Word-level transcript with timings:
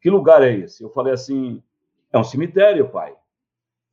que 0.00 0.10
lugar 0.10 0.42
é 0.42 0.52
esse? 0.52 0.82
Eu 0.82 0.90
falei 0.90 1.12
assim: 1.12 1.62
é 2.12 2.18
um 2.18 2.24
cemitério, 2.24 2.88
pai. 2.88 3.14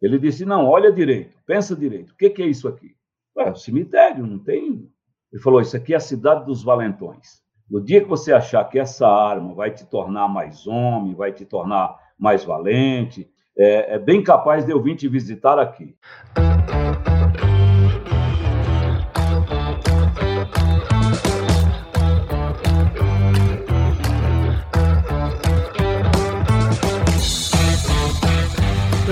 Ele 0.02 0.20
disse: 0.20 0.46
não, 0.46 0.68
olha 0.68 0.92
direito, 0.92 1.38
pensa 1.46 1.76
direito. 1.76 2.12
O 2.12 2.16
que, 2.16 2.30
que 2.30 2.42
é 2.42 2.48
isso 2.48 2.68
aqui? 2.68 2.96
É 3.38 3.52
um 3.52 3.56
cemitério, 3.56 4.26
não 4.26 4.40
tem. 4.40 4.90
Ele 5.32 5.42
falou: 5.42 5.62
isso 5.62 5.76
aqui 5.76 5.94
é 5.94 5.98
a 5.98 6.02
cidade 6.02 6.46
dos 6.46 6.64
valentões. 6.64 7.44
No 7.70 7.84
dia 7.84 8.02
que 8.02 8.08
você 8.08 8.32
achar 8.32 8.64
que 8.66 8.78
essa 8.78 9.08
arma 9.08 9.54
vai 9.54 9.72
te 9.72 9.86
tornar 9.86 10.28
mais 10.28 10.68
homem, 10.68 11.16
vai 11.16 11.32
te 11.32 11.46
tornar 11.46 11.98
mais 12.18 12.46
valente, 12.46 13.30
é, 13.58 13.96
é 13.96 14.00
bem 14.00 14.24
capaz 14.24 14.66
de 14.66 14.72
eu 14.72 14.82
vir 14.82 14.96
te 14.96 15.08
visitar 15.08 15.58
aqui. 15.58 15.96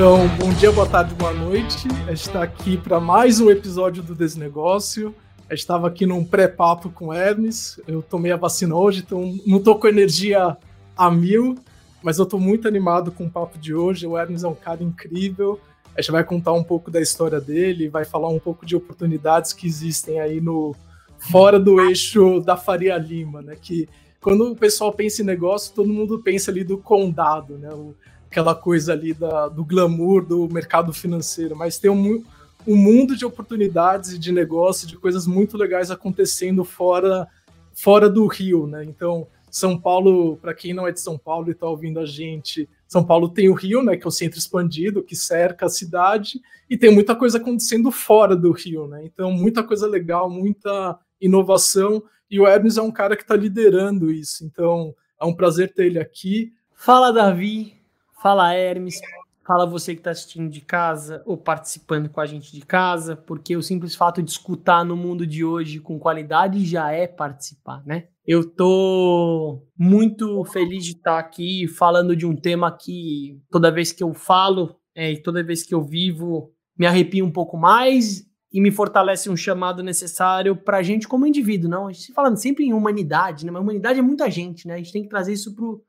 Então, 0.04 0.28
bom 0.38 0.54
dia, 0.56 0.70
boa 0.70 0.86
tarde, 0.86 1.16
boa 1.16 1.32
noite. 1.32 1.88
A 2.06 2.14
gente 2.14 2.28
está 2.28 2.44
aqui 2.44 2.76
para 2.76 3.00
mais 3.00 3.40
um 3.40 3.50
episódio 3.50 4.04
do 4.04 4.14
Desnegócio. 4.14 5.16
Gente 5.50 5.60
estava 5.60 5.88
aqui 5.88 6.06
num 6.06 6.26
pré-papo 6.26 6.90
com 6.90 7.08
o 7.08 7.14
Hermes. 7.14 7.80
Eu 7.88 8.02
tomei 8.02 8.34
a 8.34 8.36
vacina 8.36 8.76
hoje, 8.76 9.00
então 9.00 9.34
não 9.48 9.60
estou 9.60 9.80
com 9.80 9.88
energia 9.88 10.58
a 10.98 11.10
mil, 11.10 11.56
mas 12.04 12.18
eu 12.18 12.26
estou 12.26 12.38
muito 12.38 12.68
animado 12.68 13.14
com 13.14 13.28
o 13.28 13.30
papo 13.30 13.58
de 13.58 13.74
hoje. 13.74 14.06
O 14.06 14.18
Hermes 14.18 14.44
é 14.44 14.48
um 14.50 14.54
cara 14.54 14.84
incrível. 14.84 15.58
A 15.96 16.02
gente 16.02 16.12
vai 16.12 16.26
contar 16.26 16.52
um 16.52 16.66
pouco 16.66 16.92
da 16.92 17.00
história 17.00 17.40
dele, 17.40 17.88
vai 17.88 18.04
falar 18.04 18.28
um 18.28 18.40
pouco 18.40 18.66
de 18.66 18.76
oportunidades 18.76 19.54
que 19.54 19.66
existem 19.66 20.20
aí 20.20 20.42
no 20.42 20.76
fora 21.18 21.58
do 21.58 21.80
eixo 21.80 22.42
da 22.42 22.58
Faria 22.58 22.98
Lima, 22.98 23.42
né? 23.42 23.56
Que 23.56 23.88
quando 24.20 24.52
o 24.52 24.56
pessoal 24.56 24.92
pensa 24.92 25.22
em 25.22 25.26
negócio, 25.26 25.74
todo 25.74 25.88
mundo 25.88 26.20
pensa 26.20 26.52
ali 26.52 26.66
do 26.66 26.78
condado, 26.78 27.58
né? 27.58 27.70
O, 27.70 27.96
aquela 28.34 28.56
coisa 28.56 28.94
ali 28.94 29.14
da, 29.14 29.48
do 29.48 29.64
glamour 29.64 30.26
do 30.26 30.50
mercado 30.50 30.92
financeiro, 30.92 31.56
mas 31.56 31.78
tem 31.78 31.92
um, 31.92 32.24
um 32.66 32.76
mundo 32.76 33.16
de 33.16 33.24
oportunidades 33.24 34.14
e 34.14 34.18
de 34.18 34.32
negócio, 34.32 34.88
de 34.88 34.98
coisas 34.98 35.28
muito 35.28 35.56
legais 35.56 35.92
acontecendo 35.92 36.66
fora, 36.66 37.28
fora 37.76 38.10
do 38.10 38.26
Rio, 38.26 38.66
né? 38.66 38.84
Então, 38.84 39.28
São 39.52 39.80
Paulo, 39.80 40.36
para 40.38 40.52
quem 40.56 40.74
não 40.74 40.88
é 40.88 40.92
de 40.92 41.00
São 41.00 41.16
Paulo 41.16 41.48
e 41.48 41.52
está 41.52 41.68
ouvindo 41.68 42.00
a 42.00 42.08
gente, 42.08 42.68
São 42.88 43.04
Paulo 43.04 43.30
tem 43.30 43.50
o 43.50 43.54
Rio, 43.54 43.84
né, 43.84 43.96
que 43.96 44.04
é 44.04 44.08
o 44.08 44.12
centro 44.12 44.40
expandido, 44.40 45.04
que 45.04 45.16
cerca 45.16 45.68
a 45.68 45.70
cidade, 45.70 46.42
e 46.68 46.76
tem 46.76 46.92
muita 46.92 47.16
coisa 47.16 47.38
acontecendo 47.38 47.92
fora 47.92 48.36
do 48.36 48.52
Rio, 48.52 48.88
né? 48.88 49.06
Então, 49.06 49.32
muita 49.32 49.64
coisa 49.64 49.88
legal, 49.88 50.28
muita 50.28 50.98
inovação, 51.22 52.02
e 52.32 52.40
o 52.40 52.48
Hermes 52.48 52.78
é 52.78 52.82
um 52.82 52.92
cara 52.92 53.16
que 53.16 53.22
está 53.22 53.36
liderando 53.36 54.12
isso. 54.12 54.44
Então, 54.44 54.96
é 55.22 55.26
um 55.26 55.36
prazer 55.36 55.72
ter 55.72 55.86
ele 55.86 56.00
aqui. 56.00 56.52
Fala, 56.74 57.14
Davi. 57.14 57.83
Fala 58.24 58.54
Hermes, 58.56 59.02
fala 59.46 59.66
você 59.66 59.94
que 59.94 60.00
está 60.00 60.12
assistindo 60.12 60.50
de 60.50 60.62
casa 60.62 61.22
ou 61.26 61.36
participando 61.36 62.08
com 62.08 62.22
a 62.22 62.26
gente 62.26 62.54
de 62.54 62.66
casa, 62.66 63.18
porque 63.18 63.58
o 63.58 63.62
simples 63.62 63.96
fato 63.96 64.24
de 64.24 64.32
escutar 64.32 64.86
no 64.86 64.96
mundo 64.96 65.28
de 65.28 65.44
hoje 65.44 65.82
com 65.82 66.00
qualidade 66.00 66.66
já 66.66 66.90
é 66.90 67.06
participar, 67.06 67.86
né? 67.86 68.06
Eu 68.26 68.50
tô 68.50 69.62
muito 69.78 70.42
feliz 70.46 70.86
de 70.86 70.92
estar 70.92 71.20
aqui 71.20 71.68
falando 71.68 72.16
de 72.16 72.26
um 72.26 72.34
tema 72.34 72.72
que 72.72 73.42
toda 73.52 73.70
vez 73.70 73.92
que 73.92 74.02
eu 74.02 74.14
falo 74.14 74.78
é, 74.96 75.12
e 75.12 75.22
toda 75.22 75.44
vez 75.44 75.62
que 75.62 75.76
eu 75.76 75.84
vivo 75.84 76.50
me 76.80 76.86
arrepio 76.86 77.26
um 77.26 77.32
pouco 77.32 77.58
mais 77.58 78.26
e 78.54 78.62
me 78.62 78.72
fortalece 78.72 79.30
um 79.30 79.36
chamado 79.36 79.84
necessário 79.84 80.56
para 80.56 80.78
a 80.78 80.84
gente 80.84 81.10
como 81.10 81.28
indivíduo, 81.28 81.70
não? 81.70 81.88
A 81.88 81.92
gente 81.92 82.14
falando 82.14 82.38
sempre 82.38 82.64
em 82.64 82.72
humanidade, 82.72 83.46
né? 83.46 83.52
Mas 83.52 83.62
humanidade 83.62 84.00
é 84.00 84.02
muita 84.02 84.32
gente, 84.32 84.66
né? 84.66 84.76
A 84.76 84.78
gente 84.78 84.94
tem 84.94 85.04
que 85.04 85.10
trazer 85.10 85.34
isso 85.34 85.54
pro 85.54 85.84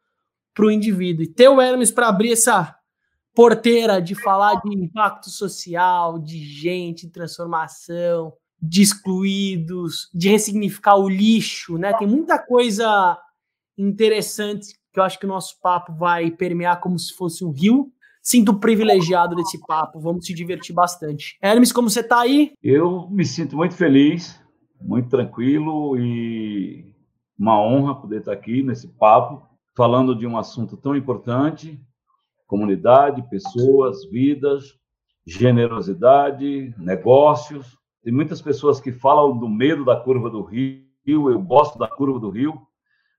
para 0.55 0.67
o 0.67 0.71
indivíduo. 0.71 1.25
E 1.25 1.29
ter 1.29 1.49
o 1.49 1.61
Hermes 1.61 1.91
para 1.91 2.09
abrir 2.09 2.33
essa 2.33 2.75
porteira 3.35 4.01
de 4.01 4.15
falar 4.15 4.61
de 4.63 4.73
impacto 4.73 5.29
social, 5.29 6.19
de 6.19 6.39
gente, 6.39 7.07
de 7.07 7.13
transformação, 7.13 8.33
de 8.63 8.81
excluídos, 8.81 10.09
de 10.15 10.29
ressignificar 10.29 10.97
o 10.97 11.09
lixo, 11.09 11.77
né? 11.77 11.93
Tem 11.99 12.07
muita 12.07 12.39
coisa 12.39 13.19
interessante 13.77 14.79
que 14.93 15.01
eu 15.01 15.03
acho 15.03 15.19
que 15.19 15.27
o 15.27 15.29
nosso 15.29 15.61
papo 15.61 15.93
vai 15.93 16.31
permear 16.31 16.81
como 16.81 16.99
se 16.99 17.13
fosse 17.13 17.45
um 17.45 17.51
rio. 17.51 17.91
Sinto 18.23 18.59
privilegiado 18.59 19.35
desse 19.35 19.61
papo, 19.67 20.01
vamos 20.01 20.25
se 20.25 20.33
divertir 20.33 20.75
bastante. 20.75 21.37
Hermes, 21.43 21.73
como 21.73 21.91
você 21.91 22.01
está 22.01 22.21
aí? 22.21 22.53
Eu 22.63 23.07
me 23.11 23.25
sinto 23.25 23.55
muito 23.55 23.75
feliz, 23.75 24.41
muito 24.81 25.11
tranquilo 25.11 25.99
e 25.99 26.87
uma 27.39 27.61
honra 27.61 28.01
poder 28.01 28.21
estar 28.21 28.33
aqui 28.33 28.63
nesse 28.63 28.89
papo 28.89 29.43
falando 29.77 30.15
de 30.15 30.27
um 30.27 30.39
assunto 30.39 30.77
tão 30.77 30.97
importante: 30.97 31.81
comunidade, 32.47 33.29
pessoas, 33.29 34.05
vidas, 34.07 34.79
generosidade, 35.27 36.75
negócios. 36.79 37.79
Tem 38.03 38.13
muitas 38.13 38.41
pessoas 38.41 38.81
que 38.81 38.93
falam 38.93 39.37
do 39.37 39.49
medo 39.49 39.85
da 39.85 39.97
curva 39.97 40.31
do 40.31 40.43
rio. 40.43 40.85
Eu 41.07 41.41
gosto 41.41 41.79
da 41.79 41.87
curva 41.87 42.19
do 42.19 42.31
rio, 42.31 42.59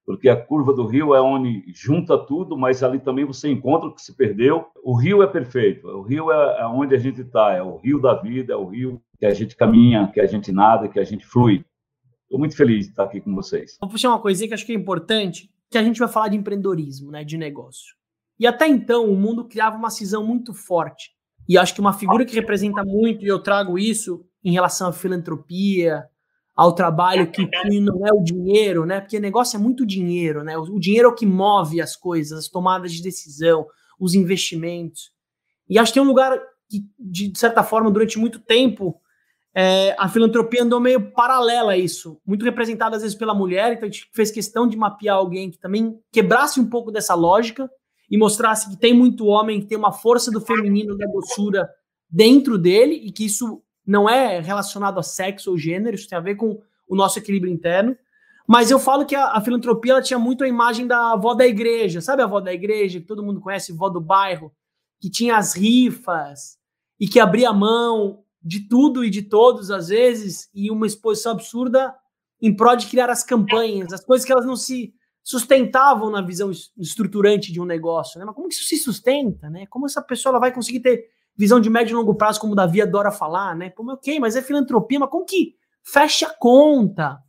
porque 0.05 0.27
a 0.27 0.35
curva 0.35 0.73
do 0.73 0.87
rio 0.87 1.13
é 1.13 1.21
onde 1.21 1.63
junta 1.73 2.17
tudo, 2.17 2.57
mas 2.57 2.81
ali 2.81 2.99
também 2.99 3.25
você 3.25 3.49
encontra 3.49 3.89
o 3.89 3.93
que 3.93 4.01
se 4.01 4.15
perdeu. 4.15 4.65
O 4.83 4.95
rio 4.95 5.21
é 5.21 5.27
perfeito. 5.27 5.87
O 5.87 6.01
rio 6.01 6.31
é 6.31 6.65
onde 6.67 6.95
a 6.95 6.99
gente 6.99 7.21
está. 7.21 7.53
É 7.53 7.61
o 7.61 7.77
rio 7.77 7.99
da 7.99 8.15
vida. 8.15 8.53
É 8.53 8.55
o 8.55 8.65
rio 8.65 9.01
que 9.19 9.25
a 9.25 9.33
gente 9.33 9.55
caminha, 9.55 10.07
que 10.11 10.19
a 10.19 10.25
gente 10.25 10.51
nada, 10.51 10.87
que 10.87 10.99
a 10.99 11.03
gente 11.03 11.25
flui. 11.25 11.63
Estou 12.23 12.39
muito 12.39 12.55
feliz 12.55 12.85
de 12.85 12.91
estar 12.91 13.03
aqui 13.03 13.21
com 13.21 13.33
vocês. 13.35 13.77
Vou 13.79 13.89
puxar 13.89 14.09
uma 14.09 14.19
coisinha 14.19 14.47
que 14.47 14.53
acho 14.53 14.65
que 14.65 14.71
é 14.71 14.75
importante 14.75 15.49
que 15.75 15.79
a 15.79 15.83
gente 15.83 15.99
vai 15.99 16.07
falar 16.07 16.29
de 16.29 16.37
empreendedorismo, 16.37 17.11
né, 17.11 17.25
de 17.25 17.37
negócio. 17.37 17.95
E 18.39 18.47
até 18.47 18.65
então 18.65 19.11
o 19.11 19.17
mundo 19.17 19.45
criava 19.45 19.75
uma 19.75 19.89
cisão 19.89 20.25
muito 20.25 20.53
forte. 20.53 21.11
E 21.49 21.57
acho 21.57 21.73
que 21.73 21.81
uma 21.81 21.91
figura 21.91 22.25
que 22.25 22.33
representa 22.33 22.83
muito, 22.85 23.25
e 23.25 23.27
eu 23.27 23.43
trago 23.43 23.77
isso 23.77 24.25
em 24.41 24.53
relação 24.53 24.87
à 24.87 24.93
filantropia, 24.93 26.05
ao 26.55 26.73
trabalho 26.73 27.29
que 27.29 27.45
não 27.81 28.07
é 28.07 28.13
o 28.13 28.23
dinheiro, 28.23 28.85
né? 28.85 29.01
Porque 29.01 29.19
negócio 29.19 29.57
é 29.57 29.59
muito 29.59 29.85
dinheiro, 29.85 30.45
né? 30.45 30.57
O 30.57 30.79
dinheiro 30.79 31.09
é 31.09 31.11
o 31.11 31.15
que 31.15 31.25
move 31.25 31.81
as 31.81 31.93
coisas, 31.93 32.39
as 32.39 32.47
tomadas 32.47 32.93
de 32.93 33.03
decisão, 33.03 33.67
os 33.99 34.13
investimentos. 34.13 35.11
E 35.69 35.77
acho 35.77 35.91
que 35.91 35.99
tem 35.99 36.03
um 36.03 36.09
lugar 36.09 36.39
que, 36.69 36.85
de 36.97 37.37
certa 37.37 37.63
forma, 37.63 37.91
durante 37.91 38.17
muito 38.17 38.39
tempo, 38.39 38.99
é, 39.57 39.95
a 39.97 40.09
filantropia 40.09 40.63
andou 40.63 40.81
meio 40.81 41.11
paralela 41.11 41.71
a 41.71 41.77
isso, 41.77 42.19
muito 42.25 42.43
representada 42.43 42.97
às 42.97 43.01
vezes 43.01 43.17
pela 43.17 43.33
mulher, 43.33 43.71
então 43.71 43.87
a 43.87 43.91
gente 43.91 44.09
fez 44.13 44.29
questão 44.29 44.67
de 44.67 44.75
mapear 44.75 45.15
alguém 45.15 45.49
que 45.49 45.57
também 45.57 45.97
quebrasse 46.11 46.59
um 46.59 46.69
pouco 46.69 46.91
dessa 46.91 47.15
lógica 47.15 47.71
e 48.11 48.17
mostrasse 48.17 48.69
que 48.69 48.75
tem 48.75 48.93
muito 48.93 49.25
homem 49.27 49.61
que 49.61 49.67
tem 49.67 49.77
uma 49.77 49.93
força 49.93 50.29
do 50.29 50.41
feminino 50.41 50.97
da 50.97 51.05
doçura 51.05 51.69
dentro 52.09 52.57
dele 52.57 52.95
e 52.95 53.13
que 53.13 53.25
isso 53.25 53.63
não 53.87 54.09
é 54.09 54.41
relacionado 54.41 54.99
a 54.99 55.03
sexo 55.03 55.51
ou 55.51 55.57
gênero, 55.57 55.95
isso 55.95 56.09
tem 56.09 56.17
a 56.17 56.21
ver 56.21 56.35
com 56.35 56.59
o 56.85 56.95
nosso 56.95 57.17
equilíbrio 57.17 57.51
interno. 57.51 57.97
Mas 58.45 58.69
eu 58.69 58.77
falo 58.77 59.05
que 59.05 59.15
a, 59.15 59.31
a 59.31 59.41
filantropia 59.41 59.93
ela 59.93 60.01
tinha 60.01 60.19
muito 60.19 60.43
a 60.43 60.47
imagem 60.49 60.85
da 60.85 61.13
avó 61.13 61.33
da 61.33 61.47
igreja, 61.47 62.01
sabe 62.01 62.21
a 62.21 62.25
avó 62.25 62.41
da 62.41 62.53
igreja, 62.53 62.99
que 62.99 63.05
todo 63.05 63.23
mundo 63.23 63.39
conhece, 63.39 63.71
avó 63.71 63.87
do 63.87 64.01
bairro, 64.01 64.51
que 64.99 65.09
tinha 65.09 65.37
as 65.37 65.53
rifas 65.53 66.57
e 66.99 67.07
que 67.07 67.21
abria 67.21 67.53
mão 67.53 68.24
de 68.45 68.59
tudo 68.67 69.03
e 69.03 69.09
de 69.09 69.23
todos, 69.23 69.71
às 69.71 69.87
vezes, 69.87 70.47
e 70.53 70.69
uma 70.69 70.85
exposição 70.85 71.31
absurda 71.31 71.95
em 72.39 72.55
prol 72.55 72.75
de 72.75 72.85
criar 72.85 73.09
as 73.09 73.23
campanhas, 73.23 73.91
as 73.91 74.05
coisas 74.05 74.23
que 74.23 74.31
elas 74.31 74.45
não 74.45 74.55
se 74.55 74.93
sustentavam 75.23 76.11
na 76.11 76.21
visão 76.21 76.51
estruturante 76.77 77.51
de 77.51 77.59
um 77.59 77.65
negócio, 77.65 78.19
né? 78.19 78.25
Mas 78.25 78.35
como 78.35 78.47
que 78.47 78.53
isso 78.53 78.65
se 78.65 78.77
sustenta, 78.77 79.49
né? 79.49 79.65
Como 79.65 79.87
essa 79.87 79.99
pessoa 79.99 80.33
ela 80.33 80.39
vai 80.39 80.53
conseguir 80.53 80.81
ter 80.81 81.09
visão 81.35 81.59
de 81.59 81.71
médio 81.71 81.93
e 81.93 81.95
longo 81.95 82.13
prazo, 82.13 82.39
como 82.39 82.53
o 82.53 82.55
Davi 82.55 82.83
adora 82.83 83.09
falar, 83.09 83.55
né? 83.55 83.71
Como, 83.71 83.93
ok, 83.93 84.19
mas 84.19 84.35
é 84.35 84.41
filantropia, 84.43 84.99
mas 84.99 85.09
como 85.09 85.25
que 85.25 85.55
fecha 85.81 86.27
a 86.27 86.33
conta? 86.33 87.19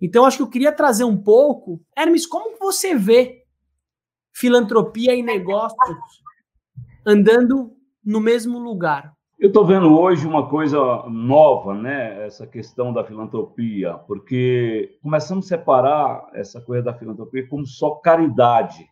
Então, 0.00 0.24
acho 0.24 0.36
que 0.36 0.42
eu 0.44 0.48
queria 0.48 0.70
trazer 0.70 1.02
um 1.02 1.20
pouco. 1.20 1.84
Hermes, 1.96 2.24
como 2.24 2.56
você 2.56 2.94
vê 2.94 3.44
filantropia 4.32 5.12
e 5.12 5.22
negócios 5.22 5.96
andando 7.04 7.76
no 8.04 8.20
mesmo 8.20 8.60
lugar? 8.60 9.12
Eu 9.42 9.48
estou 9.48 9.66
vendo 9.66 9.98
hoje 9.98 10.24
uma 10.24 10.48
coisa 10.48 10.78
nova, 11.08 11.74
né? 11.74 12.24
Essa 12.24 12.46
questão 12.46 12.92
da 12.92 13.02
filantropia, 13.02 13.94
porque 14.06 14.96
começamos 15.02 15.46
a 15.46 15.48
separar 15.48 16.30
essa 16.32 16.60
coisa 16.60 16.84
da 16.84 16.94
filantropia 16.94 17.48
como 17.48 17.66
só 17.66 17.96
caridade. 17.96 18.86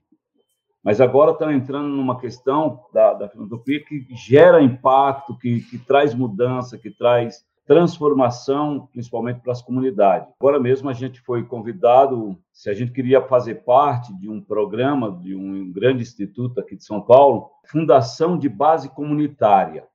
Mas 0.82 1.00
agora 1.00 1.30
estão 1.30 1.52
entrando 1.52 1.86
numa 1.86 2.18
questão 2.18 2.80
da, 2.92 3.14
da 3.14 3.28
filantropia 3.28 3.80
que 3.84 4.04
gera 4.10 4.60
impacto, 4.60 5.38
que, 5.38 5.60
que 5.60 5.78
traz 5.78 6.16
mudança, 6.16 6.76
que 6.76 6.90
traz 6.90 7.44
transformação, 7.64 8.88
principalmente 8.90 9.38
para 9.42 9.52
as 9.52 9.62
comunidades. 9.62 10.34
Agora 10.40 10.58
mesmo 10.58 10.90
a 10.90 10.92
gente 10.92 11.20
foi 11.20 11.44
convidado, 11.44 12.36
se 12.52 12.68
a 12.68 12.74
gente 12.74 12.90
queria 12.90 13.22
fazer 13.22 13.62
parte 13.62 14.12
de 14.18 14.28
um 14.28 14.40
programa 14.40 15.12
de 15.12 15.32
um 15.32 15.70
grande 15.70 16.02
instituto 16.02 16.58
aqui 16.58 16.74
de 16.74 16.84
São 16.84 17.00
Paulo, 17.00 17.52
Fundação 17.66 18.36
de 18.36 18.48
Base 18.48 18.88
Comunitária 18.88 19.88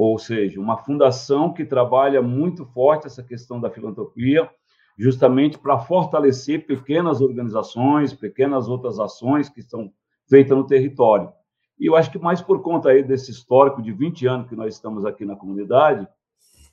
ou 0.00 0.16
seja, 0.16 0.60
uma 0.60 0.76
fundação 0.76 1.52
que 1.52 1.64
trabalha 1.64 2.22
muito 2.22 2.64
forte 2.64 3.08
essa 3.08 3.20
questão 3.20 3.60
da 3.60 3.68
filantropia, 3.68 4.48
justamente 4.96 5.58
para 5.58 5.76
fortalecer 5.76 6.68
pequenas 6.68 7.20
organizações, 7.20 8.14
pequenas 8.14 8.68
outras 8.68 9.00
ações 9.00 9.48
que 9.48 9.58
estão 9.58 9.92
feitas 10.30 10.56
no 10.56 10.64
território. 10.64 11.32
E 11.80 11.86
eu 11.86 11.96
acho 11.96 12.12
que 12.12 12.18
mais 12.18 12.40
por 12.40 12.62
conta 12.62 12.90
aí 12.90 13.02
desse 13.02 13.32
histórico 13.32 13.82
de 13.82 13.90
20 13.90 14.24
anos 14.28 14.48
que 14.48 14.54
nós 14.54 14.72
estamos 14.72 15.04
aqui 15.04 15.24
na 15.24 15.34
comunidade, 15.34 16.06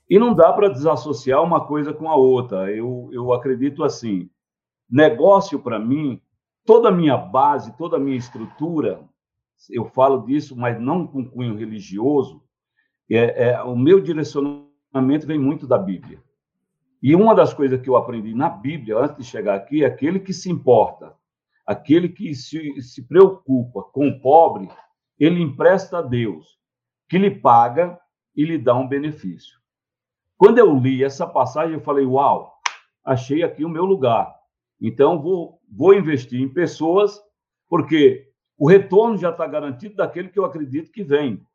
e 0.08 0.20
não 0.20 0.36
dá 0.36 0.54
para 0.54 0.70
desassociar 0.70 1.42
uma 1.42 1.66
coisa 1.66 1.92
com 1.92 2.08
a 2.12 2.16
outra. 2.16 2.72
Eu, 2.72 3.10
eu 3.12 3.34
acredito 3.34 3.84
assim, 3.84 4.30
negócio 4.88 5.58
para 5.58 5.80
mim, 5.80 6.22
toda 6.64 6.90
a 6.90 6.92
minha 6.92 7.18
base, 7.18 7.76
toda 7.76 7.98
a 7.98 8.00
minha 8.00 8.18
estrutura, 8.18 9.04
eu 9.72 9.86
falo 9.86 10.28
disso, 10.28 10.56
mas 10.56 10.80
não 10.80 11.08
com 11.08 11.28
cunho 11.28 11.56
religioso, 11.56 12.45
é, 13.10 13.50
é, 13.50 13.62
o 13.64 13.76
meu 13.76 14.00
direcionamento 14.00 15.28
vem 15.28 15.40
muito 15.40 15.68
da 15.68 15.78
Bíblia. 15.78 16.22
E 17.02 17.16
uma 17.16 17.36
das 17.36 17.54
coisas 17.54 17.80
que 17.82 17.90
eu 17.90 17.96
aprendi 17.96 18.34
na 18.34 18.50
Bíblia, 18.50 18.98
antes 18.98 19.18
de 19.18 19.24
chegar 19.24 19.56
aqui, 19.56 19.84
é 19.84 19.88
aquele 19.88 20.20
que 20.20 20.34
se 20.34 20.50
importa, 20.50 21.14
aquele 21.66 22.10
que 22.10 22.34
se, 22.34 22.82
se 22.82 23.08
preocupa 23.08 23.84
com 23.84 24.08
o 24.08 24.20
pobre, 24.20 24.68
ele 25.20 25.42
empresta 25.42 26.00
a 26.00 26.02
Deus, 26.02 26.60
que 27.08 27.18
lhe 27.18 27.32
paga 27.32 28.00
e 28.36 28.44
lhe 28.44 28.58
dá 28.58 28.76
um 28.76 28.88
benefício. 28.88 29.60
Quando 30.38 30.58
eu 30.58 30.76
li 30.76 31.04
essa 31.04 31.26
passagem, 31.26 31.76
eu 31.76 31.82
falei: 31.82 32.06
Uau, 32.06 32.54
achei 33.04 33.44
aqui 33.44 33.64
o 33.64 33.70
meu 33.70 33.86
lugar. 33.86 34.34
Então, 34.82 35.22
vou, 35.22 35.62
vou 35.72 35.94
investir 35.94 36.42
em 36.42 36.50
pessoas, 36.50 37.22
porque 37.70 38.30
o 38.58 38.68
retorno 38.68 39.18
já 39.18 39.30
está 39.30 39.48
garantido 39.48 39.96
daquele 39.96 40.30
que 40.30 40.40
eu 40.40 40.46
acredito 40.46 40.92
que 40.92 41.04
vem. 41.04 41.46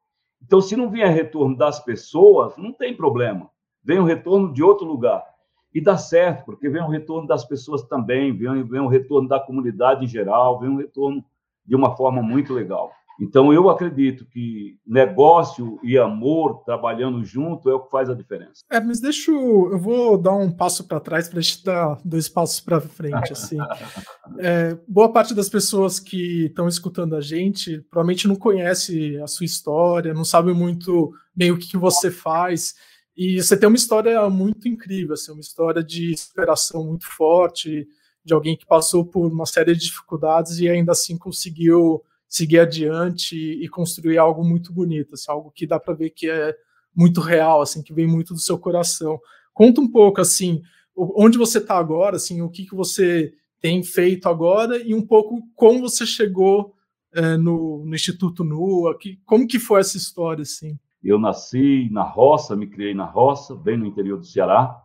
Então, 0.42 0.60
se 0.60 0.76
não 0.76 0.90
vier 0.90 1.12
retorno 1.12 1.56
das 1.56 1.78
pessoas, 1.84 2.56
não 2.56 2.72
tem 2.72 2.96
problema. 2.96 3.50
Vem 3.82 3.98
o 3.98 4.04
retorno 4.04 4.52
de 4.52 4.62
outro 4.62 4.86
lugar. 4.86 5.24
E 5.72 5.80
dá 5.80 5.96
certo, 5.96 6.44
porque 6.44 6.68
vem 6.68 6.82
o 6.82 6.88
retorno 6.88 7.28
das 7.28 7.44
pessoas 7.44 7.82
também, 7.84 8.36
vem, 8.36 8.64
vem 8.64 8.80
o 8.80 8.88
retorno 8.88 9.28
da 9.28 9.38
comunidade 9.38 10.04
em 10.04 10.08
geral, 10.08 10.58
vem 10.58 10.68
um 10.68 10.76
retorno 10.76 11.24
de 11.64 11.76
uma 11.76 11.96
forma 11.96 12.20
muito 12.20 12.52
legal. 12.52 12.90
Então, 13.20 13.52
eu 13.52 13.68
acredito 13.68 14.24
que 14.24 14.78
negócio 14.86 15.78
e 15.84 15.98
amor 15.98 16.62
trabalhando 16.64 17.22
junto 17.22 17.68
é 17.68 17.74
o 17.74 17.80
que 17.80 17.90
faz 17.90 18.08
a 18.08 18.14
diferença. 18.14 18.62
É, 18.70 18.80
mas 18.80 18.98
deixa 18.98 19.30
eu, 19.30 19.72
eu 19.72 19.78
vou 19.78 20.16
dar 20.16 20.34
um 20.34 20.50
passo 20.50 20.88
para 20.88 20.98
trás 20.98 21.28
para 21.28 21.38
a 21.38 21.42
gente 21.42 21.62
dar 21.62 21.98
dois 22.02 22.28
passos 22.28 22.60
para 22.60 22.80
frente. 22.80 23.32
Assim. 23.32 23.58
é, 24.38 24.78
boa 24.88 25.12
parte 25.12 25.34
das 25.34 25.50
pessoas 25.50 26.00
que 26.00 26.46
estão 26.46 26.66
escutando 26.66 27.14
a 27.14 27.20
gente 27.20 27.80
provavelmente 27.90 28.26
não 28.26 28.36
conhece 28.36 29.18
a 29.18 29.26
sua 29.26 29.44
história, 29.44 30.14
não 30.14 30.24
sabe 30.24 30.54
muito 30.54 31.12
bem 31.34 31.50
o 31.50 31.58
que, 31.58 31.68
que 31.68 31.76
você 31.76 32.10
faz. 32.10 32.74
E 33.14 33.42
você 33.42 33.54
tem 33.54 33.68
uma 33.68 33.76
história 33.76 34.30
muito 34.30 34.66
incrível, 34.66 35.12
assim, 35.12 35.32
uma 35.32 35.42
história 35.42 35.84
de 35.84 36.16
superação 36.16 36.86
muito 36.86 37.06
forte, 37.06 37.86
de 38.24 38.32
alguém 38.32 38.56
que 38.56 38.64
passou 38.64 39.04
por 39.04 39.30
uma 39.30 39.44
série 39.44 39.74
de 39.74 39.80
dificuldades 39.80 40.58
e 40.58 40.68
ainda 40.68 40.92
assim 40.92 41.18
conseguiu 41.18 42.02
seguir 42.30 42.60
adiante 42.60 43.34
e 43.34 43.68
construir 43.68 44.16
algo 44.16 44.44
muito 44.44 44.72
bonito, 44.72 45.14
assim, 45.14 45.28
algo 45.28 45.50
que 45.50 45.66
dá 45.66 45.80
para 45.80 45.94
ver 45.94 46.10
que 46.10 46.30
é 46.30 46.56
muito 46.94 47.20
real, 47.20 47.60
assim, 47.60 47.82
que 47.82 47.92
vem 47.92 48.06
muito 48.06 48.32
do 48.32 48.38
seu 48.38 48.56
coração. 48.56 49.18
Conta 49.52 49.80
um 49.80 49.90
pouco 49.90 50.20
assim, 50.20 50.62
onde 50.96 51.36
você 51.36 51.58
está 51.58 51.76
agora, 51.76 52.16
assim, 52.16 52.40
o 52.40 52.48
que, 52.48 52.64
que 52.64 52.74
você 52.74 53.34
tem 53.60 53.82
feito 53.82 54.28
agora 54.28 54.78
e 54.78 54.94
um 54.94 55.04
pouco 55.04 55.42
como 55.56 55.80
você 55.80 56.06
chegou 56.06 56.72
é, 57.12 57.36
no, 57.36 57.84
no, 57.84 57.94
Instituto 57.94 58.44
NUA, 58.44 58.96
que, 58.96 59.18
como 59.26 59.46
que 59.46 59.58
foi 59.58 59.80
essa 59.80 59.96
história, 59.96 60.42
assim? 60.42 60.78
Eu 61.02 61.18
nasci 61.18 61.88
na 61.90 62.04
roça, 62.04 62.54
me 62.54 62.68
criei 62.68 62.94
na 62.94 63.04
roça, 63.06 63.56
bem 63.56 63.76
no 63.76 63.86
interior 63.86 64.18
do 64.18 64.24
Ceará, 64.24 64.80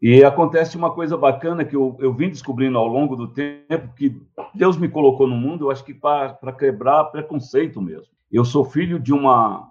e 0.00 0.24
acontece 0.24 0.76
uma 0.76 0.92
coisa 0.92 1.16
bacana 1.16 1.64
que 1.64 1.76
eu, 1.76 1.96
eu 2.00 2.12
vim 2.14 2.30
descobrindo 2.30 2.78
ao 2.78 2.86
longo 2.86 3.14
do 3.14 3.28
tempo, 3.28 3.94
que 3.94 4.20
Deus 4.54 4.78
me 4.78 4.88
colocou 4.88 5.26
no 5.26 5.36
mundo, 5.36 5.66
eu 5.66 5.70
acho 5.70 5.84
que 5.84 5.92
para 5.92 6.52
quebrar 6.58 7.04
preconceito 7.04 7.82
mesmo. 7.82 8.06
Eu 8.32 8.44
sou 8.44 8.64
filho 8.64 8.98
de 8.98 9.12
uma 9.12 9.70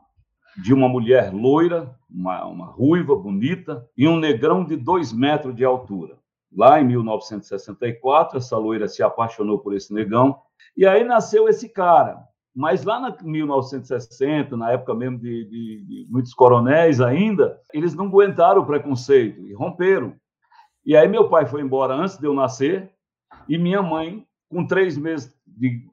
de 0.61 0.73
uma 0.73 0.89
mulher 0.89 1.31
loira, 1.33 1.95
uma, 2.09 2.45
uma 2.45 2.65
ruiva, 2.65 3.15
bonita, 3.15 3.87
e 3.97 4.07
um 4.07 4.17
negrão 4.17 4.65
de 4.65 4.75
dois 4.75 5.13
metros 5.13 5.55
de 5.55 5.63
altura. 5.63 6.17
Lá 6.55 6.81
em 6.81 6.85
1964, 6.85 8.37
essa 8.37 8.57
loira 8.57 8.87
se 8.87 9.01
apaixonou 9.01 9.59
por 9.59 9.73
esse 9.73 9.93
negão, 9.93 10.37
e 10.75 10.85
aí 10.85 11.03
nasceu 11.03 11.47
esse 11.47 11.69
cara. 11.69 12.27
Mas 12.59 12.83
lá 12.83 12.99
na 12.99 13.15
1960, 13.23 14.57
na 14.57 14.73
época 14.73 14.93
mesmo 14.93 15.17
de, 15.17 15.45
de, 15.45 15.85
de, 15.85 16.05
muitos 16.11 16.33
coronéis 16.33 16.99
ainda, 16.99 17.57
eles 17.73 17.95
não 17.95 18.07
aguentaram 18.07 18.61
o 18.61 18.65
preconceito 18.65 19.39
e 19.47 19.53
romperam. 19.53 20.13
E 20.85 20.93
aí 20.93 21.07
meu 21.07 21.29
pai 21.29 21.45
foi 21.45 21.61
embora 21.61 21.93
antes 21.93 22.17
de 22.17 22.25
eu 22.25 22.33
nascer 22.33 22.91
e 23.47 23.57
minha 23.57 23.81
mãe, 23.81 24.27
com 24.49 24.67
três 24.67 24.97
meses 24.97 25.33
de, 25.47 25.87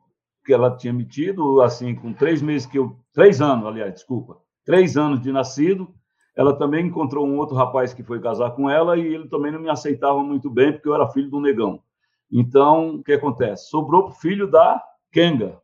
que 0.44 0.52
ela 0.52 0.76
tinha 0.76 0.92
metido, 0.92 1.60
assim, 1.60 1.94
com 1.94 2.12
três 2.12 2.42
meses 2.42 2.66
que 2.66 2.80
eu, 2.80 2.98
três 3.14 3.40
anos, 3.40 3.64
aliás, 3.64 3.94
desculpa, 3.94 4.36
três 4.64 4.96
anos 4.96 5.20
de 5.20 5.30
nascido, 5.30 5.94
ela 6.34 6.52
também 6.52 6.86
encontrou 6.86 7.24
um 7.24 7.38
outro 7.38 7.54
rapaz 7.54 7.94
que 7.94 8.02
foi 8.02 8.20
casar 8.20 8.50
com 8.56 8.68
ela 8.68 8.96
e 8.96 9.06
ele 9.06 9.28
também 9.28 9.52
não 9.52 9.60
me 9.60 9.70
aceitava 9.70 10.20
muito 10.20 10.50
bem 10.50 10.72
porque 10.72 10.88
eu 10.88 10.94
era 10.96 11.08
filho 11.10 11.30
do 11.30 11.40
negão. 11.40 11.80
Então, 12.28 12.96
o 12.96 13.04
que 13.04 13.12
acontece? 13.12 13.70
Sobrou 13.70 14.10
filho 14.10 14.50
da 14.50 14.82
Kenga, 15.12 15.60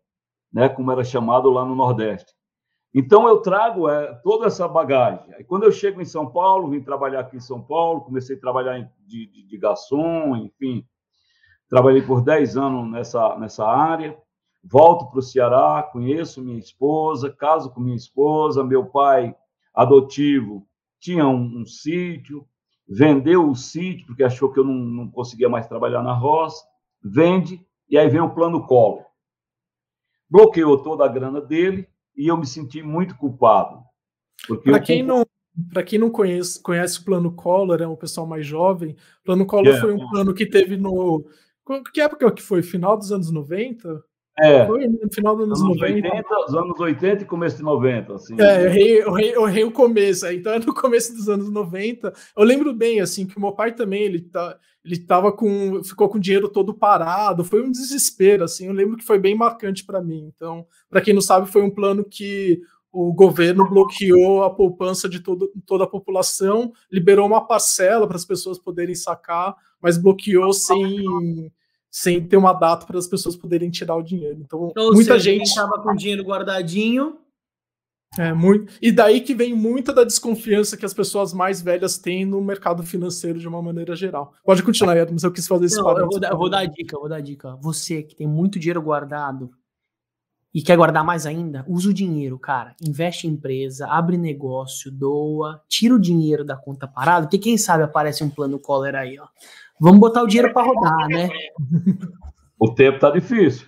né, 0.53 0.69
como 0.69 0.93
era 0.93 1.03
chamado 1.03 1.51
lá 1.51 1.65
no 1.65 1.75
Nordeste. 1.75 2.33
Então, 2.95 3.27
eu 3.27 3.39
trago 3.39 3.89
é, 3.89 4.13
toda 4.23 4.47
essa 4.47 4.69
bagagem. 4.69 5.21
Quando 5.47 5.63
eu 5.63 5.73
chego 5.73 6.03
em 6.03 6.05
São 6.05 6.31
Paulo, 6.31 6.69
vim 6.69 6.83
trabalhar 6.83 7.21
aqui 7.21 7.37
em 7.37 7.41
São 7.41 7.63
Paulo, 7.63 8.03
comecei 8.03 8.37
a 8.37 8.41
trabalhar 8.41 8.79
de, 9.07 9.27
de, 9.27 9.43
de 9.45 9.57
garçom, 9.57 10.37
enfim, 10.37 10.85
trabalhei 11.71 12.03
por 12.03 12.21
10 12.21 12.57
anos 12.59 12.91
nessa, 12.91 13.39
nessa 13.39 13.67
área. 13.67 14.17
Volto 14.63 15.07
para 15.07 15.19
o 15.19 15.23
Ceará, 15.23 15.83
conheço 15.91 16.43
minha 16.43 16.59
esposa, 16.59 17.31
caso 17.31 17.73
com 17.73 17.81
minha 17.81 17.97
esposa. 17.97 18.63
Meu 18.63 18.85
pai 18.85 19.35
adotivo 19.75 20.67
tinha 21.01 21.27
um, 21.27 21.63
um 21.63 21.67
sítio, 21.67 22.47
vendeu 22.87 23.49
o 23.49 23.57
sítio 23.57 24.07
porque 24.07 24.23
achou 24.23 24.53
que 24.53 24.61
eu 24.61 24.65
não, 24.65 24.75
não 24.75 25.11
conseguia 25.11 25.49
mais 25.49 25.67
trabalhar 25.67 26.03
na 26.03 26.13
roça, 26.13 26.63
vende, 27.03 27.67
e 27.89 27.97
aí 27.97 28.09
vem 28.09 28.21
o 28.21 28.35
plano 28.35 28.67
Collor 28.67 29.12
bloqueou 30.33 30.83
toda 30.83 31.05
a 31.05 31.09
grana 31.09 31.43
dele 31.43 31.87
e 32.17 32.27
eu 32.27 32.39
me 32.39 32.47
senti 32.47 32.83
muito 32.83 33.15
culpado. 33.17 33.83
Para 34.65 34.81
quem 34.81 35.03
não 35.03 35.27
para 35.71 35.83
quem 35.83 35.99
não 35.99 36.09
conhece, 36.09 36.63
conhece 36.63 36.99
o 36.99 37.05
plano 37.05 37.31
Collor, 37.31 37.83
é 37.83 37.87
um 37.87 37.95
pessoal 37.95 38.27
mais 38.27 38.47
jovem, 38.47 38.93
o 39.21 39.25
plano 39.25 39.45
Collor 39.45 39.67
yeah. 39.67 39.83
foi 39.83 39.93
um 39.93 40.09
plano 40.09 40.33
que 40.33 40.47
teve 40.47 40.79
no 40.79 41.27
que 41.93 42.01
época 42.01 42.33
que 42.33 42.41
foi? 42.41 42.63
Final 42.63 42.97
dos 42.97 43.13
anos 43.13 43.31
90? 43.31 44.03
É. 44.39 44.67
Foi 44.67 44.89
no 44.89 45.13
final 45.13 45.37
dos 45.37 45.47
anos, 45.47 45.61
anos 45.61 45.81
90. 45.81 46.09
80, 46.09 46.41
os 46.49 46.55
anos 46.55 46.81
80 46.81 47.23
e 47.23 47.27
começo 47.27 47.57
de 47.59 47.63
90, 47.63 48.15
assim. 48.15 48.41
É, 48.41 48.63
eu 48.63 48.67
errei, 48.67 49.03
eu 49.03 49.19
errei, 49.19 49.37
eu 49.37 49.49
errei 49.49 49.65
o 49.65 49.73
começo, 49.73 50.27
então 50.27 50.55
é 50.55 50.59
no 50.59 50.75
começo 50.75 51.15
dos 51.15 51.29
anos 51.29 51.51
90. 51.51 52.13
Eu 52.37 52.45
lembro 52.45 52.73
bem, 52.73 53.01
assim, 53.01 53.27
que 53.27 53.37
o 53.37 53.41
meu 53.41 53.53
pai 53.53 53.75
também, 53.75 54.03
ele, 54.03 54.23
tá, 54.23 54.59
ele 54.83 54.99
tava 54.99 55.33
com, 55.33 55.85
ficou 55.85 56.09
com 56.09 56.17
o 56.17 56.21
dinheiro 56.21 56.49
todo 56.49 56.73
parado, 56.73 57.45
foi 57.45 57.63
um 57.63 57.71
desespero, 57.71 58.45
assim, 58.45 58.67
eu 58.67 58.73
lembro 58.73 58.97
que 58.97 59.05
foi 59.05 59.19
bem 59.19 59.35
marcante 59.35 59.85
para 59.85 60.01
mim. 60.01 60.33
Então, 60.35 60.67
para 60.89 61.03
quem 61.03 61.13
não 61.13 61.23
sabe, 61.23 61.51
foi 61.51 61.63
um 61.63 61.71
plano 61.71 62.03
que 62.03 62.61
o 62.91 63.13
governo 63.13 63.69
bloqueou 63.69 64.45
a 64.45 64.51
poupança 64.51 65.09
de 65.09 65.21
todo, 65.21 65.51
toda 65.67 65.85
a 65.85 65.89
população, 65.89 66.73
liberou 66.91 67.27
uma 67.27 67.47
parcela 67.47 68.07
para 68.07 68.17
as 68.17 68.25
pessoas 68.25 68.59
poderem 68.59 68.95
sacar, 68.95 69.55
mas 69.81 69.97
bloqueou 69.97 70.53
sem 70.53 71.51
sem 71.93 72.27
ter 72.27 72.39
uma 72.39 72.55
data 72.55 72.87
para 72.87 72.99
as 72.99 73.07
pessoas 73.07 73.37
poderem 73.37 73.71
tirar 73.71 73.95
o 73.97 74.03
dinheiro. 74.03 74.41
Então, 74.41 74.73
Ou 74.75 74.95
muita 74.95 75.13
seja, 75.13 75.31
gente 75.31 75.45
estava 75.45 75.79
com 75.83 75.95
dinheiro 75.95 76.25
guardadinho. 76.25 77.19
É, 78.19 78.33
muito. 78.33 78.73
E 78.81 78.91
daí 78.91 79.21
que 79.21 79.35
vem 79.35 79.55
muita 79.55 79.93
da 79.93 80.03
desconfiança 80.03 80.77
que 80.77 80.87
as 80.87 80.95
pessoas 80.95 81.35
mais 81.35 81.61
velhas 81.61 81.99
têm 81.99 82.25
no 82.25 82.41
mercado 82.41 82.83
financeiro 82.83 83.39
de 83.39 83.47
uma 83.47 83.61
maneira 83.61 83.95
geral. 83.95 84.35
Pode 84.43 84.63
continuar, 84.63 84.97
Ed, 84.97 85.13
mas 85.13 85.23
eu 85.23 85.33
quis 85.33 85.47
fazer 85.47 85.67
esse 85.67 85.77
Não, 85.77 85.99
eu 85.99 86.09
vou, 86.09 86.21
dar, 86.21 86.31
eu 86.31 86.39
vou 86.39 86.49
dar 86.49 86.61
a 86.61 86.67
dica, 86.67 86.99
vou 86.99 87.09
dar 87.09 87.17
a 87.17 87.21
dica. 87.21 87.57
Você 87.57 88.03
que 88.03 88.17
tem 88.17 88.27
muito 88.27 88.59
dinheiro 88.59 88.81
guardado 88.81 89.51
e 90.55 90.63
quer 90.63 90.77
guardar 90.77 91.05
mais 91.05 91.25
ainda, 91.25 91.65
usa 91.67 91.91
o 91.91 91.95
dinheiro, 91.95 92.39
cara. 92.39 92.75
Investe 92.81 93.27
em 93.27 93.31
empresa, 93.31 93.87
abre 93.87 94.19
negócio, 94.19 94.91
doa, 94.91 95.63
tira 95.69 95.95
o 95.95 96.01
dinheiro 96.01 96.45
da 96.45 96.57
conta 96.57 96.87
parada, 96.87 97.27
porque 97.27 97.39
quem 97.39 97.57
sabe 97.57 97.83
aparece 97.83 98.23
um 98.23 98.31
plano 98.31 98.59
Collor 98.59 98.95
aí, 98.95 99.19
ó. 99.19 99.27
Vamos 99.83 99.99
botar 99.99 100.23
o 100.23 100.29
dinheiro 100.29 100.55
para 100.55 100.65
rodar, 100.65 101.09
né? 101.09 101.29
O 102.57 102.73
tempo 102.73 103.01
tá 103.01 103.11
difícil. 103.11 103.67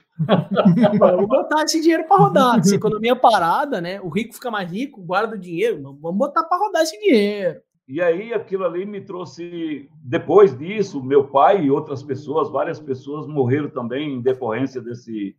vamos 0.97 1.27
botar 1.27 1.65
esse 1.65 1.81
dinheiro 1.81 2.07
para 2.07 2.17
rodar. 2.17 2.65
Se 2.65 2.75
a 2.75 2.77
economia 2.77 3.17
parada, 3.17 3.81
né? 3.81 4.01
O 4.01 4.09
rico 4.09 4.33
fica 4.33 4.49
mais 4.49 4.71
rico, 4.71 5.03
guarda 5.03 5.35
o 5.35 5.39
dinheiro. 5.39 5.83
Vamos 6.01 6.17
botar 6.17 6.45
para 6.45 6.59
rodar 6.59 6.83
esse 6.83 6.97
dinheiro. 7.01 7.61
E 7.89 8.01
aí 8.01 8.33
aquilo 8.33 8.65
ali 8.65 8.87
me 8.87 9.01
trouxe. 9.01 9.91
Depois 10.05 10.57
disso, 10.57 11.03
meu 11.03 11.27
pai 11.27 11.65
e 11.65 11.71
outras 11.73 12.01
pessoas, 12.01 12.49
várias 12.49 12.79
pessoas 12.79 13.27
morreram 13.27 13.69
também 13.69 14.15
em 14.15 14.23
decorrência 14.23 14.81
desse 14.81 15.37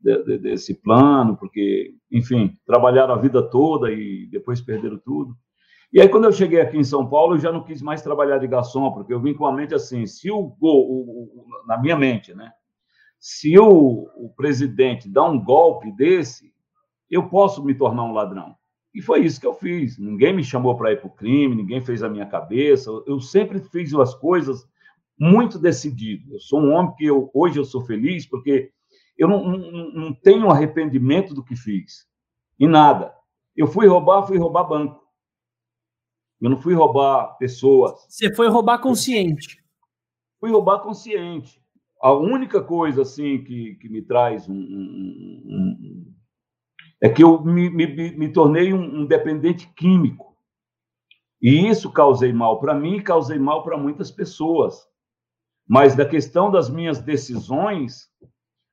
de, 0.00 0.38
desse 0.38 0.74
plano, 0.74 1.36
porque, 1.36 1.92
enfim, 2.10 2.56
trabalharam 2.64 3.14
a 3.14 3.18
vida 3.18 3.42
toda 3.42 3.90
e 3.90 4.28
depois 4.30 4.60
perderam 4.60 4.98
tudo. 4.98 5.36
E 5.92 6.00
aí, 6.00 6.08
quando 6.08 6.24
eu 6.24 6.32
cheguei 6.32 6.60
aqui 6.60 6.76
em 6.76 6.84
São 6.84 7.08
Paulo, 7.08 7.34
eu 7.34 7.38
já 7.38 7.50
não 7.50 7.64
quis 7.64 7.80
mais 7.80 8.02
trabalhar 8.02 8.38
de 8.38 8.46
garçom, 8.46 8.92
porque 8.92 9.12
eu 9.12 9.20
vim 9.20 9.32
com 9.32 9.46
a 9.46 9.52
mente 9.52 9.74
assim, 9.74 10.06
se 10.06 10.30
o, 10.30 10.54
o, 10.60 10.68
o 10.68 11.44
na 11.66 11.78
minha 11.78 11.96
mente, 11.96 12.34
né? 12.34 12.52
Se 13.18 13.58
o, 13.58 14.08
o 14.16 14.32
presidente 14.36 15.08
dá 15.08 15.24
um 15.24 15.42
golpe 15.42 15.90
desse, 15.92 16.52
eu 17.10 17.28
posso 17.28 17.64
me 17.64 17.74
tornar 17.74 18.04
um 18.04 18.12
ladrão. 18.12 18.54
E 18.94 19.00
foi 19.00 19.24
isso 19.24 19.40
que 19.40 19.46
eu 19.46 19.54
fiz. 19.54 19.98
Ninguém 19.98 20.34
me 20.34 20.44
chamou 20.44 20.76
para 20.76 20.92
ir 20.92 21.00
para 21.00 21.08
o 21.08 21.14
crime, 21.14 21.54
ninguém 21.54 21.80
fez 21.80 22.02
a 22.02 22.08
minha 22.08 22.26
cabeça. 22.26 22.90
Eu 23.06 23.20
sempre 23.20 23.60
fiz 23.60 23.92
as 23.94 24.14
coisas 24.14 24.66
muito 25.18 25.58
decidido. 25.58 26.34
Eu 26.34 26.40
sou 26.40 26.60
um 26.60 26.72
homem 26.72 26.94
que 26.96 27.06
eu, 27.06 27.30
hoje 27.34 27.58
eu 27.58 27.64
sou 27.64 27.80
feliz 27.82 28.26
porque 28.26 28.70
eu 29.16 29.26
não, 29.26 29.44
não, 29.44 29.92
não 29.92 30.14
tenho 30.14 30.50
arrependimento 30.50 31.34
do 31.34 31.44
que 31.44 31.56
fiz. 31.56 32.06
E 32.58 32.66
nada. 32.66 33.12
Eu 33.56 33.66
fui 33.66 33.86
roubar, 33.86 34.26
fui 34.26 34.38
roubar 34.38 34.64
banco. 34.64 35.07
Eu 36.40 36.50
não 36.50 36.60
fui 36.60 36.74
roubar 36.74 37.36
pessoas. 37.38 38.06
Você 38.08 38.34
foi 38.34 38.48
roubar 38.48 38.78
consciente. 38.78 39.62
Fui 40.40 40.50
roubar 40.50 40.80
consciente. 40.80 41.60
A 42.00 42.12
única 42.12 42.62
coisa 42.62 43.02
assim 43.02 43.42
que, 43.42 43.74
que 43.76 43.88
me 43.88 44.02
traz 44.02 44.48
um, 44.48 44.54
um, 44.54 45.44
um, 45.48 46.14
é 47.00 47.08
que 47.08 47.24
eu 47.24 47.42
me, 47.42 47.68
me, 47.68 48.16
me 48.16 48.32
tornei 48.32 48.72
um, 48.72 49.04
dependente 49.04 49.68
químico. 49.74 50.36
E 51.42 51.68
isso 51.68 51.92
causei 51.92 52.32
mal 52.32 52.60
para 52.60 52.74
mim 52.74 52.96
e 52.96 53.02
causei 53.02 53.38
mal 53.38 53.64
para 53.64 53.76
muitas 53.76 54.10
pessoas. 54.10 54.86
Mas 55.66 55.96
da 55.96 56.06
questão 56.06 56.50
das 56.50 56.70
minhas 56.70 57.00
decisões, 57.00 58.08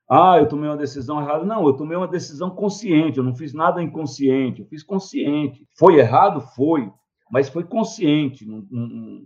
ah, 0.09 0.37
eu 0.39 0.47
tomei 0.47 0.69
uma 0.69 0.77
decisão 0.77 1.19
errada. 1.19 1.43
Não, 1.43 1.65
eu 1.67 1.73
tomei 1.73 1.97
uma 1.97 2.07
decisão 2.07 2.51
consciente, 2.51 3.17
eu 3.17 3.23
não 3.23 3.35
fiz 3.35 3.53
nada 3.53 3.81
inconsciente, 3.81 4.61
eu 4.61 4.67
fiz 4.67 4.83
consciente. 4.83 5.67
Foi 5.77 5.95
errado? 5.95 6.41
Foi, 6.41 6.91
mas 7.29 7.49
foi 7.49 7.63
consciente. 7.63 8.45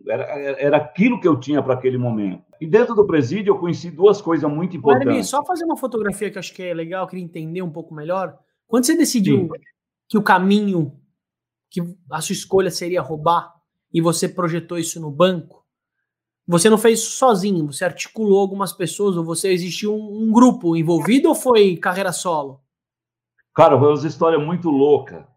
Era, 0.08 0.24
era 0.60 0.78
aquilo 0.78 1.20
que 1.20 1.28
eu 1.28 1.40
tinha 1.40 1.62
para 1.62 1.74
aquele 1.74 1.98
momento. 1.98 2.44
E 2.60 2.68
dentro 2.68 2.96
do 2.96 3.06
presídio 3.06 3.52
eu 3.52 3.60
conheci 3.60 3.92
duas 3.92 4.22
coisas 4.22 4.50
muito 4.50 4.76
importantes. 4.76 5.08
Armin, 5.08 5.24
só 5.24 5.44
fazer 5.46 5.66
uma 5.66 5.78
fotografia 5.78 6.30
que 6.30 6.38
eu 6.38 6.40
acho 6.40 6.54
que 6.54 6.64
é 6.64 6.74
legal, 6.74 7.04
eu 7.04 7.08
queria 7.08 7.26
entender 7.26 7.62
um 7.62 7.72
pouco 7.72 7.94
melhor. 7.94 8.38
Quando 8.68 8.86
você 8.86 8.96
decidiu 8.96 9.42
Sim. 9.42 9.50
que 10.08 10.18
o 10.18 10.24
caminho, 10.24 11.00
que 11.70 11.82
a 12.12 12.22
sua 12.22 12.34
escolha 12.34 12.72
seria 12.72 13.02
roubar, 13.02 13.54
e 13.92 14.02
você 14.02 14.30
projetou 14.30 14.78
isso 14.78 15.00
no 15.00 15.12
banco, 15.12 15.66
você 16.48 16.70
não 16.70 16.78
fez 16.78 17.00
isso 17.00 17.12
sozinho, 17.12 17.68
você 17.68 17.86
articulou 17.86 18.40
algumas 18.40 18.74
pessoas, 18.74 19.18
ou 19.18 19.24
você 19.24 19.52
existiu 19.52 19.94
um, 19.94 20.24
um 20.24 20.32
grupo 20.32 20.76
envolvido 20.76 21.30
ou 21.30 21.36
foi 21.36 21.78
carreira 21.78 22.12
solo? 22.12 22.62
Cara, 23.54 23.78
foi 23.78 23.88
uma 23.88 24.08
história 24.08 24.40
muito 24.40 24.70
louca, 24.70 25.28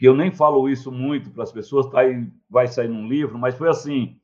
que 0.00 0.08
eu 0.08 0.16
nem 0.16 0.30
falo 0.30 0.66
isso 0.66 0.90
muito 0.90 1.30
para 1.30 1.42
as 1.42 1.52
pessoas, 1.52 1.86
tá 1.90 2.00
aí, 2.00 2.26
vai 2.48 2.66
sair 2.66 2.88
num 2.88 3.06
livro, 3.06 3.38
mas 3.38 3.54
foi 3.54 3.68
assim, 3.68 4.16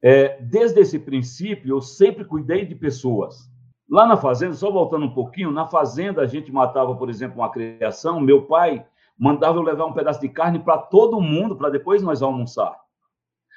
é, 0.00 0.40
desde 0.40 0.78
esse 0.78 0.96
princípio 0.96 1.74
eu 1.74 1.82
sempre 1.82 2.24
cuidei 2.24 2.64
de 2.64 2.76
pessoas. 2.76 3.50
Lá 3.90 4.06
na 4.06 4.16
fazenda, 4.16 4.54
só 4.54 4.70
voltando 4.70 5.06
um 5.06 5.12
pouquinho, 5.12 5.50
na 5.50 5.66
fazenda 5.66 6.22
a 6.22 6.26
gente 6.26 6.52
matava, 6.52 6.94
por 6.94 7.10
exemplo, 7.10 7.40
uma 7.40 7.50
criação. 7.50 8.20
Meu 8.20 8.46
pai 8.46 8.86
mandava 9.18 9.58
eu 9.58 9.62
levar 9.62 9.86
um 9.86 9.92
pedaço 9.92 10.20
de 10.20 10.28
carne 10.28 10.60
para 10.60 10.78
todo 10.78 11.20
mundo, 11.20 11.56
para 11.56 11.68
depois 11.68 12.00
nós 12.00 12.22
almoçar. 12.22 12.76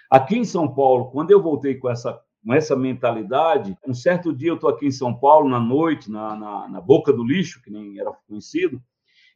Aqui 0.10 0.40
em 0.40 0.44
São 0.44 0.68
Paulo, 0.68 1.12
quando 1.12 1.30
eu 1.30 1.44
voltei 1.44 1.76
com 1.76 1.92
essa, 1.92 2.20
com 2.44 2.52
essa 2.56 2.76
mentalidade, 2.76 3.78
um 3.88 3.94
certo 3.94 4.34
dia 4.34 4.50
eu 4.50 4.56
estou 4.56 4.72
aqui 4.72 4.88
em 4.88 4.92
São 4.92 5.14
Paulo, 5.14 5.48
na 5.48 5.60
noite, 5.60 6.10
na, 6.10 6.36
na, 6.36 6.68
na, 6.68 6.82
boca 6.82 7.14
do 7.14 7.24
lixo, 7.24 7.62
que 7.62 7.70
nem 7.70 8.00
era 8.00 8.12
conhecido, 8.28 8.82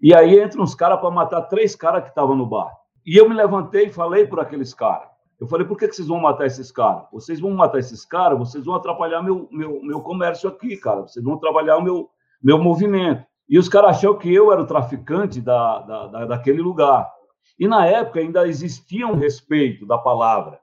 e 0.01 0.13
aí 0.13 0.41
entram 0.41 0.63
uns 0.63 0.75
caras 0.75 0.99
para 0.99 1.11
matar 1.11 1.41
três 1.43 1.75
caras 1.75 2.03
que 2.03 2.09
estavam 2.09 2.35
no 2.35 2.45
bar. 2.45 2.71
E 3.05 3.17
eu 3.17 3.29
me 3.29 3.35
levantei 3.35 3.85
e 3.85 3.89
falei 3.89 4.25
por 4.25 4.39
aqueles 4.39 4.73
caras. 4.73 5.09
Eu 5.39 5.47
falei, 5.47 5.67
por 5.67 5.77
que, 5.77 5.87
que 5.87 5.95
vocês 5.95 6.07
vão 6.07 6.19
matar 6.19 6.45
esses 6.45 6.71
caras? 6.71 7.05
Vocês 7.11 7.39
vão 7.39 7.51
matar 7.51 7.79
esses 7.79 8.05
caras, 8.05 8.39
vocês 8.39 8.65
vão 8.65 8.75
atrapalhar 8.75 9.21
meu, 9.21 9.47
meu, 9.51 9.81
meu 9.83 10.01
comércio 10.01 10.49
aqui, 10.49 10.77
cara. 10.77 11.01
Vocês 11.01 11.23
vão 11.23 11.37
trabalhar 11.37 11.77
o 11.77 11.81
meu, 11.81 12.09
meu 12.41 12.57
movimento. 12.57 13.25
E 13.47 13.59
os 13.59 13.69
caras 13.69 13.97
acharam 13.97 14.17
que 14.17 14.33
eu 14.33 14.51
era 14.51 14.61
o 14.61 14.65
traficante 14.65 15.41
da, 15.41 15.79
da, 15.79 16.07
da, 16.07 16.25
daquele 16.25 16.61
lugar. 16.61 17.11
E 17.59 17.67
na 17.67 17.85
época 17.85 18.19
ainda 18.19 18.47
existia 18.47 19.07
um 19.07 19.15
respeito 19.15 19.85
da 19.85 19.97
palavra. 19.97 20.59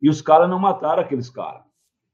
E 0.00 0.08
os 0.08 0.22
caras 0.22 0.48
não 0.48 0.58
mataram 0.58 1.02
aqueles 1.02 1.30
caras. 1.30 1.62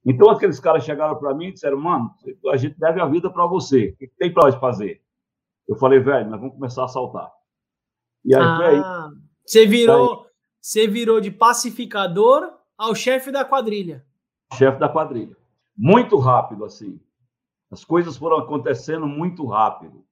Então 0.04 0.28
aqueles 0.28 0.60
caras 0.60 0.84
chegaram 0.84 1.16
para 1.16 1.34
mim 1.34 1.46
e 1.46 1.52
disseram, 1.52 1.78
mano, 1.78 2.10
a 2.52 2.56
gente 2.56 2.78
deve 2.78 3.00
a 3.00 3.06
vida 3.06 3.30
para 3.30 3.46
você. 3.46 3.90
O 3.94 3.96
que 3.96 4.06
tem 4.18 4.32
para 4.32 4.44
nós 4.44 4.54
fazer? 4.56 5.00
Eu 5.68 5.76
falei, 5.76 5.98
velho, 5.98 6.28
nós 6.30 6.40
vamos 6.40 6.54
começar 6.54 6.82
a 6.82 6.84
assaltar. 6.84 7.30
E 8.24 8.34
aí, 8.34 8.42
ah, 8.42 8.58
aí 8.68 8.80
você 9.44 9.66
virou, 9.66 10.26
você 10.60 10.86
virou 10.86 11.20
de 11.20 11.30
pacificador 11.30 12.52
ao 12.76 12.94
chefe 12.94 13.30
da 13.30 13.44
quadrilha. 13.44 14.04
Chefe 14.54 14.78
da 14.78 14.88
quadrilha. 14.88 15.36
Muito 15.76 16.18
rápido, 16.18 16.64
assim. 16.64 17.00
As 17.70 17.84
coisas 17.84 18.16
foram 18.16 18.38
acontecendo 18.38 19.06
muito 19.06 19.46
rápido. 19.46 20.04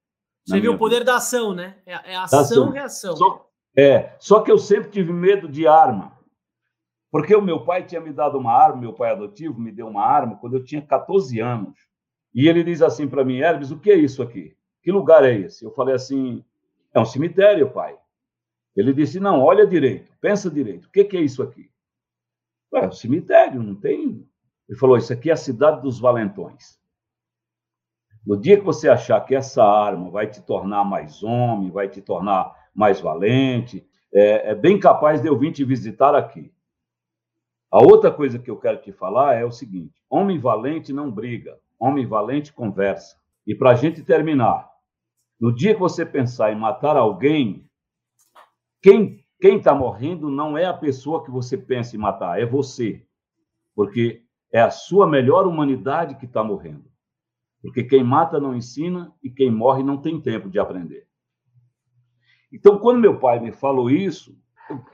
Você 0.44 0.60
viu 0.60 0.72
o 0.72 0.78
poder 0.78 1.00
vida. 1.00 1.12
da 1.12 1.16
ação, 1.18 1.54
né? 1.54 1.78
É, 1.86 2.12
é 2.12 2.16
ação 2.16 2.70
e 2.70 2.72
reação. 2.72 3.16
Só, 3.16 3.48
é, 3.76 4.16
só 4.18 4.40
que 4.40 4.50
eu 4.50 4.58
sempre 4.58 4.90
tive 4.90 5.12
medo 5.12 5.48
de 5.48 5.66
arma. 5.66 6.18
Porque 7.10 7.34
o 7.36 7.42
meu 7.42 7.64
pai 7.64 7.84
tinha 7.84 8.00
me 8.00 8.12
dado 8.12 8.38
uma 8.38 8.52
arma, 8.52 8.80
meu 8.80 8.92
pai 8.94 9.12
adotivo 9.12 9.60
me 9.60 9.70
deu 9.70 9.86
uma 9.86 10.02
arma 10.02 10.36
quando 10.38 10.54
eu 10.56 10.64
tinha 10.64 10.80
14 10.80 11.38
anos. 11.40 11.78
E 12.34 12.48
ele 12.48 12.64
diz 12.64 12.82
assim 12.82 13.06
para 13.06 13.24
mim, 13.24 13.38
Hermes, 13.38 13.70
o 13.70 13.78
que 13.78 13.90
é 13.90 13.96
isso 13.96 14.22
aqui? 14.22 14.56
Que 14.82 14.90
lugar 14.90 15.24
é 15.24 15.32
esse? 15.32 15.64
Eu 15.64 15.70
falei 15.70 15.94
assim, 15.94 16.44
é 16.92 17.00
um 17.00 17.04
cemitério, 17.04 17.70
pai. 17.70 17.96
Ele 18.74 18.92
disse: 18.92 19.20
Não, 19.20 19.40
olha 19.40 19.66
direito, 19.66 20.12
pensa 20.20 20.50
direito. 20.50 20.86
O 20.86 20.90
que, 20.90 21.04
que 21.04 21.16
é 21.16 21.20
isso 21.20 21.42
aqui? 21.42 21.70
Ué, 22.72 22.86
o 22.86 22.92
cemitério, 22.92 23.62
não 23.62 23.74
tem. 23.74 24.26
Ele 24.68 24.78
falou: 24.78 24.96
Isso 24.96 25.12
aqui 25.12 25.30
é 25.30 25.32
a 25.32 25.36
cidade 25.36 25.82
dos 25.82 26.00
valentões. 26.00 26.80
No 28.26 28.36
dia 28.36 28.56
que 28.56 28.64
você 28.64 28.88
achar 28.88 29.20
que 29.22 29.34
essa 29.34 29.64
arma 29.64 30.10
vai 30.10 30.28
te 30.28 30.40
tornar 30.42 30.84
mais 30.84 31.22
homem, 31.22 31.70
vai 31.70 31.88
te 31.88 32.00
tornar 32.00 32.54
mais 32.74 33.00
valente, 33.00 33.86
é, 34.14 34.50
é 34.50 34.54
bem 34.54 34.78
capaz 34.78 35.20
de 35.20 35.28
eu 35.28 35.36
vir 35.36 35.52
te 35.52 35.64
visitar 35.64 36.14
aqui. 36.14 36.52
A 37.70 37.80
outra 37.80 38.12
coisa 38.12 38.38
que 38.38 38.50
eu 38.50 38.58
quero 38.58 38.80
te 38.80 38.92
falar 38.92 39.34
é 39.34 39.44
o 39.44 39.50
seguinte: 39.50 40.02
homem 40.08 40.38
valente 40.38 40.92
não 40.92 41.10
briga, 41.10 41.58
homem 41.78 42.06
valente 42.06 42.52
conversa. 42.52 43.20
E 43.46 43.54
para 43.54 43.70
a 43.70 43.74
gente 43.74 44.02
terminar, 44.02 44.70
no 45.42 45.52
dia 45.52 45.74
que 45.74 45.80
você 45.80 46.06
pensar 46.06 46.52
em 46.52 46.56
matar 46.56 46.96
alguém, 46.96 47.68
quem 48.80 49.22
quem 49.40 49.56
está 49.56 49.74
morrendo 49.74 50.30
não 50.30 50.56
é 50.56 50.66
a 50.66 50.72
pessoa 50.72 51.24
que 51.24 51.30
você 51.32 51.58
pensa 51.58 51.96
em 51.96 51.98
matar, 51.98 52.40
é 52.40 52.46
você. 52.46 53.04
Porque 53.74 54.22
é 54.52 54.60
a 54.60 54.70
sua 54.70 55.04
melhor 55.04 55.48
humanidade 55.48 56.14
que 56.14 56.26
está 56.26 56.44
morrendo. 56.44 56.84
Porque 57.60 57.82
quem 57.82 58.04
mata 58.04 58.38
não 58.38 58.54
ensina 58.54 59.12
e 59.20 59.28
quem 59.28 59.50
morre 59.50 59.82
não 59.82 60.00
tem 60.00 60.20
tempo 60.20 60.48
de 60.48 60.60
aprender. 60.60 61.08
Então, 62.52 62.78
quando 62.78 63.00
meu 63.00 63.18
pai 63.18 63.40
me 63.40 63.50
falou 63.50 63.90
isso, 63.90 64.40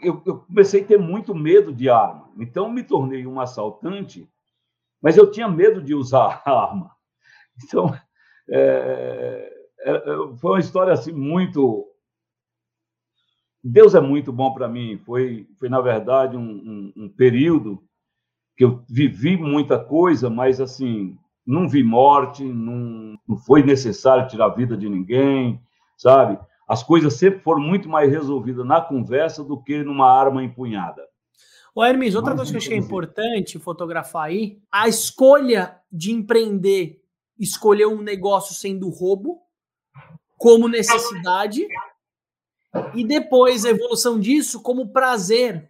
eu, 0.01 0.23
eu 0.25 0.39
comecei 0.39 0.83
a 0.83 0.87
ter 0.87 0.99
muito 0.99 1.35
medo 1.35 1.71
de 1.71 1.91
arma. 1.91 2.31
Então, 2.39 2.71
me 2.71 2.83
tornei 2.83 3.27
um 3.27 3.39
assaltante, 3.39 4.27
mas 5.03 5.19
eu 5.19 5.31
tinha 5.31 5.47
medo 5.47 5.83
de 5.83 5.95
usar 5.95 6.41
a 6.47 6.53
arma. 6.53 6.97
Então, 7.63 7.95
é, 8.49 9.58
foi 10.41 10.51
uma 10.53 10.61
história 10.61 10.93
assim 10.93 11.13
muito 11.13 11.89
Deus 13.63 13.95
é 13.95 14.01
muito 14.01 14.33
bom 14.33 14.53
para 14.53 14.69
mim. 14.69 14.99
Foi, 15.05 15.47
foi 15.59 15.69
na 15.69 15.81
verdade, 15.81 16.37
um, 16.37 16.41
um, 16.41 16.93
um, 16.97 17.09
período 17.09 17.83
que 18.57 18.65
eu 18.65 18.83
vivi 18.89 19.37
muita 19.37 19.79
coisa, 19.79 20.31
mas 20.31 20.61
assim 20.61 21.17
não 21.47 21.69
vi 21.69 21.83
morte, 21.83 22.45
não, 22.45 23.19
não 23.27 23.37
foi 23.37 23.63
necessário 23.63 24.29
tirar 24.29 24.47
a 24.47 24.55
vida 24.55 24.77
de 24.77 24.89
ninguém, 24.89 25.61
sabe? 25.97 26.39
As 26.69 26.83
coisas 26.83 27.15
sempre 27.15 27.41
foram 27.41 27.63
muito 27.63 27.89
mais 27.89 28.11
resolvidas 28.11 28.67
na 28.67 28.81
conversa 28.81 29.43
do 29.43 29.63
que 29.63 29.83
numa 29.83 30.11
arma 30.11 30.45
empunhada. 30.45 31.03
Ô 31.75 31.83
Hermes, 31.83 32.15
outra 32.15 32.35
coisa 32.35 32.51
que 32.51 32.57
eu 32.57 32.59
acho 32.59 32.69
que 32.69 32.75
é 32.75 32.79
importante 32.79 33.59
fotografar 33.59 34.25
aí, 34.25 34.59
a 34.71 34.89
escolha 34.89 35.77
de 35.91 36.13
empreender, 36.13 37.01
escolher 37.39 37.87
um 37.87 38.03
negócio 38.03 38.55
sendo 38.55 38.91
roubo 38.91 39.39
como 40.39 40.69
necessidade 40.69 41.67
e 42.95 43.05
depois 43.05 43.65
a 43.65 43.71
evolução 43.71 44.19
disso 44.19 44.63
como 44.63 44.93
prazer 44.93 45.69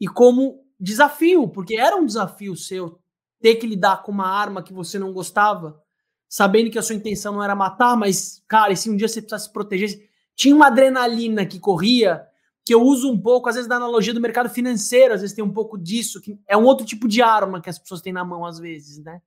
e 0.00 0.06
como 0.06 0.62
desafio, 0.78 1.48
porque 1.48 1.76
era 1.76 1.96
um 1.96 2.04
desafio 2.04 2.54
seu 2.56 3.00
ter 3.40 3.56
que 3.56 3.66
lidar 3.66 4.02
com 4.02 4.12
uma 4.12 4.28
arma 4.28 4.62
que 4.62 4.72
você 4.72 4.98
não 4.98 5.12
gostava, 5.12 5.82
sabendo 6.28 6.70
que 6.70 6.78
a 6.78 6.82
sua 6.82 6.94
intenção 6.94 7.34
não 7.34 7.42
era 7.42 7.54
matar, 7.54 7.96
mas, 7.96 8.42
cara, 8.46 8.72
e 8.72 8.76
se 8.76 8.90
um 8.90 8.96
dia 8.96 9.08
você 9.08 9.20
precisasse 9.20 9.46
se 9.46 9.52
proteger, 9.52 10.08
tinha 10.34 10.54
uma 10.54 10.68
adrenalina 10.68 11.44
que 11.46 11.58
corria, 11.58 12.26
que 12.64 12.74
eu 12.74 12.82
uso 12.82 13.10
um 13.10 13.20
pouco, 13.20 13.48
às 13.48 13.56
vezes, 13.56 13.68
da 13.68 13.76
analogia 13.76 14.14
do 14.14 14.20
mercado 14.20 14.48
financeiro, 14.48 15.14
às 15.14 15.20
vezes 15.20 15.34
tem 15.34 15.44
um 15.44 15.52
pouco 15.52 15.76
disso, 15.76 16.20
que 16.20 16.38
é 16.46 16.56
um 16.56 16.64
outro 16.64 16.86
tipo 16.86 17.08
de 17.08 17.20
arma 17.20 17.60
que 17.60 17.68
as 17.68 17.78
pessoas 17.78 18.00
têm 18.00 18.12
na 18.12 18.24
mão, 18.24 18.44
às 18.44 18.58
vezes, 18.58 19.02
né? 19.02 19.20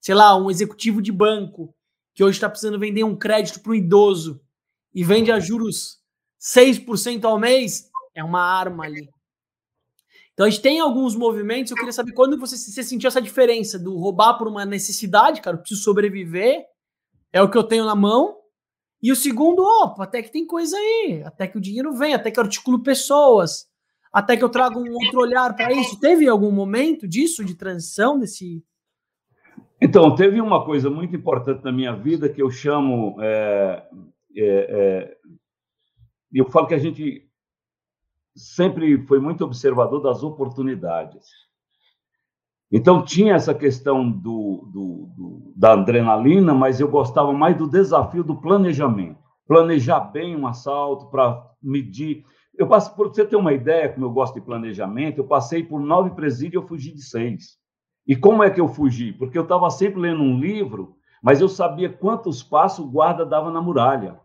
Sei 0.00 0.14
lá, 0.14 0.36
um 0.36 0.50
executivo 0.50 1.00
de 1.00 1.12
banco 1.12 1.74
que 2.14 2.22
hoje 2.22 2.36
está 2.36 2.48
precisando 2.48 2.78
vender 2.78 3.04
um 3.04 3.16
crédito 3.16 3.60
para 3.60 3.72
um 3.72 3.74
idoso 3.74 4.40
e 4.94 5.02
vende 5.02 5.32
a 5.32 5.40
juros 5.40 5.98
6% 6.40 7.24
ao 7.24 7.38
mês, 7.38 7.90
É 8.14 8.22
uma 8.22 8.42
arma 8.42 8.84
ali. 8.84 9.08
Então 10.34 10.46
a 10.46 10.50
gente 10.50 10.62
tem 10.62 10.80
alguns 10.80 11.14
movimentos. 11.14 11.70
Eu 11.70 11.76
queria 11.76 11.92
saber 11.92 12.12
quando 12.12 12.38
você, 12.38 12.56
você 12.56 12.82
sentiu 12.82 13.08
essa 13.08 13.22
diferença 13.22 13.78
do 13.78 13.96
roubar 13.96 14.36
por 14.36 14.48
uma 14.48 14.64
necessidade, 14.64 15.40
cara, 15.40 15.56
eu 15.56 15.60
preciso 15.60 15.82
sobreviver, 15.82 16.64
é 17.32 17.42
o 17.42 17.50
que 17.50 17.56
eu 17.56 17.64
tenho 17.64 17.84
na 17.84 17.94
mão. 17.94 18.36
E 19.02 19.10
o 19.10 19.16
segundo, 19.16 19.62
opa, 19.62 20.04
até 20.04 20.22
que 20.22 20.30
tem 20.30 20.46
coisa 20.46 20.76
aí, 20.76 21.22
até 21.24 21.48
que 21.48 21.58
o 21.58 21.60
dinheiro 21.60 21.92
vem, 21.92 22.14
até 22.14 22.30
que 22.30 22.38
eu 22.38 22.44
articulo 22.44 22.82
pessoas, 22.82 23.66
até 24.12 24.36
que 24.36 24.44
eu 24.44 24.48
trago 24.48 24.78
um 24.78 24.92
outro 24.92 25.20
olhar 25.20 25.54
para 25.56 25.72
isso. 25.72 25.98
Teve 25.98 26.28
algum 26.28 26.52
momento 26.52 27.08
disso, 27.08 27.44
de 27.44 27.54
transição, 27.54 28.18
desse. 28.18 28.64
Então, 29.84 30.14
teve 30.14 30.40
uma 30.40 30.64
coisa 30.64 30.88
muito 30.88 31.16
importante 31.16 31.64
na 31.64 31.72
minha 31.72 31.92
vida 31.92 32.28
que 32.28 32.40
eu 32.40 32.48
chamo. 32.48 33.16
É, 33.20 33.84
é, 34.36 34.46
é, 34.46 35.16
eu 36.32 36.48
falo 36.48 36.68
que 36.68 36.74
a 36.74 36.78
gente 36.78 37.28
sempre 38.32 39.04
foi 39.08 39.18
muito 39.18 39.44
observador 39.44 40.00
das 40.00 40.22
oportunidades. 40.22 41.26
Então, 42.70 43.04
tinha 43.04 43.34
essa 43.34 43.52
questão 43.52 44.08
do, 44.08 44.70
do, 44.72 45.12
do, 45.16 45.52
da 45.56 45.72
adrenalina, 45.72 46.54
mas 46.54 46.78
eu 46.78 46.86
gostava 46.86 47.32
mais 47.32 47.58
do 47.58 47.68
desafio 47.68 48.22
do 48.22 48.40
planejamento. 48.40 49.18
Planejar 49.48 49.98
bem 49.98 50.36
um 50.36 50.46
assalto 50.46 51.10
para 51.10 51.44
medir. 51.60 52.24
Eu 52.56 52.68
passo, 52.68 52.94
por 52.94 53.08
você 53.08 53.26
ter 53.26 53.34
uma 53.34 53.52
ideia, 53.52 53.92
como 53.92 54.06
eu 54.06 54.12
gosto 54.12 54.34
de 54.34 54.42
planejamento, 54.42 55.18
eu 55.18 55.26
passei 55.26 55.64
por 55.64 55.80
nove 55.80 56.10
presídios 56.10 56.54
e 56.54 56.64
eu 56.64 56.68
fugi 56.68 56.92
de 56.92 57.02
seis. 57.02 57.60
E 58.06 58.16
como 58.16 58.42
é 58.42 58.50
que 58.50 58.60
eu 58.60 58.68
fugi? 58.68 59.12
Porque 59.12 59.38
eu 59.38 59.42
estava 59.42 59.70
sempre 59.70 60.00
lendo 60.00 60.22
um 60.22 60.38
livro, 60.38 60.96
mas 61.22 61.40
eu 61.40 61.48
sabia 61.48 61.88
quantos 61.88 62.42
passos 62.42 62.84
o 62.84 62.90
guarda 62.90 63.24
dava 63.24 63.50
na 63.50 63.62
muralha. 63.62 64.18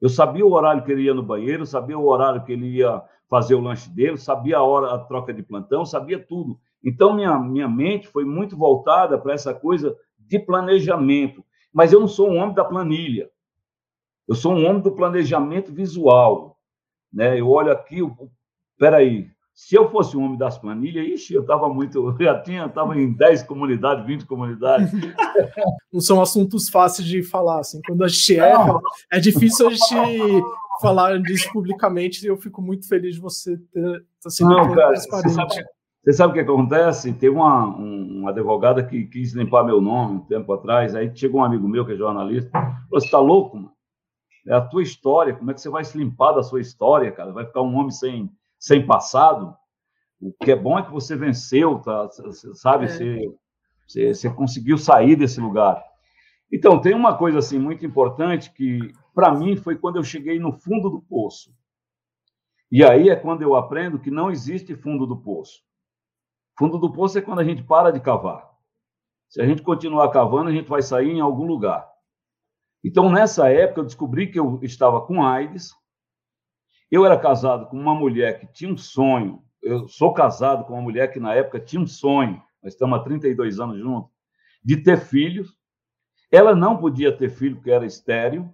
Eu 0.00 0.08
sabia 0.08 0.44
o 0.44 0.52
horário 0.52 0.84
que 0.84 0.92
ele 0.92 1.02
ia 1.02 1.14
no 1.14 1.22
banheiro, 1.22 1.66
sabia 1.66 1.98
o 1.98 2.06
horário 2.06 2.44
que 2.44 2.52
ele 2.52 2.66
ia 2.66 3.02
fazer 3.28 3.54
o 3.54 3.60
lanche 3.60 3.90
dele, 3.90 4.16
sabia 4.16 4.58
a 4.58 4.62
hora, 4.62 4.94
a 4.94 4.98
troca 4.98 5.32
de 5.32 5.42
plantão, 5.42 5.84
sabia 5.84 6.18
tudo. 6.18 6.58
Então, 6.84 7.12
minha, 7.14 7.38
minha 7.38 7.68
mente 7.68 8.06
foi 8.06 8.24
muito 8.24 8.56
voltada 8.56 9.18
para 9.18 9.32
essa 9.32 9.52
coisa 9.52 9.96
de 10.18 10.38
planejamento. 10.38 11.44
Mas 11.72 11.92
eu 11.92 12.00
não 12.00 12.08
sou 12.08 12.30
um 12.30 12.36
homem 12.36 12.54
da 12.54 12.64
planilha. 12.64 13.30
Eu 14.26 14.34
sou 14.34 14.52
um 14.52 14.64
homem 14.66 14.82
do 14.82 14.92
planejamento 14.92 15.72
visual. 15.72 16.58
Né? 17.12 17.40
Eu 17.40 17.48
olho 17.50 17.72
aqui, 17.72 18.00
peraí, 18.78 19.30
se 19.58 19.74
eu 19.74 19.90
fosse 19.90 20.16
um 20.16 20.22
homem 20.22 20.38
das 20.38 20.56
planilhas, 20.56 21.04
ixi, 21.04 21.34
eu 21.34 21.40
estava 21.40 21.68
muito. 21.68 21.98
Eu 21.98 22.16
já 22.24 22.40
tinha, 22.40 22.66
estava 22.66 22.96
em 22.96 23.12
10 23.12 23.42
comunidades, 23.42 24.06
20 24.06 24.24
comunidades. 24.24 24.92
Não 25.92 26.00
são 26.00 26.22
assuntos 26.22 26.68
fáceis 26.68 27.08
de 27.08 27.24
falar, 27.24 27.58
assim. 27.58 27.80
Quando 27.84 28.04
a 28.04 28.08
gente 28.08 28.36
erra, 28.36 28.78
é 29.10 29.18
difícil 29.18 29.66
a 29.66 29.70
gente 29.70 30.42
falar 30.80 31.18
disso 31.20 31.50
publicamente 31.52 32.24
e 32.24 32.28
eu 32.28 32.36
fico 32.36 32.62
muito 32.62 32.86
feliz 32.88 33.16
de 33.16 33.20
você 33.20 33.56
ter 33.72 34.04
tá 34.22 34.30
sendo 34.30 34.50
Não, 34.50 34.72
cara, 34.72 34.92
transparente. 34.92 35.28
Você 35.28 35.34
sabe, 35.34 35.68
você 36.04 36.12
sabe 36.12 36.30
o 36.30 36.34
que 36.34 36.40
acontece? 36.40 37.12
Teve 37.14 37.34
uma, 37.34 37.66
um, 37.66 38.20
uma 38.20 38.30
advogada 38.30 38.84
que 38.84 39.06
quis 39.06 39.32
limpar 39.32 39.64
meu 39.64 39.80
nome 39.80 40.18
um 40.18 40.20
tempo 40.20 40.52
atrás, 40.52 40.94
aí 40.94 41.10
chegou 41.12 41.40
um 41.40 41.44
amigo 41.44 41.66
meu 41.66 41.84
que 41.84 41.94
é 41.94 41.96
jornalista, 41.96 42.48
falou: 42.52 42.76
Você 42.90 43.06
está 43.06 43.18
louco, 43.18 43.56
mano? 43.56 43.72
É 44.46 44.54
a 44.54 44.60
tua 44.60 44.84
história, 44.84 45.34
como 45.34 45.50
é 45.50 45.54
que 45.54 45.60
você 45.60 45.68
vai 45.68 45.82
se 45.82 45.98
limpar 45.98 46.30
da 46.30 46.44
sua 46.44 46.60
história, 46.60 47.10
cara? 47.10 47.32
Vai 47.32 47.44
ficar 47.44 47.60
um 47.60 47.74
homem 47.74 47.90
sem 47.90 48.30
sem 48.58 48.86
passado, 48.86 49.56
o 50.20 50.32
que 50.32 50.50
é 50.50 50.56
bom 50.56 50.78
é 50.78 50.82
que 50.82 50.90
você 50.90 51.16
venceu, 51.16 51.78
tá? 51.78 52.08
sabe? 52.54 52.86
É. 52.86 52.88
Você, 52.88 53.34
você, 53.86 54.14
você 54.14 54.30
conseguiu 54.30 54.76
sair 54.76 55.16
desse 55.16 55.40
lugar. 55.40 55.82
Então, 56.50 56.80
tem 56.80 56.94
uma 56.94 57.16
coisa 57.16 57.38
assim 57.38 57.58
muito 57.58 57.84
importante 57.84 58.50
que, 58.50 58.92
para 59.14 59.32
mim, 59.32 59.56
foi 59.56 59.76
quando 59.76 59.96
eu 59.96 60.02
cheguei 60.02 60.38
no 60.38 60.52
fundo 60.52 60.88
do 60.90 61.00
poço. 61.00 61.54
E 62.70 62.84
aí 62.84 63.08
é 63.08 63.16
quando 63.16 63.42
eu 63.42 63.54
aprendo 63.54 63.98
que 63.98 64.10
não 64.10 64.30
existe 64.30 64.74
fundo 64.74 65.06
do 65.06 65.16
poço. 65.16 65.62
Fundo 66.58 66.78
do 66.78 66.92
poço 66.92 67.18
é 67.18 67.22
quando 67.22 67.40
a 67.40 67.44
gente 67.44 67.62
para 67.62 67.90
de 67.90 68.00
cavar. 68.00 68.48
Se 69.28 69.40
a 69.40 69.46
gente 69.46 69.62
continuar 69.62 70.10
cavando, 70.10 70.48
a 70.48 70.52
gente 70.52 70.68
vai 70.68 70.82
sair 70.82 71.10
em 71.10 71.20
algum 71.20 71.46
lugar. 71.46 71.88
Então, 72.82 73.10
nessa 73.10 73.48
época, 73.50 73.80
eu 73.80 73.84
descobri 73.84 74.30
que 74.30 74.38
eu 74.38 74.58
estava 74.62 75.00
com 75.02 75.22
AIDS, 75.22 75.74
eu 76.90 77.04
era 77.04 77.18
casado 77.18 77.66
com 77.66 77.78
uma 77.78 77.94
mulher 77.94 78.40
que 78.40 78.46
tinha 78.46 78.72
um 78.72 78.76
sonho. 78.76 79.42
Eu 79.62 79.88
sou 79.88 80.12
casado 80.12 80.64
com 80.64 80.74
uma 80.74 80.82
mulher 80.82 81.12
que 81.12 81.20
na 81.20 81.34
época 81.34 81.60
tinha 81.60 81.80
um 81.80 81.86
sonho. 81.86 82.42
Nós 82.62 82.72
estamos 82.72 82.98
há 82.98 83.02
32 83.02 83.60
anos 83.60 83.78
juntos 83.78 84.10
de 84.64 84.76
ter 84.76 84.98
filhos. 84.98 85.56
Ela 86.30 86.54
não 86.54 86.76
podia 86.76 87.16
ter 87.16 87.30
filho 87.30 87.56
porque 87.56 87.70
era 87.70 87.86
estéreo. 87.86 88.52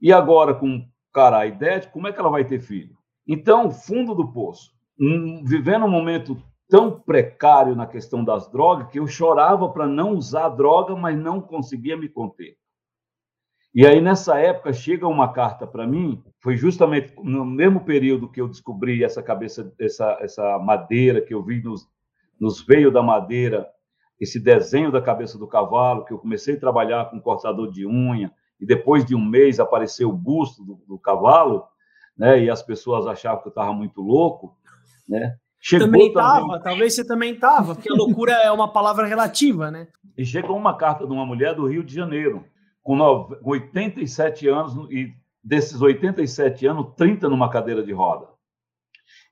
E 0.00 0.12
agora 0.12 0.54
com 0.54 0.66
um 0.66 0.88
cara 1.12 1.46
idético, 1.46 1.94
como 1.94 2.06
é 2.06 2.12
que 2.12 2.20
ela 2.20 2.30
vai 2.30 2.44
ter 2.44 2.60
filho? 2.60 2.96
Então, 3.26 3.70
fundo 3.70 4.14
do 4.14 4.32
poço. 4.32 4.72
vivendo 5.44 5.84
um 5.84 5.90
momento 5.90 6.40
tão 6.68 7.00
precário 7.00 7.74
na 7.74 7.86
questão 7.86 8.24
das 8.24 8.50
drogas 8.50 8.88
que 8.90 8.98
eu 8.98 9.06
chorava 9.06 9.68
para 9.68 9.86
não 9.86 10.12
usar 10.12 10.50
droga, 10.50 10.94
mas 10.94 11.18
não 11.18 11.40
conseguia 11.40 11.96
me 11.96 12.08
conter. 12.08 12.56
E 13.74 13.86
aí, 13.86 14.00
nessa 14.00 14.38
época, 14.38 14.72
chega 14.72 15.06
uma 15.06 15.32
carta 15.32 15.66
para 15.66 15.86
mim, 15.86 16.22
foi 16.40 16.56
justamente 16.56 17.12
no 17.22 17.44
mesmo 17.44 17.84
período 17.84 18.30
que 18.30 18.40
eu 18.40 18.48
descobri 18.48 19.04
essa 19.04 19.22
cabeça, 19.22 19.72
essa, 19.78 20.18
essa 20.20 20.58
madeira 20.58 21.20
que 21.20 21.34
eu 21.34 21.44
vi 21.44 21.62
nos, 21.62 21.86
nos 22.40 22.64
veios 22.64 22.92
da 22.92 23.02
madeira, 23.02 23.68
esse 24.18 24.40
desenho 24.40 24.90
da 24.90 25.02
cabeça 25.02 25.38
do 25.38 25.46
cavalo, 25.46 26.04
que 26.04 26.12
eu 26.12 26.18
comecei 26.18 26.56
a 26.56 26.60
trabalhar 26.60 27.10
com 27.10 27.20
cortador 27.20 27.70
de 27.70 27.86
unha, 27.86 28.32
e 28.60 28.66
depois 28.66 29.04
de 29.04 29.14
um 29.14 29.24
mês 29.24 29.60
apareceu 29.60 30.08
o 30.08 30.16
busto 30.16 30.64
do, 30.64 30.74
do 30.88 30.98
cavalo, 30.98 31.64
né? 32.16 32.42
E 32.42 32.50
as 32.50 32.62
pessoas 32.62 33.06
achavam 33.06 33.40
que 33.42 33.48
eu 33.48 33.50
estava 33.50 33.72
muito 33.72 34.00
louco, 34.00 34.56
né? 35.08 35.36
Chegou 35.60 35.86
também 35.86 36.08
estava, 36.08 36.60
talvez 36.60 36.94
você 36.94 37.04
também 37.04 37.34
estava, 37.34 37.74
porque 37.74 37.90
a 37.90 37.94
loucura 37.94 38.32
é 38.32 38.50
uma 38.50 38.72
palavra 38.72 39.06
relativa, 39.06 39.70
né? 39.70 39.88
E 40.16 40.24
chegou 40.24 40.56
uma 40.56 40.76
carta 40.76 41.06
de 41.06 41.12
uma 41.12 41.26
mulher 41.26 41.54
do 41.54 41.66
Rio 41.66 41.84
de 41.84 41.94
Janeiro, 41.94 42.44
com 42.88 43.50
87 43.50 44.48
anos, 44.48 44.74
e 44.90 45.12
desses 45.44 45.82
87 45.82 46.66
anos, 46.66 46.94
30 46.96 47.28
numa 47.28 47.50
cadeira 47.50 47.82
de 47.82 47.92
roda. 47.92 48.28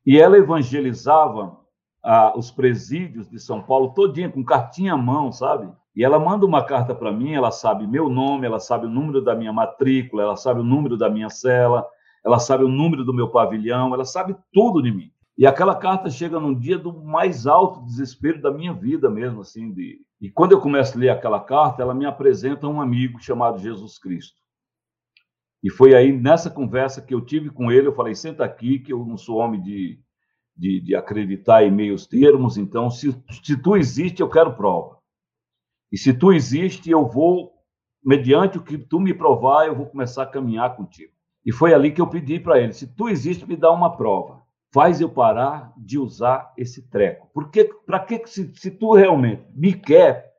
E 0.05 0.21
ela 0.21 0.37
evangelizava 0.37 1.59
ah, 2.05 2.35
os 2.37 2.51
presídios 2.51 3.29
de 3.31 3.41
São 3.41 3.63
Paulo 3.63 3.95
todinha, 3.95 4.31
com 4.31 4.45
cartinha 4.45 4.93
à 4.93 4.97
mão, 4.97 5.33
sabe? 5.33 5.73
E 5.95 6.05
ela 6.05 6.19
manda 6.19 6.45
uma 6.45 6.63
carta 6.63 6.95
para 6.95 7.11
mim, 7.11 7.33
ela 7.33 7.51
sabe 7.51 7.87
meu 7.87 8.11
nome, 8.11 8.47
ela 8.47 8.61
sabe 8.61 8.85
o 8.85 8.91
número 8.91 9.23
da 9.23 9.35
minha 9.35 9.53
matrícula, 9.55 10.23
ela 10.23 10.37
sabe 10.37 10.61
o 10.61 10.65
número 10.65 10.99
da 10.99 11.09
minha 11.09 11.31
cela, 11.31 11.87
ela 12.23 12.39
sabe 12.39 12.63
o 12.63 12.69
número 12.69 13.05
do 13.05 13.15
meu 13.15 13.31
pavilhão, 13.31 13.95
ela 13.95 14.05
sabe 14.05 14.37
tudo 14.53 14.83
de 14.83 14.93
mim. 14.93 15.11
E 15.39 15.47
aquela 15.47 15.75
carta 15.75 16.09
chega 16.09 16.41
num 16.41 16.55
dia 16.59 16.79
do 16.79 17.05
mais 17.05 17.47
alto 17.47 17.85
desespero 17.85 18.41
da 18.41 18.51
minha 18.51 18.73
vida 18.73 19.11
mesmo, 19.11 19.43
assim, 19.43 19.71
de, 19.71 20.01
e 20.19 20.31
quando 20.31 20.53
eu 20.53 20.61
começo 20.61 20.97
a 20.97 21.01
ler 21.01 21.11
aquela 21.11 21.41
carta, 21.41 21.83
ela 21.83 21.95
me 21.95 22.07
apresenta 22.07 22.67
um 22.67 22.81
amigo 22.81 23.23
chamado 23.23 23.59
Jesus 23.59 23.99
Cristo. 23.99 24.41
E 25.63 25.71
foi 25.71 25.95
aí 25.95 26.11
nessa 26.11 26.49
conversa 26.49 27.03
que 27.03 27.13
eu 27.13 27.21
tive 27.21 27.51
com 27.51 27.71
ele, 27.71 27.87
eu 27.87 27.95
falei: 27.95 28.15
senta 28.15 28.45
aqui, 28.45 28.79
que 28.79 28.93
eu 28.93 29.05
não 29.05 29.19
sou 29.19 29.37
homem 29.37 29.61
de, 29.61 30.01
de, 30.57 30.81
de 30.81 30.95
acreditar 30.95 31.65
em 31.65 31.71
meios 31.71 32.07
termos, 32.07 32.57
então, 32.57 32.89
se, 32.89 33.15
se 33.43 33.61
tu 33.61 33.77
existe, 33.77 34.23
eu 34.23 34.31
quero 34.31 34.57
prova. 34.57 34.97
E 35.93 35.99
se 35.99 36.15
tu 36.15 36.33
existe, 36.33 36.91
eu 36.91 37.07
vou, 37.07 37.53
mediante 38.03 38.57
o 38.57 38.63
que 38.63 38.79
tu 38.79 38.99
me 38.99 39.13
provar, 39.13 39.67
eu 39.67 39.77
vou 39.77 39.87
começar 39.87 40.23
a 40.23 40.27
caminhar 40.27 40.77
contigo. 40.77 41.13
E 41.45 41.53
foi 41.53 41.75
ali 41.75 41.93
que 41.93 42.01
eu 42.01 42.07
pedi 42.07 42.41
para 42.41 42.59
ele: 42.59 42.73
se 42.73 42.87
tu 42.87 43.07
existe, 43.07 43.47
me 43.47 43.57
dá 43.57 43.71
uma 43.71 43.95
prova 43.95 44.46
faz 44.77 45.01
eu 45.01 45.09
parar 45.09 45.73
de 45.75 45.99
usar 45.99 46.53
esse 46.55 46.87
treco. 46.91 47.31
Porque 47.33 47.65
para 47.65 47.99
que 47.99 48.27
se, 48.27 48.55
se 48.57 48.71
tu 48.71 48.93
realmente 48.93 49.43
me 49.55 49.73
quer, 49.73 50.35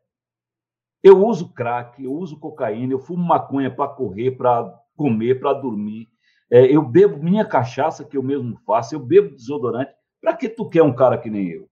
eu 1.02 1.26
uso 1.26 1.52
crack, 1.54 2.04
eu 2.04 2.14
uso 2.14 2.40
cocaína, 2.40 2.94
eu 2.94 3.00
fumo 3.00 3.26
maconha 3.26 3.76
para 3.76 3.90
correr, 3.90 4.38
para 4.38 4.80
comer, 4.96 5.40
para 5.40 5.54
dormir. 5.54 6.08
É, 6.52 6.64
eu 6.68 6.84
bebo 6.84 7.18
minha 7.18 7.44
cachaça 7.44 8.06
que 8.06 8.16
eu 8.16 8.22
mesmo 8.22 8.56
faço, 8.60 8.94
eu 8.94 9.00
bebo 9.00 9.36
desodorante. 9.36 9.92
Para 10.22 10.36
que 10.36 10.48
tu 10.48 10.70
quer 10.70 10.84
um 10.84 10.94
cara 10.94 11.18
que 11.18 11.32
nem 11.32 11.48
eu? 11.48 11.68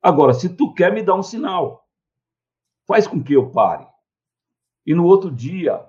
Agora, 0.00 0.32
se 0.32 0.48
tu 0.48 0.72
quer, 0.72 0.94
me 0.94 1.02
dá 1.02 1.14
um 1.14 1.22
sinal. 1.22 1.86
Faz 2.86 3.06
com 3.06 3.22
que 3.22 3.34
eu 3.34 3.50
pare. 3.50 3.86
E 4.86 4.94
no 4.94 5.04
outro 5.04 5.30
dia, 5.30 5.84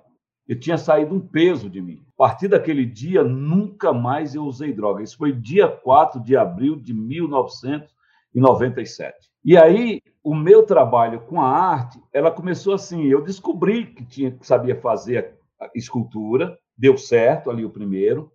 eu 0.47 0.59
tinha 0.59 0.77
saído 0.77 1.15
um 1.15 1.19
peso 1.19 1.67
de 1.69 1.81
mim. 1.81 2.05
A 2.13 2.17
partir 2.17 2.47
daquele 2.47 2.85
dia, 2.85 3.23
nunca 3.23 3.91
mais 3.93 4.35
eu 4.35 4.43
usei 4.43 4.71
droga. 4.73 5.01
Isso 5.01 5.17
foi 5.17 5.31
dia 5.31 5.67
4 5.67 6.21
de 6.21 6.35
abril 6.35 6.75
de 6.75 6.93
1997. 6.93 9.31
E 9.43 9.57
aí, 9.57 10.01
o 10.23 10.35
meu 10.35 10.63
trabalho 10.63 11.21
com 11.21 11.41
a 11.41 11.47
arte, 11.47 11.99
ela 12.13 12.29
começou 12.31 12.73
assim. 12.73 13.05
Eu 13.05 13.21
descobri 13.21 13.87
que 13.87 14.05
tinha 14.05 14.31
que 14.31 14.45
sabia 14.45 14.79
fazer 14.79 15.33
escultura, 15.75 16.57
deu 16.77 16.97
certo 16.97 17.49
ali 17.49 17.63
o 17.63 17.69
primeiro. 17.69 18.31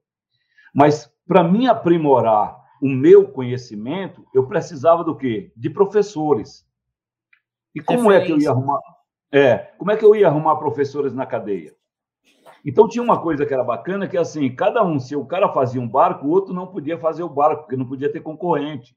Mas 0.75 1.13
para 1.27 1.43
mim 1.43 1.67
aprimorar 1.67 2.59
o 2.81 2.89
meu 2.89 3.29
conhecimento, 3.29 4.25
eu 4.35 4.47
precisava 4.47 5.05
do 5.05 5.17
quê? 5.17 5.53
De 5.57 5.69
professores. 5.69 6.67
E 7.75 7.83
como 7.83 8.11
é 8.11 8.25
que 8.25 8.33
eu 8.33 8.39
ia 8.39 8.51
arrumar? 8.51 8.81
É, 9.31 9.59
como 9.77 9.91
é 9.91 9.97
que 9.97 10.05
eu 10.05 10.17
ia 10.17 10.29
arrumar 10.29 10.57
professores 10.57 11.13
na 11.13 11.27
cadeia? 11.27 11.75
Então 12.65 12.89
tinha 12.89 13.03
uma 13.03 13.21
coisa 13.21 13.47
que 13.47 13.55
era 13.55 13.65
bacana, 13.65 14.09
que 14.09 14.17
é 14.17 14.21
assim, 14.21 14.55
cada 14.55 14.85
um, 14.85 14.99
se 14.99 15.15
o 15.15 15.25
cara 15.25 15.49
fazia 15.53 15.81
um 15.81 15.89
barco, 15.89 16.27
o 16.27 16.31
outro 16.31 16.53
não 16.53 16.67
podia 16.67 16.99
fazer 16.99 17.23
o 17.23 17.29
barco, 17.29 17.63
porque 17.63 17.77
não 17.77 17.87
podia 17.87 18.13
ter 18.13 18.21
concorrente. 18.21 18.97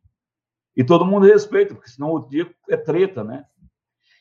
E 0.76 0.84
todo 0.84 1.06
mundo 1.06 1.26
respeita, 1.26 1.76
porque 1.76 1.90
senão 1.90 2.10
outro 2.10 2.30
dia 2.30 2.50
é 2.70 2.78
treta, 2.78 3.24
né? 3.24 3.46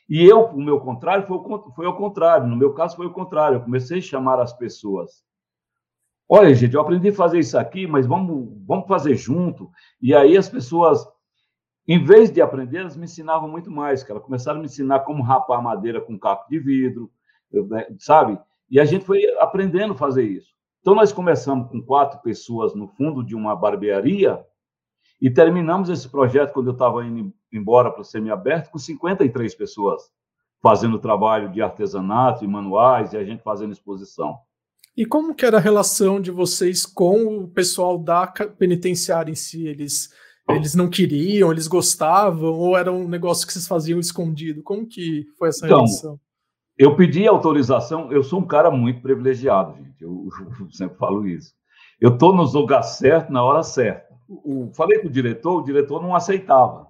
E 0.08 0.24
eu, 0.24 0.46
o 0.46 0.60
meu 0.60 0.80
contrário, 0.80 1.24
foi, 1.26 1.38
foi 1.76 1.86
ao 1.86 1.96
contrário. 1.96 2.48
No 2.48 2.56
meu 2.56 2.74
caso, 2.74 2.96
foi 2.96 3.06
o 3.06 3.12
contrário. 3.12 3.58
Eu 3.58 3.62
comecei 3.62 3.98
a 3.98 4.02
chamar 4.02 4.40
as 4.40 4.52
pessoas. 4.52 5.22
Olha, 6.28 6.52
gente, 6.52 6.74
eu 6.74 6.80
aprendi 6.80 7.08
a 7.10 7.14
fazer 7.14 7.38
isso 7.38 7.56
aqui, 7.56 7.86
mas 7.86 8.06
vamos, 8.06 8.48
vamos 8.66 8.88
fazer 8.88 9.14
junto. 9.14 9.70
E 10.02 10.12
aí 10.14 10.36
as 10.36 10.48
pessoas, 10.48 11.06
em 11.86 12.04
vez 12.04 12.30
de 12.30 12.40
aprender, 12.40 12.78
elas 12.78 12.96
me 12.96 13.04
ensinavam 13.04 13.48
muito 13.48 13.70
mais, 13.70 14.02
cara. 14.02 14.18
Começaram 14.18 14.58
a 14.58 14.60
me 14.60 14.66
ensinar 14.66 15.00
como 15.00 15.22
rapar 15.22 15.62
madeira 15.62 16.00
com 16.00 16.18
caco 16.18 16.48
de 16.50 16.58
vidro, 16.58 17.10
né, 17.52 17.86
sabe? 17.98 18.36
E 18.70 18.78
a 18.78 18.84
gente 18.84 19.04
foi 19.04 19.24
aprendendo 19.38 19.94
a 19.94 19.96
fazer 19.96 20.24
isso. 20.24 20.50
Então, 20.80 20.94
nós 20.94 21.12
começamos 21.12 21.68
com 21.70 21.82
quatro 21.82 22.20
pessoas 22.22 22.74
no 22.74 22.88
fundo 22.88 23.22
de 23.22 23.34
uma 23.34 23.54
barbearia 23.54 24.42
e 25.20 25.30
terminamos 25.30 25.90
esse 25.90 26.08
projeto 26.08 26.52
quando 26.52 26.68
eu 26.68 26.72
estava 26.72 27.04
indo 27.04 27.32
embora 27.52 27.90
para 27.90 28.00
o 28.00 28.04
semiaberto 28.04 28.70
com 28.70 28.78
53 28.78 29.54
pessoas 29.54 30.10
fazendo 30.62 30.98
trabalho 30.98 31.50
de 31.50 31.60
artesanato 31.60 32.44
e 32.44 32.48
manuais 32.48 33.12
e 33.12 33.16
a 33.16 33.24
gente 33.24 33.42
fazendo 33.42 33.72
exposição. 33.72 34.38
E 34.96 35.06
como 35.06 35.34
que 35.34 35.46
era 35.46 35.56
a 35.56 35.60
relação 35.60 36.20
de 36.20 36.30
vocês 36.30 36.84
com 36.84 37.38
o 37.38 37.48
pessoal 37.48 37.98
da 37.98 38.26
penitenciária 38.26 39.30
em 39.30 39.34
si? 39.34 39.66
Eles, 39.66 40.10
eles 40.48 40.74
não 40.74 40.90
queriam, 40.90 41.50
eles 41.50 41.66
gostavam, 41.66 42.52
ou 42.52 42.76
era 42.76 42.92
um 42.92 43.08
negócio 43.08 43.46
que 43.46 43.52
vocês 43.52 43.66
faziam 43.66 43.98
escondido? 43.98 44.62
Como 44.62 44.86
que 44.86 45.26
foi 45.38 45.48
essa 45.48 45.66
então, 45.66 45.78
relação? 45.78 46.20
Eu 46.78 46.96
pedi 46.96 47.26
autorização, 47.26 48.10
eu 48.10 48.22
sou 48.22 48.40
um 48.40 48.46
cara 48.46 48.70
muito 48.70 49.02
privilegiado, 49.02 49.76
gente, 49.76 50.02
eu, 50.02 50.28
eu 50.60 50.70
sempre 50.70 50.96
falo 50.96 51.26
isso. 51.26 51.52
Eu 52.00 52.14
estou 52.14 52.34
no 52.34 52.42
lugar 52.42 52.82
certo, 52.82 53.30
na 53.30 53.42
hora 53.42 53.62
certa. 53.62 54.08
O, 54.26 54.70
falei 54.74 54.98
com 55.00 55.08
o 55.08 55.10
diretor, 55.10 55.58
o 55.58 55.64
diretor 55.64 56.02
não 56.02 56.14
aceitava, 56.14 56.86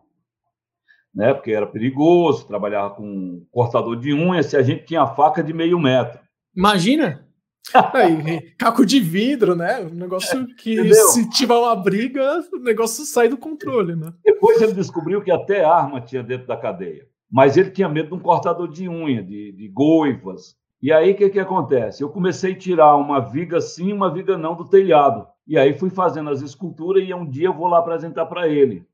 né? 1.12 1.34
Porque 1.34 1.50
era 1.50 1.66
perigoso, 1.66 2.46
trabalhava 2.46 2.94
com 2.94 3.44
cortador 3.50 3.96
de 3.96 4.12
unhas, 4.12 4.46
se 4.46 4.56
a 4.56 4.62
gente 4.62 4.84
tinha 4.84 5.06
faca 5.06 5.42
de 5.42 5.52
meio 5.52 5.78
metro. 5.78 6.20
Imagina! 6.54 7.26
Aí, 7.94 8.52
caco 8.56 8.86
de 8.86 9.00
vidro, 9.00 9.54
né? 9.54 9.80
Um 9.80 9.94
negócio 9.94 10.46
que, 10.54 10.74
Entendeu? 10.74 11.08
se 11.08 11.28
tiver 11.30 11.54
uma 11.54 11.74
briga, 11.74 12.42
o 12.52 12.58
negócio 12.58 13.04
sai 13.04 13.28
do 13.28 13.36
controle, 13.36 13.96
né? 13.96 14.12
Depois 14.24 14.60
ele 14.60 14.72
descobriu 14.72 15.20
que 15.22 15.30
até 15.30 15.64
arma 15.64 16.00
tinha 16.00 16.22
dentro 16.22 16.46
da 16.46 16.56
cadeia 16.56 17.09
mas 17.30 17.56
ele 17.56 17.70
tinha 17.70 17.88
medo 17.88 18.08
de 18.08 18.14
um 18.14 18.20
cortador 18.20 18.68
de 18.68 18.88
unha, 18.88 19.22
de, 19.22 19.52
de 19.52 19.68
goivas. 19.68 20.58
E 20.82 20.92
aí, 20.92 21.12
o 21.12 21.16
que, 21.16 21.28
que 21.28 21.38
acontece? 21.38 22.02
Eu 22.02 22.08
comecei 22.08 22.52
a 22.52 22.58
tirar 22.58 22.96
uma 22.96 23.20
viga 23.20 23.60
sim, 23.60 23.92
uma 23.92 24.10
viga 24.12 24.36
não 24.36 24.54
do 24.54 24.64
telhado. 24.64 25.26
E 25.46 25.58
aí 25.58 25.78
fui 25.78 25.90
fazendo 25.90 26.30
as 26.30 26.42
esculturas 26.42 27.06
e 27.06 27.12
um 27.12 27.28
dia 27.28 27.48
eu 27.48 27.54
vou 27.54 27.66
lá 27.66 27.78
apresentar 27.78 28.26
para 28.26 28.48
ele. 28.48 28.86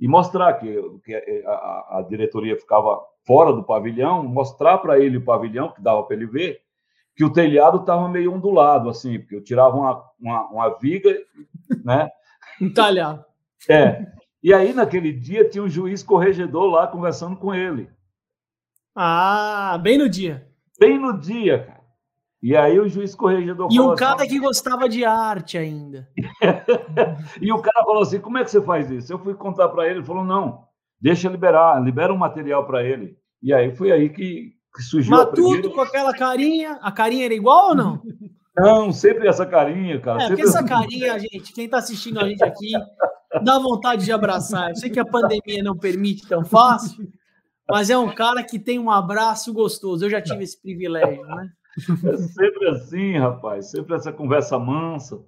E 0.00 0.08
mostrar 0.08 0.54
que, 0.54 0.82
que 1.04 1.14
a, 1.46 1.98
a, 1.98 2.06
diretoria 2.08 2.56
ficava 2.56 3.00
fora 3.26 3.52
do 3.52 3.62
pavilhão, 3.62 4.24
mostrar 4.24 4.78
para 4.78 4.98
ele 4.98 5.18
o 5.18 5.24
pavilhão, 5.24 5.70
que 5.70 5.82
dava 5.82 6.02
para 6.02 6.16
ele 6.16 6.26
ver, 6.26 6.60
que 7.16 7.24
o 7.24 7.32
telhado 7.32 7.78
estava 7.78 8.08
meio 8.08 8.32
ondulado, 8.32 8.88
assim, 8.88 9.20
porque 9.20 9.36
eu 9.36 9.44
tirava 9.44 9.76
uma, 9.76 10.04
uma, 10.20 10.48
uma 10.48 10.78
viga, 10.78 11.16
né? 11.84 12.10
Entalhado. 12.60 13.24
É. 13.68 14.06
E 14.44 14.52
aí, 14.52 14.74
naquele 14.74 15.10
dia, 15.10 15.48
tinha 15.48 15.64
um 15.64 15.68
juiz 15.70 16.02
corregedor 16.02 16.66
lá 16.66 16.86
conversando 16.86 17.34
com 17.34 17.54
ele. 17.54 17.88
Ah, 18.94 19.80
bem 19.82 19.96
no 19.96 20.06
dia. 20.06 20.46
Bem 20.78 20.98
no 20.98 21.18
dia, 21.18 21.64
cara. 21.64 21.84
E 22.42 22.54
aí 22.54 22.78
o 22.78 22.86
juiz 22.86 23.14
corregedor 23.14 23.70
E 23.72 23.80
um 23.80 23.94
cara 23.94 24.16
assim, 24.16 24.28
que 24.28 24.38
gostava 24.38 24.86
de 24.86 25.02
arte 25.02 25.56
ainda. 25.56 26.06
e 27.40 27.50
o 27.50 27.62
cara 27.62 27.86
falou 27.86 28.02
assim: 28.02 28.20
como 28.20 28.36
é 28.36 28.44
que 28.44 28.50
você 28.50 28.60
faz 28.60 28.90
isso? 28.90 29.10
Eu 29.10 29.18
fui 29.18 29.32
contar 29.32 29.70
para 29.70 29.86
ele, 29.86 30.00
ele 30.00 30.04
falou: 30.04 30.22
não, 30.22 30.62
deixa 31.00 31.30
liberar, 31.30 31.82
libera 31.82 32.12
um 32.12 32.18
material 32.18 32.66
para 32.66 32.84
ele. 32.84 33.16
E 33.42 33.50
aí 33.50 33.74
foi 33.74 33.92
aí 33.92 34.10
que, 34.10 34.52
que 34.76 34.82
surgiu. 34.82 35.10
Matuto 35.10 35.52
primeira... 35.52 35.70
com 35.70 35.80
aquela 35.80 36.12
carinha, 36.12 36.78
a 36.82 36.92
carinha 36.92 37.24
era 37.24 37.34
igual 37.34 37.68
ou 37.70 37.74
não? 37.74 38.02
Não, 38.56 38.92
sempre 38.92 39.26
essa 39.26 39.44
carinha, 39.44 40.00
cara. 40.00 40.22
É, 40.22 40.28
sempre... 40.28 40.42
essa 40.42 40.62
carinha, 40.62 41.18
gente, 41.18 41.52
quem 41.52 41.64
está 41.64 41.78
assistindo 41.78 42.20
a 42.20 42.28
gente 42.28 42.44
aqui, 42.44 42.70
dá 43.42 43.58
vontade 43.58 44.04
de 44.04 44.12
abraçar. 44.12 44.70
Eu 44.70 44.76
sei 44.76 44.90
que 44.90 45.00
a 45.00 45.04
pandemia 45.04 45.62
não 45.62 45.76
permite 45.76 46.26
tão 46.26 46.44
fácil, 46.44 47.08
mas 47.68 47.90
é 47.90 47.98
um 47.98 48.14
cara 48.14 48.42
que 48.42 48.58
tem 48.58 48.78
um 48.78 48.90
abraço 48.90 49.52
gostoso. 49.52 50.04
Eu 50.04 50.10
já 50.10 50.20
tive 50.20 50.44
esse 50.44 50.60
privilégio, 50.60 51.24
né? 51.24 51.48
É 52.04 52.16
sempre 52.16 52.68
assim, 52.68 53.18
rapaz, 53.18 53.70
sempre 53.70 53.94
essa 53.94 54.12
conversa 54.12 54.58
mansa. 54.58 55.20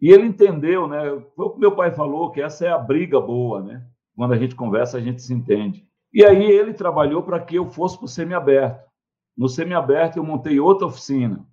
E 0.00 0.10
ele 0.10 0.26
entendeu, 0.26 0.86
né? 0.86 1.00
Foi 1.34 1.46
o 1.46 1.50
que 1.50 1.60
meu 1.60 1.74
pai 1.74 1.94
falou, 1.94 2.30
que 2.30 2.40
essa 2.40 2.66
é 2.66 2.70
a 2.70 2.78
briga 2.78 3.20
boa, 3.20 3.62
né? 3.62 3.86
Quando 4.14 4.32
a 4.32 4.38
gente 4.38 4.54
conversa, 4.54 4.98
a 4.98 5.00
gente 5.00 5.22
se 5.22 5.32
entende. 5.32 5.86
E 6.12 6.24
aí 6.24 6.44
ele 6.44 6.72
trabalhou 6.72 7.22
para 7.22 7.40
que 7.40 7.56
eu 7.56 7.66
fosse 7.66 7.96
para 7.96 8.06
o 8.06 8.08
semiaberto. 8.08 8.86
No 9.36 9.48
semiaberto 9.48 10.18
eu 10.18 10.24
montei 10.24 10.58
outra 10.58 10.86
oficina. 10.86 11.46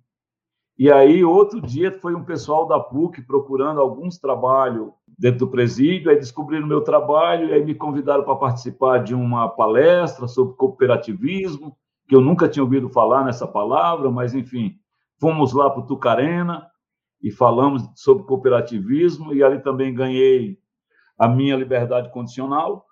E 0.76 0.90
aí, 0.90 1.22
outro 1.24 1.60
dia, 1.60 1.92
foi 2.00 2.16
um 2.16 2.24
pessoal 2.24 2.66
da 2.66 2.80
PUC 2.80 3.22
procurando 3.22 3.80
alguns 3.80 4.18
trabalhos 4.18 4.90
dentro 5.18 5.40
do 5.40 5.48
presídio, 5.48 6.10
aí 6.10 6.16
descobriram 6.16 6.66
meu 6.66 6.80
trabalho 6.80 7.52
aí 7.52 7.64
me 7.64 7.74
convidaram 7.74 8.24
para 8.24 8.34
participar 8.36 8.98
de 8.98 9.14
uma 9.14 9.48
palestra 9.48 10.26
sobre 10.26 10.56
cooperativismo, 10.56 11.76
que 12.08 12.14
eu 12.14 12.20
nunca 12.20 12.48
tinha 12.48 12.62
ouvido 12.62 12.88
falar 12.88 13.24
nessa 13.24 13.46
palavra, 13.46 14.10
mas 14.10 14.34
enfim, 14.34 14.76
fomos 15.18 15.52
lá 15.52 15.70
para 15.70 15.80
o 15.80 15.86
Tucarena 15.86 16.66
e 17.22 17.30
falamos 17.30 17.82
sobre 17.94 18.24
cooperativismo 18.24 19.32
e 19.34 19.42
ali 19.42 19.62
também 19.62 19.94
ganhei 19.94 20.58
a 21.18 21.28
minha 21.28 21.56
liberdade 21.56 22.10
condicional, 22.12 22.84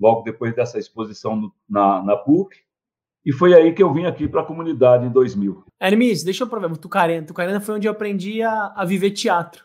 logo 0.00 0.22
depois 0.22 0.54
dessa 0.54 0.78
exposição 0.78 1.52
na, 1.68 2.02
na 2.02 2.16
PUC. 2.16 2.56
E 3.24 3.32
foi 3.32 3.54
aí 3.54 3.72
que 3.72 3.82
eu 3.82 3.92
vim 3.92 4.04
aqui 4.04 4.26
para 4.26 4.40
a 4.40 4.44
comunidade 4.44 5.06
em 5.06 5.10
2000. 5.10 5.64
Hermes, 5.80 6.24
deixa 6.24 6.42
eu 6.42 6.48
provar. 6.48 6.76
Tucarena. 6.76 7.24
Tucarena 7.24 7.60
foi 7.60 7.76
onde 7.76 7.86
eu 7.86 7.92
aprendi 7.92 8.42
a, 8.42 8.72
a 8.74 8.84
viver 8.84 9.12
teatro. 9.12 9.64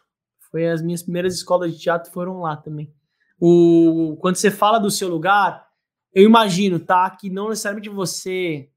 Foi 0.58 0.68
as 0.68 0.82
minhas 0.82 1.04
primeiras 1.04 1.36
escolas 1.36 1.72
de 1.72 1.80
teatro 1.80 2.12
foram 2.12 2.40
lá 2.40 2.58
também. 2.58 2.92
O, 3.40 4.18
quando 4.20 4.38
você 4.38 4.50
fala 4.50 4.80
do 4.80 4.90
seu 4.90 5.08
lugar, 5.08 5.68
eu 6.12 6.24
imagino, 6.24 6.80
tá? 6.80 7.08
Que 7.12 7.30
não 7.30 7.50
necessariamente 7.50 7.90
você 7.90 8.68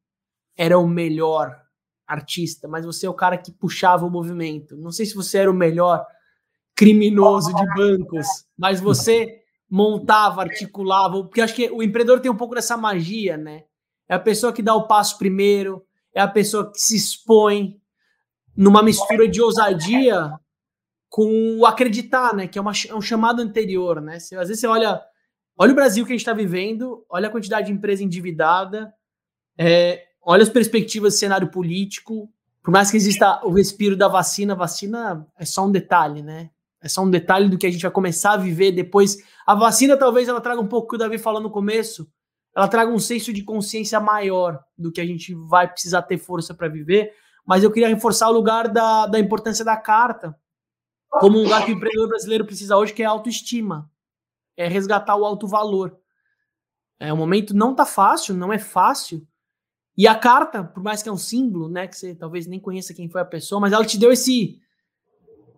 era 0.55 0.79
o 0.79 0.87
melhor 0.87 1.59
artista, 2.07 2.69
mas 2.69 2.85
você 2.85 3.07
é 3.07 3.09
o 3.09 3.15
cara 3.15 3.39
que 3.39 3.51
puxava 3.51 4.05
o 4.05 4.11
movimento. 4.11 4.77
Não 4.77 4.93
sei 4.93 5.07
se 5.07 5.15
você 5.15 5.39
era 5.39 5.51
o 5.51 5.55
melhor 5.55 6.05
criminoso 6.77 7.55
de 7.55 7.67
bancos, 7.75 8.27
mas 8.59 8.79
você 8.79 9.39
montava, 9.67 10.43
articulava, 10.43 11.23
porque 11.23 11.41
acho 11.41 11.55
que 11.55 11.71
o 11.71 11.83
empreendedor 11.83 12.21
tem 12.21 12.31
um 12.31 12.37
pouco 12.37 12.55
dessa 12.55 12.77
magia, 12.77 13.39
né? 13.39 13.63
É 14.07 14.15
a 14.15 14.21
pessoa 14.21 14.53
que 14.53 14.61
dá 14.61 14.75
o 14.75 14.87
passo 14.87 15.17
primeiro, 15.17 15.83
é 16.15 16.21
a 16.21 16.29
pessoa 16.29 16.71
que 16.71 16.79
se 16.79 16.95
expõe 16.95 17.81
numa 18.55 18.83
mistura 18.83 19.27
de 19.27 19.41
ousadia 19.41 20.39
com 21.11 21.59
o 21.59 21.67
acreditar, 21.67 22.33
né? 22.35 22.47
Que 22.47 22.57
é, 22.57 22.63
uma, 22.63 22.73
é 22.89 22.95
um 22.95 23.03
chamado 23.03 23.43
anterior, 23.43 24.01
né? 24.01 24.21
Você, 24.21 24.37
às 24.37 24.47
vezes 24.47 24.61
você 24.61 24.67
olha, 24.69 25.03
olha 25.59 25.73
o 25.73 25.75
Brasil 25.75 26.07
que 26.07 26.13
a 26.13 26.15
gente 26.15 26.21
está 26.21 26.33
vivendo, 26.33 27.05
olha 27.11 27.27
a 27.27 27.31
quantidade 27.31 27.67
de 27.67 27.73
empresa 27.73 28.05
endividada, 28.05 28.95
é, 29.59 30.05
olha 30.23 30.45
as 30.45 30.49
perspectivas 30.49 31.15
do 31.15 31.19
cenário 31.19 31.49
político. 31.49 32.33
Por 32.63 32.71
mais 32.71 32.91
que 32.91 32.97
exista 32.97 33.45
o 33.45 33.51
respiro 33.51 33.97
da 33.97 34.07
vacina, 34.07 34.55
vacina 34.55 35.27
é 35.37 35.45
só 35.45 35.67
um 35.67 35.73
detalhe, 35.73 36.23
né? 36.23 36.51
É 36.81 36.89
só 36.89 37.03
um 37.03 37.11
detalhe 37.11 37.49
do 37.49 37.59
que 37.59 37.67
a 37.67 37.71
gente 37.71 37.83
vai 37.83 37.91
começar 37.91 38.33
a 38.33 38.37
viver 38.37 38.71
depois. 38.71 39.19
A 39.45 39.55
vacina 39.55 39.97
talvez 39.97 40.29
ela 40.29 40.41
traga 40.41 40.61
um 40.61 40.67
pouco 40.69 40.89
que 40.89 40.95
o 40.95 40.99
Davi 40.99 41.19
falou 41.19 41.43
no 41.43 41.51
começo, 41.51 42.09
ela 42.57 42.69
traga 42.69 42.91
um 42.91 42.99
senso 42.99 43.33
de 43.33 43.43
consciência 43.43 43.99
maior 43.99 44.63
do 44.79 44.93
que 44.93 45.01
a 45.01 45.07
gente 45.07 45.35
vai 45.35 45.69
precisar 45.69 46.03
ter 46.03 46.19
força 46.19 46.55
para 46.55 46.69
viver. 46.69 47.13
Mas 47.45 47.65
eu 47.65 47.71
queria 47.71 47.89
reforçar 47.89 48.29
o 48.29 48.33
lugar 48.33 48.69
da, 48.69 49.07
da 49.07 49.19
importância 49.19 49.65
da 49.65 49.77
carta, 49.77 50.37
como 51.11 51.39
um 51.39 51.43
lugar 51.43 51.65
que 51.65 51.73
o 51.73 51.75
empreendedor 51.75 52.09
brasileiro 52.09 52.45
precisa 52.45 52.77
hoje, 52.77 52.93
que 52.93 53.03
é 53.03 53.07
autoestima. 53.07 53.91
É 54.57 54.69
resgatar 54.69 55.17
o 55.17 55.25
alto 55.25 55.47
valor. 55.47 55.99
É, 56.99 57.13
o 57.13 57.17
momento 57.17 57.55
não 57.55 57.75
tá 57.75 57.87
fácil, 57.87 58.35
não 58.35 58.53
é 58.53 58.59
fácil. 58.59 59.27
E 59.97 60.07
a 60.07 60.15
carta, 60.15 60.63
por 60.63 60.83
mais 60.83 61.03
que 61.03 61.09
é 61.09 61.13
um 61.13 61.17
símbolo, 61.17 61.69
né, 61.69 61.87
que 61.87 61.97
você 61.97 62.15
talvez 62.15 62.47
nem 62.47 62.61
conheça 62.61 62.95
quem 62.95 63.09
foi 63.09 63.21
a 63.21 63.25
pessoa, 63.25 63.61
mas 63.61 63.73
ela 63.73 63.85
te 63.85 63.99
deu 63.99 64.13
esse 64.13 64.61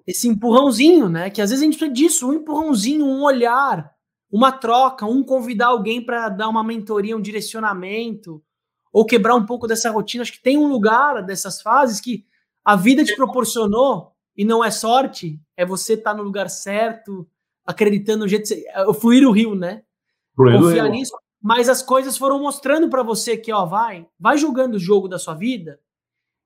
esse 0.05 0.27
empurrãozinho, 0.27 1.09
né? 1.09 1.31
Que 1.31 1.41
às 1.41 1.51
vezes 1.51 1.63
a 1.63 1.65
gente 1.65 1.79
precisa 1.79 1.95
disso, 1.95 2.29
um 2.29 2.33
empurrãozinho, 2.33 3.05
um 3.05 3.23
olhar, 3.23 3.95
uma 4.31 4.51
troca, 4.51 5.07
um 5.07 5.23
convidar 5.23 5.69
alguém 5.69 6.05
para 6.05 6.29
dar 6.29 6.49
uma 6.49 6.65
mentoria, 6.65 7.17
um 7.17 7.21
direcionamento, 7.21 8.43
ou 8.93 9.07
quebrar 9.07 9.35
um 9.37 9.47
pouco 9.47 9.67
dessa 9.67 9.91
rotina. 9.91 10.23
Acho 10.23 10.33
que 10.33 10.43
tem 10.43 10.59
um 10.59 10.67
lugar 10.67 11.23
dessas 11.25 11.63
fases 11.63 12.01
que 12.01 12.27
a 12.65 12.77
vida 12.77 13.05
te 13.05 13.15
proporcionou 13.15 14.12
e 14.37 14.45
não 14.45 14.65
é 14.65 14.71
sorte, 14.71 15.41
é 15.57 15.65
você 15.65 15.95
estar 15.95 16.11
tá 16.11 16.17
no 16.17 16.23
lugar 16.23 16.49
certo, 16.49 17.29
acreditando 17.67 18.21
no 18.21 18.29
jeito. 18.29 18.47
De... 18.49 18.67
É 18.69 18.87
o 18.87 18.95
fluir 18.95 19.27
o 19.27 19.33
rio, 19.33 19.55
né? 19.55 19.83
Fluir 20.35 20.59
Confiar 20.59 20.89
nisso. 20.89 21.17
Mas 21.41 21.69
as 21.69 21.83
coisas 21.83 22.17
foram 22.17 22.41
mostrando 22.41 22.89
para 22.89 23.03
você 23.03 23.37
que, 23.37 23.53
ó, 23.53 23.67
vai, 23.67 24.07
vai 24.19 24.39
jogando 24.39 24.77
o 24.77 24.79
jogo 24.79 25.09
da 25.09 25.19
sua 25.19 25.35
vida 25.35 25.81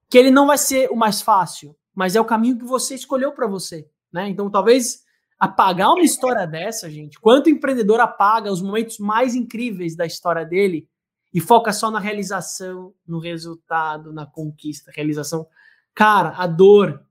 que 0.09 0.19
ele 0.19 0.31
não 0.31 0.47
vai 0.47 0.59
ser 0.59 0.89
o 0.91 0.97
mais 0.97 1.21
fácil, 1.21 1.77
mas 1.95 2.15
é 2.15 2.21
o 2.21 2.25
caminho 2.25 2.59
que 2.59 2.65
você 2.65 2.95
escolheu 2.95 3.33
para 3.33 3.47
você, 3.47 3.89
né? 4.13 4.29
Então, 4.29 4.51
talvez 4.51 5.05
apagar 5.39 5.91
uma 5.91 6.05
história 6.05 6.47
dessa, 6.47 6.89
gente, 6.89 7.19
quanto 7.21 7.51
empreendedor 7.51 8.01
apaga 8.01 8.51
os 8.51 8.63
momentos 8.63 8.99
mais 8.99 9.35
incríveis 9.35 9.97
da 9.97 10.07
história 10.07 10.45
dele 10.45 10.89
e 11.35 11.41
foca 11.41 11.73
só 11.73 11.91
na 11.91 11.99
realização, 11.99 12.95
no 13.07 13.19
resultado, 13.19 14.13
na 14.13 14.25
conquista, 14.25 14.93
realização. 14.95 15.47
Cara, 15.95 16.31
a 16.37 16.47
dor, 16.47 17.03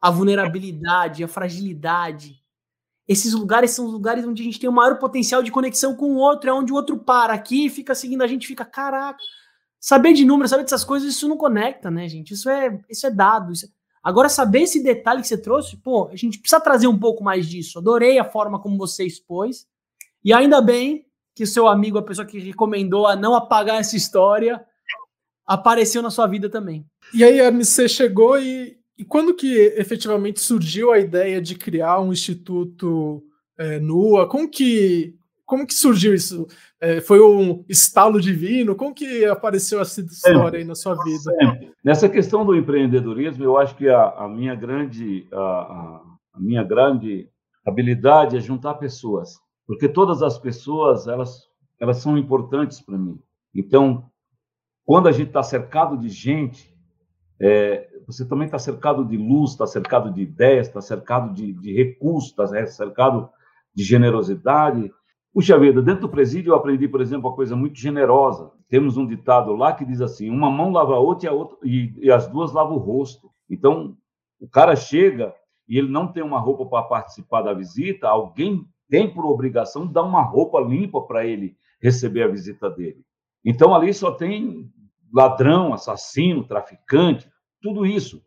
a 0.00 0.10
vulnerabilidade, 0.10 1.24
a 1.24 1.28
fragilidade, 1.28 2.42
esses 3.08 3.32
lugares 3.32 3.70
são 3.70 3.86
os 3.86 3.92
lugares 3.92 4.26
onde 4.26 4.42
a 4.42 4.44
gente 4.44 4.60
tem 4.60 4.68
o 4.68 4.72
maior 4.72 4.98
potencial 4.98 5.42
de 5.42 5.50
conexão 5.50 5.96
com 5.96 6.12
o 6.12 6.16
outro, 6.16 6.50
é 6.50 6.52
onde 6.52 6.70
o 6.70 6.76
outro 6.76 6.98
para 6.98 7.32
aqui 7.32 7.70
fica 7.70 7.94
seguindo 7.94 8.22
a 8.22 8.26
gente, 8.26 8.46
fica, 8.46 8.66
caraca. 8.66 9.18
Saber 9.80 10.12
de 10.12 10.26
números, 10.26 10.50
saber 10.50 10.64
dessas 10.64 10.84
coisas, 10.84 11.08
isso 11.08 11.26
não 11.26 11.36
conecta, 11.38 11.90
né, 11.90 12.06
gente? 12.06 12.34
Isso 12.34 12.50
é, 12.50 12.78
isso 12.90 13.06
é 13.06 13.10
dado. 13.10 13.52
Isso 13.52 13.64
é... 13.64 13.68
Agora, 14.02 14.28
saber 14.28 14.62
esse 14.62 14.82
detalhe 14.82 15.22
que 15.22 15.28
você 15.28 15.38
trouxe, 15.38 15.76
pô, 15.78 16.08
a 16.08 16.16
gente 16.16 16.38
precisa 16.38 16.60
trazer 16.60 16.86
um 16.86 16.98
pouco 16.98 17.24
mais 17.24 17.48
disso. 17.48 17.78
Adorei 17.78 18.18
a 18.18 18.24
forma 18.24 18.60
como 18.60 18.76
você 18.76 19.04
expôs. 19.04 19.66
E 20.22 20.32
ainda 20.32 20.60
bem 20.60 21.06
que 21.34 21.44
o 21.44 21.46
seu 21.46 21.66
amigo, 21.66 21.96
a 21.96 22.02
pessoa 22.02 22.26
que 22.26 22.38
recomendou 22.38 23.06
a 23.06 23.16
não 23.16 23.34
apagar 23.34 23.80
essa 23.80 23.96
história, 23.96 24.62
apareceu 25.46 26.02
na 26.02 26.10
sua 26.10 26.26
vida 26.26 26.50
também. 26.50 26.84
E 27.14 27.24
aí, 27.24 27.38
Hermes, 27.38 27.68
você 27.68 27.88
chegou 27.88 28.38
e, 28.38 28.77
e 28.98 29.04
quando 29.04 29.34
que 29.34 29.54
efetivamente 29.76 30.40
surgiu 30.40 30.90
a 30.90 30.98
ideia 30.98 31.40
de 31.40 31.54
criar 31.54 32.00
um 32.00 32.12
instituto 32.12 33.22
é, 33.56 33.78
NUA? 33.78 34.28
Como 34.28 34.50
que, 34.50 35.14
como 35.46 35.64
que 35.64 35.74
surgiu 35.74 36.12
isso? 36.12 36.48
É, 36.80 37.00
foi 37.00 37.20
um 37.20 37.64
estalo 37.68 38.20
divino? 38.20 38.74
Como 38.74 38.92
que 38.92 39.24
apareceu 39.24 39.80
essa 39.80 40.00
história 40.00 40.58
aí 40.58 40.64
na 40.64 40.74
sua 40.74 40.96
vida? 41.04 41.32
Sempre. 41.40 41.72
Nessa 41.84 42.08
questão 42.08 42.44
do 42.44 42.56
empreendedorismo, 42.56 43.44
eu 43.44 43.56
acho 43.56 43.76
que 43.76 43.88
a, 43.88 44.08
a 44.10 44.28
minha 44.28 44.56
grande 44.56 45.28
a, 45.32 46.02
a, 46.34 46.40
minha 46.40 46.64
grande 46.64 47.28
habilidade 47.64 48.36
é 48.36 48.40
juntar 48.40 48.74
pessoas, 48.74 49.38
porque 49.66 49.88
todas 49.88 50.22
as 50.22 50.38
pessoas 50.38 51.06
elas 51.06 51.46
elas 51.80 51.98
são 51.98 52.18
importantes 52.18 52.80
para 52.80 52.98
mim. 52.98 53.16
Então, 53.54 54.10
quando 54.84 55.06
a 55.06 55.12
gente 55.12 55.28
está 55.28 55.42
cercado 55.44 55.96
de 55.96 56.08
gente, 56.08 56.76
é, 57.40 57.87
você 58.08 58.26
também 58.26 58.46
está 58.46 58.58
cercado 58.58 59.04
de 59.04 59.18
luz, 59.18 59.50
está 59.50 59.66
cercado 59.66 60.10
de 60.10 60.22
ideias, 60.22 60.66
está 60.66 60.80
cercado 60.80 61.34
de, 61.34 61.52
de 61.52 61.74
recursos, 61.74 62.30
está 62.30 62.66
cercado 62.66 63.28
de 63.74 63.84
generosidade. 63.84 64.90
Puxa 65.30 65.58
vida, 65.58 65.82
dentro 65.82 66.00
do 66.00 66.08
presídio 66.08 66.52
eu 66.52 66.56
aprendi, 66.56 66.88
por 66.88 67.02
exemplo, 67.02 67.28
uma 67.28 67.36
coisa 67.36 67.54
muito 67.54 67.78
generosa. 67.78 68.50
Temos 68.66 68.96
um 68.96 69.06
ditado 69.06 69.52
lá 69.54 69.74
que 69.74 69.84
diz 69.84 70.00
assim: 70.00 70.30
uma 70.30 70.50
mão 70.50 70.72
lava 70.72 70.94
a 70.94 70.98
outra 70.98 71.26
e, 71.26 71.28
a 71.28 71.32
outra, 71.32 71.58
e, 71.62 71.92
e 71.98 72.10
as 72.10 72.26
duas 72.26 72.50
lavam 72.50 72.76
o 72.76 72.80
rosto. 72.80 73.30
Então, 73.48 73.94
o 74.40 74.48
cara 74.48 74.74
chega 74.74 75.34
e 75.68 75.76
ele 75.76 75.90
não 75.90 76.10
tem 76.10 76.22
uma 76.22 76.40
roupa 76.40 76.64
para 76.64 76.88
participar 76.88 77.42
da 77.42 77.52
visita, 77.52 78.08
alguém 78.08 78.64
tem 78.88 79.12
por 79.12 79.26
obrigação 79.26 79.86
dar 79.86 80.02
uma 80.02 80.22
roupa 80.22 80.58
limpa 80.60 81.02
para 81.02 81.26
ele 81.26 81.58
receber 81.78 82.22
a 82.22 82.28
visita 82.28 82.70
dele. 82.70 83.04
Então, 83.44 83.74
ali 83.74 83.92
só 83.92 84.12
tem 84.12 84.72
ladrão, 85.12 85.74
assassino, 85.74 86.42
traficante, 86.44 87.28
tudo 87.60 87.86
isso. 87.86 88.22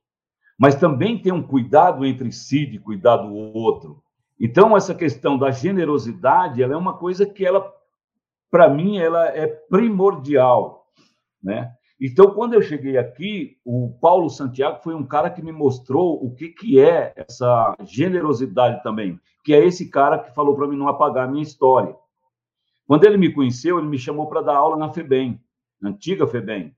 Mas 0.60 0.76
também 0.76 1.17
tem 1.17 1.32
um 1.32 1.41
cuidado 1.41 2.06
entre 2.06 2.32
si 2.32 2.65
de 2.65 2.80
cuidar 2.80 3.17
do 3.17 3.34
outro. 3.34 4.04
Então, 4.39 4.76
essa 4.76 4.96
questão 4.96 5.38
da 5.38 5.52
generosidade, 5.52 6.63
ela 6.63 6.74
é 6.74 6.78
uma 6.78 6.98
coisa 6.98 7.26
que 7.26 7.46
ela, 7.46 7.72
para 8.50 8.70
mim, 8.70 8.98
ela 8.98 9.28
é 9.28 9.48
primordial, 9.48 10.88
né? 11.41 11.72
Então, 12.00 12.34
quando 12.34 12.56
eu 12.56 12.62
cheguei 12.63 12.98
aqui, 12.98 13.60
o 13.63 13.96
Paulo 14.02 14.28
Santiago 14.28 14.80
foi 14.82 14.96
um 14.96 15.06
cara 15.06 15.30
que 15.30 15.44
me 15.44 15.52
mostrou 15.52 16.26
o 16.26 16.34
que, 16.34 16.50
que 16.50 16.80
é 16.80 17.13
essa 17.15 17.76
generosidade 17.84 18.82
também, 18.82 19.20
que 19.44 19.54
é 19.54 19.63
esse 19.63 19.88
cara 19.88 20.17
que 20.17 20.34
falou 20.34 20.56
para 20.56 20.67
mim 20.67 20.76
não 20.76 20.88
apagar 20.88 21.28
a 21.28 21.32
minha 21.32 21.44
história. 21.44 21.96
Quando 22.88 23.04
ele 23.04 23.17
me 23.17 23.32
conheceu, 23.32 23.78
ele 23.78 23.88
me 23.88 24.00
chamou 24.00 24.26
para 24.26 24.41
dar 24.41 24.56
aula 24.56 24.76
na 24.76 24.89
FEBEM, 24.89 25.39
na 25.80 25.91
antiga 25.91 26.26
FEBEM. 26.26 26.76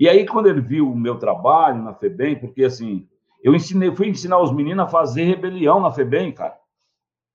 E 0.00 0.08
aí, 0.08 0.26
quando 0.26 0.46
ele 0.46 0.62
viu 0.62 0.90
o 0.90 0.96
meu 0.96 1.18
trabalho 1.18 1.82
na 1.82 1.92
FEBEM, 1.92 2.36
porque 2.36 2.64
assim, 2.64 3.06
eu 3.44 3.54
ensinei, 3.54 3.94
fui 3.94 4.08
ensinar 4.08 4.40
os 4.40 4.50
meninos 4.50 4.86
a 4.86 4.88
fazer 4.88 5.24
rebelião 5.24 5.78
na 5.78 5.92
FEBEM, 5.92 6.32
cara. 6.32 6.56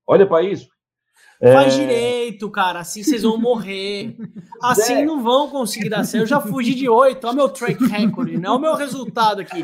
Olha 0.07 0.25
para 0.25 0.41
isso. 0.41 0.67
Faz 1.39 1.75
é... 1.75 1.79
direito, 1.81 2.49
cara, 2.49 2.79
assim 2.79 3.03
vocês 3.03 3.21
vão 3.21 3.37
morrer. 3.37 4.17
Assim 4.63 4.93
é. 4.93 5.05
não 5.05 5.21
vão 5.21 5.49
conseguir 5.49 5.89
dar 5.89 6.03
certo. 6.05 6.23
Eu 6.23 6.27
já 6.27 6.39
fugi 6.41 6.73
de 6.73 6.89
oito, 6.89 7.27
olha 7.27 7.35
meu 7.35 7.49
track 7.49 7.85
record, 7.85 8.31
não 8.33 8.53
é 8.53 8.57
o 8.57 8.59
meu 8.59 8.73
resultado 8.73 9.41
aqui. 9.41 9.61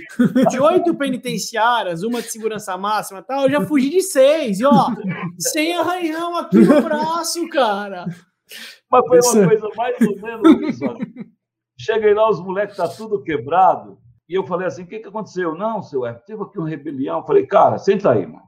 De 0.49 0.59
oito 0.59 0.93
penitenciárias, 0.93 2.03
uma 2.03 2.21
de 2.21 2.29
segurança 2.29 2.77
máxima 2.77 3.23
tal, 3.23 3.45
eu 3.45 3.49
já 3.49 3.61
fugi 3.61 3.89
de 3.89 4.01
seis. 4.01 4.59
E 4.59 4.65
ó, 4.65 4.89
sem 5.39 5.75
arranhão 5.75 6.35
aqui 6.35 6.59
no 6.59 6.81
braço, 6.81 7.47
cara. 7.49 8.05
Mas 8.91 9.07
foi 9.07 9.19
uma 9.21 9.47
coisa 9.47 9.69
mais 9.75 9.95
ou 10.01 10.15
menos 10.21 10.75
isso. 10.75 10.85
Cheguei 11.83 12.13
lá, 12.13 12.29
os 12.29 12.39
moleques 12.39 12.77
tá 12.77 12.87
tudo 12.87 13.23
quebrado. 13.23 13.97
E 14.29 14.35
eu 14.35 14.45
falei 14.45 14.67
assim: 14.67 14.83
o 14.83 14.87
que, 14.87 14.99
que 14.99 15.07
aconteceu? 15.07 15.55
Não, 15.55 15.81
seu 15.81 16.05
Hermes, 16.05 16.23
teve 16.25 16.43
aqui 16.43 16.59
uma 16.59 16.69
rebelião. 16.69 17.19
Eu 17.19 17.25
falei, 17.25 17.47
cara, 17.47 17.79
senta 17.79 18.11
aí, 18.11 18.25
mano. 18.27 18.47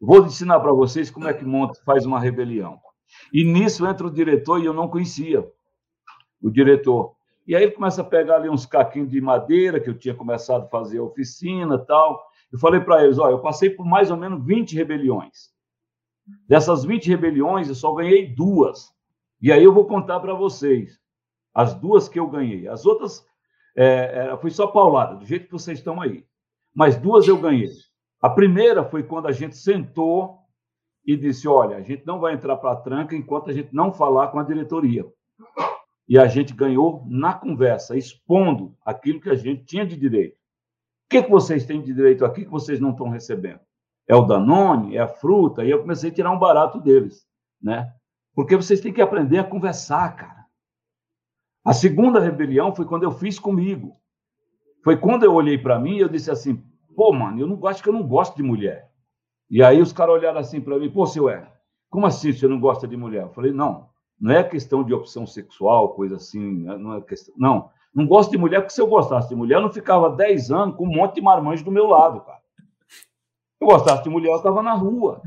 Vou 0.00 0.24
ensinar 0.24 0.60
para 0.60 0.72
vocês 0.72 1.10
como 1.10 1.26
é 1.26 1.34
que 1.34 1.44
monta, 1.44 1.80
faz 1.84 2.06
uma 2.06 2.20
rebelião. 2.20 2.78
E 3.32 3.42
nisso 3.44 3.84
entra 3.84 4.06
o 4.06 4.12
diretor, 4.12 4.60
e 4.60 4.66
eu 4.66 4.72
não 4.72 4.88
conhecia 4.88 5.44
o 6.40 6.48
diretor. 6.48 7.16
E 7.48 7.56
aí 7.56 7.64
ele 7.64 7.72
começa 7.72 8.02
a 8.02 8.04
pegar 8.04 8.36
ali 8.36 8.48
uns 8.48 8.64
caquinhos 8.64 9.10
de 9.10 9.20
madeira, 9.20 9.80
que 9.80 9.90
eu 9.90 9.98
tinha 9.98 10.14
começado 10.14 10.64
a 10.64 10.68
fazer 10.68 10.98
a 10.98 11.02
oficina 11.02 11.76
tal. 11.78 12.22
Eu 12.52 12.60
falei 12.60 12.80
para 12.80 13.02
eles: 13.02 13.18
olha, 13.18 13.32
eu 13.32 13.42
passei 13.42 13.70
por 13.70 13.84
mais 13.84 14.08
ou 14.08 14.16
menos 14.16 14.44
20 14.46 14.76
rebeliões. 14.76 15.50
Dessas 16.48 16.84
20 16.84 17.08
rebeliões, 17.08 17.68
eu 17.68 17.74
só 17.74 17.92
ganhei 17.92 18.32
duas. 18.32 18.92
E 19.42 19.50
aí 19.50 19.64
eu 19.64 19.74
vou 19.74 19.86
contar 19.86 20.20
para 20.20 20.32
vocês. 20.32 20.96
As 21.56 21.72
duas 21.72 22.06
que 22.06 22.20
eu 22.20 22.28
ganhei. 22.28 22.68
As 22.68 22.84
outras 22.84 23.26
é, 23.74 24.28
é, 24.28 24.36
foi 24.36 24.50
só 24.50 24.66
paulada, 24.66 25.16
do 25.16 25.24
jeito 25.24 25.46
que 25.46 25.52
vocês 25.52 25.78
estão 25.78 26.02
aí. 26.02 26.22
Mas 26.74 26.98
duas 26.98 27.26
eu 27.26 27.38
ganhei. 27.38 27.70
A 28.20 28.28
primeira 28.28 28.84
foi 28.84 29.02
quando 29.02 29.26
a 29.26 29.32
gente 29.32 29.56
sentou 29.56 30.36
e 31.02 31.16
disse: 31.16 31.48
olha, 31.48 31.78
a 31.78 31.80
gente 31.80 32.06
não 32.06 32.20
vai 32.20 32.34
entrar 32.34 32.56
para 32.56 32.72
a 32.72 32.76
tranca 32.76 33.16
enquanto 33.16 33.48
a 33.48 33.54
gente 33.54 33.74
não 33.74 33.90
falar 33.90 34.28
com 34.28 34.38
a 34.38 34.42
diretoria. 34.42 35.06
E 36.06 36.18
a 36.18 36.26
gente 36.26 36.52
ganhou 36.52 37.02
na 37.08 37.32
conversa, 37.32 37.96
expondo 37.96 38.76
aquilo 38.84 39.18
que 39.18 39.30
a 39.30 39.34
gente 39.34 39.64
tinha 39.64 39.86
de 39.86 39.96
direito. 39.96 40.36
O 40.36 41.08
que, 41.08 41.22
que 41.22 41.30
vocês 41.30 41.64
têm 41.64 41.80
de 41.80 41.94
direito 41.94 42.26
aqui 42.26 42.44
que 42.44 42.50
vocês 42.50 42.78
não 42.80 42.90
estão 42.90 43.08
recebendo? 43.08 43.60
É 44.06 44.14
o 44.14 44.26
Danone? 44.26 44.94
É 44.94 45.00
a 45.00 45.08
fruta? 45.08 45.64
E 45.64 45.70
eu 45.70 45.80
comecei 45.80 46.10
a 46.10 46.14
tirar 46.14 46.32
um 46.32 46.38
barato 46.38 46.78
deles, 46.78 47.26
né? 47.62 47.90
Porque 48.34 48.56
vocês 48.56 48.78
têm 48.78 48.92
que 48.92 49.00
aprender 49.00 49.38
a 49.38 49.44
conversar, 49.44 50.14
cara. 50.16 50.35
A 51.66 51.72
segunda 51.72 52.20
rebelião 52.20 52.72
foi 52.72 52.84
quando 52.84 53.02
eu 53.02 53.10
fiz 53.10 53.40
comigo. 53.40 53.96
Foi 54.84 54.96
quando 54.96 55.24
eu 55.24 55.34
olhei 55.34 55.58
para 55.58 55.80
mim 55.80 55.96
e 55.96 56.00
eu 56.00 56.08
disse 56.08 56.30
assim: 56.30 56.62
pô, 56.94 57.12
mano, 57.12 57.40
eu 57.40 57.46
não 57.48 57.66
acho 57.66 57.82
que 57.82 57.88
eu 57.88 57.92
não 57.92 58.06
gosto 58.06 58.36
de 58.36 58.42
mulher. 58.44 58.88
E 59.50 59.60
aí 59.60 59.82
os 59.82 59.92
caras 59.92 60.14
olharam 60.14 60.38
assim 60.38 60.60
para 60.60 60.78
mim: 60.78 60.88
pô, 60.88 61.04
seu 61.06 61.28
é, 61.28 61.52
como 61.90 62.06
assim 62.06 62.32
você 62.32 62.46
não 62.46 62.60
gosta 62.60 62.86
de 62.86 62.96
mulher? 62.96 63.24
Eu 63.24 63.32
falei: 63.32 63.50
não, 63.50 63.88
não 64.20 64.30
é 64.32 64.44
questão 64.44 64.84
de 64.84 64.94
opção 64.94 65.26
sexual, 65.26 65.96
coisa 65.96 66.14
assim, 66.14 66.62
né, 66.62 66.78
não 66.78 66.94
é 66.94 67.00
questão. 67.00 67.34
Não, 67.36 67.68
não 67.92 68.06
gosto 68.06 68.30
de 68.30 68.38
mulher 68.38 68.60
porque 68.60 68.72
se 68.72 68.80
eu 68.80 68.86
gostasse 68.86 69.28
de 69.28 69.34
mulher, 69.34 69.56
eu 69.56 69.62
não 69.62 69.72
ficava 69.72 70.08
10 70.08 70.52
anos 70.52 70.76
com 70.76 70.84
um 70.84 70.94
monte 70.94 71.16
de 71.16 71.20
marmanjo 71.20 71.64
do 71.64 71.72
meu 71.72 71.88
lado, 71.88 72.20
cara. 72.20 72.38
Se 72.86 73.64
eu 73.64 73.66
gostasse 73.66 74.04
de 74.04 74.08
mulher, 74.08 74.30
eu 74.30 74.36
estava 74.36 74.62
na 74.62 74.74
rua. 74.74 75.20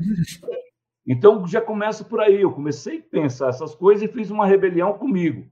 Então 1.06 1.46
já 1.46 1.60
começa 1.60 2.02
por 2.02 2.18
aí. 2.18 2.40
Eu 2.40 2.52
comecei 2.52 3.00
a 3.00 3.10
pensar 3.10 3.48
essas 3.48 3.74
coisas 3.74 4.08
e 4.08 4.10
fiz 4.10 4.30
uma 4.30 4.46
rebelião 4.46 4.94
comigo. 4.94 5.46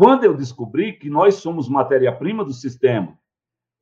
Quando 0.00 0.24
eu 0.24 0.34
descobri 0.34 0.94
que 0.94 1.10
nós 1.10 1.34
somos 1.34 1.68
matéria-prima 1.68 2.42
do 2.42 2.54
sistema, 2.54 3.18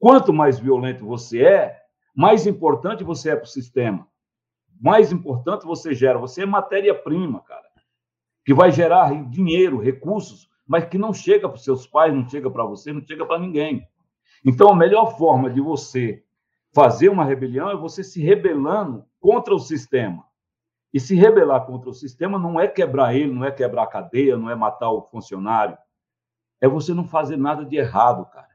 quanto 0.00 0.32
mais 0.32 0.58
violento 0.58 1.06
você 1.06 1.44
é, 1.44 1.80
mais 2.12 2.44
importante 2.44 3.04
você 3.04 3.30
é 3.30 3.36
para 3.36 3.44
o 3.44 3.46
sistema. 3.46 4.04
Mais 4.80 5.12
importante 5.12 5.64
você 5.64 5.94
gera. 5.94 6.18
Você 6.18 6.42
é 6.42 6.44
matéria-prima, 6.44 7.40
cara, 7.42 7.68
que 8.44 8.52
vai 8.52 8.72
gerar 8.72 9.14
dinheiro, 9.30 9.78
recursos, 9.78 10.50
mas 10.66 10.86
que 10.86 10.98
não 10.98 11.14
chega 11.14 11.48
para 11.48 11.54
os 11.54 11.62
seus 11.62 11.86
pais, 11.86 12.12
não 12.12 12.28
chega 12.28 12.50
para 12.50 12.64
você, 12.64 12.92
não 12.92 13.06
chega 13.06 13.24
para 13.24 13.38
ninguém. 13.38 13.86
Então, 14.44 14.70
a 14.70 14.76
melhor 14.76 15.16
forma 15.16 15.48
de 15.48 15.60
você 15.60 16.24
fazer 16.74 17.10
uma 17.10 17.24
rebelião 17.24 17.70
é 17.70 17.76
você 17.76 18.02
se 18.02 18.20
rebelando 18.20 19.04
contra 19.20 19.54
o 19.54 19.60
sistema. 19.60 20.24
E 20.92 20.98
se 20.98 21.14
rebelar 21.14 21.64
contra 21.64 21.88
o 21.88 21.94
sistema 21.94 22.40
não 22.40 22.58
é 22.58 22.66
quebrar 22.66 23.14
ele, 23.14 23.32
não 23.32 23.44
é 23.44 23.52
quebrar 23.52 23.84
a 23.84 23.86
cadeia, 23.86 24.36
não 24.36 24.50
é 24.50 24.56
matar 24.56 24.90
o 24.90 25.02
funcionário, 25.02 25.78
é 26.60 26.68
você 26.68 26.92
não 26.94 27.04
fazer 27.04 27.36
nada 27.36 27.64
de 27.64 27.76
errado, 27.76 28.24
cara. 28.26 28.48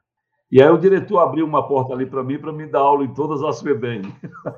E 0.52 0.62
aí 0.62 0.70
o 0.70 0.78
diretor 0.78 1.20
abriu 1.20 1.46
uma 1.46 1.68
porta 1.68 1.94
ali 1.94 2.06
para 2.06 2.24
mim 2.24 2.38
para 2.38 2.54
me 2.54 2.68
dar 2.68 2.80
aula 2.80 3.04
em 3.04 3.14
todas 3.14 3.42
as 3.42 3.62
FEBEM. 3.62 4.04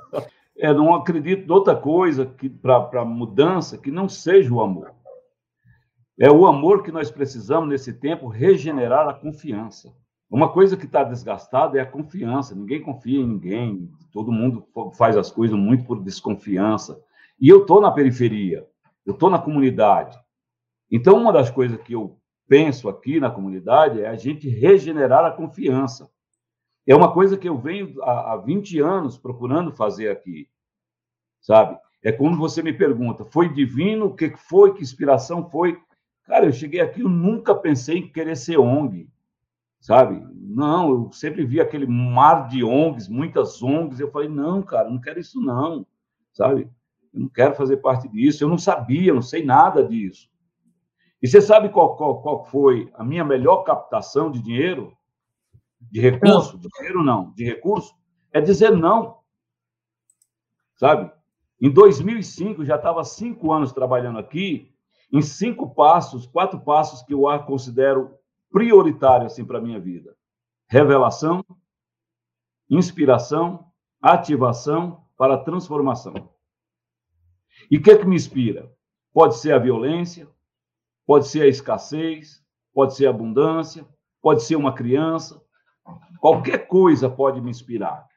é, 0.58 0.74
não 0.74 0.94
acredito 0.94 1.48
em 1.48 1.52
outra 1.52 1.76
coisa 1.76 2.30
para 2.62 3.06
mudança 3.06 3.78
que 3.78 3.90
não 3.90 4.10
seja 4.10 4.54
o 4.54 4.62
amor. 4.62 4.94
É 6.20 6.32
o 6.32 6.46
amor 6.46 6.84
que 6.84 6.92
nós 6.92 7.12
precisamos 7.12 7.70
nesse 7.70 7.94
tempo 7.94 8.28
regenerar 8.28 9.08
a 9.08 9.14
confiança. 9.14 9.94
Uma 10.30 10.52
coisa 10.52 10.76
que 10.76 10.86
está 10.86 11.04
desgastada 11.04 11.78
é 11.78 11.82
a 11.82 11.86
confiança. 11.86 12.56
Ninguém 12.56 12.82
confia 12.82 13.20
em 13.20 13.28
ninguém. 13.28 13.90
Todo 14.12 14.32
mundo 14.32 14.66
faz 14.98 15.16
as 15.16 15.32
coisas 15.32 15.58
muito 15.58 15.86
por 15.86 16.02
desconfiança. 16.02 17.00
E 17.40 17.48
eu 17.48 17.62
estou 17.62 17.80
na 17.80 17.92
periferia, 17.92 18.66
eu 19.06 19.14
estou 19.14 19.30
na 19.30 19.40
comunidade. 19.40 20.18
Então, 20.92 21.18
uma 21.18 21.32
das 21.32 21.50
coisas 21.50 21.80
que 21.82 21.94
eu 21.94 22.18
penso 22.48 22.90
aqui 22.90 23.20
na 23.20 23.30
comunidade 23.30 24.02
é 24.02 24.08
a 24.08 24.16
gente 24.16 24.48
regenerar 24.50 25.26
a 25.26 25.32
confiança. 25.32 26.10
É 26.88 26.96
uma 26.96 27.12
coisa 27.12 27.38
que 27.38 27.50
eu 27.50 27.58
venho 27.58 28.02
há, 28.04 28.34
há 28.34 28.38
20 28.38 28.80
anos 28.80 29.18
procurando 29.18 29.72
fazer 29.72 30.10
aqui, 30.10 30.48
sabe? 31.42 31.78
É 32.04 32.12
quando 32.12 32.38
você 32.38 32.62
me 32.62 32.72
pergunta, 32.72 33.26
foi 33.26 33.52
divino? 33.52 34.06
O 34.06 34.16
que 34.16 34.36
foi? 34.38 34.76
Que 34.76 34.84
inspiração 34.84 35.50
foi? 35.50 35.80
Cara, 36.26 36.46
eu 36.46 36.54
cheguei 36.54 36.80
aqui, 36.80 37.02
eu 37.02 37.10
nunca 37.10 37.56
pensei 37.56 37.98
em 37.98 38.12
querer 38.12 38.36
ser 38.36 38.58
ONG, 38.60 39.10
sabe? 39.80 40.24
Não, 40.34 40.90
eu 40.90 41.12
sempre 41.12 41.44
vi 41.46 41.60
aquele 41.60 41.88
mar 41.88 42.48
de 42.48 42.64
ONGs, 42.64 43.08
muitas 43.08 43.62
ONGs. 43.62 44.00
Eu 44.00 44.12
falei, 44.12 44.30
não, 44.30 44.62
cara, 44.62 44.90
não 44.90 45.02
quero 45.02 45.20
isso, 45.20 45.42
não, 45.42 45.86
sabe? 46.32 46.70
Eu 47.14 47.22
não 47.22 47.30
quero 47.30 47.56
fazer 47.56 47.78
parte 47.78 48.08
disso. 48.08 48.44
Eu 48.44 48.50
não 48.50 48.58
sabia, 48.58 49.14
não 49.14 49.22
sei 49.22 49.44
nada 49.44 49.84
disso. 49.84 50.30
E 51.26 51.28
você 51.28 51.42
sabe 51.42 51.70
qual, 51.70 51.98
qual, 51.98 52.22
qual 52.22 52.46
foi 52.46 52.88
a 52.94 53.04
minha 53.04 53.26
melhor 53.26 53.64
captação 53.64 54.30
de 54.30 54.40
dinheiro? 54.44 54.96
De 55.82 56.00
recurso? 56.00 56.56
De 56.56 56.68
dinheiro 56.78 57.04
não, 57.04 57.32
de 57.32 57.44
recurso? 57.44 57.96
É 58.32 58.40
dizer 58.40 58.70
não. 58.70 59.22
Sabe? 60.76 61.12
Em 61.60 61.72
2005, 61.72 62.64
já 62.64 62.76
estava 62.76 63.04
cinco 63.04 63.52
anos 63.52 63.74
trabalhando 63.74 64.20
aqui, 64.20 64.72
em 65.12 65.20
cinco 65.20 65.74
passos, 65.74 66.28
quatro 66.28 66.60
passos 66.60 67.02
que 67.02 67.16
eu 67.16 67.24
considero 67.48 68.20
prioritários 68.52 69.34
assim, 69.34 69.44
para 69.44 69.58
a 69.58 69.62
minha 69.62 69.80
vida: 69.80 70.16
revelação, 70.68 71.44
inspiração, 72.70 73.72
ativação 74.00 75.04
para 75.18 75.40
transformação. 75.40 76.30
E 77.72 77.78
o 77.78 77.82
que, 77.82 77.90
é 77.90 77.98
que 77.98 78.06
me 78.06 78.16
inspira? 78.16 78.72
Pode 79.12 79.38
ser 79.38 79.54
a 79.54 79.58
violência, 79.58 80.30
Pode 81.06 81.28
ser 81.28 81.44
a 81.44 81.48
escassez, 81.48 82.44
pode 82.74 82.96
ser 82.96 83.08
a 83.08 83.10
abundância, 83.10 83.86
pode 84.22 84.44
ser 84.44 84.56
uma 84.56 84.74
criança. 84.74 85.42
Qualquer 86.20 86.68
coisa 86.68 87.10
pode 87.10 87.40
me 87.42 87.50
inspirar. 87.50 88.08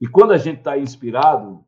E 0.00 0.06
quando 0.06 0.32
a 0.32 0.38
gente 0.38 0.58
está 0.58 0.76
inspirado, 0.76 1.64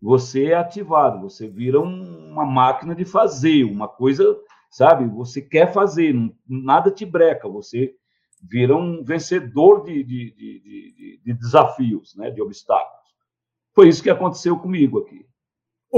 você 0.00 0.46
é 0.46 0.54
ativado, 0.54 1.20
você 1.20 1.48
vira 1.48 1.80
uma 1.80 2.44
máquina 2.44 2.94
de 2.94 3.04
fazer, 3.04 3.64
uma 3.64 3.88
coisa, 3.88 4.24
sabe? 4.70 5.06
Você 5.08 5.40
quer 5.40 5.72
fazer, 5.72 6.14
nada 6.48 6.90
te 6.90 7.04
breca, 7.04 7.48
você 7.48 7.94
vira 8.42 8.76
um 8.76 9.02
vencedor 9.02 9.84
de, 9.84 10.02
de, 10.02 10.30
de, 10.32 11.20
de 11.24 11.32
desafios, 11.34 12.14
né? 12.16 12.30
de 12.30 12.40
obstáculos. 12.40 13.06
Foi 13.74 13.88
isso 13.88 14.02
que 14.02 14.10
aconteceu 14.10 14.58
comigo 14.58 15.00
aqui. 15.00 15.25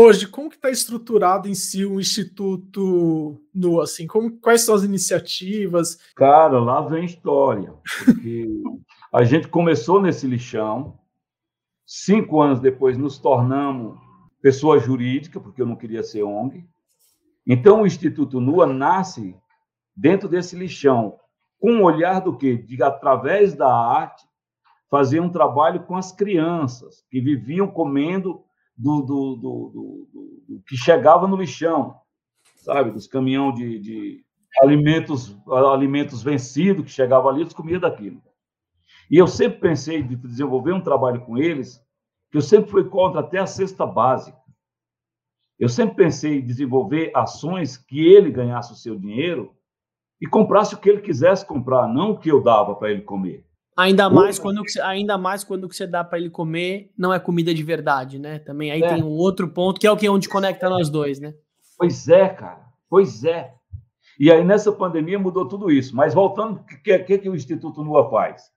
Hoje, 0.00 0.28
como 0.28 0.48
que 0.48 0.54
está 0.54 0.70
estruturado 0.70 1.48
em 1.48 1.56
si 1.56 1.84
o 1.84 1.98
Instituto 1.98 3.42
NU? 3.52 3.80
Assim, 3.80 4.06
como, 4.06 4.38
quais 4.38 4.60
são 4.60 4.76
as 4.76 4.84
iniciativas? 4.84 5.98
Cara, 6.14 6.60
lá 6.60 6.80
vem 6.82 7.04
história. 7.04 7.74
A 9.12 9.24
gente 9.24 9.48
começou 9.48 10.00
nesse 10.00 10.24
lixão, 10.24 10.96
cinco 11.84 12.40
anos 12.40 12.60
depois 12.60 12.96
nos 12.96 13.18
tornamos 13.18 13.98
pessoa 14.40 14.78
jurídica, 14.78 15.40
porque 15.40 15.60
eu 15.60 15.66
não 15.66 15.74
queria 15.74 16.04
ser 16.04 16.22
ONG. 16.22 16.64
Então, 17.44 17.82
o 17.82 17.86
Instituto 17.86 18.40
NUA 18.40 18.68
nasce 18.68 19.34
dentro 19.96 20.28
desse 20.28 20.54
lixão, 20.54 21.18
com 21.58 21.72
um 21.72 21.82
olhar 21.82 22.20
do 22.20 22.36
quê? 22.36 22.56
De, 22.56 22.80
através 22.80 23.52
da 23.52 23.68
arte, 23.68 24.24
fazer 24.88 25.18
um 25.18 25.28
trabalho 25.28 25.82
com 25.82 25.96
as 25.96 26.12
crianças 26.12 27.04
que 27.10 27.20
viviam 27.20 27.66
comendo 27.66 28.44
do, 28.78 29.02
do, 29.02 29.36
do, 29.36 30.08
do, 30.48 30.62
que 30.66 30.76
chegava 30.76 31.26
no 31.26 31.36
lixão, 31.36 31.96
sabe? 32.54 32.92
Dos 32.92 33.08
caminhão 33.08 33.52
de, 33.52 33.80
de 33.80 34.24
alimentos, 34.62 35.36
alimentos 35.48 36.22
vencidos 36.22 36.84
que 36.84 36.90
chegava 36.90 37.28
ali, 37.28 37.40
eles 37.40 37.52
comiam 37.52 37.80
daquilo. 37.80 38.22
E 39.10 39.16
eu 39.16 39.26
sempre 39.26 39.58
pensei 39.58 40.02
de 40.02 40.14
desenvolver 40.14 40.72
um 40.72 40.80
trabalho 40.80 41.24
com 41.24 41.36
eles, 41.36 41.84
que 42.30 42.36
eu 42.36 42.42
sempre 42.42 42.70
fui 42.70 42.84
contra 42.84 43.20
até 43.20 43.38
a 43.38 43.46
cesta 43.46 43.84
básica. 43.84 44.38
Eu 45.58 45.68
sempre 45.68 45.96
pensei 45.96 46.38
em 46.38 46.46
desenvolver 46.46 47.10
ações 47.16 47.76
que 47.76 48.06
ele 48.06 48.30
ganhasse 48.30 48.72
o 48.72 48.76
seu 48.76 48.96
dinheiro 48.96 49.52
e 50.20 50.26
comprasse 50.26 50.74
o 50.74 50.78
que 50.78 50.88
ele 50.88 51.00
quisesse 51.00 51.44
comprar, 51.44 51.88
não 51.88 52.12
o 52.12 52.18
que 52.18 52.30
eu 52.30 52.40
dava 52.40 52.76
para 52.76 52.92
ele 52.92 53.02
comer. 53.02 53.47
Ainda 53.78 54.10
mais 54.10 54.38
quando 54.38 54.62
ainda 54.82 55.16
mais 55.16 55.44
quando 55.44 55.64
o 55.64 55.68
que 55.68 55.76
você 55.76 55.86
dá 55.86 56.02
para 56.02 56.18
ele 56.18 56.30
comer 56.30 56.90
não 56.98 57.14
é 57.14 57.20
comida 57.20 57.54
de 57.54 57.62
verdade, 57.62 58.18
né? 58.18 58.40
Também 58.40 58.72
aí 58.72 58.82
é. 58.82 58.88
tem 58.88 59.04
um 59.04 59.10
outro 59.10 59.48
ponto 59.48 59.80
que 59.80 59.86
é 59.86 59.90
o 59.90 59.96
que 59.96 60.06
é 60.06 60.10
onde 60.10 60.28
conecta 60.28 60.68
nós 60.68 60.90
dois, 60.90 61.20
né? 61.20 61.32
Pois 61.76 62.08
é, 62.08 62.28
cara. 62.28 62.66
Pois 62.90 63.22
é. 63.22 63.54
E 64.18 64.32
aí 64.32 64.44
nessa 64.44 64.72
pandemia 64.72 65.18
mudou 65.18 65.46
tudo 65.46 65.70
isso. 65.70 65.94
Mas 65.94 66.12
voltando, 66.12 66.56
o 66.56 66.64
que, 66.64 66.98
que, 66.98 67.18
que 67.18 67.28
o 67.28 67.36
Instituto 67.36 67.84
NUA 67.84 68.10
faz? 68.10 68.50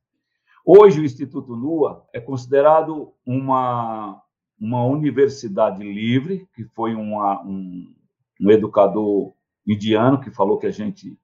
Hoje 0.66 1.00
o 1.00 1.06
Instituto 1.06 1.56
NUA 1.56 2.04
é 2.12 2.20
considerado 2.20 3.14
uma 3.24 4.20
uma 4.62 4.86
universidade 4.86 5.84
livre, 5.84 6.48
que 6.54 6.64
foi 6.66 6.94
uma, 6.94 7.42
um, 7.42 7.92
um 8.40 8.52
educador 8.52 9.34
indiano 9.68 10.22
que 10.22 10.30
falou 10.30 10.60
que 10.60 10.68
a 10.68 10.72
gente 10.72 11.18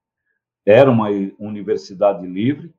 era 0.65 0.89
uma 0.89 1.07
universidade 1.37 2.25
livre. 2.25 2.73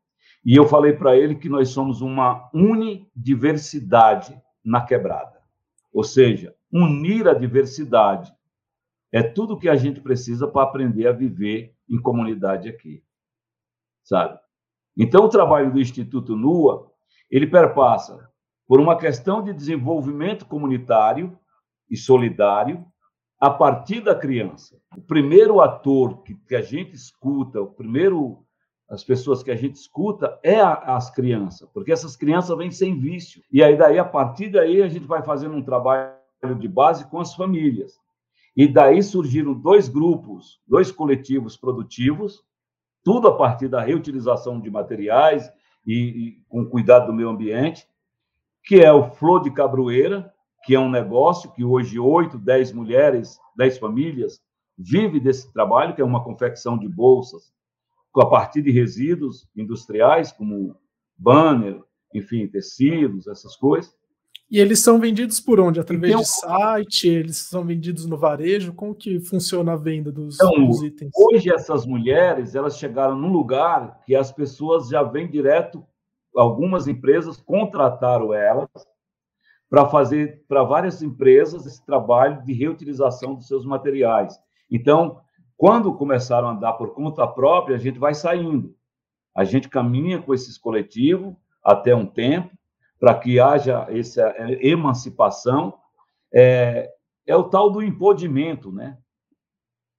E 0.44 0.57
eu 0.57 0.66
falei 0.66 0.92
para 0.92 1.16
ele 1.16 1.35
que 1.35 1.48
nós 1.48 1.70
somos 1.70 2.01
uma 2.01 2.48
unidiversidade 2.55 4.40
na 4.64 4.81
quebrada. 4.81 5.38
Ou 5.92 6.05
seja, 6.05 6.55
unir 6.72 7.27
a 7.29 7.35
diversidade 7.35 8.33
é 9.12 9.22
tudo 9.22 9.59
que 9.59 9.68
a 9.68 9.77
gente 9.77 10.01
precisa 10.01 10.46
para 10.46 10.62
aprender 10.62 11.07
a 11.07 11.12
viver 11.12 11.74
em 11.88 12.01
comunidade 12.01 12.68
aqui. 12.68 13.03
Sabe? 14.05 14.38
Então, 14.96 15.24
o 15.24 15.29
trabalho 15.29 15.72
do 15.72 15.81
Instituto 15.81 16.37
NUA, 16.37 16.90
ele 17.31 17.46
perpassa 17.46 18.29
por 18.66 18.81
uma 18.81 18.98
questão 18.98 19.42
de 19.42 19.53
desenvolvimento 19.53 20.44
comunitário 20.44 21.38
e 21.90 21.96
solidário 21.96 22.85
a 23.40 23.48
partir 23.48 24.01
da 24.01 24.14
criança. 24.14 24.77
O 24.96 25.01
primeiro 25.01 25.61
ator 25.61 26.22
que, 26.22 26.35
que 26.35 26.55
a 26.55 26.61
gente 26.61 26.94
escuta, 26.94 27.61
o 27.61 27.72
primeiro 27.72 28.44
as 28.88 29.05
pessoas 29.05 29.42
que 29.42 29.51
a 29.51 29.57
gente 29.57 29.77
escuta 29.77 30.38
é 30.42 30.59
a, 30.59 30.72
as 30.96 31.11
crianças, 31.11 31.68
porque 31.74 31.92
essas 31.92 32.16
crianças 32.16 32.57
vêm 32.57 32.70
sem 32.70 32.98
vício. 32.98 33.42
E 33.53 33.62
aí 33.62 33.77
daí 33.77 33.98
a 33.98 34.05
partir 34.05 34.48
daí 34.48 34.83
a 34.83 34.88
gente 34.88 35.07
vai 35.07 35.22
fazendo 35.22 35.55
um 35.55 35.62
trabalho 35.62 36.14
de 36.59 36.68
base 36.68 37.07
com 37.11 37.20
as 37.20 37.35
famílias. 37.35 38.01
E 38.57 38.66
daí 38.66 39.03
surgiram 39.03 39.53
dois 39.53 39.88
grupos, 39.88 40.61
dois 40.66 40.90
coletivos 40.90 41.57
produtivos, 41.57 42.42
tudo 43.05 43.29
a 43.29 43.37
partir 43.37 43.68
da 43.68 43.83
reutilização 43.83 44.59
de 44.59 44.70
materiais 44.70 45.53
e, 45.87 45.94
e 45.94 46.42
com 46.48 46.64
cuidado 46.64 47.07
do 47.07 47.12
meio 47.12 47.29
ambiente, 47.29 47.87
que 48.64 48.81
é 48.81 48.92
o 48.92 49.11
Flor 49.11 49.42
de 49.42 49.51
Cabroeira, 49.51 50.33
que 50.64 50.74
é 50.74 50.81
um 50.81 50.90
negócio 50.90 51.53
que 51.53 51.62
hoje 51.62 51.98
oito, 51.98 52.38
dez 52.38 52.72
mulheres, 52.72 53.38
dez 53.55 53.79
famílias 53.79 54.40
vivem 54.77 55.20
desse 55.20 55.53
trabalho, 55.53 55.94
que 55.94 56.01
é 56.01 56.05
uma 56.05 56.24
confecção 56.24 56.77
de 56.77 56.88
bolsas 56.88 57.53
a 58.16 58.27
partir 58.27 58.62
de 58.62 58.71
resíduos 58.71 59.49
industriais, 59.57 60.33
como 60.33 60.77
banner, 61.16 61.81
enfim, 62.14 62.47
tecidos, 62.47 63.27
essas 63.27 63.57
coisas. 63.57 63.97
E 64.51 64.59
eles 64.59 64.81
são 64.81 64.99
vendidos 64.99 65.40
por 65.40 65.61
onde? 65.61 65.79
Através 65.79 66.11
então, 66.11 66.23
de 66.23 66.29
site? 66.29 67.09
Eles 67.09 67.37
são 67.37 67.64
vendidos 67.64 68.07
no 68.07 68.16
varejo? 68.16 68.73
Como 68.73 68.94
que 68.94 69.21
funciona 69.21 69.75
a 69.75 69.77
venda 69.77 70.11
dos, 70.11 70.37
então, 70.37 70.66
dos 70.66 70.83
itens? 70.83 71.11
Hoje 71.14 71.53
essas 71.53 71.85
mulheres 71.85 72.55
elas 72.55 72.79
chegaram 72.79 73.14
num 73.14 73.31
lugar 73.31 74.01
que 74.07 74.16
as 74.16 74.33
pessoas 74.33 74.88
já 74.88 75.03
vêm 75.03 75.31
direto, 75.31 75.85
algumas 76.35 76.88
empresas 76.88 77.37
contrataram 77.37 78.33
elas 78.33 78.71
para 79.68 79.87
fazer 79.87 80.42
para 80.49 80.62
várias 80.62 81.03
empresas 81.03 81.66
esse 81.66 81.85
trabalho 81.85 82.42
de 82.42 82.55
reutilização 82.55 83.35
dos 83.35 83.47
seus 83.47 83.66
materiais. 83.66 84.35
Então, 84.71 85.21
quando 85.59 85.92
começaram 85.92 86.48
a 86.48 86.52
andar 86.52 86.75
por 86.75 86.94
conta 86.94 87.27
própria, 87.27 87.77
a 87.77 87.81
gente 87.81 87.98
vai 87.98 88.15
saindo. 88.15 88.77
A 89.35 89.42
gente 89.42 89.69
caminha 89.69 90.23
com 90.23 90.33
esses 90.33 90.56
coletivos 90.56 91.35
até 91.63 91.92
um 91.94 92.06
tempo, 92.06 92.56
para 92.98 93.13
que 93.17 93.40
haja 93.40 93.85
essa 93.90 94.33
emancipação. 94.61 95.75
É, 96.33 96.88
é 97.27 97.35
o 97.35 97.42
tal 97.44 97.71
do 97.71 97.83
empodimento, 97.83 98.71
né? 98.71 98.96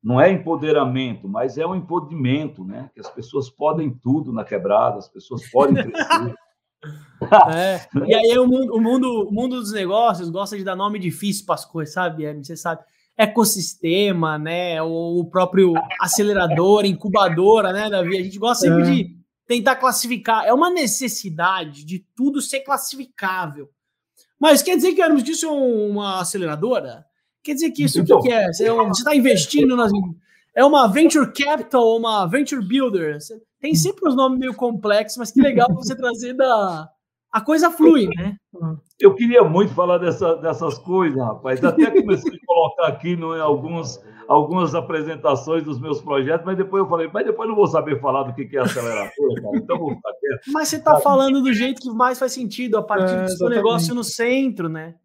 Não 0.01 0.19
é 0.19 0.31
empoderamento, 0.31 1.27
mas 1.27 1.57
é 1.57 1.67
um 1.67 1.75
empodimento, 1.75 2.63
né? 2.63 2.89
Que 2.93 3.01
as 3.01 3.09
pessoas 3.09 3.49
podem 3.49 3.89
tudo 3.89 4.31
na 4.31 4.45
quebrada, 4.45 4.97
as 4.97 5.09
pessoas 5.09 5.45
podem 5.51 5.75
crescer. 5.83 6.35
É. 7.53 7.85
E 8.07 8.15
aí 8.15 8.39
o 8.39 8.47
mundo, 8.47 8.73
o 8.73 8.79
mundo, 8.79 9.27
o 9.27 9.33
mundo 9.33 9.59
dos 9.59 9.73
negócios 9.73 10.29
gosta 10.29 10.57
de 10.57 10.63
dar 10.63 10.77
nome 10.77 10.97
difícil 10.97 11.45
para 11.45 11.55
as 11.55 11.65
coisas, 11.65 11.93
sabe? 11.93 12.33
Você 12.41 12.55
sabe 12.55 12.81
ecossistema, 13.19 14.39
né? 14.39 14.81
O 14.81 15.25
próprio 15.25 15.73
acelerador, 15.99 16.85
incubadora, 16.85 17.73
né, 17.73 17.89
Davi? 17.89 18.17
A 18.17 18.23
gente 18.23 18.39
gosta 18.39 18.65
sempre 18.65 18.81
é. 18.83 18.85
de 18.85 19.17
tentar 19.45 19.75
classificar. 19.75 20.45
É 20.45 20.53
uma 20.53 20.69
necessidade 20.69 21.83
de 21.83 21.99
tudo 22.15 22.41
ser 22.41 22.61
classificável. 22.61 23.69
Mas 24.39 24.63
quer 24.63 24.77
dizer 24.77 24.93
que 24.93 25.01
Hermes 25.01 25.21
disso 25.21 25.47
é 25.47 25.49
uma 25.49 26.21
aceleradora? 26.21 27.05
Quer 27.43 27.55
dizer 27.55 27.71
que 27.71 27.83
isso 27.83 27.99
então, 27.99 28.21
que 28.21 28.31
é? 28.31 28.47
Você 28.53 28.63
está 28.63 29.13
investindo 29.13 29.75
nas. 29.75 29.91
É 30.55 30.63
uma 30.63 30.87
venture 30.87 31.31
capital 31.33 31.83
ou 31.83 31.99
uma 31.99 32.25
venture 32.25 32.65
builder? 32.65 33.17
Tem 33.59 33.75
sempre 33.75 34.07
os 34.07 34.15
nomes 34.15 34.39
meio 34.39 34.53
complexos, 34.53 35.17
mas 35.17 35.31
que 35.31 35.41
legal 35.41 35.67
você 35.73 35.93
trazer 35.93 36.33
da. 36.33 36.89
A 37.31 37.41
coisa 37.41 37.69
flui, 37.69 38.07
né? 38.07 38.35
Eu 38.99 39.13
queria 39.13 39.43
muito 39.43 39.73
falar 39.73 39.99
dessa, 39.99 40.35
dessas 40.37 40.79
coisas, 40.79 41.19
rapaz. 41.19 41.63
Até 41.63 41.91
comecei 42.01 42.33
a 42.33 42.45
colocar 42.45 42.87
aqui 42.87 43.15
no, 43.15 43.35
em 43.35 43.39
alguns, 43.39 44.03
algumas 44.27 44.73
apresentações 44.73 45.63
dos 45.63 45.79
meus 45.79 46.01
projetos, 46.01 46.45
mas 46.45 46.57
depois 46.57 46.83
eu 46.83 46.89
falei, 46.89 47.09
mas 47.13 47.25
depois 47.25 47.47
não 47.47 47.55
vou 47.55 47.67
saber 47.67 48.01
falar 48.01 48.23
do 48.23 48.33
que 48.33 48.57
é 48.57 48.59
acelerador, 48.59 49.41
cara. 49.41 49.57
Então 49.57 49.77
vou 49.77 49.95
ficar 49.95 50.11
quieto. 50.19 50.51
Mas 50.51 50.69
você 50.69 50.77
está 50.77 50.99
falando 50.99 51.41
do 51.41 51.53
jeito 51.53 51.79
que 51.79 51.91
mais 51.91 52.17
faz 52.17 52.31
sentido, 52.31 52.77
a 52.77 52.81
partir 52.81 53.13
é, 53.13 53.23
do 53.23 53.29
seu 53.29 53.47
negócio 53.47 53.93
no 53.93 54.03
centro, 54.03 54.67
né? 54.67 54.95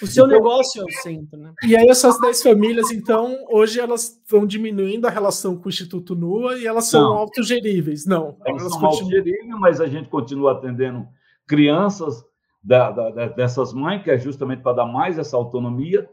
O 0.00 0.06
seu 0.06 0.26
então, 0.26 0.38
negócio 0.38 0.80
é 0.80 0.84
o 0.84 1.02
centro, 1.02 1.36
né? 1.36 1.52
E 1.64 1.76
aí 1.76 1.88
essas 1.88 2.16
10 2.20 2.44
famílias, 2.44 2.92
então, 2.92 3.36
hoje 3.50 3.80
elas 3.80 4.04
estão 4.04 4.46
diminuindo 4.46 5.08
a 5.08 5.10
relação 5.10 5.56
com 5.56 5.66
o 5.66 5.68
Instituto 5.68 6.14
NUA 6.14 6.58
e 6.58 6.66
elas 6.68 6.84
são 6.84 7.12
autogeríveis. 7.12 8.06
Não, 8.06 8.36
elas, 8.46 8.62
elas 8.62 8.72
são 8.72 8.80
continuam... 8.80 8.92
autogeríveis, 8.92 9.58
mas 9.58 9.80
a 9.80 9.88
gente 9.88 10.08
continua 10.08 10.52
atendendo 10.52 11.04
crianças 11.46 12.24
da, 12.62 12.90
da, 12.90 13.28
dessas 13.28 13.72
mães, 13.72 14.02
que 14.02 14.10
é 14.10 14.18
justamente 14.18 14.62
para 14.62 14.76
dar 14.76 14.86
mais 14.86 15.18
essa 15.18 15.36
autonomia, 15.36 16.08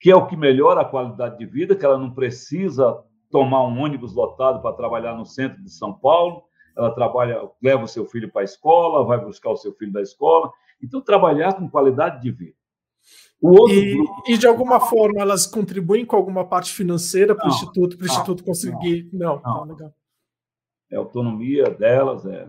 que 0.00 0.10
é 0.10 0.16
o 0.16 0.26
que 0.26 0.36
melhora 0.36 0.80
a 0.80 0.84
qualidade 0.84 1.38
de 1.38 1.46
vida, 1.46 1.76
que 1.76 1.84
ela 1.84 1.98
não 1.98 2.10
precisa 2.10 2.98
tomar 3.30 3.66
um 3.66 3.80
ônibus 3.80 4.14
lotado 4.14 4.60
para 4.60 4.76
trabalhar 4.76 5.14
no 5.14 5.24
centro 5.24 5.62
de 5.62 5.70
São 5.70 5.92
Paulo, 5.92 6.44
ela 6.76 6.90
trabalha, 6.94 7.48
leva 7.62 7.84
o 7.84 7.88
seu 7.88 8.06
filho 8.06 8.30
para 8.30 8.42
a 8.42 8.44
escola, 8.44 9.04
vai 9.04 9.22
buscar 9.22 9.50
o 9.50 9.56
seu 9.56 9.72
filho 9.74 9.92
da 9.92 10.00
escola. 10.00 10.50
Então, 10.82 11.00
trabalhar 11.00 11.54
com 11.54 11.68
qualidade 11.68 12.20
de 12.20 12.30
vida. 12.30 12.56
E, 13.68 13.94
grupo... 13.94 14.22
e, 14.28 14.38
de 14.38 14.46
alguma 14.46 14.78
forma 14.78 15.20
elas 15.20 15.46
contribuem 15.46 16.06
com 16.06 16.14
alguma 16.14 16.44
parte 16.44 16.72
financeira 16.72 17.34
para 17.34 17.46
o 17.46 17.48
Instituto, 17.48 17.96
para 17.96 18.04
o 18.04 18.08
Instituto 18.08 18.44
conseguir. 18.44 19.10
Não, 19.12 19.40
não, 19.42 19.42
não. 19.42 19.64
legal. 19.64 19.94
É 20.90 20.96
autonomia 20.96 21.64
delas, 21.64 22.24
é. 22.24 22.48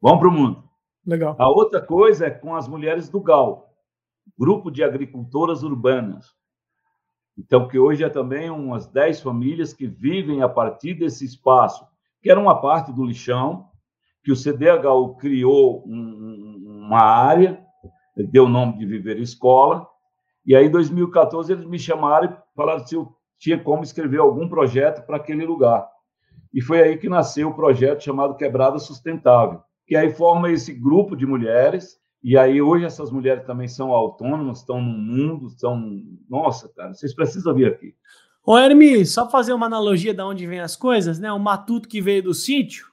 Vamos 0.00 0.20
para 0.20 0.28
o 0.28 0.32
mundo. 0.32 0.67
Legal. 1.08 1.34
A 1.38 1.48
outra 1.48 1.80
coisa 1.80 2.26
é 2.26 2.30
com 2.30 2.54
as 2.54 2.68
mulheres 2.68 3.08
do 3.08 3.20
GAL, 3.20 3.68
Grupo 4.38 4.70
de 4.70 4.84
Agricultoras 4.84 5.62
Urbanas. 5.62 6.34
Então, 7.36 7.66
que 7.66 7.78
hoje 7.78 8.04
é 8.04 8.08
também 8.08 8.50
umas 8.50 8.86
10 8.86 9.22
famílias 9.22 9.72
que 9.72 9.86
vivem 9.86 10.42
a 10.42 10.48
partir 10.48 10.94
desse 10.94 11.24
espaço, 11.24 11.86
que 12.20 12.30
era 12.30 12.38
uma 12.38 12.60
parte 12.60 12.92
do 12.92 13.04
lixão, 13.04 13.68
que 14.22 14.30
o 14.30 14.36
CDHU 14.36 15.16
criou 15.16 15.84
um, 15.86 16.84
uma 16.86 17.00
área 17.00 17.66
deu 18.24 18.44
o 18.44 18.48
nome 18.48 18.78
de 18.78 18.86
Viver 18.86 19.18
Escola. 19.18 19.86
E 20.44 20.54
aí, 20.56 20.66
em 20.66 20.70
2014, 20.70 21.52
eles 21.52 21.64
me 21.64 21.78
chamaram 21.78 22.30
e 22.30 22.36
falaram 22.54 22.86
se 22.86 22.94
eu 22.94 23.14
tinha 23.38 23.62
como 23.62 23.82
escrever 23.82 24.18
algum 24.18 24.48
projeto 24.48 25.04
para 25.06 25.16
aquele 25.16 25.46
lugar. 25.46 25.88
E 26.52 26.60
foi 26.60 26.80
aí 26.80 26.96
que 26.96 27.08
nasceu 27.08 27.48
o 27.48 27.54
projeto 27.54 28.02
chamado 28.02 28.34
Quebrada 28.34 28.78
Sustentável, 28.78 29.62
que 29.88 29.96
aí 29.96 30.12
forma 30.12 30.52
esse 30.52 30.72
grupo 30.72 31.16
de 31.16 31.26
mulheres. 31.26 31.98
E 32.22 32.36
aí, 32.36 32.60
hoje, 32.60 32.84
essas 32.84 33.10
mulheres 33.10 33.46
também 33.46 33.66
são 33.66 33.90
autônomas, 33.90 34.58
estão 34.58 34.80
no 34.82 34.92
mundo, 34.92 35.48
são. 35.50 36.02
Nossa, 36.28 36.68
cara, 36.76 36.92
vocês 36.92 37.14
precisam 37.14 37.54
vir 37.54 37.68
aqui. 37.68 37.94
Ô, 38.44 38.58
Hermi, 38.58 39.06
só 39.06 39.30
fazer 39.30 39.52
uma 39.52 39.66
analogia 39.66 40.12
de 40.12 40.22
onde 40.22 40.46
vem 40.46 40.60
as 40.60 40.76
coisas, 40.76 41.18
né? 41.18 41.32
O 41.32 41.38
matuto 41.38 41.88
que 41.88 42.02
veio 42.02 42.22
do 42.22 42.34
sítio 42.34 42.86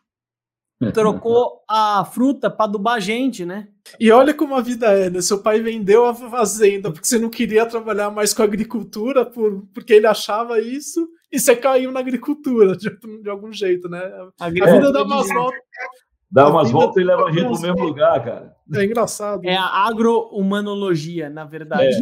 trocou 0.94 1.64
a 1.70 2.06
fruta 2.06 2.50
para 2.50 2.66
adubar 2.66 3.02
gente, 3.02 3.46
né? 3.46 3.68
E 4.00 4.12
olha 4.12 4.34
como 4.34 4.56
a 4.56 4.62
vida 4.62 4.88
é, 4.88 5.10
né? 5.10 5.22
Seu 5.22 5.42
pai 5.42 5.60
vendeu 5.60 6.06
a 6.06 6.14
fazenda 6.14 6.92
porque 6.92 7.08
você 7.08 7.20
não 7.20 7.30
queria 7.30 7.66
trabalhar 7.66 8.10
mais 8.12 8.34
com 8.34 8.44
agricultura, 8.44 9.26
por, 9.26 9.66
porque 9.74 9.94
ele 9.94 10.08
achava 10.08 10.62
isso, 10.62 11.08
e 11.32 11.40
você 11.40 11.56
caiu 11.56 11.92
na 11.92 12.00
agricultura, 12.00 12.76
de, 12.76 12.90
de 13.22 13.30
algum 13.30 13.52
jeito, 13.52 13.90
né? 13.90 14.00
A, 14.40 14.46
a 14.46 14.50
vida 14.50 14.92
dá 14.92 15.04
umas 15.04 15.28
voltas. 15.28 15.60
Dá 16.32 16.50
umas 16.50 16.72
voltas 16.72 17.02
e 17.02 17.06
leva 17.06 17.26
a 17.26 17.32
gente 17.32 17.44
para 17.44 17.58
o 17.58 17.62
mesmo 17.62 17.84
lugar, 17.84 18.24
cara. 18.24 18.56
É 18.74 18.84
engraçado. 18.84 19.46
É 19.46 19.56
a 19.56 19.88
agro-humanologia, 19.88 21.30
na 21.30 21.46
verdade. 21.46 21.86
É. 21.86 22.00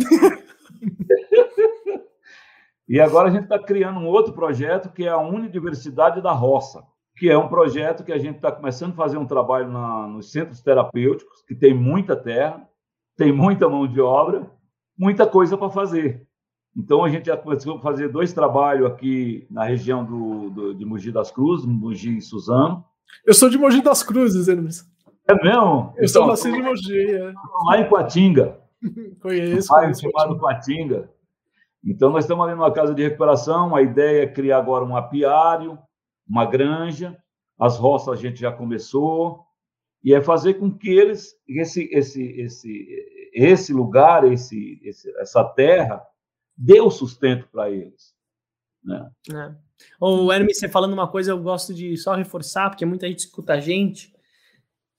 e 2.88 3.00
agora 3.00 3.30
a 3.30 3.32
gente 3.32 3.44
está 3.44 3.60
criando 3.60 4.00
um 4.00 4.08
outro 4.08 4.34
projeto 4.34 4.92
que 4.92 5.06
é 5.06 5.10
a 5.10 5.20
Unidiversidade 5.20 6.22
da 6.22 6.32
Roça 6.32 6.84
que 7.16 7.30
é 7.30 7.38
um 7.38 7.48
projeto 7.48 8.04
que 8.04 8.12
a 8.12 8.18
gente 8.18 8.38
está 8.38 8.52
começando 8.52 8.94
a 8.94 8.96
fazer 8.96 9.18
um 9.18 9.26
trabalho 9.26 9.72
na, 9.72 10.08
nos 10.08 10.32
centros 10.32 10.62
terapêuticos, 10.62 11.44
que 11.44 11.54
tem 11.54 11.74
muita 11.74 12.16
terra, 12.16 12.68
tem 13.16 13.32
muita 13.32 13.70
mão 13.70 13.88
de 13.88 14.02
obra, 14.02 14.52
muita 14.98 15.28
coisa 15.28 15.58
para 15.58 15.70
fazer. 15.70 16.28
Então, 16.76 17.04
a 17.04 17.10
gente 17.10 17.28
já 17.28 17.38
começou 17.38 17.78
a 17.78 17.82
fazer 17.82 18.10
dois 18.10 18.34
trabalhos 18.34 18.88
aqui 18.88 19.46
na 19.50 19.64
região 19.64 20.04
do, 20.04 20.50
do, 20.50 20.74
de 20.74 20.84
Mogi 20.86 21.12
das 21.12 21.30
Cruzes, 21.30 21.68
Mogi 21.68 22.18
e 22.18 22.22
Suzano. 22.22 22.84
Eu 23.26 23.34
sou 23.34 23.50
de 23.50 23.58
Mogi 23.58 23.82
das 23.82 24.04
Cruzes, 24.04 24.48
Hermes. 24.48 24.86
É 25.28 25.34
mesmo? 25.34 25.94
Eu 25.96 26.04
então, 26.04 26.08
sou 26.08 26.28
nascido 26.28 26.56
de 26.56 26.62
Mogi, 26.62 27.16
é. 27.16 27.34
Lá 27.66 27.80
em 27.80 27.88
Coatinga. 27.88 28.60
Conheço. 29.22 29.74
Um 29.74 29.76
bairro 29.76 29.96
chamado 29.96 30.38
Coatinga. 30.38 31.10
Então, 31.86 32.10
nós 32.12 32.24
estamos 32.24 32.46
ali 32.46 32.56
numa 32.56 32.72
casa 32.72 32.94
de 32.94 33.04
recuperação, 33.04 33.76
a 33.76 33.82
ideia 33.82 34.24
é 34.24 34.28
criar 34.28 34.58
agora 34.58 34.86
um 34.86 34.96
apiário, 34.96 35.78
uma 36.28 36.46
granja, 36.46 37.18
as 37.60 37.78
roças 37.78 38.18
a 38.18 38.22
gente 38.22 38.40
já 38.40 38.52
começou, 38.52 39.46
e 40.04 40.14
é 40.14 40.22
fazer 40.22 40.56
com 40.56 40.72
que 40.72 40.90
eles, 40.90 41.34
esse, 41.48 41.90
esse, 41.92 42.24
esse, 42.40 43.32
esse 43.34 43.74
lugar, 43.74 44.30
esse, 44.32 44.80
esse 44.84 45.10
essa 45.20 45.44
terra, 45.44 46.02
dê 46.58 46.80
o 46.80 46.90
sustento 46.90 47.48
para 47.52 47.70
eles. 47.70 48.14
Né? 48.84 49.10
É. 49.34 49.56
O 50.00 50.32
Hermes, 50.32 50.60
você 50.60 50.68
falando 50.68 50.94
uma 50.94 51.08
coisa, 51.08 51.32
eu 51.32 51.42
gosto 51.42 51.74
de 51.74 51.96
só 51.98 52.16
reforçar, 52.16 52.70
porque 52.70 52.86
muita 52.86 53.08
gente 53.08 53.20
escuta 53.20 53.54
a 53.54 53.60
gente, 53.60 54.14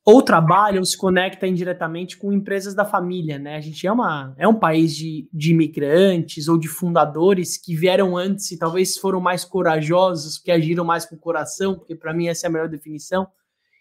ou 0.04 0.20
trabalha 0.20 0.78
ou 0.78 0.84
se 0.84 0.96
conecta 0.96 1.46
indiretamente 1.46 2.18
com 2.18 2.32
empresas 2.32 2.74
da 2.74 2.84
família, 2.84 3.38
né? 3.38 3.56
A 3.56 3.60
gente 3.60 3.86
é, 3.86 3.90
uma, 3.92 4.34
é 4.36 4.46
um 4.46 4.54
país 4.54 4.94
de, 4.94 5.26
de 5.32 5.52
imigrantes 5.52 6.46
ou 6.46 6.58
de 6.58 6.68
fundadores 6.68 7.56
que 7.56 7.74
vieram 7.74 8.16
antes 8.16 8.50
e 8.50 8.58
talvez 8.58 8.98
foram 8.98 9.18
mais 9.18 9.44
corajosos, 9.44 10.38
que 10.38 10.50
agiram 10.50 10.84
mais 10.84 11.06
com 11.06 11.16
o 11.16 11.18
coração, 11.18 11.74
porque 11.74 11.94
para 11.94 12.12
mim 12.12 12.28
essa 12.28 12.46
é 12.46 12.48
a 12.48 12.52
melhor 12.52 12.68
definição, 12.68 13.26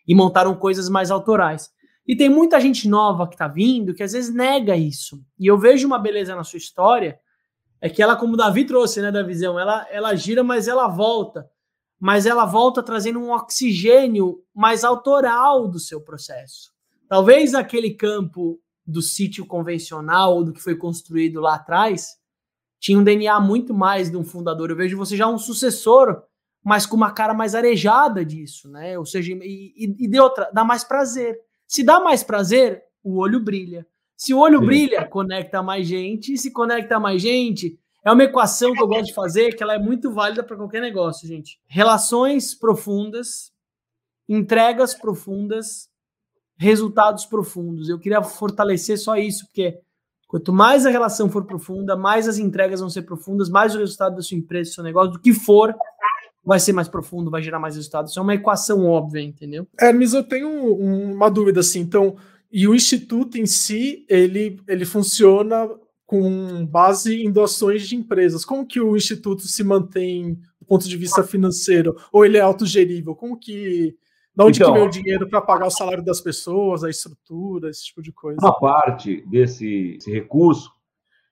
e 0.07 0.15
montaram 0.15 0.55
coisas 0.55 0.87
mais 0.87 1.11
autorais. 1.11 1.69
E 2.07 2.15
tem 2.15 2.29
muita 2.29 2.59
gente 2.59 2.87
nova 2.87 3.27
que 3.27 3.35
está 3.35 3.47
vindo 3.47 3.93
que 3.93 4.03
às 4.03 4.13
vezes 4.13 4.33
nega 4.33 4.75
isso. 4.77 5.21
E 5.37 5.47
eu 5.47 5.57
vejo 5.57 5.87
uma 5.87 5.99
beleza 5.99 6.35
na 6.35 6.43
sua 6.43 6.57
história, 6.57 7.17
é 7.83 7.89
que 7.89 8.01
ela, 8.01 8.15
como 8.15 8.33
o 8.33 8.37
Davi 8.37 8.65
trouxe, 8.65 9.01
né, 9.01 9.11
da 9.11 9.21
visão, 9.21 9.59
ela, 9.59 9.85
ela 9.91 10.15
gira, 10.15 10.43
mas 10.43 10.67
ela 10.67 10.87
volta 10.87 11.47
mas 12.03 12.25
ela 12.25 12.43
volta 12.43 12.83
trazendo 12.83 13.17
um 13.17 13.31
oxigênio 13.31 14.43
mais 14.53 14.83
autoral 14.83 15.69
do 15.69 15.79
seu 15.79 16.01
processo. 16.01 16.69
Talvez 17.07 17.53
aquele 17.53 17.91
campo 17.91 18.59
do 18.85 19.01
sítio 19.01 19.45
convencional, 19.45 20.43
do 20.43 20.51
que 20.51 20.59
foi 20.59 20.75
construído 20.75 21.39
lá 21.39 21.55
atrás, 21.55 22.17
tinha 22.77 22.99
um 22.99 23.05
DNA 23.05 23.39
muito 23.39 23.73
mais 23.73 24.11
de 24.11 24.17
um 24.17 24.25
fundador. 24.25 24.69
Eu 24.69 24.75
vejo 24.75 24.97
você 24.97 25.15
já 25.15 25.29
um 25.29 25.37
sucessor, 25.37 26.21
mas 26.61 26.85
com 26.85 26.97
uma 26.97 27.13
cara 27.13 27.33
mais 27.33 27.55
arejada 27.55 28.25
disso, 28.25 28.69
né? 28.69 28.99
Ou 28.99 29.05
seja, 29.05 29.31
e, 29.41 29.95
e 29.97 30.05
de 30.05 30.19
outra, 30.19 30.51
dá 30.53 30.65
mais 30.65 30.83
prazer. 30.83 31.39
Se 31.65 31.83
dá 31.85 32.01
mais 32.01 32.21
prazer, 32.21 32.83
o 33.01 33.17
olho 33.17 33.39
brilha. 33.39 33.87
Se 34.15 34.33
o 34.33 34.39
olho 34.39 34.59
Sim. 34.59 34.65
brilha, 34.65 35.05
conecta 35.05 35.61
mais 35.61 35.87
gente. 35.87 36.33
E 36.33 36.37
se 36.37 36.51
conecta 36.51 36.99
mais 36.99 37.21
gente, 37.21 37.77
é 38.05 38.11
uma 38.11 38.23
equação 38.23 38.73
que 38.73 38.81
eu 38.81 38.87
gosto 38.87 39.05
de 39.05 39.13
fazer, 39.13 39.55
que 39.55 39.63
ela 39.63 39.75
é 39.75 39.79
muito 39.79 40.11
válida 40.11 40.43
para 40.43 40.57
qualquer 40.57 40.81
negócio, 40.81 41.27
gente. 41.27 41.59
Relações 41.67 42.53
profundas, 42.53 43.51
entregas 44.27 44.93
profundas, 44.93 45.89
resultados 46.57 47.25
profundos. 47.25 47.87
Eu 47.87 47.99
queria 47.99 48.21
fortalecer 48.21 48.97
só 48.97 49.15
isso, 49.15 49.45
porque 49.45 49.79
quanto 50.27 50.51
mais 50.51 50.85
a 50.85 50.89
relação 50.89 51.29
for 51.29 51.45
profunda, 51.45 51.95
mais 51.95 52.27
as 52.27 52.37
entregas 52.37 52.81
vão 52.81 52.89
ser 52.89 53.03
profundas, 53.03 53.49
mais 53.49 53.73
o 53.73 53.79
resultado 53.79 54.15
da 54.15 54.21
sua 54.21 54.37
empresa, 54.37 54.71
do 54.71 54.73
seu 54.73 54.83
negócio, 54.83 55.13
do 55.13 55.19
que 55.19 55.33
for, 55.33 55.73
vai 56.43 56.59
ser 56.59 56.73
mais 56.73 56.89
profundo, 56.89 57.31
vai 57.31 57.41
gerar 57.41 57.59
mais 57.59 57.75
resultados. 57.75 58.11
Isso 58.11 58.19
é 58.19 58.23
uma 58.23 58.35
equação 58.35 58.85
óbvia, 58.85 59.21
entendeu? 59.21 59.65
Hermes, 59.79 60.13
eu 60.13 60.23
tenho 60.23 60.49
uma 60.75 61.29
dúvida 61.29 61.61
assim, 61.61 61.79
então, 61.79 62.17
e 62.53 62.67
o 62.67 62.75
instituto 62.75 63.39
em 63.39 63.47
si, 63.47 64.05
ele, 64.07 64.61
ele 64.67 64.85
funciona 64.85 65.67
com 66.05 66.63
base 66.67 67.23
em 67.23 67.31
doações 67.31 67.87
de 67.87 67.95
empresas. 67.95 68.45
Como 68.45 68.67
que 68.67 68.79
o 68.79 68.95
instituto 68.95 69.41
se 69.41 69.63
mantém 69.63 70.35
do 70.59 70.67
ponto 70.67 70.87
de 70.87 70.95
vista 70.95 71.23
financeiro? 71.23 71.95
Ou 72.11 72.23
ele 72.23 72.37
é 72.37 72.41
autogerível? 72.41 73.15
Como 73.15 73.39
que 73.39 73.97
da 74.35 74.45
onde 74.45 74.59
então, 74.59 74.71
que 74.71 74.79
vem 74.79 74.87
o 74.87 74.91
dinheiro 74.91 75.27
para 75.27 75.41
pagar 75.41 75.65
o 75.65 75.71
salário 75.71 76.05
das 76.05 76.21
pessoas, 76.21 76.83
a 76.83 76.89
estrutura, 76.91 77.71
esse 77.71 77.85
tipo 77.85 78.03
de 78.03 78.11
coisa? 78.11 78.39
Uma 78.39 78.59
parte 78.59 79.25
desse 79.27 79.97
recurso 80.05 80.71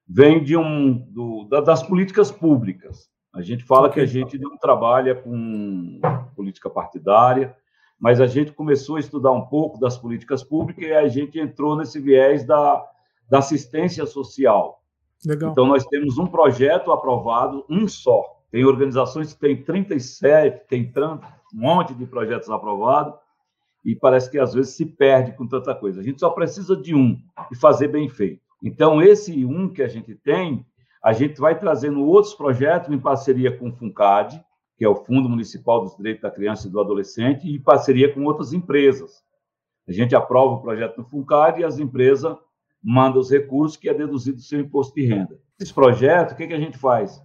vem 0.07 0.43
de 0.43 0.57
um 0.57 0.97
do, 1.11 1.43
das 1.45 1.83
políticas 1.83 2.31
públicas. 2.31 3.11
A 3.31 3.43
gente 3.43 3.63
fala 3.63 3.89
okay. 3.89 3.93
que 3.93 4.09
a 4.09 4.11
gente 4.11 4.39
não 4.39 4.57
trabalha 4.57 5.13
com 5.13 6.01
política 6.35 6.69
partidária, 6.69 7.55
mas 8.01 8.19
a 8.19 8.25
gente 8.25 8.51
começou 8.51 8.95
a 8.95 8.99
estudar 8.99 9.31
um 9.31 9.45
pouco 9.45 9.79
das 9.79 9.95
políticas 9.95 10.43
públicas 10.43 10.83
e 10.83 10.91
a 10.91 11.07
gente 11.07 11.39
entrou 11.39 11.75
nesse 11.75 11.99
viés 11.99 12.43
da, 12.43 12.83
da 13.29 13.37
assistência 13.37 14.07
social. 14.07 14.81
Legal. 15.23 15.51
Então, 15.51 15.67
nós 15.67 15.85
temos 15.85 16.17
um 16.17 16.25
projeto 16.25 16.91
aprovado, 16.91 17.63
um 17.69 17.87
só. 17.87 18.41
Tem 18.51 18.65
organizações 18.65 19.33
que 19.33 19.39
têm 19.39 19.63
37, 19.63 20.67
tem 20.67 20.91
um 20.97 21.19
monte 21.53 21.93
de 21.93 22.07
projetos 22.07 22.49
aprovados, 22.49 23.13
e 23.85 23.95
parece 23.95 24.31
que 24.31 24.39
às 24.39 24.51
vezes 24.51 24.73
se 24.73 24.85
perde 24.85 25.33
com 25.33 25.47
tanta 25.47 25.75
coisa. 25.75 26.01
A 26.01 26.03
gente 26.03 26.19
só 26.19 26.31
precisa 26.31 26.75
de 26.75 26.95
um 26.95 27.19
e 27.51 27.55
fazer 27.55 27.87
bem 27.87 28.09
feito. 28.09 28.41
Então, 28.63 28.99
esse 28.99 29.45
um 29.45 29.69
que 29.69 29.83
a 29.83 29.87
gente 29.87 30.15
tem, 30.15 30.65
a 31.03 31.13
gente 31.13 31.39
vai 31.39 31.57
trazendo 31.57 32.03
outros 32.03 32.33
projetos 32.33 32.91
em 32.91 32.99
parceria 32.99 33.55
com 33.55 33.69
o 33.69 33.71
FUNCAD, 33.71 34.43
que 34.81 34.85
é 34.85 34.89
o 34.89 34.95
Fundo 34.95 35.29
Municipal 35.29 35.83
dos 35.83 35.95
Direitos 35.95 36.23
da 36.23 36.31
Criança 36.31 36.67
e 36.67 36.71
do 36.71 36.79
Adolescente, 36.79 37.47
e 37.47 37.59
parceria 37.59 38.11
com 38.11 38.23
outras 38.23 38.51
empresas. 38.51 39.23
A 39.87 39.91
gente 39.91 40.15
aprova 40.15 40.55
o 40.55 40.61
projeto 40.63 40.97
no 40.97 41.03
FUNCAD 41.03 41.61
e 41.61 41.63
as 41.63 41.77
empresas 41.77 42.35
mandam 42.83 43.21
os 43.21 43.29
recursos 43.29 43.77
que 43.77 43.87
é 43.87 43.93
deduzido 43.93 44.37
do 44.37 44.41
seu 44.41 44.59
imposto 44.59 44.95
de 44.95 45.05
renda. 45.05 45.39
Esse 45.59 45.71
projeto, 45.71 46.31
o 46.31 46.35
que, 46.35 46.47
que 46.47 46.53
a 46.55 46.59
gente 46.59 46.79
faz? 46.79 47.21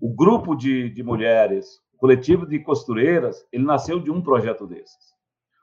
O 0.00 0.12
grupo 0.12 0.56
de, 0.56 0.90
de 0.90 1.00
mulheres, 1.04 1.76
o 1.94 1.98
coletivo 1.98 2.44
de 2.44 2.58
costureiras, 2.58 3.46
ele 3.52 3.62
nasceu 3.62 4.00
de 4.00 4.10
um 4.10 4.20
projeto 4.20 4.66
desses. 4.66 5.14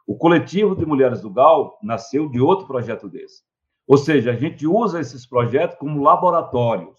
O 0.08 0.16
coletivo 0.16 0.78
de 0.78 0.86
mulheres 0.86 1.20
do 1.20 1.30
GAL 1.30 1.78
nasceu 1.84 2.30
de 2.30 2.40
outro 2.40 2.66
projeto 2.66 3.10
desse. 3.10 3.44
Ou 3.86 3.98
seja, 3.98 4.32
a 4.32 4.36
gente 4.38 4.66
usa 4.66 5.02
esses 5.02 5.26
projetos 5.26 5.78
como 5.78 6.02
laboratórios 6.02 6.98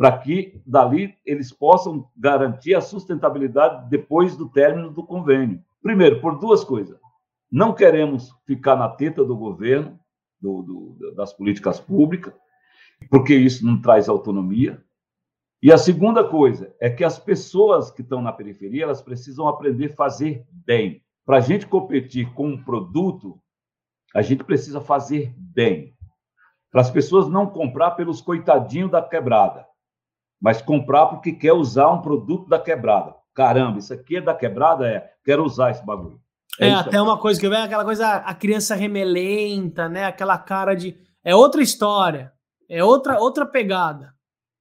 para 0.00 0.16
que 0.16 0.62
dali 0.64 1.14
eles 1.26 1.52
possam 1.52 2.08
garantir 2.16 2.74
a 2.74 2.80
sustentabilidade 2.80 3.90
depois 3.90 4.34
do 4.34 4.48
término 4.48 4.90
do 4.90 5.04
convênio. 5.04 5.62
Primeiro, 5.82 6.22
por 6.22 6.38
duas 6.38 6.64
coisas. 6.64 6.98
Não 7.52 7.74
queremos 7.74 8.34
ficar 8.46 8.76
na 8.76 8.88
teta 8.88 9.22
do 9.22 9.36
governo, 9.36 10.00
do, 10.40 10.62
do, 10.62 11.14
das 11.14 11.34
políticas 11.34 11.78
públicas, 11.78 12.32
porque 13.10 13.34
isso 13.34 13.66
não 13.66 13.78
traz 13.78 14.08
autonomia. 14.08 14.82
E 15.62 15.70
a 15.70 15.76
segunda 15.76 16.24
coisa 16.24 16.74
é 16.80 16.88
que 16.88 17.04
as 17.04 17.18
pessoas 17.18 17.90
que 17.90 18.00
estão 18.00 18.22
na 18.22 18.32
periferia 18.32 18.84
elas 18.84 19.02
precisam 19.02 19.46
aprender 19.48 19.92
a 19.92 19.96
fazer 19.96 20.46
bem. 20.50 21.02
Para 21.26 21.36
a 21.36 21.40
gente 21.40 21.66
competir 21.66 22.32
com 22.32 22.48
um 22.48 22.64
produto, 22.64 23.38
a 24.14 24.22
gente 24.22 24.44
precisa 24.44 24.80
fazer 24.80 25.34
bem. 25.36 25.94
Para 26.72 26.80
as 26.80 26.90
pessoas 26.90 27.28
não 27.28 27.46
comprar 27.46 27.90
pelos 27.90 28.22
coitadinhos 28.22 28.90
da 28.90 29.02
quebrada, 29.02 29.68
mas 30.40 30.62
comprar 30.62 31.06
porque 31.06 31.32
quer 31.32 31.52
usar 31.52 31.90
um 31.90 32.00
produto 32.00 32.48
da 32.48 32.58
quebrada. 32.58 33.14
Caramba, 33.34 33.78
isso 33.78 33.92
aqui 33.92 34.16
é 34.16 34.20
da 34.20 34.34
quebrada? 34.34 34.88
É, 34.88 35.12
quero 35.24 35.44
usar 35.44 35.70
esse 35.70 35.84
bagulho. 35.84 36.20
É, 36.58 36.68
é 36.68 36.74
até 36.74 37.00
uma 37.00 37.18
coisa 37.18 37.38
que 37.38 37.48
vejo, 37.48 37.62
aquela 37.62 37.84
coisa, 37.84 38.16
a 38.16 38.34
criança 38.34 38.74
remelenta, 38.74 39.88
né? 39.88 40.04
Aquela 40.04 40.38
cara 40.38 40.74
de. 40.74 40.96
É 41.24 41.34
outra 41.34 41.62
história, 41.62 42.32
é 42.68 42.82
outra, 42.82 43.18
outra 43.20 43.46
pegada. 43.46 44.14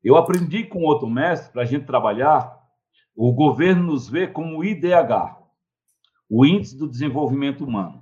Eu 0.04 0.16
aprendi 0.16 0.64
com 0.64 0.84
outro 0.84 1.10
mestre, 1.10 1.52
para 1.52 1.64
a 1.64 1.66
gente 1.66 1.86
trabalhar, 1.86 2.58
o 3.16 3.34
governo 3.34 3.84
nos 3.84 4.08
vê 4.08 4.28
como 4.28 4.64
IDH, 4.64 5.38
o 6.30 6.46
Índice 6.46 6.78
do 6.78 6.88
Desenvolvimento 6.88 7.66
Humano. 7.66 8.02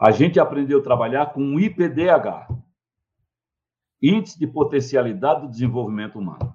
A 0.00 0.10
gente 0.10 0.40
aprendeu 0.40 0.80
a 0.80 0.82
trabalhar 0.82 1.32
com 1.32 1.54
o 1.54 1.60
IPDH, 1.60 2.48
Índice 4.02 4.38
de 4.38 4.46
Potencialidade 4.46 5.42
do 5.42 5.48
Desenvolvimento 5.48 6.18
Humano. 6.18 6.54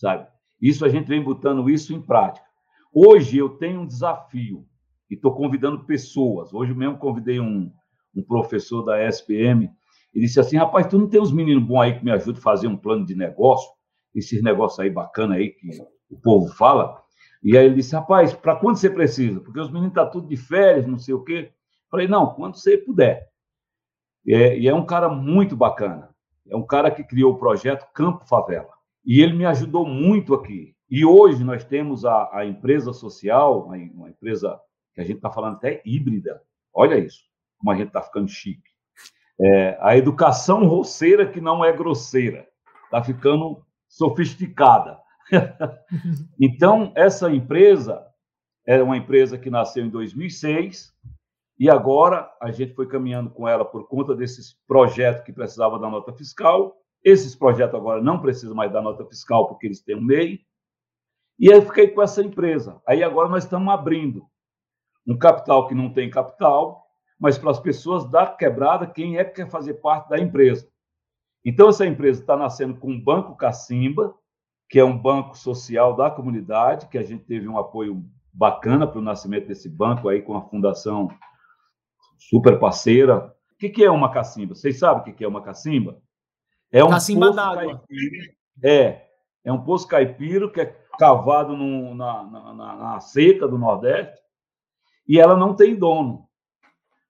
Sabe? 0.00 0.26
Isso 0.58 0.82
a 0.82 0.88
gente 0.88 1.08
vem 1.08 1.22
botando 1.22 1.68
isso 1.68 1.92
em 1.92 2.00
prática. 2.00 2.46
Hoje 2.90 3.36
eu 3.36 3.50
tenho 3.50 3.82
um 3.82 3.86
desafio 3.86 4.66
e 5.10 5.14
estou 5.14 5.34
convidando 5.34 5.84
pessoas. 5.84 6.54
Hoje 6.54 6.72
mesmo 6.72 6.96
convidei 6.96 7.38
um, 7.38 7.70
um 8.16 8.22
professor 8.22 8.82
da 8.82 9.06
SPM 9.06 9.70
e 10.14 10.20
disse 10.20 10.40
assim: 10.40 10.56
rapaz, 10.56 10.86
tu 10.86 10.98
não 10.98 11.06
tem 11.06 11.20
uns 11.20 11.30
meninos 11.30 11.62
bons 11.62 11.82
aí 11.82 11.98
que 11.98 12.02
me 12.02 12.10
ajudam 12.12 12.40
a 12.40 12.42
fazer 12.42 12.66
um 12.66 12.78
plano 12.78 13.04
de 13.04 13.14
negócio? 13.14 13.70
Esses 14.14 14.42
negócios 14.42 14.80
aí 14.80 14.88
bacana 14.88 15.34
aí 15.34 15.50
que 15.50 15.68
o 16.08 16.18
povo 16.18 16.48
fala. 16.54 16.98
E 17.42 17.56
aí 17.56 17.66
ele 17.66 17.74
disse, 17.74 17.94
rapaz, 17.94 18.32
para 18.32 18.56
quando 18.56 18.76
você 18.76 18.88
precisa? 18.88 19.38
Porque 19.40 19.60
os 19.60 19.68
meninos 19.68 19.90
estão 19.90 20.06
tá 20.06 20.10
tudo 20.10 20.28
de 20.28 20.36
férias, 20.36 20.86
não 20.86 20.98
sei 20.98 21.12
o 21.12 21.22
quê. 21.22 21.52
Falei, 21.90 22.08
não, 22.08 22.34
quando 22.34 22.56
você 22.56 22.78
puder. 22.78 23.28
É, 24.26 24.58
e 24.58 24.66
é 24.66 24.74
um 24.74 24.84
cara 24.84 25.10
muito 25.10 25.54
bacana. 25.56 26.08
É 26.48 26.56
um 26.56 26.66
cara 26.66 26.90
que 26.90 27.04
criou 27.04 27.34
o 27.34 27.38
projeto 27.38 27.86
Campo 27.92 28.26
Favela. 28.26 28.79
E 29.04 29.20
ele 29.20 29.32
me 29.32 29.46
ajudou 29.46 29.86
muito 29.86 30.34
aqui. 30.34 30.74
E 30.90 31.04
hoje 31.04 31.44
nós 31.44 31.64
temos 31.64 32.04
a, 32.04 32.30
a 32.32 32.44
empresa 32.44 32.92
social, 32.92 33.64
uma, 33.64 33.76
uma 33.76 34.10
empresa 34.10 34.60
que 34.94 35.00
a 35.00 35.04
gente 35.04 35.16
está 35.16 35.30
falando 35.30 35.56
até 35.56 35.80
híbrida. 35.84 36.42
Olha 36.74 36.98
isso, 36.98 37.22
como 37.58 37.70
a 37.70 37.76
gente 37.76 37.88
está 37.88 38.02
ficando 38.02 38.28
chique. 38.28 38.70
É, 39.40 39.78
a 39.80 39.96
educação 39.96 40.66
roceira 40.66 41.26
que 41.26 41.40
não 41.40 41.64
é 41.64 41.72
grosseira. 41.72 42.46
Está 42.84 43.02
ficando 43.02 43.64
sofisticada. 43.88 44.98
então, 46.38 46.92
essa 46.96 47.32
empresa 47.32 48.04
é 48.66 48.82
uma 48.82 48.96
empresa 48.96 49.38
que 49.38 49.48
nasceu 49.48 49.84
em 49.84 49.90
2006 49.90 50.92
e 51.58 51.68
agora 51.68 52.30
a 52.40 52.50
gente 52.50 52.74
foi 52.74 52.86
caminhando 52.86 53.30
com 53.30 53.46
ela 53.46 53.64
por 53.64 53.86
conta 53.88 54.14
desses 54.14 54.56
projetos 54.66 55.22
que 55.22 55.32
precisava 55.32 55.78
da 55.78 55.90
nota 55.90 56.12
fiscal. 56.12 56.74
Esses 57.04 57.34
projetos 57.34 57.74
agora 57.74 58.02
não 58.02 58.20
precisam 58.20 58.54
mais 58.54 58.72
da 58.72 58.82
nota 58.82 59.04
fiscal 59.06 59.48
porque 59.48 59.66
eles 59.66 59.82
têm 59.82 59.96
um 59.96 60.02
MEI. 60.02 60.40
E 61.38 61.52
aí 61.52 61.60
fiquei 61.62 61.88
com 61.88 62.02
essa 62.02 62.22
empresa. 62.22 62.80
Aí 62.86 63.02
agora 63.02 63.28
nós 63.28 63.44
estamos 63.44 63.72
abrindo 63.72 64.26
um 65.06 65.16
capital 65.16 65.66
que 65.66 65.74
não 65.74 65.92
tem 65.92 66.10
capital, 66.10 66.84
mas 67.18 67.38
para 67.38 67.50
as 67.50 67.58
pessoas 67.58 68.08
da 68.10 68.26
quebrada, 68.26 68.86
quem 68.86 69.18
é 69.18 69.24
que 69.24 69.36
quer 69.36 69.50
fazer 69.50 69.74
parte 69.74 70.10
da 70.10 70.18
empresa. 70.18 70.68
Então, 71.44 71.70
essa 71.70 71.86
empresa 71.86 72.20
está 72.20 72.36
nascendo 72.36 72.76
com 72.76 72.92
o 72.92 73.02
Banco 73.02 73.34
Cacimba, 73.34 74.14
que 74.68 74.78
é 74.78 74.84
um 74.84 74.96
banco 74.96 75.36
social 75.36 75.96
da 75.96 76.10
comunidade, 76.10 76.88
que 76.88 76.98
a 76.98 77.02
gente 77.02 77.24
teve 77.24 77.48
um 77.48 77.58
apoio 77.58 78.04
bacana 78.32 78.86
para 78.86 78.98
o 78.98 79.02
nascimento 79.02 79.48
desse 79.48 79.68
banco 79.68 80.08
aí 80.08 80.22
com 80.22 80.36
a 80.36 80.48
fundação 80.48 81.08
super 82.18 82.58
parceira. 82.58 83.34
O 83.52 83.58
que, 83.58 83.68
que 83.68 83.84
é 83.84 83.90
uma 83.90 84.12
cacimba? 84.12 84.54
Vocês 84.54 84.78
sabem 84.78 85.12
o 85.12 85.16
que, 85.16 85.24
é 85.24 85.28
uma 85.28 85.42
cacimba? 85.42 86.00
É 86.72 86.84
um 86.84 86.90
cacimba 86.90 87.32
d'água. 87.32 87.82
É, 88.62 89.06
é 89.44 89.52
um 89.52 89.62
poço 89.62 89.88
caipiro 89.88 90.52
que 90.52 90.60
é 90.60 90.66
cavado 90.98 91.56
no, 91.56 91.94
na, 91.94 92.22
na, 92.22 92.76
na 92.76 93.00
seca 93.00 93.48
do 93.48 93.58
Nordeste 93.58 94.20
e 95.08 95.18
ela 95.18 95.36
não 95.36 95.54
tem 95.54 95.74
dono. 95.74 96.28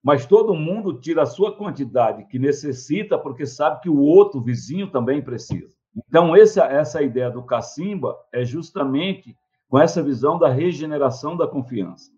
Mas 0.03 0.25
todo 0.25 0.55
mundo 0.55 0.99
tira 0.99 1.23
a 1.23 1.27
sua 1.27 1.55
quantidade 1.55 2.25
que 2.25 2.39
necessita 2.39 3.17
porque 3.17 3.45
sabe 3.45 3.81
que 3.81 3.89
o 3.89 3.99
outro 3.99 4.41
vizinho 4.41 4.89
também 4.89 5.21
precisa. 5.21 5.75
Então, 6.07 6.35
essa, 6.35 6.63
essa 6.65 7.01
ideia 7.01 7.29
do 7.29 7.43
cacimba 7.43 8.17
é 8.31 8.43
justamente 8.43 9.35
com 9.69 9.77
essa 9.77 10.01
visão 10.01 10.39
da 10.39 10.49
regeneração 10.49 11.37
da 11.37 11.47
confiança. 11.47 12.11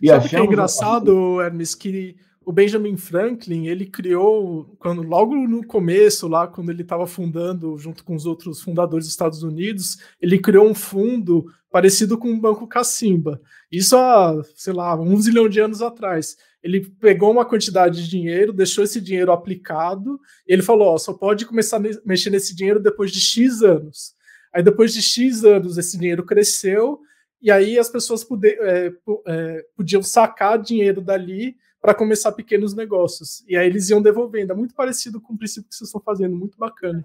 E 0.00 0.08
Sabe 0.08 0.28
que 0.28 0.36
é 0.36 0.44
engraçado, 0.44 1.40
Hermes, 1.42 1.74
que 1.74 2.16
o 2.44 2.52
Benjamin 2.52 2.96
Franklin, 2.96 3.66
ele 3.66 3.84
criou, 3.84 4.74
quando 4.78 5.02
logo 5.02 5.34
no 5.34 5.64
começo, 5.64 6.26
lá 6.26 6.48
quando 6.48 6.70
ele 6.70 6.82
estava 6.82 7.06
fundando, 7.06 7.76
junto 7.76 8.02
com 8.02 8.14
os 8.14 8.24
outros 8.24 8.62
fundadores 8.62 9.04
dos 9.04 9.12
Estados 9.12 9.42
Unidos, 9.42 9.98
ele 10.20 10.38
criou 10.38 10.66
um 10.66 10.74
fundo 10.74 11.46
parecido 11.70 12.16
com 12.16 12.32
o 12.32 12.40
Banco 12.40 12.66
Cacimba. 12.66 13.40
Isso 13.70 13.96
há, 13.96 14.42
sei 14.56 14.72
lá, 14.72 14.98
um 14.98 15.16
zilhão 15.20 15.48
de 15.48 15.60
anos 15.60 15.82
atrás. 15.82 16.36
Ele 16.62 16.80
pegou 16.80 17.30
uma 17.30 17.44
quantidade 17.44 18.02
de 18.02 18.10
dinheiro, 18.10 18.52
deixou 18.52 18.84
esse 18.84 19.00
dinheiro 19.00 19.32
aplicado, 19.32 20.18
e 20.48 20.52
ele 20.52 20.62
falou: 20.62 20.88
ó, 20.88 20.98
só 20.98 21.12
pode 21.12 21.46
começar 21.46 21.76
a 21.76 21.82
mexer 22.04 22.30
nesse 22.30 22.54
dinheiro 22.54 22.80
depois 22.80 23.12
de 23.12 23.20
X 23.20 23.62
anos. 23.62 24.14
Aí, 24.52 24.62
depois 24.62 24.92
de 24.92 25.00
X 25.00 25.44
anos, 25.44 25.78
esse 25.78 25.96
dinheiro 25.96 26.24
cresceu, 26.24 27.00
e 27.40 27.50
aí 27.50 27.78
as 27.78 27.88
pessoas 27.88 28.24
pude, 28.24 28.48
é, 28.48 28.92
é, 29.26 29.64
podiam 29.76 30.02
sacar 30.02 30.60
dinheiro 30.60 31.00
dali 31.00 31.56
para 31.80 31.94
começar 31.94 32.32
pequenos 32.32 32.74
negócios. 32.74 33.42
E 33.48 33.56
aí 33.56 33.66
eles 33.66 33.88
iam 33.88 34.02
devolvendo. 34.02 34.52
É 34.52 34.54
muito 34.54 34.74
parecido 34.74 35.20
com 35.20 35.32
o 35.32 35.38
princípio 35.38 35.68
que 35.68 35.74
vocês 35.74 35.88
estão 35.88 36.00
fazendo, 36.00 36.36
muito 36.36 36.58
bacana. 36.58 37.02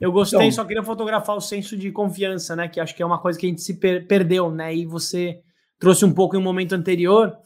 Eu 0.00 0.10
gostei, 0.10 0.38
então, 0.38 0.52
só 0.52 0.64
queria 0.64 0.82
fotografar 0.82 1.36
o 1.36 1.40
senso 1.40 1.76
de 1.76 1.92
confiança, 1.92 2.56
né? 2.56 2.66
Que 2.66 2.80
acho 2.80 2.96
que 2.96 3.02
é 3.02 3.06
uma 3.06 3.18
coisa 3.18 3.38
que 3.38 3.46
a 3.46 3.48
gente 3.48 3.60
se 3.60 3.74
per 3.74 4.06
perdeu, 4.06 4.50
né? 4.50 4.74
E 4.74 4.86
você 4.86 5.40
trouxe 5.78 6.04
um 6.04 6.12
pouco 6.12 6.34
em 6.34 6.38
um 6.38 6.42
momento 6.42 6.74
anterior. 6.74 7.36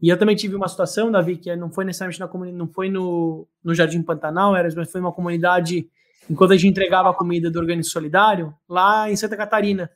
E 0.00 0.08
eu 0.08 0.18
também 0.18 0.36
tive 0.36 0.54
uma 0.54 0.68
situação, 0.68 1.10
Davi, 1.10 1.36
que 1.36 1.54
não 1.56 1.70
foi 1.70 1.84
necessariamente 1.84 2.20
na 2.20 2.28
comunidade, 2.28 2.58
não 2.58 2.68
foi 2.68 2.90
no, 2.90 3.46
no 3.64 3.74
Jardim 3.74 4.02
Pantanal, 4.02 4.54
era, 4.54 4.68
mas 4.76 4.90
foi 4.90 5.00
uma 5.00 5.12
comunidade, 5.12 5.88
enquanto 6.28 6.52
a 6.52 6.56
gente 6.56 6.68
entregava 6.68 7.08
a 7.08 7.14
comida 7.14 7.50
do 7.50 7.58
Organismo 7.58 7.92
Solidário, 7.92 8.52
lá 8.68 9.10
em 9.10 9.16
Santa 9.16 9.36
Catarina 9.36 9.88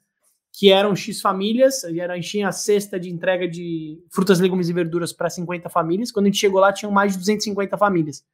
que 0.58 0.70
eram 0.70 0.96
X 0.96 1.20
famílias, 1.20 1.84
era, 1.84 2.16
enchia 2.16 2.48
a 2.48 2.52
cesta 2.52 2.98
de 2.98 3.10
entrega 3.10 3.46
de 3.46 4.02
frutas, 4.10 4.40
legumes 4.40 4.68
e 4.68 4.72
verduras 4.72 5.12
para 5.12 5.28
50 5.28 5.68
famílias. 5.68 6.10
Quando 6.10 6.26
a 6.26 6.28
gente 6.28 6.38
chegou 6.38 6.60
lá, 6.60 6.72
tinham 6.72 6.90
mais 6.90 7.12
de 7.12 7.18
250 7.18 7.76
famílias. 7.76 8.24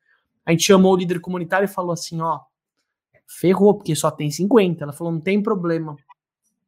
A 0.46 0.52
gente 0.52 0.62
chamou 0.62 0.92
o 0.92 0.96
líder 0.96 1.20
comunitário 1.20 1.64
e 1.64 1.68
falou 1.68 1.92
assim: 1.92 2.20
ó, 2.20 2.40
ferrou, 3.26 3.74
porque 3.74 3.96
só 3.96 4.10
tem 4.10 4.30
50. 4.30 4.84
Ela 4.84 4.92
falou: 4.92 5.12
não 5.12 5.20
tem 5.20 5.42
problema. 5.42 5.96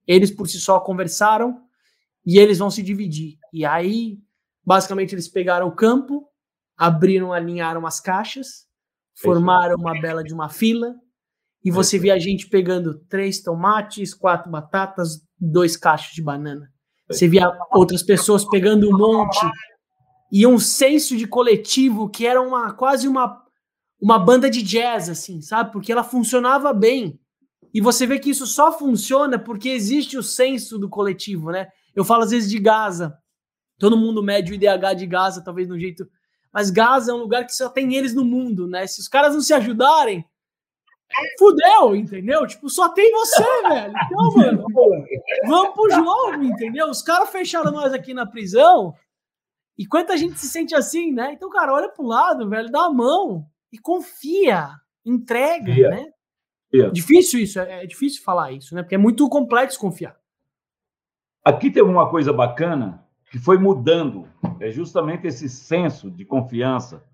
Eles 0.07 0.31
por 0.31 0.49
si 0.49 0.59
só 0.59 0.81
conversaram 0.81 1.63
e 2.27 2.39
eles 2.39 2.59
vão 2.59 2.71
se 2.71 2.83
dividir. 2.83 3.39
E 3.53 3.65
aí 3.65 4.19
Basicamente, 4.65 5.15
eles 5.15 5.29
pegaram 5.29 5.69
o 5.69 5.75
campo, 5.75 6.27
abriram, 6.77 7.33
alinharam 7.33 7.87
as 7.87 8.01
caixas, 8.01 8.67
formaram 9.15 9.77
uma 9.77 10.01
bela 10.01 10.25
de 10.25 10.33
uma 10.33 10.49
fila, 10.49 10.95
e 11.63 11.71
você 11.71 11.99
via 11.99 12.15
a 12.15 12.19
gente 12.19 12.49
pegando 12.49 12.99
três 13.09 13.43
tomates, 13.43 14.15
quatro 14.15 14.51
batatas, 14.51 15.23
dois 15.51 15.77
cachos 15.77 16.15
de 16.15 16.23
banana. 16.23 16.71
Você 17.11 17.29
via 17.29 17.51
outras 17.71 18.03
pessoas 18.03 18.45
pegando 18.49 18.89
um 18.89 18.97
monte 18.97 19.45
e 20.33 20.47
um 20.47 20.59
senso 20.59 21.17
de 21.17 21.27
coletivo 21.27 22.09
que 22.09 22.27
era 22.27 22.41
uma 22.41 22.73
quase 22.73 23.07
uma, 23.07 23.43
uma 24.01 24.19
banda 24.19 24.49
de 24.49 24.63
jazz, 24.63 25.09
assim, 25.09 25.41
sabe? 25.41 25.71
Porque 25.71 25.93
ela 25.93 26.03
funcionava 26.03 26.73
bem. 26.73 27.21
E 27.73 27.81
você 27.81 28.07
vê 28.07 28.19
que 28.19 28.31
isso 28.31 28.47
só 28.47 28.77
funciona 28.77 29.39
porque 29.39 29.69
existe 29.69 30.17
o 30.17 30.23
senso 30.23 30.79
do 30.79 30.89
coletivo, 30.89 31.51
né? 31.51 31.69
Eu 31.95 32.05
falo 32.05 32.23
às 32.23 32.31
vezes 32.31 32.51
de 32.51 32.59
Gaza. 32.59 33.17
Todo 33.79 33.97
mundo 33.97 34.23
mede 34.23 34.53
o 34.53 34.55
IDH 34.55 34.95
de 34.97 35.07
Gaza, 35.07 35.43
talvez 35.43 35.69
no 35.69 35.79
jeito. 35.79 36.07
Mas 36.53 36.71
Gaza 36.71 37.11
é 37.11 37.15
um 37.15 37.19
lugar 37.19 37.45
que 37.45 37.55
só 37.55 37.69
tem 37.69 37.95
eles 37.95 38.15
no 38.15 38.25
mundo, 38.25 38.67
né? 38.69 38.87
Se 38.87 39.01
os 39.01 39.09
caras 39.09 39.35
não 39.35 39.41
se 39.41 39.53
ajudarem, 39.53 40.25
fudeu, 41.39 41.97
entendeu? 41.97 42.47
Tipo, 42.47 42.69
só 42.69 42.89
tem 42.89 43.11
você, 43.11 43.43
velho. 43.69 43.95
Então, 44.07 44.35
mano, 44.37 44.65
vamos 45.47 45.75
pro 45.75 45.91
jogo, 45.91 46.43
entendeu? 46.43 46.89
Os 46.89 47.03
caras 47.03 47.31
fecharam 47.31 47.73
nós 47.73 47.93
aqui 47.93 48.15
na 48.15 48.27
prisão. 48.27 48.95
E 49.77 49.87
quanta 49.87 50.17
gente 50.17 50.39
se 50.39 50.49
sente 50.49 50.75
assim, 50.75 51.13
né? 51.13 51.33
Então, 51.33 51.51
cara, 51.51 51.73
olha 51.73 51.89
pro 51.89 52.07
lado, 52.07 52.49
velho, 52.49 52.71
dá 52.71 52.85
a 52.85 52.93
mão 52.93 53.45
e 53.73 53.79
confia, 53.79 54.69
entrega, 55.05 55.73
yeah. 55.73 55.97
né? 55.97 56.13
Yeah. 56.73 56.93
Difícil 56.93 57.41
isso, 57.41 57.59
é, 57.59 57.85
é 57.85 57.87
difícil 57.87 58.23
falar 58.23 58.53
isso, 58.53 58.75
né? 58.75 58.83
Porque 58.83 58.95
é 58.95 58.99
muito 58.99 59.29
complexo 59.29 59.79
confiar. 59.79 60.17
Aqui 61.45 61.71
tem 61.71 61.83
uma 61.83 62.09
coisa 62.09 62.33
bacana 62.33 63.05
que 63.31 63.39
foi 63.39 63.59
mudando, 63.59 64.29
é 64.61 64.71
justamente 64.71 65.27
esse 65.27 65.49
senso 65.49 66.11
de 66.11 66.25
confiança 66.25 67.05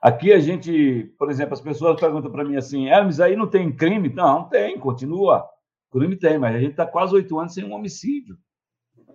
Aqui 0.00 0.32
a 0.32 0.38
gente, 0.38 1.12
por 1.18 1.30
exemplo, 1.30 1.54
as 1.54 1.60
pessoas 1.60 2.00
perguntam 2.00 2.30
para 2.30 2.44
mim 2.44 2.56
assim, 2.56 2.88
Hermes, 2.88 3.20
aí 3.20 3.34
não 3.34 3.48
tem 3.48 3.74
crime? 3.74 4.08
Não, 4.08 4.48
tem, 4.48 4.78
continua. 4.78 5.44
Crime 5.90 6.16
tem, 6.16 6.38
mas 6.38 6.54
a 6.54 6.60
gente 6.60 6.72
está 6.72 6.86
quase 6.86 7.14
oito 7.14 7.38
anos 7.38 7.54
sem 7.54 7.64
um 7.64 7.72
homicídio. 7.72 8.36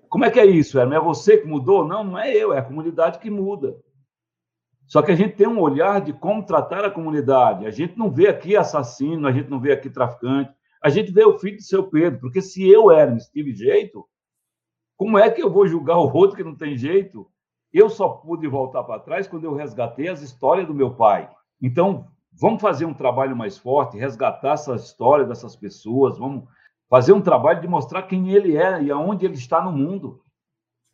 Como 0.09 0.25
é 0.25 0.31
que 0.31 0.39
é 0.39 0.45
isso, 0.45 0.77
Hermes? 0.77 0.97
É 0.97 1.01
você 1.01 1.37
que 1.37 1.47
mudou? 1.47 1.87
Não, 1.87 2.03
não 2.03 2.19
é 2.19 2.35
eu, 2.35 2.53
é 2.53 2.59
a 2.59 2.63
comunidade 2.63 3.19
que 3.19 3.29
muda. 3.29 3.75
Só 4.85 5.01
que 5.01 5.11
a 5.11 5.15
gente 5.15 5.35
tem 5.35 5.47
um 5.47 5.59
olhar 5.59 6.01
de 6.01 6.13
como 6.13 6.45
tratar 6.45 6.83
a 6.83 6.91
comunidade. 6.91 7.65
A 7.65 7.71
gente 7.71 7.97
não 7.97 8.11
vê 8.11 8.27
aqui 8.27 8.55
assassino, 8.55 9.27
a 9.27 9.31
gente 9.31 9.49
não 9.49 9.59
vê 9.59 9.71
aqui 9.71 9.89
traficante, 9.89 10.53
a 10.83 10.89
gente 10.89 11.11
vê 11.11 11.23
o 11.23 11.39
filho 11.39 11.57
do 11.57 11.63
seu 11.63 11.89
Pedro, 11.89 12.19
porque 12.19 12.41
se 12.41 12.67
eu, 12.69 12.91
Hermes, 12.91 13.29
tive 13.29 13.53
jeito, 13.55 14.05
como 14.97 15.17
é 15.17 15.31
que 15.31 15.41
eu 15.41 15.49
vou 15.49 15.65
julgar 15.65 15.97
o 15.97 16.13
outro 16.13 16.35
que 16.35 16.43
não 16.43 16.55
tem 16.55 16.77
jeito? 16.77 17.27
Eu 17.73 17.89
só 17.89 18.07
pude 18.07 18.47
voltar 18.47 18.83
para 18.83 18.99
trás 18.99 19.27
quando 19.27 19.45
eu 19.45 19.55
resgatei 19.55 20.07
as 20.07 20.21
histórias 20.21 20.67
do 20.67 20.73
meu 20.73 20.93
pai. 20.93 21.29
Então, 21.61 22.05
vamos 22.39 22.61
fazer 22.61 22.85
um 22.85 22.93
trabalho 22.93 23.35
mais 23.35 23.57
forte, 23.57 23.97
resgatar 23.97 24.53
essa 24.53 24.75
história 24.75 25.25
dessas 25.25 25.55
pessoas, 25.55 26.17
vamos 26.17 26.43
fazer 26.89 27.13
um 27.13 27.21
trabalho 27.21 27.61
de 27.61 27.67
mostrar 27.67 28.03
quem 28.03 28.29
ele 28.29 28.55
é 28.55 28.83
e 28.83 28.91
aonde 28.91 29.25
ele 29.25 29.33
está 29.33 29.61
no 29.61 29.71
mundo. 29.71 30.21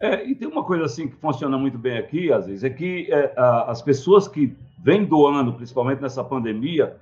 É, 0.01 0.25
e 0.25 0.33
tem 0.33 0.47
uma 0.47 0.63
coisa 0.63 0.85
assim 0.85 1.09
que 1.09 1.17
funciona 1.17 1.57
muito 1.57 1.77
bem 1.77 1.97
aqui, 1.97 2.31
às 2.31 2.47
vezes, 2.47 2.63
é 2.63 2.69
que 2.69 3.11
é, 3.11 3.33
a, 3.35 3.69
as 3.69 3.81
pessoas 3.81 4.29
que 4.29 4.55
vêm 4.81 5.03
doando, 5.03 5.53
principalmente 5.53 6.01
nessa 6.01 6.23
pandemia, 6.23 6.97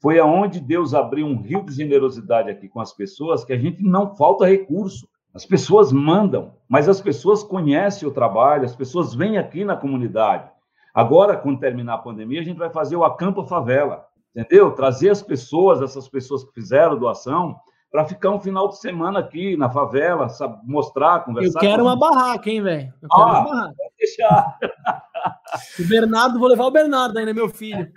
foi 0.00 0.18
aonde 0.18 0.58
Deus 0.58 0.92
abriu 0.94 1.26
um 1.26 1.40
rio 1.40 1.62
de 1.62 1.72
generosidade 1.72 2.50
aqui 2.50 2.68
com 2.68 2.80
as 2.80 2.92
pessoas, 2.92 3.44
que 3.44 3.52
a 3.52 3.58
gente 3.58 3.82
não 3.82 4.16
falta 4.16 4.46
recurso. 4.46 5.06
As 5.34 5.46
pessoas 5.46 5.92
mandam, 5.92 6.54
mas 6.68 6.88
as 6.88 7.00
pessoas 7.00 7.42
conhecem 7.42 8.06
o 8.08 8.12
trabalho, 8.12 8.64
as 8.64 8.74
pessoas 8.74 9.14
vêm 9.14 9.38
aqui 9.38 9.64
na 9.64 9.76
comunidade. 9.76 10.50
Agora, 10.92 11.36
quando 11.36 11.60
terminar 11.60 11.94
a 11.94 11.98
pandemia, 11.98 12.40
a 12.40 12.44
gente 12.44 12.58
vai 12.58 12.70
fazer 12.70 12.96
o 12.96 13.04
Acampa 13.04 13.44
Favela, 13.44 14.06
entendeu? 14.34 14.72
Trazer 14.72 15.10
as 15.10 15.22
pessoas, 15.22 15.80
essas 15.80 16.08
pessoas 16.08 16.42
que 16.42 16.52
fizeram 16.52 16.98
doação, 16.98 17.56
para 17.90 18.04
ficar 18.04 18.30
um 18.30 18.40
final 18.40 18.68
de 18.68 18.78
semana 18.78 19.18
aqui 19.18 19.56
na 19.56 19.68
favela, 19.68 20.28
sabe, 20.28 20.58
mostrar, 20.64 21.24
conversar. 21.24 21.58
Eu 21.58 21.60
quero 21.60 21.82
uma 21.82 21.96
barraca, 21.96 22.48
hein, 22.48 22.62
velho? 22.62 22.92
Eu 23.02 23.08
quero 23.08 23.22
ah, 23.22 23.26
uma 23.26 23.44
barraca. 23.44 23.74
Pode 23.76 23.94
deixar. 23.98 24.58
o 25.78 25.88
Bernardo, 25.88 26.38
vou 26.38 26.48
levar 26.48 26.66
o 26.66 26.70
Bernardo 26.70 27.18
ainda, 27.18 27.34
meu 27.34 27.48
filho. 27.48 27.88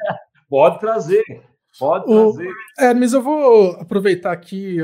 Pode 0.50 0.80
trazer, 0.80 1.24
pode 1.80 2.06
trazer. 2.06 2.52
É, 2.80 2.94
mas 2.94 3.14
eu 3.14 3.22
vou 3.22 3.72
aproveitar 3.80 4.32
aqui 4.32 4.78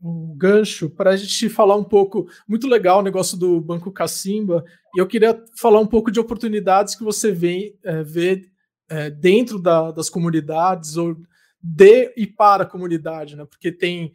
um 0.00 0.34
gancho 0.36 0.90
para 0.90 1.10
a 1.10 1.16
gente 1.16 1.48
falar 1.48 1.76
um 1.76 1.84
pouco. 1.84 2.26
Muito 2.46 2.66
legal 2.66 3.00
o 3.00 3.02
negócio 3.02 3.36
do 3.36 3.60
Banco 3.60 3.90
Cacimba, 3.90 4.64
e 4.94 4.98
eu 4.98 5.06
queria 5.06 5.42
falar 5.56 5.80
um 5.80 5.86
pouco 5.86 6.10
de 6.10 6.20
oportunidades 6.20 6.94
que 6.94 7.04
você 7.04 7.32
vê, 7.32 7.76
é, 7.82 8.02
vê 8.02 8.48
é, 8.88 9.10
dentro 9.10 9.60
da, 9.60 9.90
das 9.90 10.08
comunidades 10.08 10.96
ou 10.96 11.16
de 11.62 12.12
e 12.16 12.26
para 12.26 12.62
a 12.62 12.66
comunidade, 12.66 13.34
né? 13.34 13.44
Porque 13.44 13.72
tem 13.72 14.12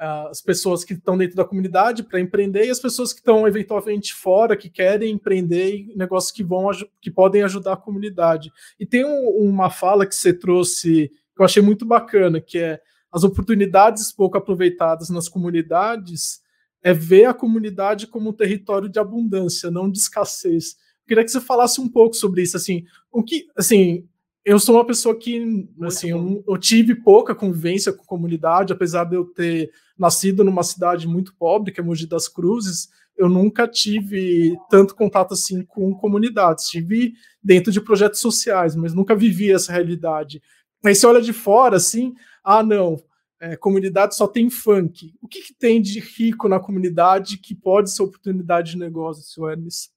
uh, 0.00 0.28
as 0.28 0.40
pessoas 0.40 0.84
que 0.84 0.92
estão 0.92 1.18
dentro 1.18 1.34
da 1.34 1.44
comunidade 1.44 2.04
para 2.04 2.20
empreender 2.20 2.66
e 2.66 2.70
as 2.70 2.78
pessoas 2.78 3.12
que 3.12 3.18
estão 3.18 3.46
eventualmente 3.46 4.14
fora, 4.14 4.56
que 4.56 4.70
querem 4.70 5.12
empreender 5.12 5.74
em 5.74 5.96
negócios 5.96 6.30
que 6.30 6.44
vão 6.44 6.70
que 7.00 7.10
podem 7.10 7.42
ajudar 7.42 7.72
a 7.72 7.76
comunidade. 7.76 8.52
E 8.78 8.86
tem 8.86 9.04
um, 9.04 9.28
uma 9.30 9.68
fala 9.70 10.06
que 10.06 10.14
você 10.14 10.32
trouxe 10.32 11.10
que 11.34 11.40
eu 11.40 11.44
achei 11.44 11.62
muito 11.62 11.84
bacana, 11.84 12.40
que 12.40 12.58
é 12.58 12.80
as 13.12 13.24
oportunidades 13.24 14.10
pouco 14.12 14.38
aproveitadas 14.38 15.10
nas 15.10 15.28
comunidades 15.28 16.40
é 16.82 16.92
ver 16.92 17.26
a 17.26 17.34
comunidade 17.34 18.06
como 18.06 18.30
um 18.30 18.32
território 18.32 18.88
de 18.88 18.98
abundância, 18.98 19.70
não 19.70 19.90
de 19.90 19.98
escassez. 19.98 20.76
Eu 21.02 21.08
queria 21.08 21.24
que 21.24 21.30
você 21.30 21.40
falasse 21.40 21.80
um 21.80 21.88
pouco 21.88 22.16
sobre 22.16 22.42
isso, 22.42 22.56
assim, 22.56 22.84
o 23.10 23.22
que, 23.22 23.46
assim, 23.56 24.06
eu 24.44 24.58
sou 24.58 24.74
uma 24.74 24.84
pessoa 24.84 25.16
que, 25.16 25.68
assim, 25.82 26.10
eu, 26.10 26.42
eu, 26.48 26.58
tive 26.58 26.96
pouca 26.96 27.34
convivência 27.34 27.92
com 27.92 28.04
comunidade, 28.04 28.72
apesar 28.72 29.04
de 29.04 29.14
eu 29.14 29.24
ter 29.24 29.70
nascido 29.96 30.42
numa 30.42 30.64
cidade 30.64 31.06
muito 31.06 31.34
pobre, 31.36 31.70
que 31.70 31.80
é 31.80 31.82
Mogi 31.82 32.06
das 32.06 32.26
Cruzes, 32.26 32.88
eu 33.16 33.28
nunca 33.28 33.68
tive 33.68 34.56
tanto 34.68 34.94
contato 34.94 35.34
assim 35.34 35.62
com 35.64 35.94
comunidades. 35.94 36.68
Tive 36.68 37.12
dentro 37.42 37.70
de 37.70 37.80
projetos 37.80 38.20
sociais, 38.20 38.74
mas 38.74 38.94
nunca 38.94 39.14
vivi 39.14 39.52
essa 39.52 39.70
realidade. 39.70 40.42
Aí 40.84 40.94
você 40.94 41.06
olha 41.06 41.20
de 41.20 41.32
fora, 41.32 41.76
assim, 41.76 42.14
ah, 42.44 42.62
não, 42.62 42.98
é, 43.40 43.56
comunidade 43.56 44.14
só 44.14 44.28
tem 44.28 44.48
funk. 44.48 45.12
O 45.20 45.26
que, 45.26 45.42
que, 45.42 45.54
tem 45.54 45.82
de 45.82 45.98
rico 45.98 46.48
na 46.48 46.60
comunidade 46.60 47.38
que 47.38 47.54
pode 47.54 47.90
ser 47.90 48.04
oportunidade 48.04 48.72
de 48.72 48.78
negócio, 48.78 49.24
senhor 49.24 49.50
Hermes? 49.50 49.90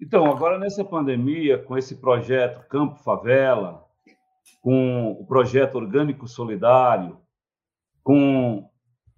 Então, 0.00 0.24
agora 0.24 0.58
nessa 0.58 0.82
pandemia, 0.82 1.58
com 1.58 1.76
esse 1.76 1.96
projeto 1.96 2.66
Campo 2.66 2.96
Favela, 3.02 3.84
com 4.62 5.12
o 5.12 5.26
projeto 5.26 5.74
Orgânico 5.74 6.26
Solidário, 6.26 7.18
com 8.02 8.66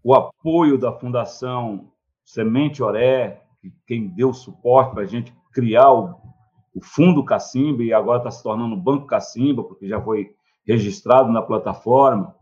o 0.02 0.14
apoio 0.14 0.76
da 0.76 0.92
Fundação 0.92 1.92
Semente 2.24 2.82
Oré, 2.82 3.40
quem 3.86 4.08
deu 4.08 4.32
suporte 4.32 4.94
para 4.94 5.04
a 5.04 5.06
gente 5.06 5.32
criar 5.52 5.92
o, 5.92 6.16
o 6.74 6.82
Fundo 6.82 7.24
Cacimba, 7.24 7.84
e 7.84 7.92
agora 7.92 8.18
está 8.18 8.30
se 8.32 8.42
tornando 8.42 8.74
o 8.74 8.80
Banco 8.80 9.06
Cacimba, 9.06 9.62
porque 9.62 9.86
já 9.86 10.02
foi 10.02 10.34
registrado 10.66 11.30
na 11.32 11.42
plataforma. 11.42 12.34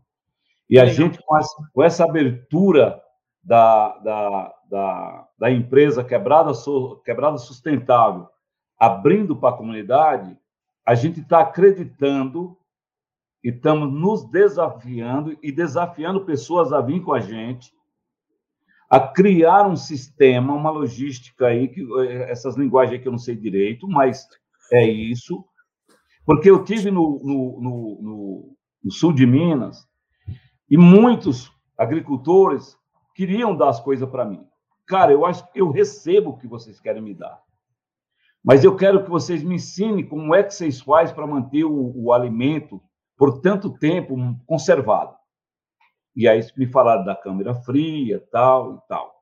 E 0.69 0.79
a 0.79 0.87
gente, 0.87 1.19
com 1.25 1.37
essa, 1.37 1.57
com 1.73 1.83
essa 1.83 2.05
abertura 2.05 3.01
da, 3.43 3.99
da, 3.99 4.55
da, 4.71 5.29
da, 5.39 5.51
empresa 5.51 6.05
Quebrada, 6.05 6.53
Quebrada 7.05 7.39
Sustentável, 7.39 8.29
abrindo 8.79 9.35
para 9.35 9.55
a 9.55 9.57
comunidade, 9.59 10.37
a 10.87 10.95
gente 10.95 11.21
está 11.21 11.41
acreditando 11.41 12.57
e 13.43 13.49
estamos 13.49 13.93
nos 13.93 14.31
desafiando 14.31 15.37
e 15.43 15.51
desafiando 15.51 16.25
pessoas 16.25 16.73
a 16.73 16.81
vir 16.81 17.03
com 17.03 17.13
a 17.13 17.21
gente, 17.21 17.73
a 18.89 19.01
criar 19.01 19.67
um 19.67 19.77
sistema, 19.77 20.53
uma 20.53 20.71
logística 20.71 21.47
aí, 21.47 21.69
que, 21.69 21.81
eh, 22.03 22.31
essas 22.31 22.57
linguagens 22.57 22.95
aí 22.95 22.99
que 23.01 23.09
eu 23.09 23.13
não 23.13 23.19
sei 23.19 23.37
direito, 23.37 23.89
mas 23.89 24.27
é 24.73 24.85
isso, 24.85 25.45
porque 26.31 26.49
eu 26.49 26.63
tive 26.63 26.93
no, 26.93 27.19
no, 27.25 27.61
no, 27.61 28.57
no 28.85 28.93
sul 28.93 29.13
de 29.13 29.27
Minas 29.27 29.85
e 30.71 30.77
muitos 30.77 31.51
agricultores 31.77 32.79
queriam 33.17 33.57
dar 33.57 33.71
as 33.71 33.81
coisas 33.81 34.09
para 34.09 34.25
mim. 34.25 34.47
Cara, 34.87 35.11
eu 35.11 35.27
acho 35.27 35.51
que 35.51 35.61
eu 35.61 35.73
recebo 35.73 36.31
o 36.31 36.39
que 36.39 36.47
vocês 36.47 36.79
querem 36.79 37.03
me 37.03 37.15
dar. 37.15 37.43
Mas 38.45 38.63
eu 38.63 38.77
quero 38.77 39.03
que 39.03 39.11
vocês 39.11 39.43
me 39.43 39.57
ensinem 39.57 40.09
como 40.09 40.33
é 40.33 40.45
que 40.45 40.55
vocês 40.55 40.81
fazem 40.81 41.13
para 41.17 41.27
manter 41.27 41.65
o, 41.65 41.93
o, 41.97 42.13
alimento 42.13 42.81
por 43.19 43.41
tanto 43.41 43.77
tempo 43.77 44.15
conservado. 44.47 45.17
E 46.15 46.29
aí 46.29 46.41
me 46.57 46.69
falaram 46.69 47.05
da 47.05 47.17
câmera 47.17 47.55
fria, 47.55 48.25
tal 48.31 48.77
e 48.77 48.89
tal. 48.89 49.13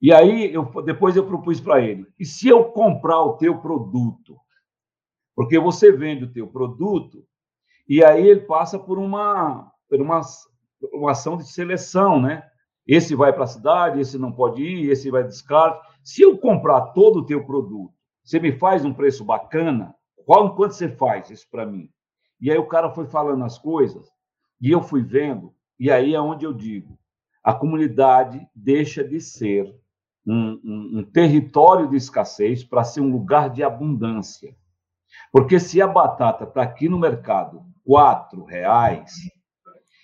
E 0.00 0.12
aí 0.12 0.54
eu, 0.54 0.64
depois 0.84 1.16
eu 1.16 1.26
propus 1.26 1.60
para 1.60 1.80
ele: 1.80 2.06
e 2.16 2.24
se 2.24 2.46
eu 2.46 2.66
comprar 2.66 3.20
o 3.20 3.36
teu 3.36 3.60
produto 3.60 4.36
porque 5.36 5.58
você 5.58 5.92
vende 5.92 6.24
o 6.24 6.32
teu 6.32 6.48
produto 6.48 7.24
e 7.88 8.02
aí 8.02 8.26
ele 8.26 8.40
passa 8.40 8.78
por 8.78 8.98
uma, 8.98 9.70
por 9.88 10.00
uma, 10.00 10.20
uma 10.92 11.12
ação 11.12 11.36
de 11.36 11.46
seleção, 11.46 12.20
né? 12.20 12.42
Esse 12.86 13.14
vai 13.14 13.32
para 13.32 13.44
a 13.44 13.48
cidade, 13.48 14.00
esse 14.00 14.18
não 14.18 14.32
pode 14.32 14.62
ir, 14.62 14.90
esse 14.90 15.10
vai 15.10 15.22
descarte. 15.22 15.86
Se 16.02 16.22
eu 16.22 16.38
comprar 16.38 16.92
todo 16.92 17.18
o 17.18 17.26
teu 17.26 17.44
produto, 17.44 17.92
Você 18.24 18.40
me 18.40 18.50
faz 18.50 18.84
um 18.84 18.92
preço 18.92 19.24
bacana? 19.24 19.94
Qual 20.24 20.56
quanto 20.56 20.74
você 20.74 20.88
faz 20.88 21.30
isso 21.30 21.46
para 21.48 21.64
mim? 21.64 21.88
E 22.40 22.50
aí 22.50 22.58
o 22.58 22.66
cara 22.66 22.90
foi 22.90 23.06
falando 23.06 23.44
as 23.44 23.56
coisas 23.58 24.10
e 24.60 24.70
eu 24.70 24.82
fui 24.82 25.02
vendo, 25.02 25.54
e 25.78 25.90
aí 25.90 26.14
é 26.14 26.20
onde 26.20 26.44
eu 26.44 26.52
digo: 26.52 26.98
a 27.42 27.54
comunidade 27.54 28.44
deixa 28.52 29.04
de 29.04 29.20
ser 29.20 29.72
um, 30.26 30.60
um, 30.64 30.98
um 30.98 31.04
território 31.04 31.88
de 31.88 31.96
escassez 31.96 32.64
para 32.64 32.82
ser 32.82 33.00
um 33.00 33.12
lugar 33.12 33.48
de 33.48 33.62
abundância. 33.62 34.56
Porque 35.32 35.58
se 35.60 35.80
a 35.82 35.86
batata 35.86 36.44
está 36.44 36.62
aqui 36.62 36.88
no 36.88 36.98
mercado 36.98 37.62
quatro 37.84 38.44
reais 38.44 39.14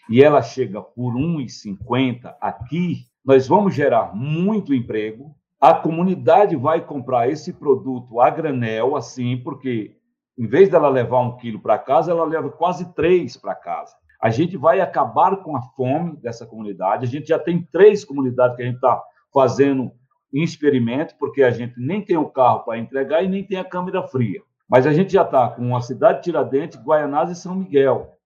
e 0.09 0.23
ela 0.23 0.43
chega 0.43 0.83
por 0.83 1.15
1,50 1.15 2.35
aqui, 2.41 3.07
nós 3.25 3.47
vamos 3.49 3.75
gerar 3.75 4.15
muito 4.15 4.75
emprego. 4.75 5.35
A 5.61 5.75
comunidade 5.75 6.57
vai 6.57 6.85
comprar 6.85 7.29
esse 7.29 7.53
produto 7.53 8.21
a 8.21 8.29
granel, 8.29 8.97
assim, 8.97 9.37
porque 9.37 9.97
em 10.37 10.47
vez 10.47 10.69
dela 10.69 10.89
levar 10.89 11.21
um 11.21 11.37
quilo 11.37 11.61
para 11.61 11.79
casa, 11.79 12.11
ela 12.11 12.25
leva 12.25 12.51
quase 12.51 12.93
três 12.95 13.37
para 13.37 13.55
casa. 13.55 13.95
A 14.21 14.31
gente 14.31 14.57
vai 14.57 14.81
acabar 14.81 15.37
com 15.39 15.57
a 15.57 15.63
fome 15.77 16.17
dessa 16.17 16.47
comunidade. 16.47 17.05
A 17.05 17.09
gente 17.09 17.29
já 17.29 17.39
tem 17.39 17.63
três 17.63 18.05
comunidades 18.05 18.57
que 18.57 18.63
a 18.63 18.67
gente 18.67 18.77
está 18.77 19.03
fazendo 19.33 19.93
em 20.33 20.43
experimento, 20.43 21.15
porque 21.19 21.43
a 21.43 21.51
gente 21.51 21.75
nem 21.77 22.01
tem 22.01 22.17
o 22.17 22.29
carro 22.29 22.61
para 22.61 22.79
entregar 22.79 23.23
e 23.23 23.29
nem 23.29 23.45
tem 23.45 23.59
a 23.59 23.65
câmera 23.65 24.07
fria. 24.09 24.41
Mas 24.73 24.87
a 24.87 24.93
gente 24.95 25.13
já 25.13 25.21
está 25.23 25.51
com 25.51 25.77
a 25.77 25.83
cidade 25.83 26.21
de 26.21 26.25
Tiradentes, 26.25 26.81
Guaianás 26.83 27.31
e 27.31 27.35
São 27.35 27.55
Miguel. 27.55 28.17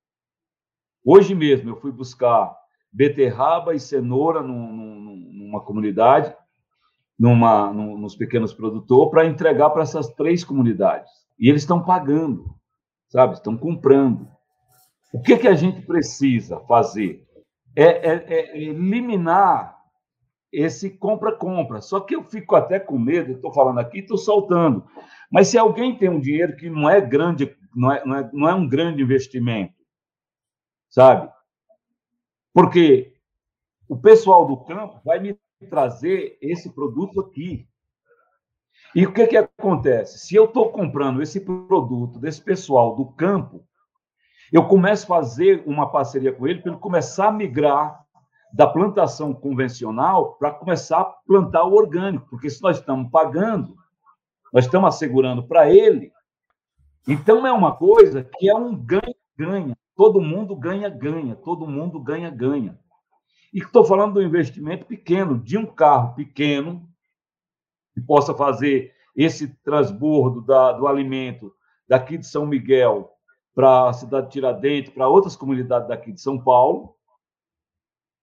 Hoje 1.04 1.34
mesmo 1.34 1.70
eu 1.70 1.80
fui 1.80 1.90
buscar 1.90 2.56
beterraba 2.92 3.74
e 3.74 3.80
cenoura 3.80 4.42
num, 4.42 4.72
numa 5.32 5.60
comunidade, 5.60 6.32
numa, 7.18 7.72
num, 7.72 7.98
nos 7.98 8.14
pequenos 8.14 8.54
produtores, 8.54 9.10
para 9.10 9.26
entregar 9.26 9.70
para 9.70 9.82
essas 9.82 10.06
três 10.14 10.44
comunidades. 10.44 11.10
E 11.36 11.50
eles 11.50 11.62
estão 11.62 11.82
pagando, 11.82 12.54
sabe? 13.08 13.34
Estão 13.34 13.56
comprando. 13.56 14.28
O 15.12 15.20
que, 15.20 15.36
que 15.38 15.48
a 15.48 15.54
gente 15.56 15.84
precisa 15.84 16.60
fazer? 16.60 17.26
É, 17.74 18.08
é, 18.08 18.24
é 18.28 18.56
eliminar 18.56 19.75
esse 20.56 20.88
compra-compra. 20.88 21.82
Só 21.82 22.00
que 22.00 22.16
eu 22.16 22.24
fico 22.24 22.56
até 22.56 22.80
com 22.80 22.98
medo, 22.98 23.32
estou 23.32 23.52
falando 23.52 23.78
aqui, 23.78 23.98
estou 23.98 24.16
soltando. 24.16 24.86
Mas 25.30 25.48
se 25.48 25.58
alguém 25.58 25.96
tem 25.98 26.08
um 26.08 26.18
dinheiro 26.18 26.56
que 26.56 26.70
não 26.70 26.88
é 26.88 26.98
grande, 26.98 27.54
não 27.74 27.92
é, 27.92 28.04
não 28.06 28.16
é, 28.16 28.30
não 28.32 28.48
é 28.48 28.54
um 28.54 28.66
grande 28.66 29.02
investimento, 29.02 29.74
sabe? 30.88 31.30
Porque 32.54 33.12
o 33.86 33.98
pessoal 33.98 34.46
do 34.46 34.56
campo 34.64 34.98
vai 35.04 35.18
me 35.18 35.38
trazer 35.68 36.38
esse 36.40 36.72
produto 36.72 37.20
aqui. 37.20 37.68
E 38.94 39.04
o 39.04 39.12
que, 39.12 39.26
que 39.26 39.36
acontece? 39.36 40.18
Se 40.20 40.34
eu 40.34 40.46
estou 40.46 40.72
comprando 40.72 41.20
esse 41.20 41.38
produto 41.38 42.18
desse 42.18 42.40
pessoal 42.40 42.96
do 42.96 43.04
campo, 43.12 43.62
eu 44.50 44.66
começo 44.66 45.04
a 45.04 45.16
fazer 45.18 45.62
uma 45.66 45.90
parceria 45.90 46.32
com 46.32 46.46
ele 46.46 46.62
para 46.62 46.72
ele 46.72 46.80
começar 46.80 47.28
a 47.28 47.32
migrar 47.32 48.05
da 48.56 48.66
plantação 48.66 49.34
convencional 49.34 50.32
para 50.38 50.50
começar 50.50 51.00
a 51.02 51.04
plantar 51.04 51.64
o 51.64 51.74
orgânico, 51.74 52.26
porque 52.30 52.48
se 52.48 52.62
nós 52.62 52.78
estamos 52.78 53.10
pagando, 53.10 53.76
nós 54.50 54.64
estamos 54.64 54.88
assegurando 54.88 55.46
para 55.46 55.70
ele. 55.70 56.10
Então 57.06 57.46
é 57.46 57.52
uma 57.52 57.76
coisa 57.76 58.24
que 58.24 58.48
é 58.48 58.54
um 58.54 58.74
ganha-ganha. 58.74 59.76
Todo 59.94 60.22
mundo 60.22 60.56
ganha-ganha, 60.56 61.36
todo 61.36 61.66
mundo 61.66 62.00
ganha-ganha. 62.00 62.78
E 63.52 63.58
estou 63.58 63.84
falando 63.84 64.14
do 64.14 64.22
investimento 64.22 64.86
pequeno, 64.86 65.38
de 65.38 65.58
um 65.58 65.66
carro 65.66 66.14
pequeno, 66.14 66.88
que 67.92 68.00
possa 68.00 68.34
fazer 68.34 68.90
esse 69.14 69.48
transbordo 69.62 70.40
da, 70.40 70.72
do 70.72 70.86
alimento 70.86 71.52
daqui 71.86 72.16
de 72.16 72.26
São 72.26 72.46
Miguel 72.46 73.12
para 73.54 73.90
a 73.90 73.92
cidade 73.92 74.28
de 74.28 74.32
Tiradentes, 74.32 74.92
para 74.94 75.08
outras 75.08 75.36
comunidades 75.36 75.88
daqui 75.88 76.10
de 76.10 76.22
São 76.22 76.42
Paulo, 76.42 76.95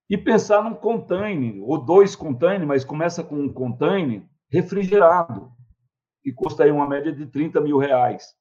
e 0.10 0.18
pensar 0.18 0.64
num 0.64 0.74
container, 0.74 1.62
ou 1.64 1.84
dois 1.84 2.16
containers, 2.16 2.68
mas 2.68 2.86
começa 2.86 3.24
com 3.24 3.36
um 3.36 3.52
container 3.52 4.24
refrigerado, 4.50 5.52
que 6.22 6.32
custa 6.32 6.64
aí 6.64 6.72
uma 6.72 6.88
média 6.88 7.12
de 7.12 7.26
30 7.26 7.60
mil 7.62 7.78
reais. 7.78 8.36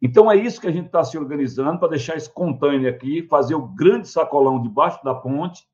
Então 0.00 0.30
é 0.30 0.36
isso 0.36 0.60
que 0.60 0.66
a 0.66 0.72
gente 0.72 0.86
está 0.86 1.02
se 1.02 1.16
organizando 1.16 1.78
para 1.78 1.88
deixar 1.88 2.16
esse 2.16 2.30
container 2.30 2.92
aqui, 2.92 3.26
fazer 3.28 3.54
o 3.54 3.66
grande 3.66 4.08
sacolão 4.08 4.62
debaixo 4.62 5.02
da 5.02 5.14
ponte, 5.14 5.66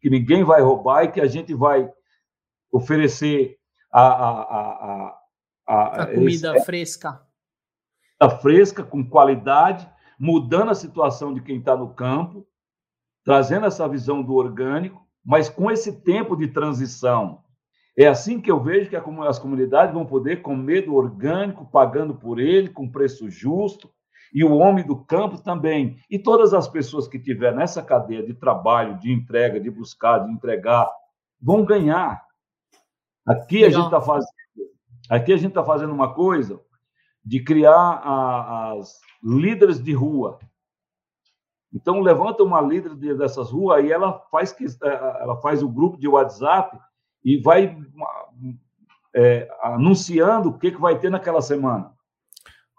que 0.00 0.10
ninguém 0.10 0.44
vai 0.44 0.60
roubar 0.60 1.04
e 1.04 1.12
que 1.12 1.20
a 1.20 1.26
gente 1.26 1.54
vai 1.54 1.90
oferecer 2.70 3.56
a, 3.90 4.02
a, 4.02 4.42
a, 4.42 5.18
a, 5.66 6.02
a 6.02 6.06
comida 6.06 6.56
esse, 6.56 6.66
fresca. 6.66 7.22
A 8.20 8.30
fresca, 8.30 8.82
com 8.82 9.08
qualidade, 9.08 9.88
mudando 10.18 10.70
a 10.70 10.74
situação 10.74 11.32
de 11.32 11.40
quem 11.40 11.58
está 11.58 11.76
no 11.76 11.94
campo, 11.94 12.46
trazendo 13.26 13.66
essa 13.66 13.88
visão 13.88 14.22
do 14.22 14.34
orgânico, 14.34 15.04
mas 15.24 15.48
com 15.48 15.68
esse 15.68 16.00
tempo 16.00 16.36
de 16.36 16.46
transição. 16.46 17.42
É 17.98 18.06
assim 18.06 18.40
que 18.40 18.48
eu 18.48 18.62
vejo 18.62 18.88
que 18.88 18.94
as 18.94 19.38
comunidades 19.40 19.92
vão 19.92 20.06
poder 20.06 20.42
comer 20.42 20.82
do 20.82 20.94
orgânico, 20.94 21.66
pagando 21.66 22.14
por 22.14 22.38
ele, 22.38 22.68
com 22.68 22.88
preço 22.88 23.28
justo, 23.28 23.90
e 24.32 24.44
o 24.44 24.54
homem 24.54 24.86
do 24.86 25.04
campo 25.04 25.42
também. 25.42 25.98
E 26.08 26.20
todas 26.20 26.54
as 26.54 26.68
pessoas 26.68 27.08
que 27.08 27.18
tiver 27.18 27.52
nessa 27.52 27.82
cadeia 27.82 28.22
de 28.22 28.32
trabalho, 28.32 29.00
de 29.00 29.10
entrega, 29.10 29.58
de 29.58 29.70
buscar, 29.70 30.20
de 30.20 30.30
entregar, 30.30 30.88
vão 31.40 31.64
ganhar. 31.64 32.22
Aqui 33.26 33.62
Legal. 33.62 33.68
a 33.68 33.72
gente 33.72 33.84
está 33.86 34.00
fazendo, 34.00 34.30
aqui 35.10 35.32
a 35.32 35.36
gente 35.36 35.48
está 35.48 35.64
fazendo 35.64 35.92
uma 35.92 36.14
coisa 36.14 36.60
de 37.24 37.42
criar 37.42 37.72
a, 37.72 38.74
as 38.74 39.00
líderes 39.20 39.82
de 39.82 39.92
rua. 39.92 40.38
Então, 41.72 42.00
levanta 42.00 42.42
uma 42.42 42.60
líder 42.60 42.94
dessas 43.16 43.50
ruas 43.50 43.84
e 43.84 43.92
ela 43.92 44.18
faz, 44.30 44.52
que, 44.52 44.64
é, 44.64 44.88
ela 45.20 45.36
faz 45.40 45.62
o 45.62 45.68
grupo 45.68 45.98
de 45.98 46.08
WhatsApp 46.08 46.78
e 47.24 47.38
vai 47.38 47.76
é, 49.14 49.48
anunciando 49.62 50.50
o 50.50 50.58
que, 50.58 50.70
que 50.70 50.80
vai 50.80 50.98
ter 50.98 51.10
naquela 51.10 51.42
semana. 51.42 51.92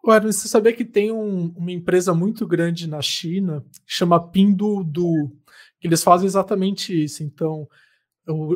Ué, 0.06 0.20
você 0.20 0.48
sabia 0.48 0.72
que 0.72 0.86
tem 0.86 1.12
um, 1.12 1.54
uma 1.56 1.72
empresa 1.72 2.14
muito 2.14 2.48
grande 2.48 2.88
na 2.88 3.02
China, 3.02 3.66
que 3.86 3.94
chama 3.94 4.26
Pinduoduo, 4.26 5.32
que 5.80 5.88
eles 5.88 6.04
fazem 6.04 6.28
exatamente 6.28 7.04
isso. 7.04 7.24
Então, 7.24 7.68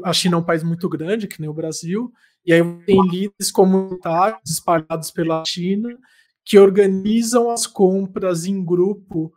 a 0.04 0.14
China 0.14 0.38
é 0.38 0.40
um 0.40 0.44
país 0.44 0.64
muito 0.64 0.88
grande, 0.88 1.28
que 1.28 1.42
nem 1.42 1.50
o 1.50 1.54
Brasil, 1.54 2.12
e 2.46 2.54
aí 2.54 2.62
tem 2.86 3.02
líderes 3.08 3.52
comunitários 3.52 4.50
espalhados 4.50 5.12
pela 5.12 5.44
China 5.46 5.90
que 6.44 6.58
organizam 6.58 7.52
as 7.52 7.68
compras 7.68 8.46
em 8.46 8.64
grupo 8.64 9.32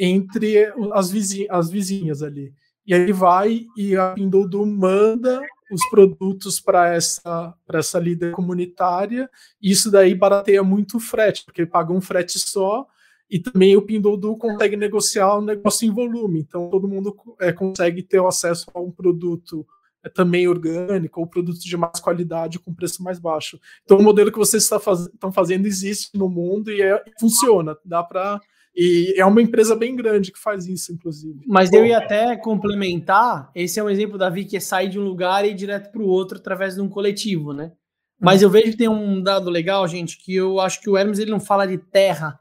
entre 0.00 0.72
as, 0.94 1.10
vizinhas, 1.10 1.48
as 1.50 1.70
vizinhas 1.70 2.22
ali. 2.22 2.54
E 2.86 2.94
aí 2.94 3.12
vai 3.12 3.66
e 3.76 3.94
a 3.94 4.14
Pinduoduo 4.14 4.66
manda 4.66 5.42
os 5.70 5.88
produtos 5.90 6.58
para 6.58 6.94
essa, 6.94 7.54
essa 7.72 7.98
líder 7.98 8.32
comunitária, 8.32 9.30
isso 9.62 9.90
daí 9.90 10.14
barateia 10.14 10.64
muito 10.64 10.96
o 10.96 11.00
frete, 11.00 11.44
porque 11.44 11.64
paga 11.64 11.92
um 11.92 12.00
frete 12.00 12.38
só, 12.38 12.86
e 13.30 13.38
também 13.38 13.76
o 13.76 13.82
Pinduoduo 13.82 14.36
consegue 14.36 14.76
negociar 14.76 15.38
um 15.38 15.42
negócio 15.42 15.86
em 15.86 15.92
volume, 15.92 16.40
então 16.40 16.68
todo 16.68 16.88
mundo 16.88 17.14
é, 17.38 17.52
consegue 17.52 18.02
ter 18.02 18.20
acesso 18.24 18.66
a 18.74 18.80
um 18.80 18.90
produto 18.90 19.64
é, 20.02 20.08
também 20.08 20.48
orgânico 20.48 21.20
ou 21.20 21.26
produto 21.26 21.60
de 21.60 21.76
mais 21.76 22.00
qualidade 22.00 22.58
com 22.58 22.74
preço 22.74 23.04
mais 23.04 23.20
baixo. 23.20 23.60
Então 23.84 23.98
o 23.98 24.02
modelo 24.02 24.32
que 24.32 24.38
vocês 24.38 24.64
estão 24.64 24.80
faz, 24.80 25.08
fazendo 25.32 25.66
existe 25.66 26.18
no 26.18 26.28
mundo 26.28 26.72
e 26.72 26.82
é, 26.82 27.00
funciona, 27.20 27.76
dá 27.84 28.02
para 28.02 28.40
e 28.74 29.14
é 29.20 29.24
uma 29.24 29.42
empresa 29.42 29.74
bem 29.74 29.96
grande 29.96 30.32
que 30.32 30.38
faz 30.38 30.66
isso, 30.66 30.92
inclusive. 30.92 31.40
Mas 31.46 31.72
eu 31.72 31.84
ia 31.84 31.98
até 31.98 32.36
complementar: 32.36 33.50
esse 33.54 33.80
é 33.80 33.84
um 33.84 33.90
exemplo, 33.90 34.18
Davi, 34.18 34.44
que 34.44 34.56
é 34.56 34.60
sair 34.60 34.88
de 34.88 34.98
um 34.98 35.04
lugar 35.04 35.44
e 35.44 35.50
ir 35.50 35.54
direto 35.54 35.90
para 35.90 36.02
o 36.02 36.06
outro 36.06 36.38
através 36.38 36.74
de 36.74 36.80
um 36.80 36.88
coletivo, 36.88 37.52
né? 37.52 37.72
Mas 38.20 38.42
eu 38.42 38.50
vejo 38.50 38.72
que 38.72 38.76
tem 38.76 38.88
um 38.88 39.22
dado 39.22 39.48
legal, 39.48 39.88
gente, 39.88 40.18
que 40.18 40.34
eu 40.34 40.60
acho 40.60 40.80
que 40.80 40.90
o 40.90 40.96
Hermes 40.96 41.18
ele 41.18 41.30
não 41.30 41.40
fala 41.40 41.66
de 41.66 41.78
terra 41.78 42.38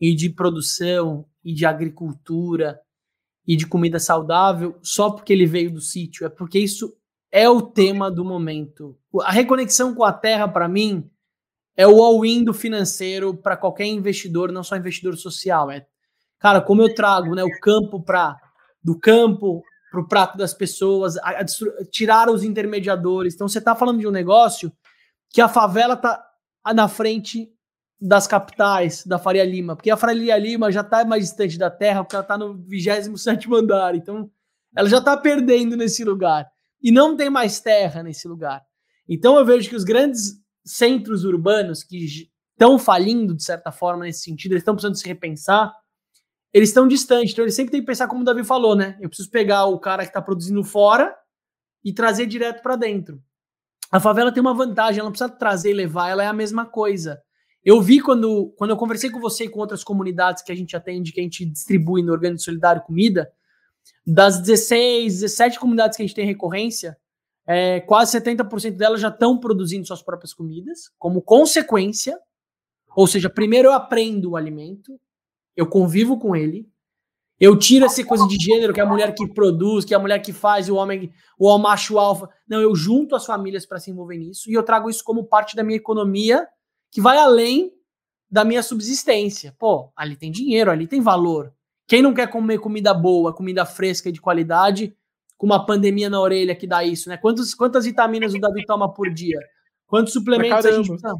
e 0.00 0.14
de 0.14 0.30
produção 0.30 1.26
e 1.44 1.52
de 1.52 1.66
agricultura 1.66 2.80
e 3.44 3.56
de 3.56 3.66
comida 3.66 3.98
saudável 3.98 4.78
só 4.80 5.10
porque 5.10 5.32
ele 5.32 5.44
veio 5.44 5.72
do 5.72 5.80
sítio, 5.80 6.24
é 6.24 6.28
porque 6.28 6.58
isso 6.58 6.94
é 7.32 7.48
o 7.48 7.60
tema 7.60 8.10
do 8.10 8.24
momento. 8.24 8.96
A 9.22 9.32
reconexão 9.32 9.94
com 9.94 10.04
a 10.04 10.12
terra, 10.12 10.46
para 10.46 10.68
mim, 10.68 11.10
é 11.78 11.86
o 11.86 12.02
all-in 12.02 12.42
do 12.42 12.52
financeiro 12.52 13.32
para 13.32 13.56
qualquer 13.56 13.86
investidor, 13.86 14.50
não 14.50 14.64
só 14.64 14.76
investidor 14.76 15.16
social. 15.16 15.70
É, 15.70 15.86
cara, 16.40 16.60
como 16.60 16.82
eu 16.82 16.92
trago 16.92 17.36
né, 17.36 17.44
o 17.44 17.60
campo 17.60 18.02
para 18.02 18.36
do 18.82 18.98
campo 18.98 19.62
para 19.90 20.00
o 20.00 20.08
prato 20.08 20.36
das 20.36 20.52
pessoas, 20.52 21.16
a, 21.18 21.30
a, 21.30 21.44
tirar 21.90 22.28
os 22.28 22.42
intermediadores. 22.42 23.34
Então 23.34 23.48
você 23.48 23.58
está 23.58 23.74
falando 23.74 24.00
de 24.00 24.06
um 24.08 24.10
negócio 24.10 24.72
que 25.30 25.40
a 25.40 25.48
favela 25.48 25.94
está 25.94 26.22
na 26.74 26.88
frente 26.88 27.48
das 28.00 28.26
capitais 28.26 29.04
da 29.06 29.18
Faria 29.18 29.44
Lima, 29.44 29.74
porque 29.74 29.90
a 29.90 29.96
Faria 29.96 30.36
Lima 30.36 30.70
já 30.70 30.82
está 30.82 31.04
mais 31.04 31.24
distante 31.24 31.56
da 31.56 31.70
terra, 31.70 32.02
porque 32.02 32.16
ela 32.16 32.22
está 32.22 32.36
no 32.36 32.54
27 32.54 33.48
andar, 33.54 33.94
então 33.94 34.30
ela 34.76 34.88
já 34.88 34.98
está 34.98 35.16
perdendo 35.16 35.76
nesse 35.76 36.04
lugar. 36.04 36.46
E 36.82 36.92
não 36.92 37.16
tem 37.16 37.30
mais 37.30 37.60
terra 37.60 38.02
nesse 38.02 38.28
lugar. 38.28 38.62
Então 39.08 39.38
eu 39.38 39.44
vejo 39.44 39.68
que 39.70 39.76
os 39.76 39.84
grandes 39.84 40.38
centros 40.68 41.24
urbanos 41.24 41.82
que 41.82 42.28
estão 42.52 42.78
falindo, 42.78 43.34
de 43.34 43.42
certa 43.42 43.70
forma, 43.70 44.04
nesse 44.04 44.20
sentido, 44.20 44.52
eles 44.52 44.62
estão 44.62 44.74
precisando 44.74 44.96
se 44.96 45.06
repensar, 45.06 45.72
eles 46.52 46.70
estão 46.70 46.88
distantes. 46.88 47.32
Então, 47.32 47.44
eles 47.44 47.54
sempre 47.54 47.72
têm 47.72 47.80
que 47.80 47.86
pensar 47.86 48.08
como 48.08 48.22
o 48.22 48.24
Davi 48.24 48.44
falou, 48.44 48.74
né? 48.74 48.96
Eu 49.00 49.08
preciso 49.08 49.30
pegar 49.30 49.66
o 49.66 49.78
cara 49.78 50.02
que 50.02 50.10
está 50.10 50.20
produzindo 50.20 50.62
fora 50.64 51.14
e 51.84 51.92
trazer 51.92 52.26
direto 52.26 52.62
para 52.62 52.76
dentro. 52.76 53.22
A 53.90 54.00
favela 54.00 54.32
tem 54.32 54.40
uma 54.40 54.54
vantagem, 54.54 55.00
ela 55.00 55.06
não 55.06 55.12
precisa 55.12 55.30
trazer 55.30 55.70
e 55.70 55.74
levar, 55.74 56.10
ela 56.10 56.22
é 56.22 56.26
a 56.26 56.32
mesma 56.32 56.66
coisa. 56.66 57.20
Eu 57.64 57.80
vi 57.80 58.00
quando, 58.00 58.52
quando 58.56 58.70
eu 58.70 58.76
conversei 58.76 59.10
com 59.10 59.20
você 59.20 59.44
e 59.44 59.48
com 59.48 59.60
outras 59.60 59.82
comunidades 59.82 60.42
que 60.42 60.52
a 60.52 60.54
gente 60.54 60.76
atende, 60.76 61.12
que 61.12 61.20
a 61.20 61.22
gente 61.22 61.44
distribui 61.44 62.02
no 62.02 62.12
Orgânico 62.12 62.40
Solidário 62.40 62.82
Comida, 62.82 63.30
das 64.06 64.40
16, 64.40 65.20
17 65.20 65.58
comunidades 65.58 65.96
que 65.96 66.02
a 66.02 66.06
gente 66.06 66.14
tem 66.14 66.26
recorrência, 66.26 66.96
é, 67.50 67.80
quase 67.80 68.20
70% 68.20 68.76
delas 68.76 69.00
já 69.00 69.08
estão 69.08 69.40
produzindo 69.40 69.86
suas 69.86 70.02
próprias 70.02 70.34
comidas, 70.34 70.90
como 70.98 71.22
consequência. 71.22 72.20
Ou 72.94 73.06
seja, 73.06 73.30
primeiro 73.30 73.68
eu 73.68 73.72
aprendo 73.72 74.32
o 74.32 74.36
alimento, 74.36 75.00
eu 75.56 75.66
convivo 75.66 76.18
com 76.18 76.36
ele, 76.36 76.68
eu 77.40 77.56
tiro 77.56 77.86
essa 77.86 78.04
coisa 78.04 78.26
de 78.26 78.36
gênero, 78.36 78.74
que 78.74 78.80
é 78.80 78.82
a 78.82 78.86
mulher 78.86 79.14
que 79.14 79.26
produz, 79.26 79.84
que 79.84 79.94
é 79.94 79.96
a 79.96 80.00
mulher 80.00 80.18
que 80.18 80.32
faz, 80.32 80.68
o 80.68 80.74
homem, 80.74 81.10
o 81.38 81.56
macho 81.56 81.98
alfa. 81.98 82.28
Não, 82.46 82.60
eu 82.60 82.74
junto 82.74 83.16
as 83.16 83.24
famílias 83.24 83.64
para 83.64 83.78
se 83.78 83.90
envolver 83.90 84.18
nisso 84.18 84.50
e 84.50 84.54
eu 84.54 84.62
trago 84.62 84.90
isso 84.90 85.02
como 85.02 85.24
parte 85.24 85.56
da 85.56 85.62
minha 85.62 85.76
economia, 85.76 86.46
que 86.90 87.00
vai 87.00 87.16
além 87.16 87.72
da 88.30 88.44
minha 88.44 88.62
subsistência. 88.62 89.54
Pô, 89.58 89.90
ali 89.96 90.16
tem 90.16 90.30
dinheiro, 90.30 90.70
ali 90.70 90.86
tem 90.86 91.00
valor. 91.00 91.54
Quem 91.86 92.02
não 92.02 92.12
quer 92.12 92.28
comer 92.28 92.58
comida 92.58 92.92
boa, 92.92 93.32
comida 93.32 93.64
fresca 93.64 94.10
e 94.10 94.12
de 94.12 94.20
qualidade, 94.20 94.94
com 95.38 95.46
uma 95.46 95.64
pandemia 95.64 96.10
na 96.10 96.20
orelha 96.20 96.54
que 96.54 96.66
dá 96.66 96.84
isso, 96.84 97.08
né? 97.08 97.16
Quantos, 97.16 97.54
quantas 97.54 97.84
vitaminas 97.86 98.34
o 98.34 98.40
Davi 98.40 98.66
toma 98.66 98.92
por 98.92 99.08
dia? 99.08 99.38
Quantos 99.86 100.12
suplementos 100.12 100.66
a 100.66 100.72
gente 100.72 100.88
precisa? 100.88 101.14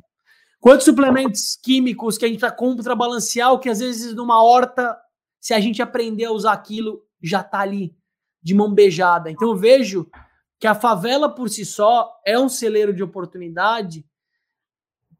Quantos 0.60 0.84
suplementos 0.84 1.56
químicos 1.62 2.18
que 2.18 2.24
a 2.24 2.28
gente 2.28 2.40
tá 2.40 2.54
balancear 2.96 3.52
o 3.52 3.60
que 3.60 3.68
às 3.68 3.78
vezes 3.78 4.12
numa 4.12 4.42
horta, 4.42 4.98
se 5.40 5.54
a 5.54 5.60
gente 5.60 5.80
aprender 5.80 6.24
a 6.24 6.32
usar 6.32 6.52
aquilo, 6.52 7.00
já 7.22 7.44
tá 7.44 7.60
ali 7.60 7.94
de 8.42 8.54
mão 8.54 8.74
beijada. 8.74 9.30
Então 9.30 9.48
eu 9.48 9.56
vejo 9.56 10.10
que 10.58 10.66
a 10.66 10.74
favela 10.74 11.32
por 11.32 11.48
si 11.48 11.64
só 11.64 12.10
é 12.26 12.36
um 12.36 12.48
celeiro 12.48 12.92
de 12.92 13.04
oportunidade 13.04 14.04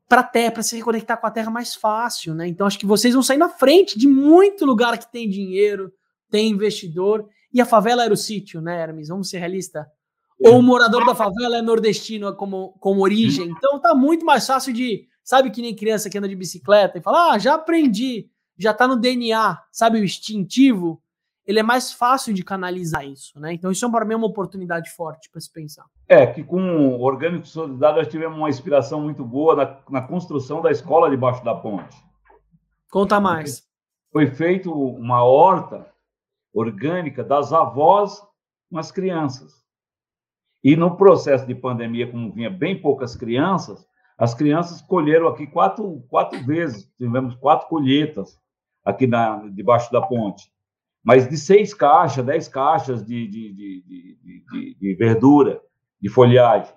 para 0.09 0.25
terra, 0.25 0.53
para 0.53 0.63
se 0.65 0.77
reconectar 0.77 1.21
com 1.21 1.27
a 1.27 1.31
terra 1.31 1.51
mais 1.51 1.75
fácil, 1.75 2.35
né? 2.35 2.49
Então 2.49 2.67
acho 2.67 2.79
que 2.79 2.87
vocês 2.87 3.15
vão 3.15 3.23
sair 3.23 3.39
na 3.39 3.49
frente 3.49 3.97
de 3.97 4.09
muito 4.09 4.67
lugar 4.67 4.99
que 4.99 5.11
tem 5.13 5.29
dinheiro, 5.29 5.93
tem 6.29 6.51
investidor, 6.51 7.29
e 7.53 7.61
a 7.61 7.67
favela 7.67 8.05
era 8.05 8.13
o 8.13 8.17
sítio, 8.17 8.61
né, 8.61 8.81
Hermes? 8.81 9.09
Vamos 9.09 9.31
ser 9.31 9.39
realistas. 9.39 9.85
Ou 10.41 10.59
o 10.59 10.63
morador 10.63 11.05
da 11.05 11.15
favela 11.15 11.59
é 11.59 11.63
nordestino 11.63 12.35
como, 12.37 12.75
como 12.79 13.03
origem. 13.03 13.49
Então 13.51 13.81
tá 13.81 13.95
muito 13.95 14.25
mais 14.25 14.47
fácil 14.47 14.73
de, 14.73 15.07
sabe 15.25 15.51
que 15.51 15.61
nem 15.61 15.75
criança 15.75 16.09
que 16.09 16.17
anda 16.17 16.29
de 16.29 16.37
bicicleta 16.37 16.99
e 16.99 17.03
fala: 17.03 17.33
"Ah, 17.33 17.39
já 17.39 17.55
aprendi, 17.55 18.31
já 18.57 18.73
tá 18.73 18.87
no 18.87 18.97
DNA", 18.97 19.59
sabe 19.73 19.99
o 19.99 20.05
instintivo? 20.05 21.03
ele 21.49 21.59
é 21.59 21.63
mais 21.63 21.91
fácil 21.91 22.35
de 22.35 22.45
canalizar 22.45 23.07
isso, 23.07 23.41
né? 23.41 23.55
Então 23.55 23.71
isso 23.71 23.85
é 23.87 23.91
para 23.91 24.05
mim 24.05 24.15
uma 24.15 24.27
oportunidade 24.27 24.91
forte 24.91 25.31
para 25.31 25.41
se 25.41 25.51
pensar. 25.51 25.87
É 26.07 26.27
que 26.27 26.45
com 26.45 26.61
o 26.61 27.01
Orgânico 27.01 27.49
Solidário 27.49 27.97
nós 27.97 28.09
tivemos 28.09 28.37
uma 28.37 28.51
inspiração 28.51 29.01
muito 29.01 29.25
boa 29.25 29.57
na, 29.57 29.79
na 29.89 30.03
construção 30.07 30.61
da 30.61 30.71
escola 30.71 31.09
debaixo 31.09 31.43
da 31.43 31.55
ponte. 31.55 31.97
Conta 32.91 33.19
mais. 33.19 33.67
Foi 34.13 34.27
feito 34.27 34.71
uma 34.71 35.25
horta 35.25 35.87
orgânica 36.59 37.25
das 37.25 37.53
avós 37.53 38.21
com 38.71 38.79
as 38.79 38.91
crianças. 38.93 39.53
E 40.63 40.77
no 40.77 40.97
processo 40.97 41.47
de 41.47 41.55
pandemia, 41.55 42.11
como 42.11 42.33
vinha 42.33 42.51
bem 42.51 42.81
poucas 42.81 43.15
crianças, 43.15 43.87
as 44.17 44.35
crianças 44.35 44.83
colheram 44.83 45.29
aqui 45.29 45.47
quatro, 45.47 46.05
quatro 46.09 46.45
vezes, 46.45 46.91
tivemos 46.99 47.35
quatro 47.37 47.69
colheitas 47.69 48.39
aqui 48.85 49.07
na, 49.07 49.49
debaixo 49.49 49.93
da 49.93 50.03
ponte 50.03 50.51
mas 51.09 51.27
de 51.27 51.39
seis 51.39 51.73
caixas, 51.73 52.23
dez 52.23 52.49
caixas 52.49 53.03
de, 53.03 53.27
de, 53.27 53.55
de, 53.55 54.45
de, 54.51 54.77
de 54.79 54.95
verdura, 54.95 55.59
de 55.99 56.09
folhagem. 56.11 56.71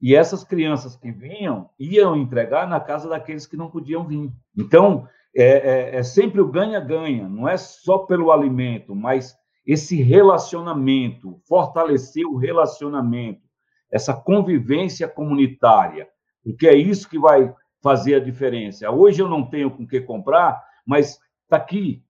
E 0.00 0.14
essas 0.14 0.44
crianças 0.44 0.94
que 0.94 1.10
vinham 1.10 1.68
iam 1.76 2.16
entregar 2.16 2.68
na 2.68 2.78
casa 2.78 3.08
daqueles 3.08 3.46
que 3.46 3.56
não 3.56 3.68
podiam 3.68 4.06
vir. 4.06 4.30
Então, 4.56 5.08
é, 5.42 5.94
é, 5.94 5.96
é 5.96 6.02
sempre 6.02 6.40
o 6.40 6.48
ganha-ganha, 6.48 7.28
não 7.28 7.48
é 7.48 7.56
só 7.56 7.98
pelo 7.98 8.32
alimento, 8.32 8.94
mas 8.94 9.36
esse 9.66 10.02
relacionamento, 10.02 11.40
fortalecer 11.46 12.26
o 12.26 12.36
relacionamento, 12.36 13.42
essa 13.90 14.14
convivência 14.14 15.06
comunitária, 15.08 16.08
porque 16.42 16.66
é 16.66 16.74
isso 16.74 17.08
que 17.08 17.18
vai 17.18 17.54
fazer 17.82 18.14
a 18.14 18.20
diferença. 18.20 18.90
Hoje 18.90 19.22
eu 19.22 19.28
não 19.28 19.44
tenho 19.48 19.70
com 19.70 19.86
que 19.86 20.00
comprar, 20.00 20.62
mas 20.86 21.18
está 21.44 21.56
aqui, 21.56 22.02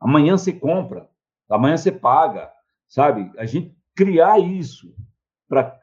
Amanhã 0.00 0.38
você 0.38 0.50
compra, 0.50 1.06
amanhã 1.48 1.76
você 1.76 1.92
paga, 1.92 2.50
sabe? 2.88 3.30
A 3.36 3.44
gente 3.44 3.76
criar 3.94 4.38
isso 4.38 4.94
para 5.46 5.78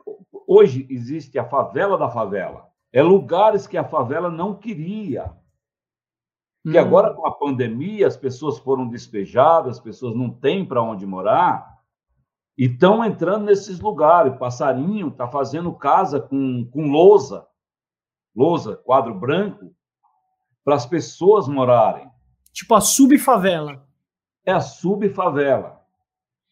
hoje 0.48 0.88
existe 0.90 1.38
a 1.38 1.46
favela 1.46 1.98
da 1.98 2.10
favela. 2.10 2.68
É 2.92 3.04
lugares 3.04 3.68
que 3.68 3.78
a 3.78 3.84
favela 3.84 4.32
não 4.32 4.56
queria. 4.56 5.32
E 6.68 6.78
hum. 6.78 6.80
agora 6.82 7.14
com 7.14 7.26
a 7.26 7.32
pandemia 7.32 8.06
as 8.06 8.18
pessoas 8.18 8.60
foram 8.60 8.90
despejadas, 8.90 9.78
as 9.78 9.80
pessoas 9.80 10.14
não 10.14 10.30
têm 10.30 10.66
para 10.66 10.84
onde 10.84 11.06
morar 11.06 11.78
e 12.58 12.66
estão 12.66 13.06
entrando 13.06 13.46
nesses 13.46 13.80
lugares. 13.80 14.38
Passarinho 14.38 15.08
está 15.08 15.30
fazendo 15.30 15.72
casa 15.72 16.20
com, 16.20 16.66
com 16.70 16.92
lousa, 16.92 17.48
lousa, 18.36 18.76
quadro 18.76 19.16
branco, 19.16 19.74
para 20.66 20.76
as 20.76 20.86
pessoas 20.86 21.48
morarem. 21.48 22.10
Tipo 22.52 22.76
a 22.76 22.82
subfavela 22.82 23.88
é 24.46 24.52
a 24.52 24.60
subfavela. 24.60 25.82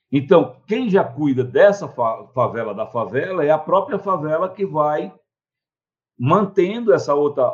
Então, 0.10 0.62
quem 0.66 0.90
já 0.90 1.04
cuida 1.04 1.44
dessa 1.44 1.90
favela 1.90 2.74
da 2.74 2.88
favela 2.88 3.44
é 3.44 3.52
a 3.52 3.58
própria 3.58 4.00
favela 4.00 4.48
que 4.48 4.66
vai 4.66 5.14
mantendo 6.18 6.94
essa 6.94 7.14
outra 7.14 7.54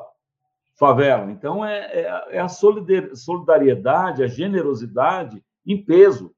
favela. 0.78 1.32
Então, 1.32 1.64
é, 1.64 1.80
é, 1.80 2.38
é 2.38 2.40
a 2.40 2.48
solidariedade, 2.48 4.24
a 4.24 4.28
generosidade 4.28 5.44
em 5.66 5.84
peso. 5.84 6.34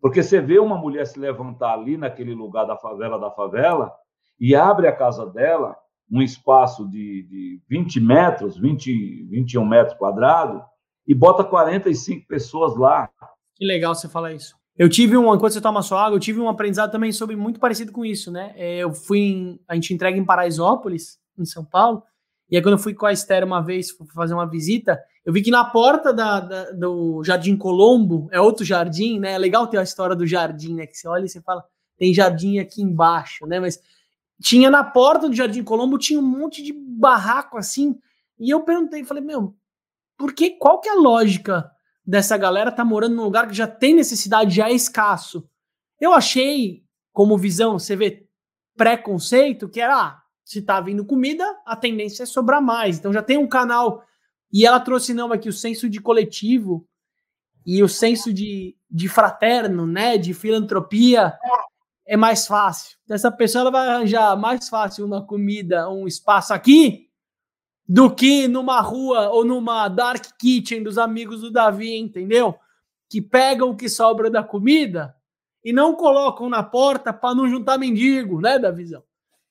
Porque 0.00 0.22
você 0.22 0.40
vê 0.40 0.58
uma 0.58 0.78
mulher 0.78 1.06
se 1.06 1.18
levantar 1.18 1.74
ali 1.74 1.96
naquele 1.96 2.34
lugar 2.34 2.64
da 2.64 2.76
favela 2.76 3.18
da 3.18 3.30
favela 3.30 3.92
e 4.38 4.54
abre 4.54 4.88
a 4.88 4.96
casa 4.96 5.26
dela, 5.26 5.76
um 6.10 6.22
espaço 6.22 6.88
de, 6.88 7.22
de 7.28 7.62
20 7.68 8.00
metros, 8.00 8.56
20, 8.58 9.28
21 9.28 9.64
metros 9.64 9.96
quadrados, 9.98 10.62
e 11.06 11.14
bota 11.14 11.44
45 11.44 12.26
pessoas 12.26 12.76
lá. 12.76 13.10
Que 13.54 13.66
legal 13.66 13.94
você 13.94 14.08
falar 14.08 14.32
isso. 14.32 14.58
Eu 14.76 14.88
tive 14.88 15.16
um, 15.16 15.34
enquanto 15.34 15.52
você 15.52 15.60
toma 15.60 15.82
sua 15.82 16.02
água, 16.02 16.16
eu 16.16 16.20
tive 16.20 16.40
um 16.40 16.48
aprendizado 16.48 16.90
também 16.90 17.12
sobre 17.12 17.36
muito 17.36 17.60
parecido 17.60 17.92
com 17.92 18.04
isso, 18.04 18.30
né? 18.30 18.54
É, 18.56 18.78
eu 18.78 18.92
fui, 18.94 19.18
em, 19.18 19.60
a 19.68 19.74
gente 19.74 19.92
entrega 19.92 20.16
em 20.16 20.24
Paraisópolis, 20.24 21.18
em 21.38 21.44
São 21.44 21.64
Paulo, 21.64 22.02
e 22.50 22.56
aí 22.56 22.62
quando 22.62 22.74
eu 22.74 22.78
fui 22.78 22.94
com 22.94 23.06
a 23.06 23.12
Esther 23.12 23.44
uma 23.44 23.60
vez 23.60 23.90
fazer 24.14 24.34
uma 24.34 24.48
visita, 24.48 25.00
eu 25.24 25.32
vi 25.32 25.42
que 25.42 25.50
na 25.50 25.64
porta 25.64 26.12
da, 26.12 26.40
da, 26.40 26.70
do 26.72 27.22
Jardim 27.22 27.56
Colombo, 27.56 28.28
é 28.32 28.40
outro 28.40 28.64
jardim, 28.64 29.18
né? 29.18 29.32
É 29.32 29.38
legal 29.38 29.66
ter 29.66 29.78
a 29.78 29.82
história 29.82 30.16
do 30.16 30.26
jardim, 30.26 30.74
né? 30.74 30.86
Que 30.86 30.96
você 30.96 31.06
olha 31.06 31.24
e 31.26 31.28
você 31.28 31.40
fala, 31.40 31.64
tem 31.96 32.12
jardim 32.14 32.58
aqui 32.58 32.82
embaixo, 32.82 33.46
né? 33.46 33.60
Mas 33.60 33.78
tinha 34.40 34.70
na 34.70 34.82
porta 34.82 35.28
do 35.28 35.36
Jardim 35.36 35.62
Colombo, 35.62 35.98
tinha 35.98 36.18
um 36.18 36.26
monte 36.26 36.62
de 36.62 36.72
barraco 36.72 37.58
assim, 37.58 37.98
e 38.38 38.48
eu 38.48 38.60
perguntei, 38.60 39.04
falei, 39.04 39.22
meu, 39.22 39.54
porque 40.16 40.50
qual 40.50 40.80
que 40.80 40.88
é 40.88 40.92
a 40.92 40.98
lógica 40.98 41.70
dessa 42.04 42.36
galera 42.38 42.72
tá 42.72 42.84
morando 42.84 43.16
num 43.16 43.24
lugar 43.24 43.46
que 43.46 43.54
já 43.54 43.66
tem 43.66 43.94
necessidade, 43.94 44.56
já 44.56 44.70
é 44.70 44.72
escasso? 44.72 45.46
Eu 46.00 46.14
achei, 46.14 46.82
como 47.12 47.36
visão, 47.36 47.78
você 47.78 47.94
vê 47.94 48.26
preconceito, 48.74 49.68
que 49.68 49.80
era, 49.80 49.94
ah, 49.94 50.22
se 50.50 50.60
tá 50.60 50.80
vindo 50.80 51.04
comida, 51.04 51.44
a 51.64 51.76
tendência 51.76 52.24
é 52.24 52.26
sobrar 52.26 52.60
mais. 52.60 52.98
Então 52.98 53.12
já 53.12 53.22
tem 53.22 53.38
um 53.38 53.46
canal. 53.46 54.02
E 54.52 54.66
ela 54.66 54.80
trouxe, 54.80 55.14
não, 55.14 55.32
aqui 55.32 55.48
o 55.48 55.52
senso 55.52 55.88
de 55.88 56.00
coletivo 56.00 56.84
e 57.64 57.84
o 57.84 57.88
senso 57.88 58.32
de, 58.32 58.76
de 58.90 59.08
fraterno, 59.08 59.86
né, 59.86 60.18
de 60.18 60.34
filantropia, 60.34 61.38
é 62.04 62.16
mais 62.16 62.48
fácil. 62.48 62.98
Essa 63.08 63.30
pessoa 63.30 63.60
ela 63.62 63.70
vai 63.70 63.86
arranjar 63.86 64.36
mais 64.36 64.68
fácil 64.68 65.06
uma 65.06 65.24
comida, 65.24 65.88
um 65.88 66.08
espaço 66.08 66.52
aqui, 66.52 67.08
do 67.88 68.12
que 68.12 68.48
numa 68.48 68.80
rua 68.80 69.28
ou 69.28 69.44
numa 69.44 69.86
dark 69.86 70.36
kitchen 70.36 70.82
dos 70.82 70.98
amigos 70.98 71.42
do 71.42 71.52
Davi, 71.52 71.96
entendeu? 71.96 72.56
Que 73.08 73.22
pegam 73.22 73.70
o 73.70 73.76
que 73.76 73.88
sobra 73.88 74.28
da 74.28 74.42
comida 74.42 75.14
e 75.64 75.72
não 75.72 75.94
colocam 75.94 76.48
na 76.48 76.64
porta 76.64 77.12
para 77.12 77.36
não 77.36 77.48
juntar 77.48 77.78
mendigo, 77.78 78.40
né, 78.40 78.58
Davizão? 78.58 79.04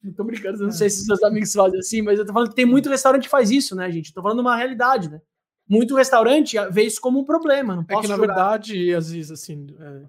Não 0.03 0.11
tô 0.13 0.23
brincando, 0.23 0.63
não 0.63 0.71
sei 0.71 0.89
se 0.89 1.05
seus 1.05 1.23
amigos 1.23 1.53
fazem 1.53 1.79
assim, 1.79 2.01
mas 2.01 2.19
eu 2.19 2.25
tô 2.25 2.33
falando 2.33 2.49
que 2.49 2.55
tem 2.55 2.65
muito 2.65 2.89
restaurante 2.89 3.23
que 3.23 3.29
faz 3.29 3.51
isso, 3.51 3.75
né, 3.75 3.91
gente? 3.91 4.13
tô 4.13 4.21
falando 4.21 4.39
uma 4.39 4.55
realidade, 4.55 5.09
né? 5.09 5.21
Muito 5.67 5.95
restaurante 5.95 6.57
vê 6.71 6.83
isso 6.83 6.99
como 6.99 7.19
um 7.19 7.25
problema. 7.25 7.75
Não 7.75 7.83
posso 7.83 7.99
é 7.99 8.01
que, 8.01 8.07
na 8.07 8.15
jogar. 8.15 8.27
verdade, 8.33 8.95
às 8.95 9.11
vezes, 9.11 9.29
assim, 9.29 9.67
é, 9.79 10.01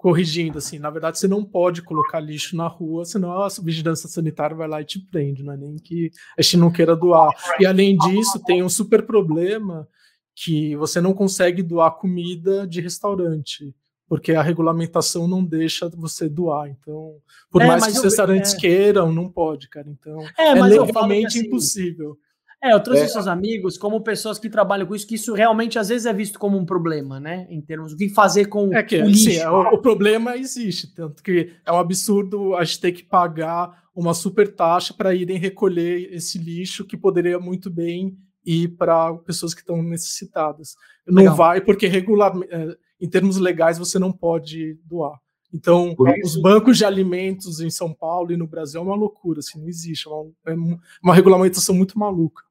corrigindo, 0.00 0.56
assim, 0.56 0.78
na 0.78 0.88
verdade 0.88 1.18
você 1.18 1.28
não 1.28 1.44
pode 1.44 1.82
colocar 1.82 2.20
lixo 2.20 2.56
na 2.56 2.66
rua, 2.66 3.04
senão 3.04 3.32
a 3.32 3.48
vigilância 3.62 4.08
sanitária 4.08 4.56
vai 4.56 4.66
lá 4.66 4.80
e 4.80 4.84
te 4.84 4.98
prende, 4.98 5.42
não 5.42 5.52
é 5.52 5.58
nem 5.58 5.76
que 5.76 6.10
a 6.38 6.42
gente 6.42 6.56
não 6.56 6.72
queira 6.72 6.96
doar. 6.96 7.30
E 7.60 7.66
além 7.66 7.98
disso, 7.98 8.42
tem 8.44 8.62
um 8.62 8.68
super 8.68 9.04
problema 9.04 9.86
que 10.34 10.74
você 10.76 11.02
não 11.02 11.12
consegue 11.12 11.62
doar 11.62 11.98
comida 11.98 12.66
de 12.66 12.80
restaurante, 12.80 13.74
porque 14.10 14.32
a 14.32 14.42
regulamentação 14.42 15.28
não 15.28 15.44
deixa 15.44 15.88
você 15.88 16.28
doar. 16.28 16.68
Então, 16.68 17.14
por 17.48 17.62
é, 17.62 17.66
mais 17.68 17.86
que 17.86 17.92
os 17.92 18.02
restaurantes 18.02 18.54
é. 18.54 18.56
queiram, 18.56 19.12
não 19.12 19.28
pode, 19.28 19.68
cara. 19.68 19.86
Então, 19.88 20.20
é, 20.36 20.48
é 20.48 20.54
legalmente 20.54 21.38
assim, 21.38 21.46
impossível. 21.46 22.18
É, 22.60 22.74
eu 22.74 22.80
trouxe 22.80 23.04
é. 23.04 23.06
seus 23.06 23.28
amigos 23.28 23.78
como 23.78 24.02
pessoas 24.02 24.36
que 24.36 24.50
trabalham 24.50 24.84
com 24.84 24.96
isso, 24.96 25.06
que 25.06 25.14
isso 25.14 25.32
realmente 25.32 25.78
às 25.78 25.90
vezes 25.90 26.06
é 26.06 26.12
visto 26.12 26.40
como 26.40 26.58
um 26.58 26.66
problema, 26.66 27.20
né? 27.20 27.46
Em 27.48 27.60
termos 27.60 27.92
do 27.92 27.98
que 27.98 28.08
fazer 28.08 28.46
com 28.46 28.74
é 28.74 28.82
que, 28.82 29.00
o 29.00 29.06
lixo. 29.06 29.30
Sim, 29.30 29.36
é, 29.36 29.48
o, 29.48 29.74
o, 29.74 29.78
problema 29.78 30.36
existe, 30.36 30.92
tanto 30.92 31.22
que 31.22 31.52
é 31.64 31.70
um 31.70 31.78
absurdo 31.78 32.56
a 32.56 32.64
gente 32.64 32.80
ter 32.80 32.90
que 32.90 33.04
pagar 33.04 33.84
uma 33.94 34.12
super 34.12 34.52
taxa 34.52 34.92
para 34.92 35.14
irem 35.14 35.38
recolher 35.38 36.12
esse 36.12 36.36
lixo 36.36 36.84
que 36.84 36.96
poderia 36.96 37.38
muito 37.38 37.70
bem 37.70 38.18
ir 38.44 38.70
para 38.76 39.14
pessoas 39.18 39.54
que 39.54 39.60
estão 39.60 39.80
necessitadas. 39.84 40.74
Não 41.06 41.22
Legal. 41.22 41.36
vai 41.36 41.60
porque 41.60 41.86
regular, 41.86 42.32
é, 42.50 42.76
em 43.00 43.08
termos 43.08 43.38
legais 43.38 43.78
você 43.78 43.98
não 43.98 44.12
pode 44.12 44.78
doar. 44.84 45.18
Então, 45.52 45.96
os 46.24 46.40
bancos 46.40 46.78
de 46.78 46.84
alimentos 46.84 47.60
em 47.60 47.70
São 47.70 47.92
Paulo 47.92 48.30
e 48.30 48.36
no 48.36 48.46
Brasil 48.46 48.80
é 48.80 48.84
uma 48.84 48.94
loucura, 48.94 49.40
assim, 49.40 49.60
não 49.60 49.68
existe, 49.68 50.08
é 50.08 50.12
uma, 50.12 50.32
é 50.46 50.54
uma 51.02 51.14
regulamentação 51.14 51.74
muito 51.74 51.98
maluca. 51.98 52.44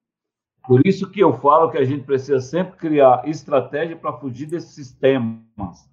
Por 0.67 0.85
isso 0.85 1.09
que 1.09 1.19
eu 1.21 1.33
falo 1.33 1.71
que 1.71 1.77
a 1.77 1.85
gente 1.85 2.03
precisa 2.03 2.39
sempre 2.41 2.77
criar 2.77 3.27
estratégia 3.27 3.95
para 3.95 4.13
fugir 4.13 4.45
desses 4.45 4.75
sistemas. 4.75 5.89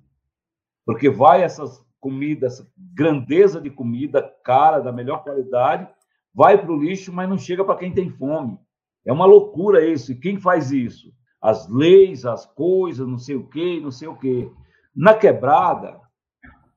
Porque 0.84 1.08
vai 1.08 1.42
essas 1.42 1.80
comidas, 2.00 2.54
essa 2.54 2.70
grandeza 2.76 3.60
de 3.60 3.70
comida 3.70 4.22
cara, 4.44 4.80
da 4.80 4.92
melhor 4.92 5.22
qualidade, 5.22 5.88
vai 6.34 6.60
para 6.60 6.70
o 6.70 6.78
lixo, 6.78 7.12
mas 7.12 7.28
não 7.28 7.38
chega 7.38 7.64
para 7.64 7.78
quem 7.78 7.92
tem 7.92 8.10
fome. 8.10 8.58
É 9.04 9.12
uma 9.12 9.24
loucura 9.24 9.84
isso. 9.84 10.12
E 10.12 10.16
quem 10.16 10.38
faz 10.38 10.72
isso? 10.72 11.12
As 11.40 11.68
leis, 11.68 12.24
as 12.24 12.46
coisas, 12.46 13.06
não 13.06 13.18
sei 13.18 13.36
o 13.36 13.46
quê, 13.46 13.80
não 13.82 13.90
sei 13.90 14.08
o 14.08 14.16
quê. 14.16 14.50
Na 14.94 15.14
quebrada, 15.14 16.00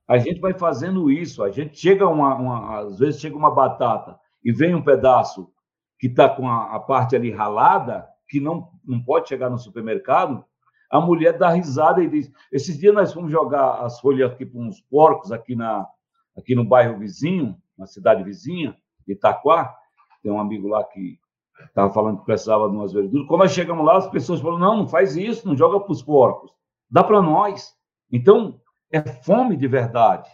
a 0.08 0.18
gente 0.18 0.40
vai 0.40 0.54
fazendo 0.54 1.10
isso. 1.12 1.44
A 1.44 1.52
gente 1.52 1.78
chega 1.78 2.08
uma, 2.08 2.36
uma 2.36 2.80
às 2.80 3.00
vezes 3.00 3.22
chega 3.22 3.36
uma 3.36 3.54
batata 3.54 4.20
e 4.44 4.52
vem 4.52 4.76
um 4.76 4.84
pedaço 4.84 5.52
que 6.00 6.08
está 6.08 6.30
com 6.30 6.48
a, 6.48 6.76
a, 6.76 6.80
parte 6.80 7.16
ali 7.16 7.30
ralada, 7.32 8.08
que 8.28 8.40
não, 8.40 8.70
não 8.86 9.04
pode 9.04 9.28
chegar 9.28 9.50
no 9.50 9.58
supermercado, 9.58 10.44
a 10.90 11.00
mulher 11.00 11.38
dá 11.38 11.50
risada 11.50 12.04
e 12.04 12.10
diz: 12.10 12.32
esses 12.52 12.78
dias 12.78 12.94
nós 12.94 13.14
fomos 13.14 13.32
jogar 13.32 13.86
as 13.86 14.00
folhas 14.00 14.32
aqui 14.32 14.46
para 14.46 14.60
uns 14.60 14.82
porcos 14.82 15.32
aqui, 15.32 15.56
na, 15.56 15.88
aqui 16.36 16.56
no 16.56 16.66
bairro 16.66 16.98
vizinho, 16.98 17.56
na 17.78 17.86
cidade 17.86 18.24
vizinha, 18.24 18.76
Itaquá. 19.08 19.76
Tem 20.24 20.32
um 20.32 20.40
amigo 20.40 20.68
lá 20.68 20.84
que 20.84 21.20
estava 21.68 21.94
falando 21.94 22.20
que 22.20 22.26
precisava 22.26 22.70
de 22.70 22.76
umas 22.76 22.94
verduras. 22.94 23.28
Quando 23.28 23.42
nós 23.42 23.52
chegamos 23.52 23.86
lá, 23.86 23.98
as 23.98 24.10
pessoas 24.10 24.40
falaram: 24.40 24.60
não, 24.60 24.78
não 24.78 24.88
faz 24.88 25.16
isso, 25.16 25.48
não 25.48 25.56
joga 25.56 25.80
para 25.80 25.92
os 25.92 26.02
porcos, 26.02 26.52
dá 26.90 27.04
para 27.04 27.22
nós. 27.22 27.74
Então, 28.12 28.60
é 28.92 29.02
fome 29.02 29.56
de 29.56 29.68
verdade. 29.68 30.30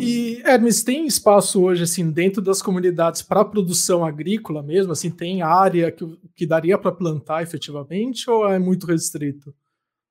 E, 0.00 0.42
Hermes, 0.44 0.82
tem 0.82 1.06
espaço 1.06 1.62
hoje, 1.62 1.84
assim, 1.84 2.10
dentro 2.10 2.42
das 2.42 2.60
comunidades 2.60 3.22
para 3.22 3.44
produção 3.44 4.04
agrícola 4.04 4.60
mesmo? 4.60 4.90
Assim, 4.90 5.10
tem 5.10 5.40
área 5.40 5.90
que, 5.92 6.04
que 6.34 6.46
daria 6.46 6.76
para 6.76 6.90
plantar 6.90 7.42
efetivamente 7.42 8.28
ou 8.28 8.48
é 8.48 8.58
muito 8.58 8.86
restrito? 8.86 9.54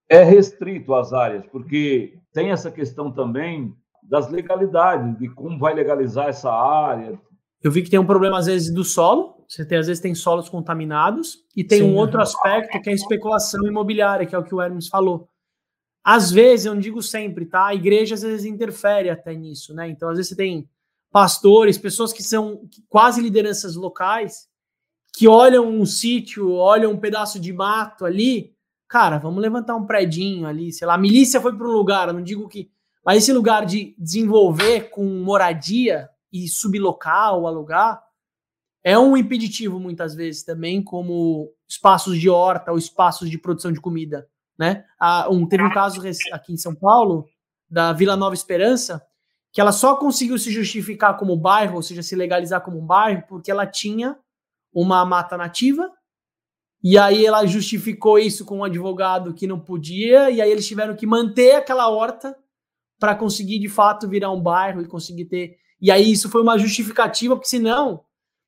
É 0.07 0.23
restrito 0.23 0.93
as 0.93 1.11
áreas, 1.11 1.45
porque 1.47 2.17
tem 2.33 2.51
essa 2.51 2.71
questão 2.71 3.11
também 3.11 3.75
das 4.03 4.29
legalidades, 4.29 5.17
de 5.17 5.29
como 5.29 5.59
vai 5.59 5.73
legalizar 5.73 6.29
essa 6.29 6.51
área. 6.51 7.19
Eu 7.61 7.71
vi 7.71 7.81
que 7.81 7.89
tem 7.89 7.99
um 7.99 8.05
problema, 8.05 8.39
às 8.39 8.45
vezes, 8.45 8.73
do 8.73 8.83
solo. 8.83 9.40
Você 9.51 9.65
tem, 9.65 9.77
às 9.77 9.87
vezes, 9.87 10.01
tem 10.01 10.15
solos 10.15 10.47
contaminados. 10.47 11.43
E 11.53 11.61
tem 11.61 11.79
Sim. 11.79 11.91
um 11.91 11.97
outro 11.97 12.21
aspecto 12.21 12.81
que 12.81 12.89
é 12.89 12.93
a 12.93 12.95
especulação 12.95 13.67
imobiliária, 13.67 14.25
que 14.25 14.33
é 14.33 14.37
o 14.37 14.43
que 14.45 14.55
o 14.55 14.61
Hermes 14.61 14.87
falou. 14.87 15.27
Às 16.01 16.31
vezes, 16.31 16.65
eu 16.65 16.73
não 16.73 16.79
digo 16.79 17.03
sempre, 17.03 17.45
tá? 17.45 17.65
A 17.67 17.75
igreja 17.75 18.15
às 18.15 18.21
vezes 18.21 18.45
interfere 18.45 19.09
até 19.09 19.35
nisso, 19.35 19.73
né? 19.73 19.89
Então, 19.89 20.07
às 20.07 20.15
vezes 20.15 20.29
você 20.29 20.37
tem 20.37 20.69
pastores, 21.11 21.77
pessoas 21.77 22.13
que 22.13 22.23
são 22.23 22.61
quase 22.87 23.21
lideranças 23.21 23.75
locais, 23.75 24.47
que 25.13 25.27
olham 25.27 25.67
um 25.67 25.85
sítio, 25.85 26.53
olham 26.53 26.93
um 26.93 26.97
pedaço 26.97 27.37
de 27.37 27.51
mato 27.51 28.05
ali, 28.05 28.55
cara, 28.87 29.17
vamos 29.17 29.41
levantar 29.41 29.75
um 29.75 29.85
predinho 29.85 30.47
ali, 30.47 30.71
sei 30.71 30.87
lá, 30.87 30.93
a 30.93 30.97
milícia 30.97 31.41
foi 31.41 31.53
para 31.53 31.67
um 31.67 31.73
lugar, 31.73 32.13
não 32.13 32.23
digo 32.23 32.47
que, 32.47 32.71
mas 33.05 33.17
esse 33.17 33.33
lugar 33.33 33.65
de 33.65 33.93
desenvolver 33.97 34.89
com 34.89 35.03
moradia 35.03 36.09
e 36.31 36.47
sublocar 36.47 37.35
ou 37.35 37.45
alugar 37.45 38.01
é 38.83 38.97
um 38.97 39.15
impeditivo 39.15 39.79
muitas 39.79 40.15
vezes 40.15 40.43
também, 40.43 40.83
como 40.83 41.51
espaços 41.67 42.19
de 42.19 42.29
horta 42.29 42.71
ou 42.71 42.77
espaços 42.77 43.29
de 43.29 43.37
produção 43.37 43.71
de 43.71 43.79
comida 43.79 44.27
né? 44.61 44.85
um, 45.31 45.47
teve 45.47 45.63
um 45.63 45.71
caso 45.71 45.99
aqui 46.31 46.53
em 46.53 46.57
São 46.57 46.75
Paulo, 46.75 47.27
da 47.67 47.91
Vila 47.93 48.15
Nova 48.15 48.35
Esperança, 48.35 49.01
que 49.51 49.59
ela 49.59 49.71
só 49.71 49.95
conseguiu 49.95 50.37
se 50.37 50.51
justificar 50.51 51.17
como 51.17 51.35
bairro, 51.35 51.77
ou 51.77 51.81
seja, 51.81 52.03
se 52.03 52.15
legalizar 52.15 52.61
como 52.61 52.79
um 52.79 52.85
bairro, 52.85 53.23
porque 53.27 53.49
ela 53.49 53.65
tinha 53.65 54.15
uma 54.71 55.03
mata 55.03 55.35
nativa, 55.35 55.91
e 56.83 56.95
aí 56.95 57.25
ela 57.25 57.43
justificou 57.47 58.19
isso 58.19 58.45
com 58.45 58.59
um 58.59 58.63
advogado 58.63 59.33
que 59.33 59.47
não 59.47 59.59
podia, 59.59 60.29
e 60.29 60.39
aí 60.39 60.51
eles 60.51 60.67
tiveram 60.67 60.95
que 60.95 61.07
manter 61.07 61.55
aquela 61.55 61.89
horta 61.89 62.37
para 62.99 63.15
conseguir 63.15 63.57
de 63.57 63.67
fato 63.67 64.07
virar 64.07 64.29
um 64.29 64.39
bairro 64.39 64.81
e 64.81 64.87
conseguir 64.87 65.25
ter. 65.25 65.57
E 65.81 65.89
aí 65.89 66.11
isso 66.11 66.29
foi 66.29 66.43
uma 66.43 66.59
justificativa, 66.59 67.35
porque 67.35 67.49
senão, 67.49 68.03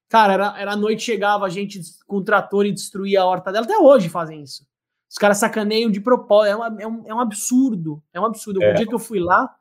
cara, 0.09 0.33
era, 0.33 0.59
era 0.59 0.73
a 0.73 0.75
noite 0.75 1.03
chegava 1.03 1.45
a 1.45 1.49
gente 1.49 1.79
com 2.05 2.17
o 2.17 2.23
trator 2.23 2.65
e 2.65 2.71
destruía 2.71 3.21
a 3.21 3.25
horta 3.25 3.51
dela. 3.51 3.65
Até 3.65 3.77
hoje 3.77 4.09
fazem 4.09 4.41
isso. 4.41 4.65
Os 5.09 5.17
caras 5.17 5.37
sacaneiam 5.37 5.91
de 5.91 6.01
propósito. 6.01 6.51
É, 6.51 6.55
uma, 6.55 6.81
é, 6.81 6.87
um, 6.87 7.03
é 7.07 7.13
um 7.13 7.19
absurdo. 7.19 8.01
É 8.11 8.19
um 8.19 8.25
absurdo. 8.25 8.63
É. 8.63 8.71
O 8.71 8.75
dia 8.75 8.87
que 8.87 8.95
eu 8.95 8.99
fui 8.99 9.19
lá, 9.19 9.55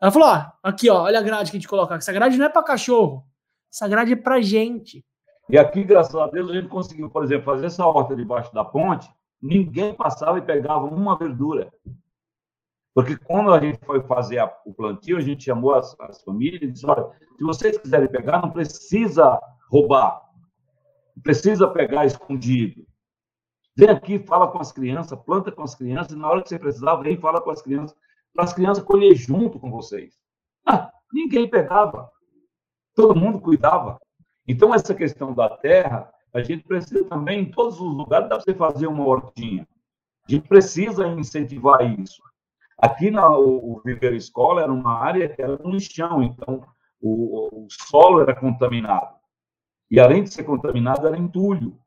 ela 0.00 0.10
falou: 0.10 0.28
ó, 0.28 0.46
aqui, 0.62 0.90
ó, 0.90 1.02
olha 1.04 1.18
a 1.18 1.22
grade 1.22 1.50
que 1.50 1.56
a 1.56 1.60
gente 1.60 1.68
coloca. 1.68 1.94
Essa 1.94 2.12
grade 2.12 2.36
não 2.36 2.46
é 2.46 2.48
para 2.48 2.62
cachorro. 2.62 3.24
Essa 3.72 3.88
grade 3.88 4.12
é 4.12 4.16
para 4.16 4.40
gente. 4.42 5.04
E 5.48 5.58
aqui, 5.58 5.82
graças 5.84 6.14
a 6.14 6.26
Deus, 6.26 6.50
a 6.50 6.54
gente 6.54 6.68
conseguiu, 6.68 7.08
por 7.08 7.24
exemplo, 7.24 7.44
fazer 7.44 7.66
essa 7.66 7.84
horta 7.84 8.14
debaixo 8.14 8.52
da 8.54 8.64
ponte. 8.64 9.08
Ninguém 9.42 9.94
passava 9.94 10.38
e 10.38 10.42
pegava 10.42 10.84
uma 10.84 11.16
verdura. 11.16 11.72
Porque 12.94 13.16
quando 13.16 13.52
a 13.52 13.60
gente 13.60 13.78
foi 13.86 14.02
fazer 14.02 14.38
a, 14.38 14.52
o 14.66 14.74
plantio, 14.74 15.16
a 15.16 15.20
gente 15.20 15.44
chamou 15.44 15.74
as, 15.74 15.98
as 16.00 16.22
famílias 16.22 16.62
e 16.62 16.70
disse: 16.70 16.86
olha, 16.86 17.06
se 17.38 17.42
vocês 17.42 17.78
quiserem 17.78 18.08
pegar, 18.08 18.42
não 18.42 18.50
precisa 18.50 19.40
roubar. 19.70 20.20
Precisa 21.22 21.68
pegar 21.68 22.04
escondido. 22.04 22.84
Vem 23.76 23.88
aqui, 23.88 24.18
fala 24.18 24.48
com 24.48 24.58
as 24.58 24.72
crianças, 24.72 25.18
planta 25.24 25.52
com 25.52 25.62
as 25.62 25.74
crianças, 25.74 26.12
e 26.12 26.16
na 26.16 26.28
hora 26.28 26.42
que 26.42 26.48
você 26.48 26.58
precisar, 26.58 26.96
vem 26.96 27.14
e 27.14 27.20
fala 27.20 27.40
com 27.40 27.50
as 27.50 27.62
crianças, 27.62 27.96
para 28.34 28.44
as 28.44 28.52
crianças 28.52 28.82
colher 28.84 29.14
junto 29.14 29.58
com 29.58 29.70
vocês. 29.70 30.18
Ah, 30.66 30.90
ninguém 31.12 31.48
pegava. 31.48 32.10
Todo 32.94 33.18
mundo 33.18 33.40
cuidava. 33.40 33.98
Então, 34.46 34.74
essa 34.74 34.94
questão 34.94 35.32
da 35.32 35.48
terra, 35.48 36.12
a 36.34 36.42
gente 36.42 36.64
precisa 36.64 37.04
também, 37.04 37.42
em 37.42 37.50
todos 37.50 37.80
os 37.80 37.94
lugares, 37.94 38.28
dá 38.28 38.36
para 38.36 38.44
você 38.44 38.54
fazer 38.54 38.86
uma 38.86 39.06
hortinha. 39.06 39.66
A 40.28 40.32
gente 40.32 40.48
precisa 40.48 41.06
incentivar 41.06 41.80
isso. 41.98 42.22
Aqui 42.76 43.10
na 43.10 43.28
o, 43.28 43.76
o 43.76 43.80
Viver 43.84 44.14
Escola 44.14 44.62
era 44.62 44.72
uma 44.72 44.98
área 44.98 45.28
que 45.28 45.40
era 45.40 45.56
no 45.58 45.70
lixão, 45.70 46.22
então 46.22 46.66
o, 47.00 47.64
o 47.64 47.66
solo 47.70 48.20
era 48.20 48.34
contaminado. 48.34 49.19
E 49.90 49.98
além 49.98 50.22
de 50.22 50.32
ser 50.32 50.44
contaminado, 50.44 51.06
era 51.06 51.18
entulho 51.18 51.80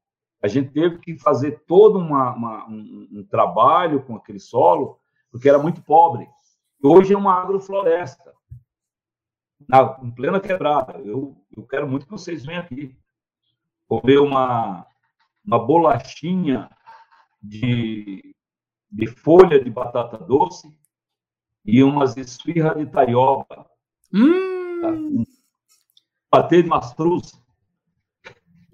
a 0.43 0.47
gente 0.49 0.71
teve 0.71 0.97
que 0.97 1.17
fazer 1.17 1.63
todo 1.65 1.97
uma, 1.97 2.33
uma, 2.35 2.67
um, 2.67 3.07
um, 3.13 3.23
trabalho 3.23 4.03
com 4.03 4.17
aquele 4.17 4.41
solo, 4.41 4.99
porque 5.31 5.47
era 5.47 5.57
muito 5.57 5.81
pobre. 5.81 6.27
Hoje 6.83 7.13
é 7.13 7.17
uma 7.17 7.35
agrofloresta, 7.35 8.33
na, 9.65 9.97
em 10.03 10.11
plena 10.11 10.41
quebrada. 10.41 10.99
Eu, 10.99 11.41
eu 11.55 11.65
quero 11.65 11.87
muito 11.87 12.05
que 12.05 12.11
vocês 12.11 12.45
venham 12.45 12.61
aqui 12.61 12.93
comer 13.87 14.19
uma, 14.19 14.85
uma 15.45 15.65
bolachinha 15.65 16.69
de, 17.41 18.35
de 18.91 19.07
folha 19.07 19.63
de 19.63 19.69
batata 19.69 20.17
doce 20.17 20.77
e 21.63 21.81
umas 21.81 22.17
esfirras 22.17 22.75
de 22.75 22.85
taioba. 22.85 23.65
Hum. 24.13 24.81
Tá? 24.81 25.33
Patê 26.29 26.61
de 26.63 26.67
mastruz. 26.67 27.41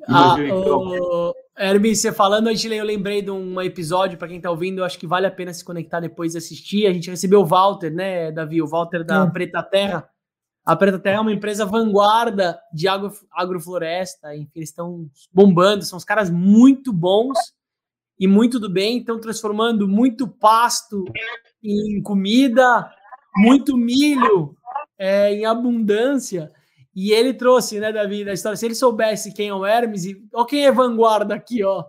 Ah, 0.10 0.36
o, 0.52 1.34
Hermes, 1.58 2.00
você 2.00 2.12
falando, 2.12 2.50
eu 2.50 2.86
lembrei 2.86 3.22
de 3.22 3.30
um 3.30 3.62
episódio, 3.62 4.18
para 4.18 4.28
quem 4.28 4.40
tá 4.40 4.50
ouvindo, 4.50 4.80
eu 4.80 4.86
acho 4.86 4.98
que 4.98 5.06
vale 5.06 5.28
a 5.28 5.32
pena 5.32 5.54
se 5.54 5.64
conectar 5.64 6.00
depois 6.00 6.34
e 6.34 6.38
assistir. 6.38 6.88
A 6.88 6.94
gente 6.94 7.10
recebeu 7.10 7.42
o 7.42 7.46
Walter, 7.46 7.92
né, 7.92 8.32
Davi? 8.32 8.62
O 8.62 8.68
Walter 8.68 9.04
da 9.04 9.26
é. 9.26 9.30
Preta 9.30 9.62
Terra. 9.62 10.10
A 10.66 10.76
Preta 10.76 11.00
Terra 11.00 11.18
é 11.18 11.22
uma 11.22 11.34
empresa 11.34 11.66
vanguarda 11.66 12.60
de 12.74 12.88
agro, 12.88 13.12
agrofloresta, 13.32 14.36
enfim, 14.36 14.52
eles 14.56 14.70
estão 14.70 15.10
bombando, 15.34 15.84
são 15.84 15.98
os 15.98 16.06
caras 16.06 16.30
muito 16.30 16.94
bons 16.94 17.38
e 18.20 18.28
muito 18.28 18.60
do 18.60 18.70
bem, 18.70 19.00
estão 19.00 19.20
transformando 19.20 19.88
muito 19.88 20.28
pasto 20.28 21.06
em 21.64 22.02
comida, 22.04 22.90
muito 23.36 23.76
milho 23.76 24.56
é, 24.98 25.34
em 25.34 25.46
abundância. 25.46 26.52
E 27.02 27.14
ele 27.14 27.34
trouxe, 27.34 27.80
né, 27.80 27.94
Davi, 27.94 28.26
da 28.26 28.34
história. 28.34 28.58
Se 28.58 28.66
ele 28.66 28.76
soubesse 28.76 29.34
quem 29.34 29.48
é 29.48 29.54
o 29.54 29.66
Hermes, 29.66 30.04
e 30.04 30.22
ó, 30.34 30.44
quem 30.44 30.66
é 30.66 30.72
vanguarda 30.72 31.34
aqui, 31.34 31.64
ó. 31.64 31.86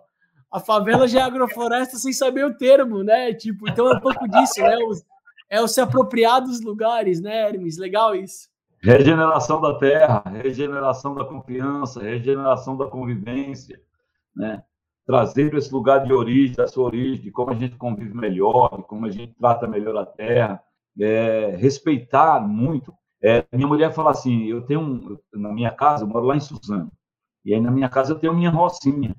A 0.49 0.61
favela 0.61 1.09
já 1.09 1.19
é 1.19 1.23
agrofloresta 1.25 1.97
sem 1.97 2.13
saber 2.13 2.45
o 2.45 2.57
termo, 2.57 3.03
né? 3.03 3.35
Tipo, 3.35 3.69
então 3.69 3.91
é 3.91 3.97
um 3.97 4.01
pouco 4.01 4.29
disso, 4.29 4.61
né? 4.63 4.77
Os, 4.89 5.03
é 5.51 5.61
o 5.61 5.67
se 5.67 5.81
apropriar 5.81 6.41
dos 6.41 6.61
lugares, 6.61 7.21
né, 7.21 7.49
Hermes? 7.49 7.77
Legal 7.77 8.15
isso. 8.15 8.49
Regeneração 8.81 9.61
da 9.61 9.77
terra, 9.81 10.23
regeneração 10.27 11.13
da 11.13 11.25
confiança, 11.25 12.01
regeneração 12.01 12.77
da 12.77 12.87
convivência, 12.87 13.81
né? 14.35 14.63
Trazer 15.05 15.53
esse 15.55 15.73
lugar 15.73 16.05
de 16.05 16.13
origem, 16.13 16.55
da 16.55 16.69
sua 16.69 16.85
origem, 16.85 17.21
de 17.21 17.33
como 17.33 17.51
a 17.51 17.57
gente 17.57 17.75
convive 17.75 18.15
melhor, 18.15 18.77
de 18.77 18.85
como 18.85 19.07
a 19.07 19.11
gente 19.11 19.35
trata 19.35 19.67
melhor 19.67 19.97
a 19.97 20.07
terra, 20.07 20.63
é, 21.01 21.57
respeitar 21.59 22.41
muito. 22.41 22.95
É, 23.23 23.45
minha 23.53 23.69
mulher 23.69 23.93
fala 23.93 24.11
assim, 24.11 24.45
eu 24.47 24.63
tenho 24.63 24.81
um, 24.81 25.19
na 25.35 25.53
minha 25.53 25.71
casa, 25.71 26.05
eu 26.05 26.09
moro 26.09 26.27
lá 26.27 26.37
em 26.37 26.41
Suzano, 26.41 26.91
e 27.45 27.55
aí 27.55 27.61
na 27.61 27.71
minha 27.71 27.89
casa 27.89 28.13
eu 28.15 28.19
tenho 28.19 28.35
minha 28.35 28.51
rocinha, 28.51 29.15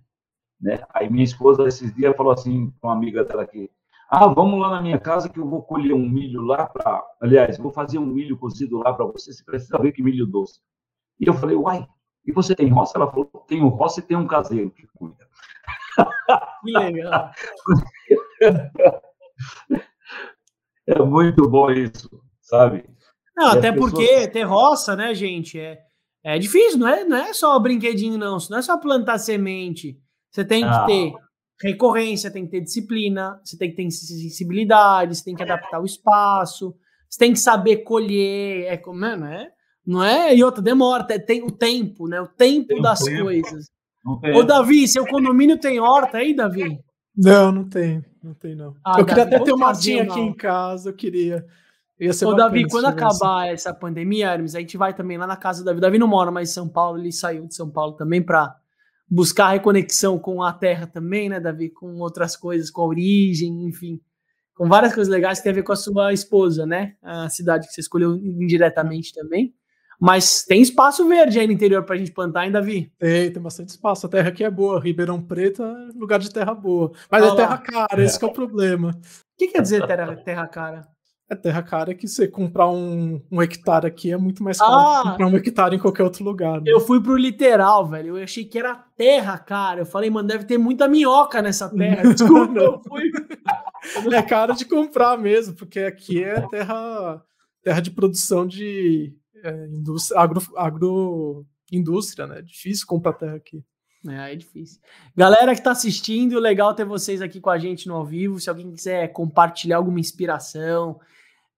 né? 0.61 0.83
Aí 0.93 1.09
minha 1.09 1.23
esposa 1.25 1.67
esses 1.67 1.93
dias 1.95 2.15
falou 2.17 2.33
assim 2.33 2.71
com 2.81 2.87
uma 2.87 2.95
amiga 2.95 3.23
dela 3.25 3.43
aqui, 3.43 3.69
ah, 4.09 4.27
vamos 4.27 4.59
lá 4.59 4.71
na 4.71 4.81
minha 4.81 4.99
casa 4.99 5.29
que 5.29 5.39
eu 5.39 5.47
vou 5.49 5.63
colher 5.63 5.93
um 5.93 6.09
milho 6.09 6.41
lá 6.43 6.67
para, 6.67 7.03
aliás, 7.21 7.57
vou 7.57 7.71
fazer 7.71 7.99
um 7.99 8.05
milho 8.05 8.37
cozido 8.37 8.77
lá 8.79 8.93
para 8.93 9.05
você, 9.05 9.33
você 9.33 9.43
precisa 9.43 9.77
ver 9.79 9.91
que 9.93 10.03
milho 10.03 10.25
doce. 10.27 10.59
E 11.19 11.27
eu 11.27 11.33
falei, 11.35 11.55
uai, 11.57 11.87
e 12.25 12.31
você 12.33 12.55
tem 12.55 12.69
roça? 12.69 12.93
Ela 12.97 13.09
falou, 13.11 13.27
tenho 13.47 13.67
roça 13.69 13.99
e 14.01 14.03
tenho 14.03 14.21
um 14.21 14.27
caseiro 14.27 14.71
que 14.71 14.87
cuida. 14.95 15.27
Que 16.63 16.71
legal. 16.71 17.31
É 20.87 20.99
muito 21.03 21.47
bom 21.49 21.71
isso, 21.71 22.09
sabe? 22.41 22.83
Não, 23.41 23.51
até 23.51 23.71
pessoas... 23.71 23.91
porque 23.91 24.27
ter 24.27 24.43
roça, 24.43 24.95
né, 24.95 25.13
gente, 25.15 25.59
é, 25.59 25.79
é 26.23 26.37
difícil, 26.37 26.79
não 26.79 26.87
é, 26.87 27.03
não 27.03 27.17
é 27.17 27.33
só 27.33 27.57
brinquedinho, 27.59 28.17
não. 28.17 28.37
Não 28.49 28.57
é 28.57 28.61
só 28.61 28.77
plantar 28.77 29.17
semente. 29.17 29.97
Você 30.29 30.45
tem 30.45 30.63
ah. 30.63 30.85
que 30.85 30.85
ter 30.87 31.13
recorrência, 31.61 32.31
tem 32.31 32.45
que 32.45 32.51
ter 32.51 32.61
disciplina, 32.61 33.39
você 33.43 33.57
tem 33.57 33.69
que 33.69 33.75
ter 33.75 33.89
sensibilidade, 33.89 35.15
você 35.15 35.23
tem 35.23 35.35
que 35.35 35.43
adaptar 35.43 35.79
o 35.79 35.85
espaço, 35.85 36.75
você 37.09 37.19
tem 37.19 37.33
que 37.33 37.39
saber 37.39 37.77
colher. 37.77 38.65
É 38.67 38.77
como 38.77 39.05
é, 39.05 39.17
não 39.17 39.27
é? 39.27 39.51
Não 39.85 40.03
é? 40.03 40.35
E 40.35 40.43
outra, 40.43 40.61
demora, 40.61 41.03
tem 41.03 41.43
o 41.43 41.51
tempo, 41.51 42.07
né? 42.07 42.21
O 42.21 42.27
tempo 42.27 42.67
tem 42.67 42.81
das 42.81 42.99
tempo. 42.99 43.23
coisas. 43.23 43.69
Ô, 44.35 44.43
Davi, 44.43 44.87
seu 44.87 45.05
condomínio 45.05 45.59
tem 45.59 45.79
horta 45.79 46.17
aí, 46.17 46.35
Davi? 46.35 46.79
Não, 47.15 47.51
não 47.51 47.67
tem. 47.67 48.03
Não 48.23 48.33
tem, 48.33 48.55
não. 48.55 48.75
Ah, 48.85 48.99
eu 48.99 49.05
Davi, 49.05 49.07
queria 49.07 49.23
até 49.23 49.39
ter 49.39 49.53
uma 49.53 49.67
hortinha 49.67 50.03
aqui 50.03 50.19
em 50.19 50.33
casa, 50.33 50.89
eu 50.89 50.93
queria. 50.93 51.45
Ô, 52.25 52.33
Davi, 52.33 52.67
quando 52.67 52.85
acabar 52.85 53.43
assim. 53.43 53.53
essa 53.53 53.73
pandemia, 53.73 54.27
Hermes, 54.33 54.55
a 54.55 54.59
gente 54.59 54.75
vai 54.75 54.93
também 54.93 55.17
lá 55.17 55.27
na 55.27 55.37
casa 55.37 55.61
do 55.61 55.65
Davi. 55.65 55.79
Davi 55.79 55.99
não 55.99 56.07
mora 56.07 56.31
mais 56.31 56.49
em 56.49 56.53
São 56.53 56.67
Paulo, 56.67 56.97
ele 56.97 57.11
saiu 57.11 57.45
de 57.45 57.53
São 57.53 57.69
Paulo 57.69 57.93
também 57.93 58.21
para 58.21 58.55
buscar 59.07 59.49
reconexão 59.49 60.17
com 60.17 60.41
a 60.41 60.51
terra 60.51 60.87
também, 60.87 61.29
né, 61.29 61.39
Davi? 61.39 61.69
Com 61.69 61.99
outras 61.99 62.35
coisas, 62.35 62.71
com 62.71 62.81
a 62.81 62.87
origem, 62.87 63.65
enfim. 63.65 64.01
Com 64.55 64.67
várias 64.67 64.95
coisas 64.95 65.11
legais 65.11 65.37
que 65.37 65.43
tem 65.43 65.51
a 65.51 65.55
ver 65.55 65.63
com 65.63 65.73
a 65.73 65.75
sua 65.75 66.11
esposa, 66.11 66.65
né? 66.65 66.95
A 67.03 67.29
cidade 67.29 67.67
que 67.67 67.73
você 67.73 67.81
escolheu 67.81 68.15
indiretamente 68.15 69.13
também. 69.13 69.53
Mas 69.99 70.43
tem 70.43 70.59
espaço 70.63 71.07
verde 71.07 71.39
aí 71.39 71.45
no 71.45 71.53
interior 71.53 71.83
para 71.83 71.93
a 71.93 71.97
gente 71.99 72.11
plantar, 72.11 72.45
hein, 72.45 72.51
Davi? 72.51 72.91
Tem, 72.97 73.31
tem 73.31 73.41
bastante 73.41 73.69
espaço. 73.69 74.07
A 74.07 74.09
terra 74.09 74.29
aqui 74.29 74.43
é 74.43 74.49
boa. 74.49 74.79
Ribeirão 74.79 75.21
Preto 75.21 75.61
é 75.61 75.89
lugar 75.95 76.17
de 76.17 76.31
terra 76.31 76.55
boa. 76.55 76.91
Mas 77.09 77.21
Olha 77.21 77.33
é 77.33 77.35
terra 77.35 77.57
cara, 77.59 78.01
é. 78.01 78.05
esse 78.05 78.23
é 78.23 78.27
o 78.27 78.33
problema. 78.33 78.89
O 78.89 79.37
que 79.37 79.49
quer 79.49 79.61
dizer 79.61 79.85
terra, 79.85 80.15
terra 80.15 80.47
cara? 80.47 80.87
É 81.31 81.35
terra 81.35 81.63
cara 81.63 81.95
que 81.95 82.09
você 82.09 82.27
comprar 82.27 82.69
um, 82.69 83.21
um 83.31 83.41
hectare 83.41 83.87
aqui 83.87 84.11
é 84.11 84.17
muito 84.17 84.43
mais 84.43 84.57
caro 84.57 84.73
ah, 84.73 85.01
que 85.01 85.09
comprar 85.11 85.27
um 85.27 85.37
hectare 85.37 85.75
em 85.77 85.79
qualquer 85.79 86.03
outro 86.03 86.25
lugar. 86.25 86.59
Né? 86.59 86.65
Eu 86.67 86.81
fui 86.81 87.01
pro 87.01 87.15
literal, 87.15 87.87
velho. 87.87 88.17
Eu 88.17 88.23
achei 88.25 88.43
que 88.43 88.59
era 88.59 88.75
terra, 88.97 89.37
cara. 89.37 89.79
Eu 89.79 89.85
falei, 89.85 90.09
mano, 90.09 90.27
deve 90.27 90.43
ter 90.43 90.57
muita 90.57 90.89
minhoca 90.89 91.41
nessa 91.41 91.69
terra. 91.69 92.03
Desculpa, 92.13 92.59
eu 92.59 92.81
fui. 92.81 93.09
é 94.13 94.21
caro 94.21 94.53
de 94.53 94.65
comprar 94.65 95.17
mesmo, 95.17 95.55
porque 95.55 95.79
aqui 95.79 96.21
é 96.21 96.45
terra, 96.49 97.23
terra 97.63 97.79
de 97.79 97.91
produção 97.91 98.45
de 98.45 99.15
é, 99.41 99.67
indústria, 99.67 100.19
agro, 100.19 100.41
agroindústria, 100.57 102.27
né? 102.27 102.39
É 102.39 102.41
difícil 102.41 102.85
comprar 102.85 103.13
terra 103.13 103.37
aqui. 103.37 103.63
É, 104.05 104.33
é 104.33 104.35
difícil. 104.35 104.81
Galera 105.15 105.55
que 105.55 105.63
tá 105.63 105.71
assistindo, 105.71 106.37
legal 106.41 106.73
ter 106.73 106.83
vocês 106.83 107.21
aqui 107.21 107.39
com 107.39 107.49
a 107.49 107.57
gente 107.57 107.87
no 107.87 107.95
ao 107.95 108.05
vivo. 108.05 108.37
Se 108.37 108.49
alguém 108.49 108.69
quiser 108.69 109.13
compartilhar 109.13 109.77
alguma 109.77 110.01
inspiração, 110.01 110.99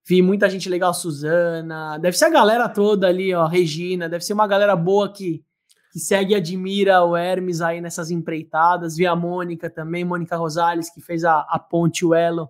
vi 0.06 0.22
muita 0.22 0.49
gente 0.49 0.70
legal, 0.70 0.93
Suzana. 0.93 1.97
Deve 1.97 2.18
ser 2.18 2.26
a 2.26 2.30
galera 2.30 2.70
toda 2.70 3.08
ali, 3.08 3.34
ó, 3.34 3.45
Regina. 3.45 4.10
Deve 4.10 4.24
ser 4.24 4.34
uma 4.34 4.47
galera 4.47 4.76
boa 4.76 5.12
que, 5.12 5.43
que 5.91 5.99
segue 5.99 6.34
e 6.34 6.36
admira 6.36 7.04
o 7.04 7.16
Hermes 7.16 7.62
aí 7.62 7.80
nessas 7.80 8.12
empreitadas. 8.12 8.95
Vi 8.97 9.06
a 9.06 9.16
Mônica 9.16 9.70
também, 9.70 10.04
Mônica 10.04 10.36
Rosales, 10.36 10.93
que 10.93 11.01
fez 11.01 11.24
a, 11.24 11.39
a 11.49 11.58
ponte, 11.58 12.06
o 12.06 12.14
elo. 12.14 12.49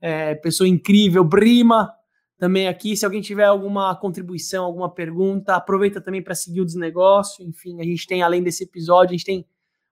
É, 0.00 0.34
pessoa 0.36 0.68
incrível. 0.68 1.24
Brima, 1.24 1.92
também 2.38 2.68
aqui. 2.68 2.96
Se 2.96 3.04
alguém 3.04 3.20
tiver 3.20 3.44
alguma 3.44 3.94
contribuição, 3.96 4.64
alguma 4.64 4.88
pergunta, 4.88 5.56
aproveita 5.56 6.00
também 6.00 6.22
para 6.22 6.34
seguir 6.34 6.60
o 6.60 6.64
desnegócio. 6.64 7.44
Enfim, 7.44 7.80
a 7.80 7.84
gente 7.84 8.06
tem, 8.06 8.22
além 8.22 8.42
desse 8.42 8.64
episódio, 8.64 9.10
a 9.10 9.16
gente 9.16 9.26
tem 9.26 9.46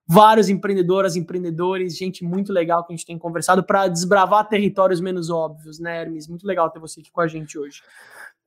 vários 0.07 0.47
empreendedoras, 0.47 1.17
empreendedores, 1.17 1.97
gente 1.97 2.23
muito 2.23 2.53
legal 2.53 2.85
que 2.85 2.93
a 2.93 2.95
gente 2.95 3.05
tem 3.05 3.17
conversado 3.17 3.63
para 3.63 3.87
desbravar 3.87 4.47
territórios 4.47 5.01
menos 5.01 5.29
óbvios, 5.29 5.79
né, 5.79 6.01
Hermes? 6.01 6.27
Muito 6.27 6.47
legal 6.47 6.69
ter 6.69 6.79
você 6.79 7.01
aqui 7.01 7.11
com 7.11 7.19
a 7.19 7.27
gente 7.27 7.57
hoje. 7.59 7.81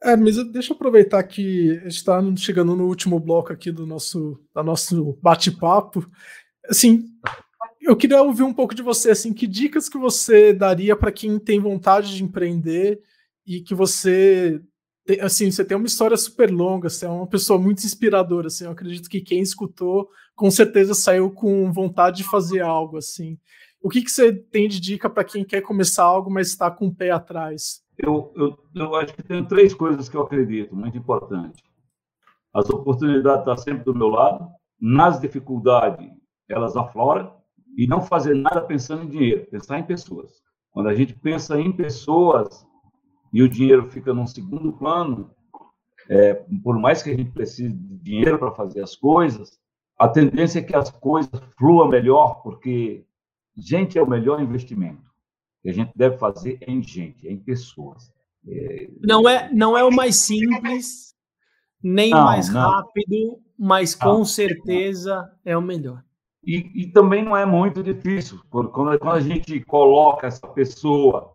Hermes, 0.02 0.42
deixa 0.50 0.72
eu 0.72 0.76
aproveitar 0.76 1.22
que 1.24 1.82
está 1.84 2.18
chegando 2.36 2.74
no 2.74 2.86
último 2.86 3.20
bloco 3.20 3.52
aqui 3.52 3.70
do 3.70 3.86
nosso, 3.86 4.40
do 4.54 4.62
nosso 4.62 5.18
bate-papo. 5.20 6.10
Assim, 6.66 7.04
eu 7.82 7.94
queria 7.94 8.22
ouvir 8.22 8.42
um 8.42 8.54
pouco 8.54 8.74
de 8.74 8.82
você, 8.82 9.10
assim, 9.10 9.34
que 9.34 9.46
dicas 9.46 9.88
que 9.88 9.98
você 9.98 10.54
daria 10.54 10.96
para 10.96 11.12
quem 11.12 11.38
tem 11.38 11.60
vontade 11.60 12.16
de 12.16 12.24
empreender 12.24 13.02
e 13.46 13.60
que 13.60 13.74
você 13.74 14.62
assim, 15.20 15.50
você 15.50 15.64
tem 15.64 15.76
uma 15.76 15.86
história 15.86 16.16
super 16.16 16.50
longa, 16.50 16.88
você 16.88 17.06
é 17.06 17.08
uma 17.08 17.26
pessoa 17.26 17.58
muito 17.58 17.84
inspiradora, 17.84 18.48
assim, 18.48 18.64
eu 18.64 18.70
acredito 18.70 19.08
que 19.08 19.20
quem 19.20 19.40
escutou 19.40 20.08
com 20.34 20.50
certeza 20.50 20.94
saiu 20.94 21.30
com 21.30 21.72
vontade 21.72 22.18
de 22.18 22.24
fazer 22.24 22.60
algo, 22.60 22.96
assim. 22.96 23.38
O 23.82 23.88
que, 23.88 24.02
que 24.02 24.10
você 24.10 24.32
tem 24.32 24.68
de 24.68 24.78
dica 24.78 25.08
para 25.08 25.24
quem 25.24 25.44
quer 25.44 25.62
começar 25.62 26.04
algo, 26.04 26.30
mas 26.30 26.48
está 26.48 26.70
com 26.70 26.88
o 26.88 26.94
pé 26.94 27.10
atrás? 27.10 27.82
Eu, 27.96 28.32
eu, 28.36 28.58
eu 28.74 28.94
acho 28.94 29.14
que 29.14 29.22
tem 29.22 29.44
três 29.44 29.74
coisas 29.74 30.08
que 30.08 30.16
eu 30.16 30.22
acredito, 30.22 30.74
muito 30.74 30.96
importante. 30.96 31.62
As 32.52 32.68
oportunidades 32.68 33.40
estão 33.40 33.56
sempre 33.56 33.84
do 33.84 33.94
meu 33.94 34.08
lado, 34.08 34.48
nas 34.80 35.20
dificuldades 35.20 36.10
elas 36.48 36.76
afloram, 36.76 37.32
e 37.76 37.86
não 37.86 38.00
fazer 38.00 38.34
nada 38.34 38.60
pensando 38.60 39.04
em 39.04 39.08
dinheiro, 39.08 39.46
pensar 39.50 39.78
em 39.78 39.84
pessoas. 39.84 40.42
Quando 40.70 40.88
a 40.88 40.94
gente 40.94 41.14
pensa 41.14 41.58
em 41.60 41.72
pessoas, 41.72 42.66
e 43.32 43.42
o 43.42 43.48
dinheiro 43.48 43.90
fica 43.90 44.12
num 44.12 44.26
segundo 44.26 44.72
plano, 44.72 45.30
é, 46.08 46.34
por 46.62 46.78
mais 46.78 47.02
que 47.02 47.10
a 47.10 47.16
gente 47.16 47.30
precise 47.30 47.72
de 47.72 47.98
dinheiro 47.98 48.38
para 48.38 48.50
fazer 48.52 48.82
as 48.82 48.96
coisas, 48.96 49.58
a 49.98 50.08
tendência 50.08 50.58
é 50.58 50.62
que 50.62 50.74
as 50.74 50.90
coisas 50.90 51.30
fluam 51.58 51.88
melhor, 51.88 52.42
porque 52.42 53.04
gente 53.56 53.98
é 53.98 54.02
o 54.02 54.08
melhor 54.08 54.40
investimento 54.40 55.10
que 55.62 55.68
a 55.68 55.72
gente 55.72 55.92
deve 55.94 56.16
fazer 56.16 56.58
em 56.66 56.82
gente, 56.82 57.28
em 57.28 57.38
pessoas. 57.38 58.12
É, 58.48 58.88
não 59.02 59.28
é 59.28 59.52
não 59.52 59.76
é 59.76 59.84
o 59.84 59.92
mais 59.92 60.16
simples, 60.16 61.14
nem 61.82 62.14
o 62.14 62.16
mais 62.16 62.48
não. 62.48 62.60
rápido, 62.60 63.38
mas 63.58 63.94
com 63.94 64.18
não, 64.18 64.24
certeza 64.24 65.30
é 65.44 65.56
o 65.56 65.62
melhor. 65.62 66.02
E, 66.42 66.84
e, 66.84 66.86
também 66.90 67.22
não 67.22 67.36
é 67.36 67.44
muito 67.44 67.82
difícil, 67.82 68.40
quando, 68.48 68.70
quando 68.70 69.10
a 69.10 69.20
gente 69.20 69.60
coloca 69.60 70.26
essa 70.26 70.48
pessoa 70.48 71.34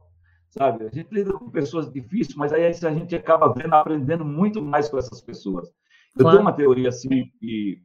sabe? 0.58 0.86
A 0.86 0.90
gente 0.90 1.14
lida 1.14 1.34
com 1.34 1.50
pessoas 1.50 1.92
difíceis, 1.92 2.36
mas 2.36 2.54
aí 2.54 2.66
a 2.66 2.72
gente 2.72 3.16
acaba 3.16 3.54
vendo, 3.54 3.74
aprendendo 3.74 4.24
muito 4.24 4.62
mais 4.62 4.90
com 4.90 4.98
essas 4.98 5.22
pessoas. 5.22 5.68
Eu 6.16 6.22
claro. 6.22 6.38
tenho 6.38 6.42
uma 6.42 6.54
teoria 6.54 6.90
assim 6.90 7.30
que 7.40 7.82